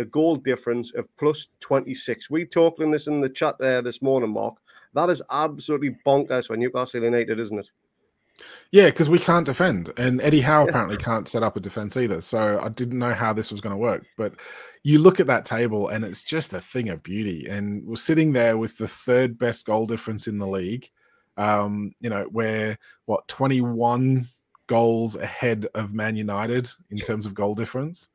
a 0.00 0.04
goal 0.04 0.36
difference 0.36 0.92
of 0.94 1.06
plus 1.16 1.46
26. 1.60 2.30
We 2.30 2.44
talked 2.44 2.80
in 2.80 2.90
this 2.90 3.06
in 3.06 3.20
the 3.20 3.28
chat 3.28 3.56
there 3.58 3.82
this 3.82 4.02
morning, 4.02 4.32
Mark. 4.32 4.56
That 4.94 5.10
is 5.10 5.22
absolutely 5.30 5.96
bonkers 6.04 6.46
for 6.46 6.56
Newcastle 6.56 7.04
United, 7.04 7.38
isn't 7.38 7.58
it? 7.58 7.70
Yeah, 8.72 8.86
because 8.86 9.10
we 9.10 9.18
can't 9.18 9.44
defend, 9.44 9.92
and 9.96 10.20
Eddie 10.22 10.40
Howe 10.40 10.66
apparently 10.66 10.96
can't 10.96 11.28
set 11.28 11.42
up 11.42 11.56
a 11.56 11.60
defense 11.60 11.96
either. 11.96 12.20
So 12.20 12.58
I 12.62 12.70
didn't 12.70 12.98
know 12.98 13.12
how 13.12 13.32
this 13.32 13.52
was 13.52 13.60
going 13.60 13.72
to 13.72 13.76
work. 13.76 14.06
But 14.16 14.34
you 14.82 14.98
look 14.98 15.20
at 15.20 15.26
that 15.26 15.44
table, 15.44 15.88
and 15.88 16.04
it's 16.04 16.24
just 16.24 16.54
a 16.54 16.60
thing 16.60 16.88
of 16.88 17.02
beauty. 17.02 17.46
And 17.48 17.84
we're 17.84 17.96
sitting 17.96 18.32
there 18.32 18.56
with 18.56 18.78
the 18.78 18.88
third 18.88 19.38
best 19.38 19.66
goal 19.66 19.86
difference 19.86 20.26
in 20.26 20.38
the 20.38 20.46
league. 20.46 20.88
Um, 21.36 21.92
you 22.00 22.08
know, 22.08 22.26
we're 22.30 22.78
what 23.04 23.28
twenty 23.28 23.60
one 23.60 24.26
goals 24.68 25.16
ahead 25.16 25.66
of 25.74 25.92
Man 25.92 26.16
United 26.16 26.70
in 26.90 26.98
terms 26.98 27.26
of 27.26 27.34
goal 27.34 27.54
difference. 27.54 28.08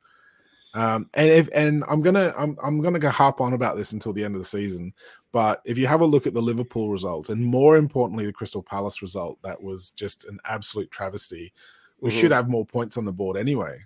Um, 0.76 1.10
and 1.14 1.30
if 1.30 1.50
and 1.54 1.84
I'm 1.88 2.02
gonna 2.02 2.34
I'm 2.38 2.58
I'm 2.62 2.82
gonna 2.82 3.00
go 3.00 3.10
harp 3.10 3.40
on 3.40 3.54
about 3.54 3.78
this 3.78 3.94
until 3.94 4.12
the 4.14 4.24
end 4.24 4.36
of 4.36 4.42
the 4.42 4.46
season. 4.46 4.94
But 5.32 5.62
if 5.66 5.78
you 5.78 5.88
have 5.88 6.02
a 6.02 6.06
look 6.06 6.28
at 6.28 6.34
the 6.34 6.42
Liverpool 6.42 6.90
result, 6.90 7.30
and 7.30 7.44
more 7.44 7.78
importantly, 7.78 8.26
the 8.26 8.34
Crystal 8.34 8.62
Palace 8.62 9.02
result, 9.02 9.42
that 9.42 9.62
was 9.62 9.92
just 9.92 10.26
an 10.26 10.38
absolute 10.46 10.92
travesty. 10.92 11.54
We 12.02 12.10
Mhm. 12.12 12.20
should 12.20 12.32
have 12.32 12.50
more 12.50 12.66
points 12.66 12.98
on 12.98 13.06
the 13.06 13.14
board 13.14 13.38
anyway. 13.38 13.80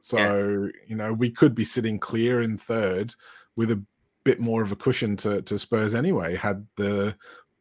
So, 0.00 0.70
you 0.86 0.94
know, 0.94 1.12
we 1.12 1.30
could 1.30 1.54
be 1.54 1.64
sitting 1.64 1.98
clear 1.98 2.40
in 2.40 2.56
third 2.58 3.14
with 3.56 3.70
a 3.72 3.82
bit 4.24 4.38
more 4.40 4.62
of 4.62 4.72
a 4.72 4.76
cushion 4.76 5.16
to, 5.16 5.42
to 5.42 5.58
Spurs 5.58 5.94
anyway, 5.94 6.36
had 6.36 6.66
the 6.76 7.16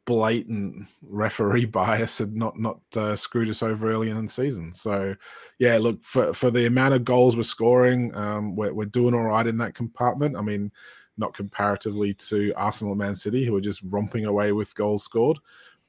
blatant 0.05 0.87
referee 1.01 1.65
bias 1.65 2.19
had 2.19 2.35
not 2.35 2.57
not 2.57 2.79
uh, 2.95 3.15
screwed 3.15 3.49
us 3.49 3.63
over 3.63 3.91
early 3.91 4.09
in 4.09 4.25
the 4.25 4.31
season. 4.31 4.71
So, 4.73 5.15
yeah, 5.59 5.77
look 5.77 6.03
for 6.03 6.33
for 6.33 6.51
the 6.51 6.65
amount 6.65 6.93
of 6.93 7.03
goals 7.03 7.35
we're 7.35 7.43
scoring, 7.43 8.15
um, 8.15 8.55
we're 8.55 8.73
we're 8.73 8.85
doing 8.85 9.13
all 9.13 9.23
right 9.23 9.47
in 9.47 9.57
that 9.57 9.75
compartment. 9.75 10.37
I 10.37 10.41
mean, 10.41 10.71
not 11.17 11.33
comparatively 11.33 12.13
to 12.13 12.53
Arsenal 12.55 12.93
and 12.93 12.99
Man 12.99 13.15
City, 13.15 13.45
who 13.45 13.55
are 13.55 13.61
just 13.61 13.81
romping 13.89 14.25
away 14.25 14.51
with 14.51 14.75
goals 14.75 15.03
scored, 15.03 15.39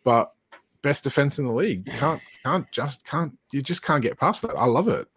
but 0.05 0.33
best 0.83 1.05
defense 1.05 1.39
in 1.39 1.47
the 1.47 1.53
league. 1.53 1.87
You 1.87 1.95
can't 1.95 2.23
can't 2.45 2.71
just 2.73 3.05
can't 3.05 3.37
you 3.53 3.63
just 3.63 3.83
can't 3.83 4.03
get 4.03 4.19
past 4.19 4.43
that. 4.43 4.57
I 4.57 4.67
love 4.67 4.89
it. 4.89 5.09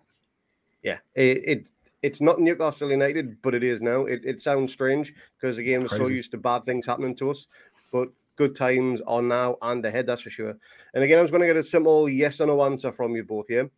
Yeah, 0.84 0.98
it, 1.16 1.44
it 1.46 1.72
it's 2.02 2.22
not 2.22 2.40
Newcastle 2.40 2.90
United, 2.90 3.42
but 3.42 3.54
it 3.54 3.64
is 3.64 3.82
now. 3.82 4.06
It, 4.06 4.22
it 4.24 4.42
sounds 4.42 4.72
strange 4.72 5.14
because 5.40 5.58
again, 5.58 5.82
we're 5.82 5.90
so 5.90 6.08
used 6.08 6.32
to 6.32 6.38
bad 6.38 6.64
things 6.64 6.86
happening 6.86 7.16
to 7.18 7.30
us, 7.30 7.48
but 7.92 8.10
good 8.40 8.56
times 8.56 9.02
are 9.06 9.22
now 9.22 9.58
and 9.62 9.86
ahead. 9.86 10.08
That's 10.08 10.22
for 10.22 10.30
sure. 10.30 10.56
And 10.94 11.04
again, 11.04 11.20
I 11.20 11.22
was 11.22 11.30
going 11.30 11.42
to 11.42 11.48
get 11.48 11.58
a 11.58 11.62
simple 11.62 12.08
yes 12.08 12.40
or 12.40 12.48
no 12.48 12.64
answer 12.64 12.90
from 12.90 13.14
you 13.14 13.24
both 13.24 13.50
here. 13.50 13.70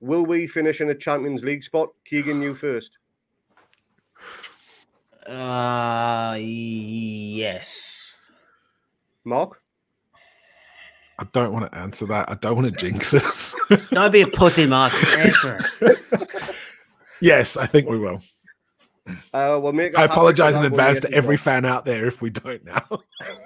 Will 0.00 0.24
we 0.24 0.46
finish 0.46 0.80
in 0.80 0.88
a 0.90 0.94
Champions 0.94 1.42
League 1.42 1.64
spot? 1.64 1.88
Keegan, 2.04 2.40
you 2.40 2.54
first. 2.54 2.98
Uh, 5.26 6.38
yes. 6.40 8.16
Mark? 9.24 9.60
I 11.18 11.26
don't 11.32 11.52
want 11.52 11.70
to 11.70 11.76
answer 11.76 12.06
that. 12.06 12.30
I 12.30 12.34
don't 12.34 12.54
want 12.54 12.68
to 12.68 12.76
jinx 12.76 13.12
us. 13.12 13.56
Don't 13.90 14.12
be 14.12 14.20
a 14.20 14.28
pussy, 14.28 14.64
Mark. 14.66 14.94
Answer 15.18 15.58
it. 15.80 15.98
yes, 17.20 17.56
I 17.56 17.66
think 17.66 17.88
we 17.88 17.98
will. 17.98 18.22
Uh, 19.34 19.58
we'll 19.62 19.72
make. 19.72 19.96
I 19.96 20.04
apologize 20.04 20.56
in 20.56 20.64
advance 20.64 21.00
to 21.00 21.12
every 21.12 21.36
fan 21.36 21.64
out 21.64 21.84
there 21.84 22.06
if 22.06 22.20
we 22.22 22.30
don't 22.30 22.64
now. 22.64 22.84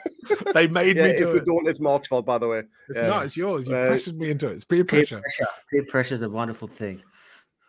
they 0.55 0.67
made 0.67 0.97
yeah, 0.97 1.09
me 1.09 1.17
do 1.17 1.29
if 1.29 1.33
we 1.35 1.39
it. 1.41 1.45
don't, 1.45 1.69
it's 1.69 1.81
Mark's 1.81 2.09
fault, 2.09 2.25
by 2.27 2.39
the 2.39 2.49
way. 2.49 2.63
It's 2.89 2.99
Yeah. 2.99 3.09
not. 3.09 3.25
It's 3.27 3.37
yours. 3.37 3.67
You 3.67 3.75
Uh, 3.75 3.87
pressured 3.89 4.19
me 4.19 4.31
into 4.31 4.49
it. 4.49 4.55
It's 4.55 4.65
peer 4.65 4.85
Peer 4.85 5.01
pressure. 5.01 5.21
pressure. 5.21 5.47
Peer 5.71 5.85
pressure 5.89 6.15
is 6.15 6.23
a 6.23 6.29
wonderful 6.31 6.69
thing. 6.69 7.03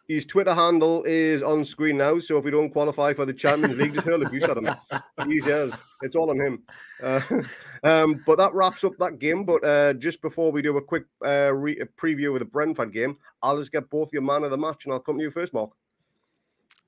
His 0.10 0.26
Twitter 0.26 0.54
handle 0.54 1.02
is 1.06 1.41
on 1.41 1.64
screen 1.64 1.98
now, 1.98 2.20
so 2.20 2.38
if 2.38 2.44
we 2.44 2.52
don't 2.52 2.70
qualify 2.70 3.14
for 3.14 3.26
the 3.26 3.34
Champions 3.34 3.78
League, 3.78 3.94
just 3.94 4.06
hurl 4.06 4.22
abuse 4.22 4.44
at 4.44 4.58
him. 4.58 4.70
Easy 5.32 5.50
as. 5.50 5.80
It's 6.02 6.18
all 6.18 6.30
on 6.30 6.41
him. 6.41 6.64
Uh, 7.02 7.22
um, 7.84 8.22
but 8.28 8.38
that 8.38 8.54
wraps 8.54 8.84
up 8.84 8.91
that 9.00 9.18
game. 9.20 9.46
But 9.46 9.64
uh, 9.64 9.94
just 9.94 10.22
before 10.22 10.52
we 10.52 10.62
do 10.62 10.76
a 10.76 10.82
quick 10.82 11.06
uh, 11.26 11.54
re- 11.54 11.80
a 11.80 11.86
preview 11.86 12.34
of 12.34 12.39
the 12.39 12.46
Brentford 12.46 12.91
game, 12.91 13.16
I'll 13.41 13.58
just 13.58 13.72
get 13.72 13.89
both 13.89 14.12
your 14.12 14.24
man 14.24 14.44
of 14.44 14.52
the 14.52 14.58
match, 14.58 14.84
and 14.84 14.94
I'll 14.94 15.00
come 15.00 15.18
to 15.18 15.24
you 15.24 15.32
first, 15.32 15.54
Mark. 15.54 15.72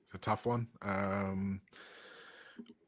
It's 0.06 0.14
a 0.14 0.18
tough 0.18 0.46
one. 0.46 0.68
Um, 0.82 1.60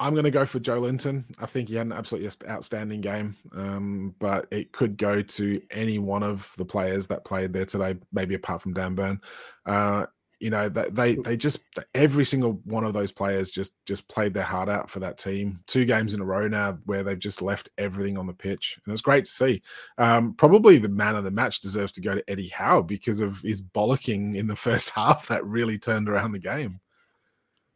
I'm 0.01 0.15
going 0.15 0.25
to 0.25 0.31
go 0.31 0.45
for 0.45 0.61
Joelinton. 0.61 1.25
I 1.41 1.47
think 1.47 1.69
he 1.69 1.75
had 1.75 1.87
an 1.87 1.93
absolutely 1.93 2.31
outstanding 2.49 3.01
game, 3.01 3.37
um, 3.57 4.15
but 4.21 4.47
it 4.53 4.73
could 4.73 4.97
go 4.97 5.23
to 5.23 5.61
any 5.73 5.99
one 5.99 6.23
of 6.23 6.53
the 6.57 6.65
players 6.65 7.09
that 7.09 7.25
played 7.25 7.53
there 7.53 7.65
today, 7.65 7.97
maybe 8.13 8.37
apart 8.37 8.63
from 8.63 8.75
Dan 8.75 8.95
Burn. 8.95 9.21
Uh, 9.67 10.07
you 10.39 10.51
know, 10.51 10.69
they 10.69 11.17
they 11.17 11.37
just 11.37 11.59
every 11.95 12.25
single 12.25 12.61
one 12.65 12.85
of 12.85 12.93
those 12.93 13.11
players 13.11 13.51
just 13.51 13.75
just 13.87 14.07
played 14.07 14.35
their 14.35 14.45
heart 14.45 14.69
out 14.69 14.89
for 14.89 15.01
that 15.01 15.19
team. 15.19 15.59
Two 15.67 15.85
games 15.85 16.15
in 16.15 16.21
a 16.21 16.25
row 16.25 16.47
now 16.47 16.79
where 16.85 17.03
they've 17.03 17.19
just 17.19 17.43
left 17.43 17.71
everything 17.77 18.17
on 18.17 18.29
the 18.29 18.33
pitch, 18.33 18.79
and 18.85 18.93
it's 18.93 19.03
great 19.03 19.25
to 19.25 19.31
see. 19.31 19.63
Um, 19.99 20.35
probably 20.35 20.79
the 20.79 20.89
man 20.89 21.17
of 21.17 21.25
the 21.25 21.33
match 21.33 21.61
deserves 21.61 21.91
to 21.93 22.01
go 22.01 22.15
to 22.15 22.31
Eddie 22.31 22.49
Howe 22.49 22.83
because 22.83 23.21
of 23.21 23.41
his 23.41 23.61
bollocking 23.61 24.37
in 24.37 24.47
the 24.47 24.57
first 24.69 24.91
half 24.91 25.27
that 25.27 25.45
really 25.45 25.77
turned 25.77 26.09
around 26.09 26.31
the 26.31 26.39
game. 26.39 26.81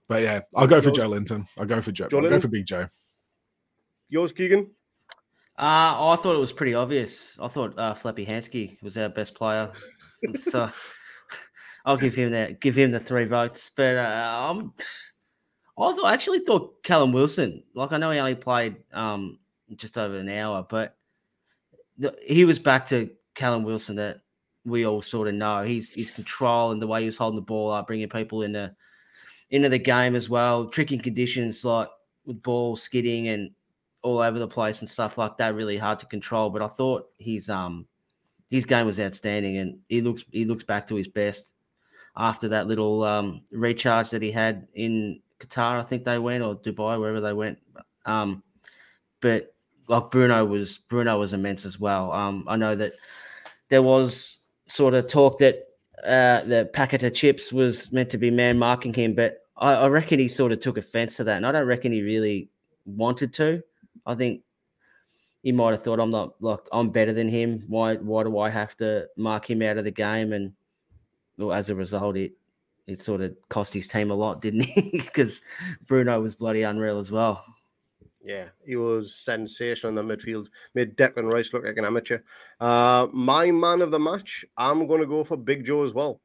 But 0.08 0.22
yeah, 0.22 0.40
I'll 0.54 0.66
go 0.66 0.80
for 0.80 0.88
Yours- 0.88 0.98
Joelinton. 0.98 1.48
I'll 1.58 1.66
go 1.66 1.80
for 1.80 1.92
Joe. 1.92 2.08
Joe 2.08 2.18
I'll 2.18 2.28
go 2.28 2.40
for 2.40 2.48
Big 2.48 2.66
Joe. 2.66 2.88
Yours, 4.08 4.32
Keegan? 4.32 4.70
Uh, 5.58 6.10
I 6.12 6.16
thought 6.16 6.34
it 6.34 6.40
was 6.40 6.52
pretty 6.52 6.74
obvious. 6.74 7.38
I 7.40 7.48
thought 7.48 7.78
uh, 7.78 7.94
Flappy 7.94 8.26
Hansky 8.26 8.82
was 8.82 8.96
our 8.98 9.08
best 9.08 9.34
player, 9.34 9.70
so 10.40 10.70
I'll 11.84 11.96
give 11.96 12.14
him 12.14 12.32
that. 12.32 12.60
Give 12.60 12.76
him 12.76 12.90
the 12.90 13.00
three 13.00 13.26
votes. 13.26 13.70
But 13.74 13.96
uh, 13.96 14.46
um, 14.50 14.74
I 15.78 15.92
thought, 15.92 16.04
I 16.06 16.14
actually 16.14 16.40
thought 16.40 16.82
Callum 16.82 17.12
Wilson. 17.12 17.62
Like 17.74 17.92
I 17.92 17.98
know 17.98 18.10
he 18.10 18.18
only 18.18 18.34
played 18.34 18.76
um, 18.92 19.38
just 19.76 19.98
over 19.98 20.16
an 20.16 20.28
hour, 20.28 20.66
but 20.68 20.96
the, 21.98 22.16
he 22.26 22.44
was 22.44 22.58
back 22.58 22.86
to 22.86 23.10
Callum 23.34 23.62
Wilson 23.62 23.96
that 23.96 24.20
we 24.64 24.86
all 24.86 25.02
sort 25.02 25.28
of 25.28 25.34
know. 25.34 25.62
He's 25.62 25.90
his 25.90 26.10
control 26.10 26.70
and 26.72 26.80
the 26.80 26.86
way 26.86 27.00
he 27.00 27.06
was 27.06 27.16
holding 27.16 27.36
the 27.36 27.42
ball 27.42 27.70
up, 27.72 27.86
bringing 27.86 28.08
people 28.08 28.42
into 28.42 28.74
into 29.52 29.68
the 29.68 29.78
game 29.78 30.16
as 30.16 30.28
well. 30.28 30.66
Tricky 30.66 30.98
conditions 30.98 31.64
like 31.64 31.88
with 32.26 32.42
ball 32.42 32.74
skidding 32.74 33.28
and 33.28 33.50
all 34.02 34.18
over 34.18 34.38
the 34.38 34.48
place 34.48 34.80
and 34.80 34.88
stuff 34.88 35.18
like 35.18 35.36
that. 35.36 35.54
Really 35.54 35.76
hard 35.76 36.00
to 36.00 36.06
control. 36.06 36.50
But 36.50 36.62
I 36.62 36.66
thought 36.66 37.08
his 37.18 37.48
um 37.48 37.86
his 38.50 38.64
game 38.64 38.86
was 38.86 38.98
outstanding, 38.98 39.58
and 39.58 39.78
he 39.88 40.00
looks 40.00 40.24
he 40.32 40.44
looks 40.44 40.64
back 40.64 40.88
to 40.88 40.96
his 40.96 41.06
best 41.06 41.54
after 42.16 42.48
that 42.48 42.66
little 42.66 43.04
um, 43.04 43.42
recharge 43.52 44.10
that 44.10 44.20
he 44.20 44.30
had 44.30 44.66
in 44.74 45.20
Qatar. 45.38 45.78
I 45.78 45.82
think 45.82 46.04
they 46.04 46.18
went 46.18 46.42
or 46.42 46.56
Dubai, 46.56 47.00
wherever 47.00 47.20
they 47.20 47.32
went. 47.32 47.58
Um, 48.04 48.42
but 49.20 49.54
like 49.88 50.10
Bruno 50.10 50.44
was 50.44 50.78
Bruno 50.78 51.18
was 51.18 51.32
immense 51.32 51.64
as 51.64 51.78
well. 51.78 52.12
Um, 52.12 52.44
I 52.48 52.56
know 52.56 52.74
that 52.74 52.92
there 53.68 53.82
was 53.82 54.40
sort 54.68 54.94
of 54.94 55.06
talk 55.06 55.38
that 55.38 55.68
uh, 56.04 56.42
the 56.44 56.68
packet 56.72 57.02
of 57.02 57.14
chips 57.14 57.52
was 57.52 57.92
meant 57.92 58.10
to 58.10 58.18
be 58.18 58.30
man 58.30 58.58
marking 58.58 58.92
him, 58.92 59.14
but 59.14 59.41
I, 59.62 59.74
I 59.74 59.86
reckon 59.86 60.18
he 60.18 60.26
sort 60.26 60.50
of 60.50 60.58
took 60.58 60.76
offense 60.76 61.16
to 61.16 61.24
that, 61.24 61.36
and 61.36 61.46
I 61.46 61.52
don't 61.52 61.68
reckon 61.68 61.92
he 61.92 62.02
really 62.02 62.50
wanted 62.84 63.32
to. 63.34 63.62
I 64.04 64.16
think 64.16 64.42
he 65.42 65.52
might 65.52 65.70
have 65.70 65.84
thought 65.84 66.00
I'm 66.00 66.10
not 66.10 66.34
like 66.40 66.58
I'm 66.72 66.90
better 66.90 67.12
than 67.12 67.28
him. 67.28 67.62
Why 67.68 67.94
why 67.94 68.24
do 68.24 68.38
I 68.38 68.50
have 68.50 68.76
to 68.78 69.06
mark 69.16 69.48
him 69.48 69.62
out 69.62 69.78
of 69.78 69.84
the 69.84 69.92
game? 69.92 70.32
And 70.32 70.52
well, 71.38 71.52
as 71.52 71.70
a 71.70 71.76
result, 71.76 72.16
it 72.16 72.32
it 72.88 73.00
sort 73.00 73.20
of 73.20 73.36
cost 73.48 73.72
his 73.72 73.86
team 73.86 74.10
a 74.10 74.14
lot, 74.14 74.42
didn't 74.42 74.62
he? 74.62 74.90
Because 75.04 75.42
Bruno 75.86 76.20
was 76.20 76.34
bloody 76.34 76.62
unreal 76.62 76.98
as 76.98 77.12
well. 77.12 77.44
Yeah, 78.24 78.48
he 78.64 78.76
was 78.76 79.14
sensational 79.14 79.88
in 79.90 79.94
the 79.94 80.16
midfield. 80.16 80.48
Made 80.74 80.96
Declan 80.96 81.32
Rice 81.32 81.52
look 81.52 81.64
like 81.64 81.76
an 81.76 81.84
amateur. 81.84 82.18
Uh, 82.60 83.08
my 83.12 83.50
man 83.50 83.80
of 83.80 83.90
the 83.90 83.98
match, 83.98 84.44
I'm 84.56 84.86
going 84.86 85.00
to 85.00 85.06
go 85.06 85.24
for 85.24 85.36
Big 85.36 85.64
Joe 85.64 85.84
as 85.84 85.92
well. 85.92 86.20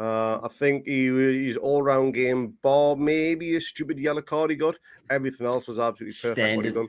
Uh, 0.00 0.40
I 0.42 0.48
think 0.48 0.86
he 0.86 1.06
his 1.06 1.56
all 1.58 1.82
round 1.82 2.14
game, 2.14 2.54
bar 2.62 2.96
maybe 2.96 3.54
a 3.56 3.60
stupid 3.60 3.98
yellow 3.98 4.22
card 4.22 4.50
he 4.50 4.56
got. 4.56 4.76
Everything 5.10 5.46
else 5.46 5.68
was 5.68 5.78
absolutely 5.78 6.14
perfect. 6.22 6.56
What 6.56 6.64
he 6.64 6.70
Standard. 6.70 6.74
done. 6.74 6.88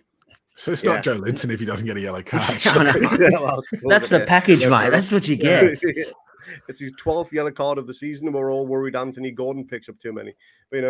So 0.55 0.71
it's 0.71 0.83
Yeah. 0.83 0.93
not 0.95 1.03
Joelinton 1.03 1.51
if 1.51 1.59
he 1.59 1.65
doesn't 1.65 1.85
get 1.85 1.97
a 1.97 2.01
yellow 2.01 2.23
card. 2.25 2.43
I 2.65 2.83
know. 2.83 3.17
Yeah, 3.19 3.29
well, 3.39 3.61
That's 3.89 4.07
the 4.07 4.19
yeah. 4.19 4.25
package, 4.25 4.61
Yeah, 4.61 4.69
mate. 4.69 4.91
That's 4.91 5.11
what 5.11 5.27
you 5.27 5.35
get. 5.35 5.77
it's 6.69 6.79
his 6.79 6.93
12th 6.93 7.31
yellow 7.33 7.51
card 7.51 7.77
of 7.77 7.85
the 7.87 7.93
season, 7.93 8.27
and 8.27 8.35
we're 8.35 8.51
all 8.51 8.65
worried 8.65 8.95
Anthony 8.95 9.31
Gordon 9.31 9.65
picks 9.67 9.89
up 9.89 9.99
too 9.99 10.13
many. 10.13 10.33
But, 10.69 10.77
you 10.77 10.81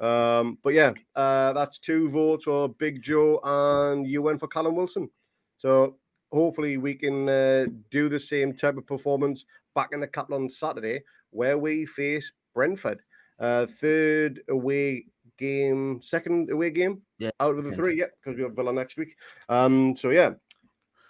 know, 0.00 0.06
um, 0.06 0.58
but 0.62 0.74
yeah, 0.74 0.92
uh, 1.16 1.52
that's 1.54 1.78
two 1.78 2.08
votes 2.08 2.44
for 2.44 2.68
Big 2.68 3.02
Joe, 3.02 3.40
and 3.42 4.06
you 4.06 4.22
went 4.22 4.38
for 4.40 4.46
Callum 4.48 4.76
Wilson. 4.76 5.10
So 5.58 5.96
hopefully 6.32 6.76
we 6.76 6.94
can 6.94 7.28
uh, 7.28 7.66
do 7.90 8.08
the 8.08 8.18
same 8.20 8.54
type 8.54 8.76
of 8.76 8.86
performance 8.86 9.44
back 9.74 9.88
in 9.92 10.00
the 10.00 10.08
capital 10.08 10.40
on 10.42 10.48
Saturday, 10.48 11.00
where 11.32 11.58
we 11.58 11.84
face 11.86 12.32
Brentford. 12.54 13.00
Uh, 13.38 13.66
third 13.66 14.40
away 14.48 15.06
game, 15.38 16.00
second 16.00 16.50
away 16.50 16.70
game 16.70 17.02
Yeah, 17.18 17.30
out 17.40 17.56
of 17.58 17.64
the 17.64 17.72
three, 17.72 17.98
yeah, 17.98 18.06
because 18.22 18.36
we 18.36 18.44
have 18.44 18.54
Villa 18.54 18.72
next 18.72 18.96
week. 18.96 19.16
Um, 19.48 19.96
so 19.96 20.10
yeah, 20.10 20.30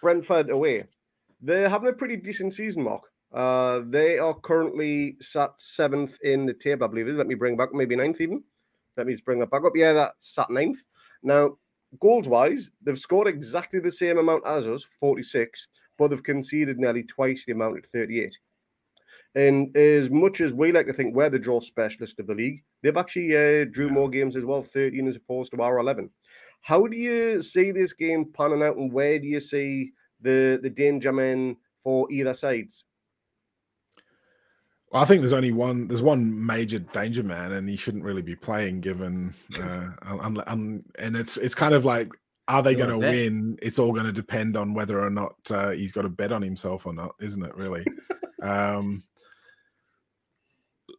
Brentford 0.00 0.50
away. 0.50 0.84
They're 1.40 1.68
having 1.68 1.88
a 1.88 1.92
pretty 1.92 2.16
decent 2.16 2.54
season, 2.54 2.84
Mark. 2.84 3.02
Uh, 3.32 3.80
they 3.86 4.18
are 4.18 4.34
currently 4.34 5.16
sat 5.20 5.52
seventh 5.60 6.18
in 6.22 6.46
the 6.46 6.54
table, 6.54 6.84
I 6.84 6.88
believe. 6.88 7.08
it 7.08 7.12
is. 7.12 7.18
Let 7.18 7.26
me 7.26 7.34
bring 7.34 7.56
back 7.56 7.72
maybe 7.72 7.96
ninth 7.96 8.20
even. 8.20 8.42
Let 8.96 9.06
me 9.06 9.12
just 9.14 9.24
bring 9.24 9.38
that 9.40 9.50
back 9.50 9.64
up. 9.64 9.72
Yeah, 9.74 9.92
that's 9.92 10.34
sat 10.34 10.50
ninth. 10.50 10.78
Now, 11.22 11.56
goals 12.00 12.28
wise, 12.28 12.70
they've 12.82 12.98
scored 12.98 13.26
exactly 13.28 13.80
the 13.80 13.90
same 13.90 14.18
amount 14.18 14.46
as 14.46 14.66
us, 14.66 14.84
46, 15.00 15.68
but 15.98 16.08
they've 16.08 16.22
conceded 16.22 16.78
nearly 16.78 17.02
twice 17.04 17.44
the 17.44 17.52
amount 17.52 17.78
at 17.78 17.86
38. 17.86 18.38
And 19.34 19.74
as 19.76 20.10
much 20.10 20.40
as 20.40 20.52
we 20.52 20.72
like 20.72 20.86
to 20.86 20.92
think 20.92 21.14
we're 21.14 21.30
the 21.30 21.38
draw 21.38 21.60
specialist 21.60 22.20
of 22.20 22.26
the 22.26 22.34
league, 22.34 22.62
they've 22.82 22.96
actually 22.96 23.34
uh, 23.34 23.64
drew 23.70 23.88
more 23.88 24.10
games 24.10 24.36
as 24.36 24.44
well, 24.44 24.62
13 24.62 25.08
as 25.08 25.16
opposed 25.16 25.52
to 25.52 25.62
our 25.62 25.78
11. 25.78 26.10
How 26.60 26.86
do 26.86 26.96
you 26.96 27.42
see 27.42 27.72
this 27.72 27.92
game 27.92 28.26
panning 28.32 28.62
out, 28.62 28.76
and 28.76 28.92
where 28.92 29.18
do 29.18 29.26
you 29.26 29.40
see 29.40 29.92
the 30.20 30.60
the 30.62 30.70
danger 30.70 31.12
men 31.12 31.56
for 31.82 32.10
either 32.10 32.34
sides? 32.34 32.84
Well, 34.92 35.02
I 35.02 35.06
think 35.06 35.22
there's 35.22 35.32
only 35.32 35.52
one. 35.52 35.88
There's 35.88 36.02
one 36.02 36.46
major 36.46 36.78
danger 36.78 37.24
man, 37.24 37.52
and 37.52 37.68
he 37.68 37.76
shouldn't 37.76 38.04
really 38.04 38.22
be 38.22 38.36
playing. 38.36 38.80
Given, 38.80 39.34
uh, 39.58 39.88
un, 40.02 40.40
un, 40.46 40.84
and 40.98 41.16
it's 41.16 41.36
it's 41.36 41.54
kind 41.54 41.74
of 41.74 41.84
like, 41.84 42.10
are 42.46 42.62
they 42.62 42.76
going 42.76 42.90
to 42.90 42.98
win? 42.98 43.58
It's 43.60 43.80
all 43.80 43.92
going 43.92 44.06
to 44.06 44.12
depend 44.12 44.56
on 44.56 44.72
whether 44.72 45.02
or 45.02 45.10
not 45.10 45.34
uh, 45.50 45.70
he's 45.70 45.92
got 45.92 46.04
a 46.04 46.10
bet 46.10 46.30
on 46.30 46.42
himself 46.42 46.86
or 46.86 46.92
not, 46.92 47.14
isn't 47.20 47.42
it? 47.42 47.56
Really. 47.56 47.84
um, 48.42 49.02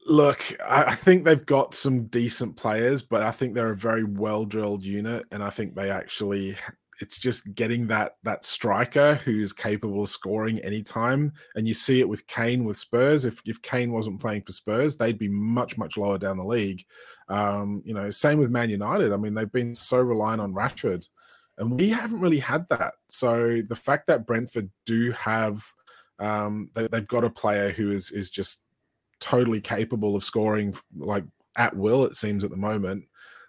look, 0.06 0.42
I, 0.66 0.96
think 0.96 1.24
they've 1.24 1.46
got 1.46 1.74
some 1.74 2.06
decent 2.06 2.58
players, 2.58 3.02
but 3.02 3.22
I 3.22 3.32
think 3.32 3.54
they're 3.54 3.72
a 3.72 3.78
very 3.78 4.04
well 4.04 4.46
drilled 4.46 4.86
unit, 4.86 5.26
and 5.32 5.44
I 5.44 5.50
think 5.50 5.76
they 5.76 5.90
actually. 5.90 6.58
It's 7.02 7.18
just 7.18 7.56
getting 7.56 7.88
that 7.88 8.18
that 8.24 8.46
striker 8.46 9.16
who 9.16 9.40
is 9.40 9.52
capable 9.52 10.04
of 10.04 10.10
scoring 10.10 10.60
anytime, 10.60 11.34
and 11.56 11.68
you 11.68 11.74
see 11.74 12.00
it 12.00 12.08
with 12.08 12.28
Kane 12.28 12.64
with 12.64 12.78
Spurs. 12.78 13.26
If 13.26 13.42
if 13.46 13.62
Kane 13.62 13.92
wasn't 13.92 14.22
playing 14.22 14.44
for 14.44 14.52
Spurs, 14.54 14.96
they'd 14.96 15.18
be 15.18 15.28
much 15.28 15.78
much 15.78 15.98
lower 15.98 16.18
down 16.18 16.38
the 16.38 16.46
league. 16.46 16.86
Um, 17.30 17.82
you 17.84 17.94
know, 17.94 18.10
same 18.12 18.38
with 18.38 18.52
Man 18.52 18.70
United. 18.70 19.12
I 19.12 19.18
mean, 19.18 19.34
they've 19.34 19.52
been 19.52 19.76
so 19.76 20.00
reliant 20.00 20.40
on 20.40 20.54
Rashford, 20.54 21.10
and 21.58 21.78
we 21.78 21.90
haven't 21.90 22.22
really 22.22 22.40
had 22.40 22.70
that. 22.70 22.94
So 23.10 23.62
the 23.68 23.76
fact 23.76 24.06
that 24.08 24.28
Brentford 24.28 24.70
do 24.86 25.12
have, 25.14 25.66
um, 26.20 26.70
they, 26.76 26.88
they've 26.88 27.08
got 27.08 27.26
a 27.26 27.30
player 27.30 27.72
who 27.72 27.92
is 27.92 28.12
is 28.12 28.30
just 28.30 28.64
totally 29.24 29.62
capable 29.62 30.16
of 30.16 30.24
scoring 30.24 30.76
like 30.98 31.24
at 31.56 31.76
will. 31.76 32.04
It 32.04 32.16
seems 32.16 32.44
at 32.44 32.50
the 32.50 32.58
moment. 32.58 33.06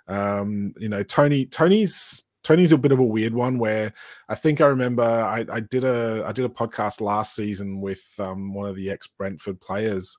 Um, 0.07 0.73
you 0.79 0.89
know, 0.89 1.03
Toney 1.03 1.47
Toney's 1.47 2.23
Toney's 2.45 2.73
a 2.73 2.79
bit 2.79 2.93
of 2.93 3.01
a 3.01 3.05
weird 3.05 3.35
one 3.35 3.59
where 3.59 3.93
I 4.29 4.37
think 4.37 4.61
I 4.61 4.67
remember 4.67 5.03
I, 5.03 5.45
I 5.51 5.61
did 5.61 5.83
a 5.83 6.25
I 6.27 6.33
did 6.33 6.45
a 6.45 6.49
podcast 6.49 7.01
last 7.01 7.35
season 7.35 7.81
with 7.81 8.05
um, 8.19 8.55
one 8.55 8.69
of 8.69 8.77
the 8.77 8.91
ex 8.91 9.09
Brentford 9.09 9.61
players, 9.61 10.17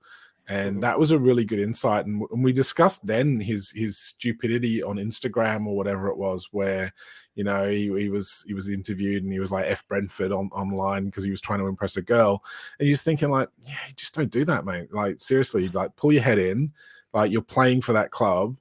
and 0.48 0.82
that 0.84 1.00
was 1.00 1.12
a 1.12 1.20
really 1.20 1.46
good 1.46 1.60
insight. 1.60 2.06
And, 2.06 2.24
and, 2.32 2.44
we 2.44 2.54
discussed 2.54 3.06
then 3.06 3.40
his 3.40 3.72
his 3.72 3.98
stupidity 3.98 4.84
on 4.84 4.98
Instagram 4.98 5.66
or 5.66 5.76
whatever 5.76 6.08
it 6.08 6.18
was, 6.18 6.50
where 6.52 6.94
you 7.36 7.44
know 7.44 7.70
he, 7.70 7.92
he 7.98 8.10
was 8.10 8.44
he 8.48 8.54
was 8.54 8.70
interviewed 8.70 9.24
and 9.24 9.34
he 9.34 9.40
was 9.40 9.52
like 9.52 9.66
F 9.68 9.88
Brentford 9.88 10.32
on 10.32 10.50
online 10.52 11.06
because 11.06 11.24
he 11.24 11.32
was 11.32 11.42
trying 11.42 11.60
to 11.60 11.68
impress 11.68 11.98
a 11.98 12.02
girl, 12.02 12.44
and 12.80 12.88
you're 12.88 12.94
just 12.94 13.06
thinking 13.06 13.30
like, 13.30 13.50
yeah, 13.62 13.76
just 13.96 14.16
don't 14.16 14.32
do 14.32 14.46
that, 14.46 14.66
mate. 14.66 14.94
Like 14.94 15.20
seriously, 15.20 15.68
like 15.70 15.96
pull 15.96 16.12
your 16.12 16.24
head 16.24 16.40
in, 16.40 16.74
like 17.14 17.32
you're 17.32 17.42
playing 17.42 17.82
for 17.82 17.94
that 17.94 18.12
club. 18.12 18.58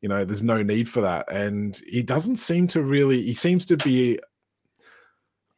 You 0.00 0.08
know, 0.08 0.24
there's 0.24 0.44
no 0.44 0.62
need 0.62 0.88
for 0.88 1.00
that, 1.02 1.30
and 1.32 1.80
he 1.88 2.02
doesn't 2.02 2.36
seem 2.36 2.68
to 2.68 2.82
really. 2.82 3.22
He 3.22 3.34
seems 3.34 3.64
to 3.66 3.76
be 3.76 4.18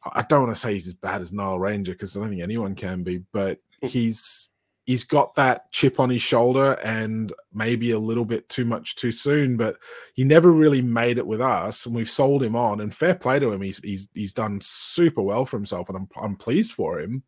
I 0.03 0.23
don't 0.23 0.43
want 0.43 0.55
to 0.55 0.59
say 0.59 0.73
he's 0.73 0.87
as 0.87 0.93
bad 0.93 1.21
as 1.21 1.31
Nile 1.31 1.59
Ranger 1.59 1.91
because 1.91 2.15
I 2.15 2.19
don't 2.19 2.29
think 2.29 2.41
anyone 2.41 2.75
can 2.75 3.03
be, 3.03 3.23
but 3.31 3.59
he's 3.81 4.49
he's 4.85 5.03
got 5.03 5.35
that 5.35 5.71
chip 5.71 5.99
on 5.99 6.09
his 6.09 6.21
shoulder 6.21 6.73
and 6.83 7.31
maybe 7.53 7.91
a 7.91 7.99
little 7.99 8.25
bit 8.25 8.49
too 8.49 8.65
much 8.65 8.95
too 8.95 9.11
soon, 9.11 9.57
but 9.57 9.77
he 10.15 10.23
never 10.23 10.51
really 10.51 10.81
made 10.81 11.17
it 11.17 11.27
with 11.27 11.41
us, 11.41 11.85
and 11.85 11.95
we've 11.95 12.09
sold 12.09 12.43
him 12.43 12.55
on. 12.55 12.81
And 12.81 12.93
fair 12.93 13.15
play 13.15 13.39
to 13.39 13.51
him, 13.51 13.61
he's 13.61 13.79
he's 13.79 14.09
he's 14.13 14.33
done 14.33 14.59
super 14.61 15.21
well 15.21 15.45
for 15.45 15.57
himself, 15.57 15.89
and 15.89 15.97
I'm 15.97 16.09
I'm 16.21 16.35
pleased 16.35 16.73
for 16.73 16.99
him. 16.99 17.23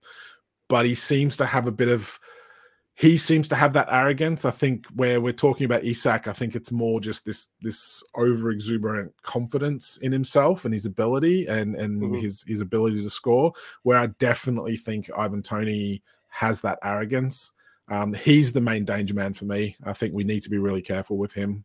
But 0.68 0.86
he 0.86 0.96
seems 0.96 1.38
to 1.38 1.46
have 1.46 1.68
a 1.68 1.72
bit 1.72 1.90
of 1.90 2.20
he 2.96 3.18
seems 3.18 3.48
to 3.48 3.56
have 3.56 3.74
that 3.74 3.88
arrogance. 3.92 4.46
I 4.46 4.52
think 4.52 4.86
where 4.96 5.20
we're 5.20 5.34
talking 5.34 5.66
about 5.66 5.84
Isak, 5.84 6.28
I 6.28 6.34
think 6.34 6.56
it's 6.56 6.72
more 6.72 7.00
just 7.00 7.26
this 7.26 7.50
this 7.62 8.04
over 8.16 8.52
exuberant 8.52 9.14
confidence 9.24 9.98
in 9.98 10.12
himself 10.12 10.66
and 10.66 10.74
his 10.74 10.86
ability 10.86 11.48
and 11.48 11.76
and 11.76 12.02
mm-hmm. 12.02 12.16
his 12.16 12.44
his 12.48 12.62
ability 12.62 13.02
to 13.02 13.10
score. 13.10 13.54
Where 13.84 13.98
I 13.98 14.08
definitely 14.08 14.78
think 14.78 15.10
Ivan 15.16 15.42
Toney 15.42 16.04
has 16.34 16.62
that 16.62 16.80
arrogance. 16.84 17.52
Um, 17.90 18.14
he's 18.14 18.52
the 18.52 18.62
main 18.62 18.86
danger 18.86 19.14
man 19.14 19.34
for 19.34 19.46
me. 19.46 19.76
I 19.86 19.94
think 19.94 20.14
we 20.14 20.24
need 20.24 20.42
to 20.44 20.50
be 20.50 20.58
really 20.58 20.82
careful 20.82 21.18
with 21.18 21.34
him. 21.34 21.64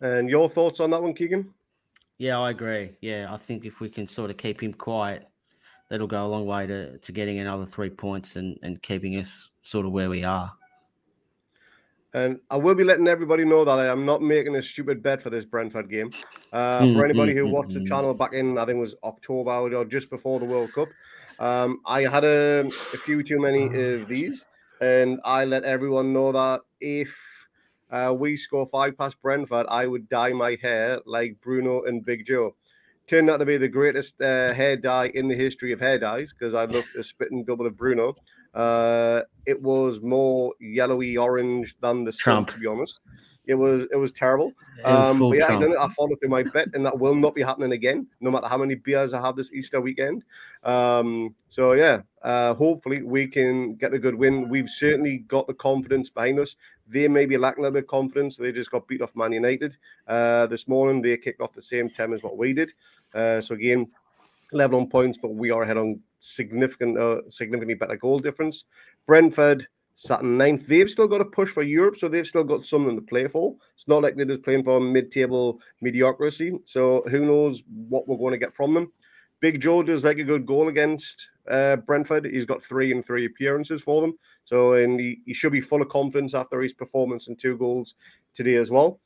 And 0.00 0.28
your 0.28 0.48
thoughts 0.48 0.80
on 0.80 0.90
that 0.90 1.02
one, 1.02 1.14
Keegan? 1.14 1.52
Yeah, 2.18 2.40
I 2.40 2.50
agree. 2.50 2.96
Yeah, 3.00 3.28
I 3.30 3.36
think 3.36 3.64
if 3.64 3.80
we 3.80 3.88
can 3.88 4.08
sort 4.08 4.30
of 4.30 4.36
keep 4.36 4.62
him 4.62 4.74
quiet, 4.74 5.28
that'll 5.88 6.06
go 6.06 6.26
a 6.26 6.28
long 6.28 6.46
way 6.46 6.66
to, 6.66 6.98
to 6.98 7.12
getting 7.12 7.38
another 7.38 7.66
three 7.66 7.90
points 7.90 8.36
and, 8.36 8.58
and 8.62 8.82
keeping 8.82 9.18
us 9.18 9.50
sort 9.62 9.86
of 9.86 9.92
where 9.92 10.10
we 10.10 10.24
are. 10.24 10.52
And 12.12 12.40
I 12.50 12.56
will 12.56 12.74
be 12.74 12.82
letting 12.82 13.06
everybody 13.06 13.44
know 13.44 13.64
that 13.64 13.78
I 13.78 13.86
am 13.86 14.04
not 14.04 14.20
making 14.20 14.56
a 14.56 14.62
stupid 14.62 15.00
bet 15.00 15.22
for 15.22 15.30
this 15.30 15.44
Brentford 15.44 15.88
game. 15.88 16.10
Uh, 16.52 16.80
mm, 16.80 16.96
for 16.96 17.04
anybody 17.04 17.32
mm, 17.32 17.36
who 17.36 17.44
mm, 17.46 17.52
watched 17.52 17.74
the 17.74 17.84
channel 17.84 18.14
back 18.14 18.32
in, 18.32 18.58
I 18.58 18.64
think 18.64 18.78
it 18.78 18.80
was 18.80 18.96
October 19.04 19.52
or 19.52 19.84
just 19.84 20.10
before 20.10 20.40
the 20.40 20.46
World 20.46 20.72
Cup, 20.72 20.88
um, 21.40 21.80
I 21.86 22.02
had 22.02 22.24
a, 22.24 22.66
a, 22.66 22.98
few 22.98 23.22
too 23.22 23.40
many 23.40 23.66
of 23.66 24.08
these, 24.08 24.44
and 24.80 25.18
I 25.24 25.46
let 25.46 25.64
everyone 25.64 26.12
know 26.12 26.32
that 26.32 26.60
if 26.80 27.16
uh, 27.90 28.14
we 28.16 28.36
score 28.36 28.66
five 28.66 28.96
past 28.98 29.20
Brentford, 29.22 29.66
I 29.68 29.86
would 29.86 30.08
dye 30.08 30.34
my 30.34 30.58
hair 30.60 31.00
like 31.06 31.40
Bruno 31.40 31.82
and 31.84 32.04
Big 32.04 32.26
Joe. 32.26 32.54
Turned 33.06 33.30
out 33.30 33.38
to 33.38 33.46
be 33.46 33.56
the 33.56 33.68
greatest 33.68 34.20
uh, 34.20 34.52
hair 34.52 34.76
dye 34.76 35.10
in 35.14 35.28
the 35.28 35.34
history 35.34 35.72
of 35.72 35.80
hair 35.80 35.98
dyes 35.98 36.32
because 36.32 36.54
I 36.54 36.66
looked 36.66 36.94
a 36.94 37.02
spitting 37.02 37.44
double 37.44 37.66
of 37.66 37.76
Bruno. 37.76 38.14
Uh, 38.54 39.22
it 39.46 39.60
was 39.60 40.00
more 40.00 40.52
yellowy 40.60 41.16
orange 41.16 41.74
than 41.80 42.04
the 42.04 42.12
sun, 42.12 42.44
to 42.46 42.58
be 42.58 42.66
honest. 42.66 43.00
It 43.46 43.54
was 43.54 43.88
it 43.90 43.96
was 43.96 44.12
terrible. 44.12 44.52
Um, 44.84 45.18
but 45.18 45.38
yeah, 45.38 45.46
I, 45.46 45.86
I 45.86 45.88
followed 45.88 46.20
through 46.20 46.28
my 46.28 46.42
bet, 46.42 46.68
and 46.74 46.86
that 46.86 46.96
will 46.96 47.16
not 47.16 47.34
be 47.34 47.42
happening 47.42 47.72
again, 47.72 48.06
no 48.20 48.30
matter 48.30 48.46
how 48.46 48.58
many 48.58 48.76
beers 48.76 49.12
I 49.12 49.20
have 49.20 49.34
this 49.34 49.52
Easter 49.52 49.80
weekend. 49.80 50.22
Um, 50.62 51.34
so 51.48 51.72
yeah, 51.72 52.02
uh, 52.22 52.54
hopefully 52.54 53.02
we 53.02 53.26
can 53.26 53.74
get 53.76 53.94
a 53.94 53.98
good 53.98 54.14
win. 54.14 54.48
We've 54.48 54.68
certainly 54.68 55.18
got 55.18 55.46
the 55.46 55.54
confidence 55.54 56.10
behind 56.10 56.38
us. 56.38 56.56
They 56.86 57.08
may 57.08 57.24
be 57.24 57.38
lacking 57.38 57.64
a 57.64 57.70
bit 57.70 57.84
of 57.84 57.88
confidence. 57.88 58.36
They 58.36 58.52
just 58.52 58.70
got 58.70 58.86
beat 58.86 59.00
off 59.00 59.16
Man 59.16 59.32
United 59.32 59.76
uh, 60.06 60.46
this 60.46 60.68
morning. 60.68 61.00
They 61.00 61.16
kicked 61.16 61.40
off 61.40 61.52
the 61.52 61.62
same 61.62 61.88
time 61.88 62.12
as 62.12 62.22
what 62.22 62.36
we 62.36 62.52
did. 62.52 62.72
Uh, 63.14 63.40
so 63.40 63.54
again, 63.54 63.88
level 64.52 64.80
on 64.80 64.88
points, 64.88 65.18
but 65.20 65.34
we 65.34 65.50
are 65.50 65.62
ahead 65.62 65.78
on 65.78 66.00
significant, 66.20 66.98
uh, 66.98 67.22
significantly 67.30 67.74
better 67.74 67.96
goal 67.96 68.18
difference. 68.18 68.64
Brentford 69.06 69.66
sat 69.94 70.22
in 70.22 70.36
ninth. 70.36 70.66
They've 70.66 70.90
still 70.90 71.08
got 71.08 71.18
to 71.18 71.24
push 71.24 71.50
for 71.50 71.62
Europe, 71.62 71.96
so 71.96 72.08
they've 72.08 72.26
still 72.26 72.44
got 72.44 72.64
something 72.64 72.96
to 72.96 73.02
play 73.02 73.28
for. 73.28 73.54
It's 73.74 73.88
not 73.88 74.02
like 74.02 74.16
they're 74.16 74.26
just 74.26 74.42
playing 74.42 74.64
for 74.64 74.80
mid-table 74.80 75.60
mediocrity. 75.80 76.58
So 76.64 77.02
who 77.10 77.24
knows 77.24 77.62
what 77.88 78.08
we're 78.08 78.16
going 78.16 78.32
to 78.32 78.38
get 78.38 78.54
from 78.54 78.74
them. 78.74 78.92
Big 79.40 79.60
Joe 79.60 79.82
does 79.82 80.04
like 80.04 80.18
a 80.18 80.24
good 80.24 80.46
goal 80.46 80.68
against 80.68 81.30
uh, 81.48 81.76
Brentford. 81.76 82.26
He's 82.26 82.44
got 82.44 82.62
three 82.62 82.92
and 82.92 83.04
three 83.04 83.24
appearances 83.24 83.82
for 83.82 84.02
them. 84.02 84.18
So 84.44 84.74
and 84.74 85.00
he, 85.00 85.20
he 85.24 85.34
should 85.34 85.52
be 85.52 85.60
full 85.60 85.82
of 85.82 85.88
confidence 85.88 86.34
after 86.34 86.60
his 86.60 86.74
performance 86.74 87.28
and 87.28 87.38
two 87.38 87.56
goals 87.56 87.94
today 88.34 88.56
as 88.56 88.70
well. 88.70 89.00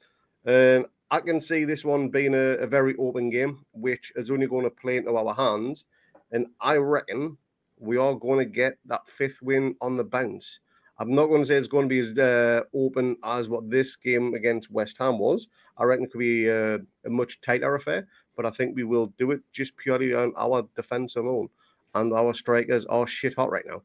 And 0.44 0.86
I 1.10 1.20
can 1.20 1.40
see 1.40 1.64
this 1.64 1.84
one 1.84 2.08
being 2.08 2.34
a, 2.34 2.56
a 2.58 2.66
very 2.66 2.96
open 2.96 3.30
game, 3.30 3.64
which 3.72 4.12
is 4.16 4.30
only 4.30 4.46
going 4.46 4.64
to 4.64 4.70
play 4.70 4.96
into 4.96 5.16
our 5.16 5.34
hands. 5.34 5.84
And 6.32 6.46
I 6.60 6.76
reckon 6.76 7.38
we 7.78 7.96
are 7.96 8.14
going 8.14 8.38
to 8.38 8.44
get 8.44 8.78
that 8.86 9.08
fifth 9.08 9.40
win 9.42 9.76
on 9.80 9.96
the 9.96 10.04
bounce. 10.04 10.60
I'm 10.98 11.14
not 11.14 11.26
going 11.26 11.42
to 11.42 11.46
say 11.46 11.54
it's 11.56 11.68
going 11.68 11.88
to 11.88 11.92
be 11.92 11.98
as 11.98 12.18
uh, 12.18 12.62
open 12.72 13.16
as 13.24 13.48
what 13.48 13.68
this 13.68 13.96
game 13.96 14.34
against 14.34 14.70
West 14.70 14.96
Ham 14.98 15.18
was. 15.18 15.48
I 15.76 15.84
reckon 15.84 16.04
it 16.04 16.12
could 16.12 16.18
be 16.18 16.46
a, 16.46 16.76
a 16.76 17.10
much 17.10 17.40
tighter 17.40 17.74
affair, 17.74 18.06
but 18.36 18.46
I 18.46 18.50
think 18.50 18.76
we 18.76 18.84
will 18.84 19.06
do 19.18 19.32
it 19.32 19.40
just 19.52 19.76
purely 19.76 20.14
on 20.14 20.32
our 20.36 20.68
defense 20.76 21.16
alone. 21.16 21.48
And 21.94 22.12
our 22.12 22.34
strikers 22.34 22.86
are 22.86 23.06
shit 23.06 23.34
hot 23.34 23.50
right 23.50 23.64
now. 23.66 23.82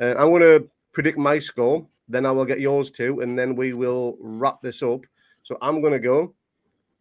Uh, 0.00 0.14
I'm 0.18 0.30
going 0.30 0.42
to 0.42 0.68
predict 0.92 1.18
my 1.18 1.38
score, 1.38 1.86
then 2.08 2.26
I 2.26 2.32
will 2.32 2.44
get 2.44 2.60
yours 2.60 2.90
too, 2.90 3.20
and 3.20 3.38
then 3.38 3.54
we 3.54 3.72
will 3.72 4.16
wrap 4.20 4.60
this 4.60 4.82
up. 4.82 5.00
So 5.42 5.58
I'm 5.62 5.80
going 5.80 5.92
to 5.92 5.98
go 5.98 6.34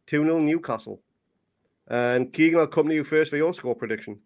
2 0.08 0.24
0 0.24 0.40
Newcastle. 0.40 1.02
And 1.90 2.32
Keegan, 2.34 2.60
I'll 2.60 2.68
come 2.68 2.90
to 2.90 2.96
you 2.96 3.04
first 3.04 3.30
for 3.30 3.38
your 3.38 3.54
score 3.54 3.76
prediction. 3.76 4.20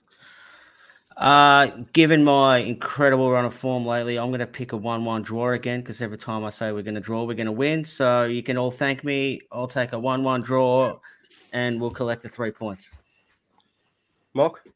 Uh, 1.17 1.67
given 1.93 2.23
my 2.23 2.57
incredible 2.57 3.31
run 3.31 3.45
of 3.45 3.53
form 3.53 3.85
lately, 3.85 4.17
I'm 4.17 4.29
going 4.29 4.39
to 4.39 4.47
pick 4.47 4.71
a 4.71 4.77
1 4.77 5.05
1 5.05 5.21
draw 5.21 5.51
again 5.51 5.81
because 5.81 6.01
every 6.01 6.17
time 6.17 6.43
I 6.43 6.49
say 6.49 6.71
we're 6.71 6.83
going 6.83 6.95
to 6.95 7.01
draw, 7.01 7.23
we're 7.23 7.35
going 7.35 7.45
to 7.45 7.51
win. 7.51 7.83
So 7.85 8.25
you 8.25 8.41
can 8.41 8.57
all 8.57 8.71
thank 8.71 9.03
me. 9.03 9.41
I'll 9.51 9.67
take 9.67 9.93
a 9.93 9.99
1 9.99 10.23
1 10.23 10.41
draw 10.41 10.99
and 11.53 11.79
we'll 11.79 11.91
collect 11.91 12.23
the 12.23 12.29
three 12.29 12.51
points. 12.51 12.89
Mark? 14.33 14.67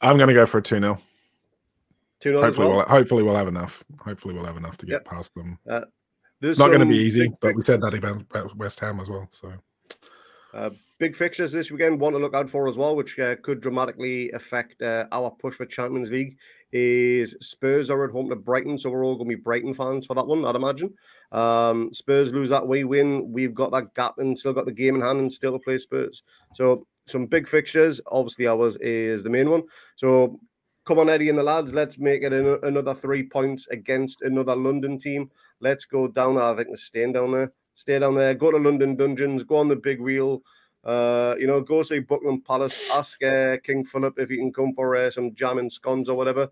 I'm 0.00 0.18
going 0.18 0.28
to 0.28 0.34
go 0.34 0.46
for 0.46 0.58
a 0.58 0.62
2 0.62 0.80
0. 0.80 0.98
2 2.20 2.28
0. 2.30 2.40
Hopefully, 2.40 2.68
well? 2.68 2.76
we'll, 2.76 2.86
hopefully, 2.86 3.22
we'll 3.22 3.36
have 3.36 3.48
enough. 3.48 3.82
Hopefully, 4.04 4.34
we'll 4.34 4.44
have 4.44 4.56
enough 4.56 4.76
to 4.78 4.86
get 4.86 4.92
yep. 4.92 5.04
past 5.06 5.34
them. 5.34 5.58
Uh, 5.68 5.84
it's 6.42 6.58
not 6.58 6.68
going 6.68 6.80
to 6.80 6.86
be 6.86 6.98
easy, 6.98 7.32
but 7.40 7.54
we 7.56 7.62
said 7.62 7.80
that 7.80 7.94
about 7.94 8.54
West 8.56 8.80
Ham 8.80 9.00
as 9.00 9.08
well. 9.08 9.26
So. 9.30 9.52
Uh, 10.54 10.70
big 10.98 11.16
fixtures 11.16 11.50
this 11.50 11.70
weekend. 11.70 12.00
One 12.00 12.12
to 12.12 12.18
look 12.18 12.34
out 12.34 12.48
for 12.48 12.68
as 12.68 12.78
well, 12.78 12.94
which 12.94 13.18
uh, 13.18 13.34
could 13.42 13.60
dramatically 13.60 14.30
affect 14.30 14.80
uh, 14.80 15.06
our 15.10 15.30
push 15.30 15.56
for 15.56 15.66
Champions 15.66 16.10
League. 16.10 16.36
Is 16.72 17.36
Spurs 17.40 17.90
are 17.90 18.04
at 18.04 18.10
home 18.10 18.28
to 18.30 18.36
Brighton, 18.36 18.78
so 18.78 18.90
we're 18.90 19.04
all 19.04 19.16
going 19.16 19.30
to 19.30 19.36
be 19.36 19.42
Brighton 19.42 19.74
fans 19.74 20.06
for 20.06 20.14
that 20.14 20.26
one, 20.26 20.44
I'd 20.44 20.56
imagine. 20.56 20.92
Um, 21.30 21.92
Spurs 21.92 22.32
lose 22.32 22.50
that, 22.50 22.66
we 22.66 22.84
win. 22.84 23.32
We've 23.32 23.54
got 23.54 23.70
that 23.72 23.94
gap 23.94 24.14
and 24.18 24.36
still 24.36 24.52
got 24.52 24.66
the 24.66 24.72
game 24.72 24.96
in 24.96 25.00
hand 25.00 25.20
and 25.20 25.32
still 25.32 25.52
to 25.52 25.58
play 25.58 25.78
Spurs. 25.78 26.22
So 26.54 26.86
some 27.06 27.26
big 27.26 27.48
fixtures. 27.48 28.00
Obviously, 28.10 28.46
ours 28.46 28.76
is 28.78 29.22
the 29.22 29.30
main 29.30 29.50
one. 29.50 29.62
So 29.96 30.40
come 30.84 30.98
on, 30.98 31.08
Eddie 31.08 31.28
and 31.28 31.38
the 31.38 31.42
lads, 31.42 31.72
let's 31.72 31.98
make 31.98 32.22
it 32.22 32.32
an- 32.32 32.58
another 32.62 32.94
three 32.94 33.22
points 33.22 33.66
against 33.68 34.22
another 34.22 34.56
London 34.56 34.98
team. 34.98 35.30
Let's 35.60 35.84
go 35.84 36.08
down 36.08 36.36
there. 36.36 36.44
I 36.44 36.56
think 36.56 36.68
they're 36.68 36.76
staying 36.76 37.12
down 37.12 37.32
there. 37.32 37.52
Stay 37.74 37.98
down 37.98 38.14
there. 38.14 38.34
Go 38.34 38.50
to 38.50 38.56
London 38.56 38.96
Dungeons. 38.96 39.42
Go 39.42 39.56
on 39.56 39.68
the 39.68 39.76
big 39.76 40.00
wheel. 40.00 40.42
Uh, 40.84 41.34
you 41.38 41.46
know, 41.46 41.60
go 41.60 41.82
see 41.82 41.98
Buckingham 41.98 42.40
Palace. 42.40 42.90
Ask 42.92 43.22
uh, 43.22 43.56
King 43.62 43.84
Philip 43.84 44.18
if 44.18 44.30
he 44.30 44.36
can 44.36 44.52
come 44.52 44.72
for 44.74 44.96
uh, 44.96 45.10
some 45.10 45.34
jam 45.34 45.58
and 45.58 45.70
scones 45.70 46.08
or 46.08 46.16
whatever, 46.16 46.48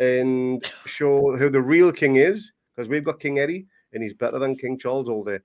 and 0.00 0.64
show 0.84 1.36
who 1.36 1.48
the 1.48 1.60
real 1.60 1.92
king 1.92 2.16
is. 2.16 2.52
Because 2.74 2.90
we've 2.90 3.04
got 3.04 3.20
King 3.20 3.38
Eddie, 3.38 3.66
and 3.94 4.02
he's 4.02 4.12
better 4.12 4.38
than 4.38 4.56
King 4.56 4.78
Charles 4.78 5.08
all 5.08 5.24
day. 5.24 5.38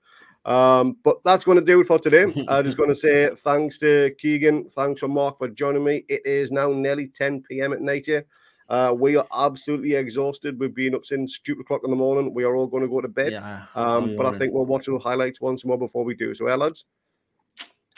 Um, 0.44 0.96
but 1.04 1.18
that's 1.24 1.44
going 1.44 1.58
to 1.58 1.64
do 1.64 1.80
it 1.80 1.86
for 1.86 1.98
today. 1.98 2.24
I'm 2.48 2.64
just 2.64 2.76
going 2.76 2.88
to 2.88 2.94
say 2.94 3.30
thanks 3.34 3.78
to 3.78 4.14
Keegan, 4.18 4.68
thanks 4.70 5.00
to 5.00 5.08
Mark 5.08 5.38
for 5.38 5.48
joining 5.48 5.84
me. 5.84 6.04
It 6.08 6.22
is 6.26 6.50
now 6.50 6.70
nearly 6.72 7.08
10 7.08 7.42
p.m. 7.42 7.72
at 7.72 7.80
night 7.80 8.06
here. 8.06 8.26
Uh, 8.72 8.90
we 8.90 9.16
are 9.16 9.26
absolutely 9.36 9.94
exhausted. 9.94 10.58
We've 10.58 10.74
been 10.74 10.94
up 10.94 11.04
since 11.04 11.34
stupid 11.34 11.60
o'clock 11.60 11.82
in 11.84 11.90
the 11.90 11.96
morning. 11.96 12.32
We 12.32 12.44
are 12.44 12.56
all 12.56 12.66
going 12.66 12.82
to 12.82 12.88
go 12.88 13.02
to 13.02 13.08
bed. 13.08 13.32
Yeah, 13.32 13.66
um, 13.74 14.16
but 14.16 14.24
I 14.24 14.38
think 14.38 14.54
we'll 14.54 14.64
watch 14.64 14.86
the 14.86 14.98
highlights 14.98 15.42
once 15.42 15.66
more 15.66 15.76
before 15.76 16.04
we 16.04 16.14
do. 16.14 16.34
So, 16.34 16.48
yeah, 16.48 16.54
lads. 16.54 16.86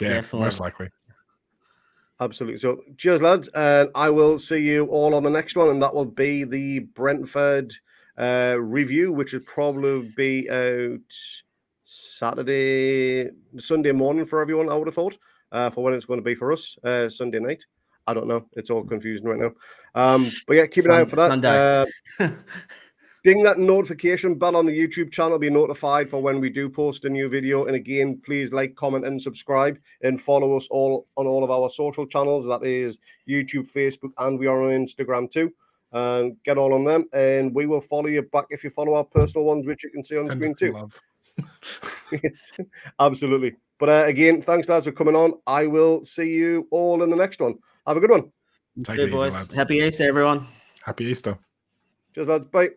Yeah, 0.01 0.09
Definitely. 0.09 0.47
most 0.47 0.59
likely. 0.59 0.89
Absolutely. 2.19 2.59
So, 2.59 2.81
cheers, 2.99 3.23
lads. 3.23 3.47
And 3.55 3.89
I 3.95 4.11
will 4.11 4.41
see 4.41 4.59
you 4.59 4.87
all 4.87 5.15
on 5.15 5.23
the 5.23 5.31
next 5.31 5.57
one. 5.57 5.69
And 5.69 5.81
that 5.81 5.95
will 5.95 6.07
be 6.07 6.43
the 6.43 6.81
Brentford 6.81 7.73
uh, 8.19 8.57
review, 8.59 9.13
which 9.13 9.33
will 9.33 9.47
probably 9.47 10.13
be 10.17 10.51
out 10.51 10.99
Saturday, 11.85 13.31
Sunday 13.59 13.93
morning 13.93 14.25
for 14.25 14.41
everyone, 14.41 14.69
I 14.69 14.75
would 14.75 14.89
have 14.89 14.95
thought. 14.97 15.17
uh, 15.55 15.71
for 15.71 15.85
when 15.85 15.95
it's 15.95 16.05
going 16.05 16.19
to 16.19 16.25
be 16.25 16.35
for 16.35 16.53
us 16.53 16.77
uh, 16.85 17.09
Sunday 17.09 17.39
night. 17.39 17.65
I 18.07 18.15
don't 18.15 18.29
know. 18.29 18.47
It's 18.53 18.71
all 18.71 18.85
confusing 18.85 19.27
right 19.27 19.39
now. 19.39 19.53
Um, 19.95 20.31
but 20.47 20.57
yeah, 20.57 20.67
keep 20.67 20.85
an 20.85 20.91
eye 20.91 21.01
out 21.01 21.11
for 21.11 21.17
that. 21.17 21.31
Sunday. 21.31 21.87
Uh, 22.21 22.29
ding 23.25 23.43
that 23.43 23.59
notification 23.59 24.35
bell 24.35 24.55
on 24.55 24.67
the 24.67 24.79
YouTube 24.79 25.11
channel, 25.11 25.39
be 25.39 25.49
notified 25.49 26.11
for 26.11 26.21
when 26.21 26.41
we 26.41 26.51
do 26.51 26.69
post 26.69 27.07
a 27.07 27.11
new 27.11 27.29
video. 27.29 27.65
And 27.65 27.75
again, 27.75 28.21
please 28.25 28.53
like, 28.53 28.77
comment, 28.77 29.07
and 29.07 29.21
subscribe, 29.21 29.79
and 30.03 30.21
follow 30.21 30.57
us 30.57 30.69
all 30.71 31.07
on 31.17 31.27
all 31.27 31.43
of 31.43 31.51
our 31.51 31.71
social 31.71 32.07
channels. 32.07 32.47
That 32.47 32.65
is 32.65 32.99
YouTube, 33.29 33.71
Facebook, 33.73 34.13
and 34.19 34.39
we 34.39 34.47
are 34.47 34.63
on 34.63 34.71
Instagram 34.71 35.31
too. 35.31 35.53
And 35.93 36.37
get 36.43 36.59
all 36.59 36.75
on 36.75 36.85
them, 36.85 37.09
and 37.13 37.55
we 37.55 37.67
will 37.67 37.81
follow 37.81 38.09
you 38.09 38.23
back 38.23 38.47
if 38.51 38.65
you 38.65 38.71
follow 38.71 38.95
our 38.95 39.05
personal 39.05 39.47
ones, 39.47 39.65
which 39.65 39.85
you 39.85 39.91
can 39.91 40.03
see 40.03 40.19
on 40.19 40.27
Send 40.27 40.41
screen 40.41 40.55
too. 40.55 40.73
love. 40.73 41.01
Absolutely. 43.01 43.55
But 43.79 43.89
uh, 43.89 44.05
again, 44.07 44.43
thanks 44.43 44.69
lads 44.69 44.87
for 44.87 44.93
coming 44.93 45.15
on. 45.15 45.35
I 45.47 45.67
will 45.67 46.05
see 46.05 46.35
you 46.35 46.67
all 46.73 47.03
in 47.05 47.11
the 47.11 47.17
next 47.17 47.41
one. 47.41 47.59
Have 47.87 47.97
a 47.97 48.01
good 48.01 48.11
one. 48.11 48.33
Take 48.85 48.97
Good 48.97 49.03
it 49.05 49.09
easy, 49.09 49.17
boys. 49.17 49.35
lads. 49.35 49.55
Happy 49.55 49.77
Easter, 49.77 50.09
everyone. 50.09 50.47
Happy 50.83 51.05
Easter. 51.05 51.39
Cheers, 52.15 52.29
lads. 52.29 52.47
Bye. 52.49 52.71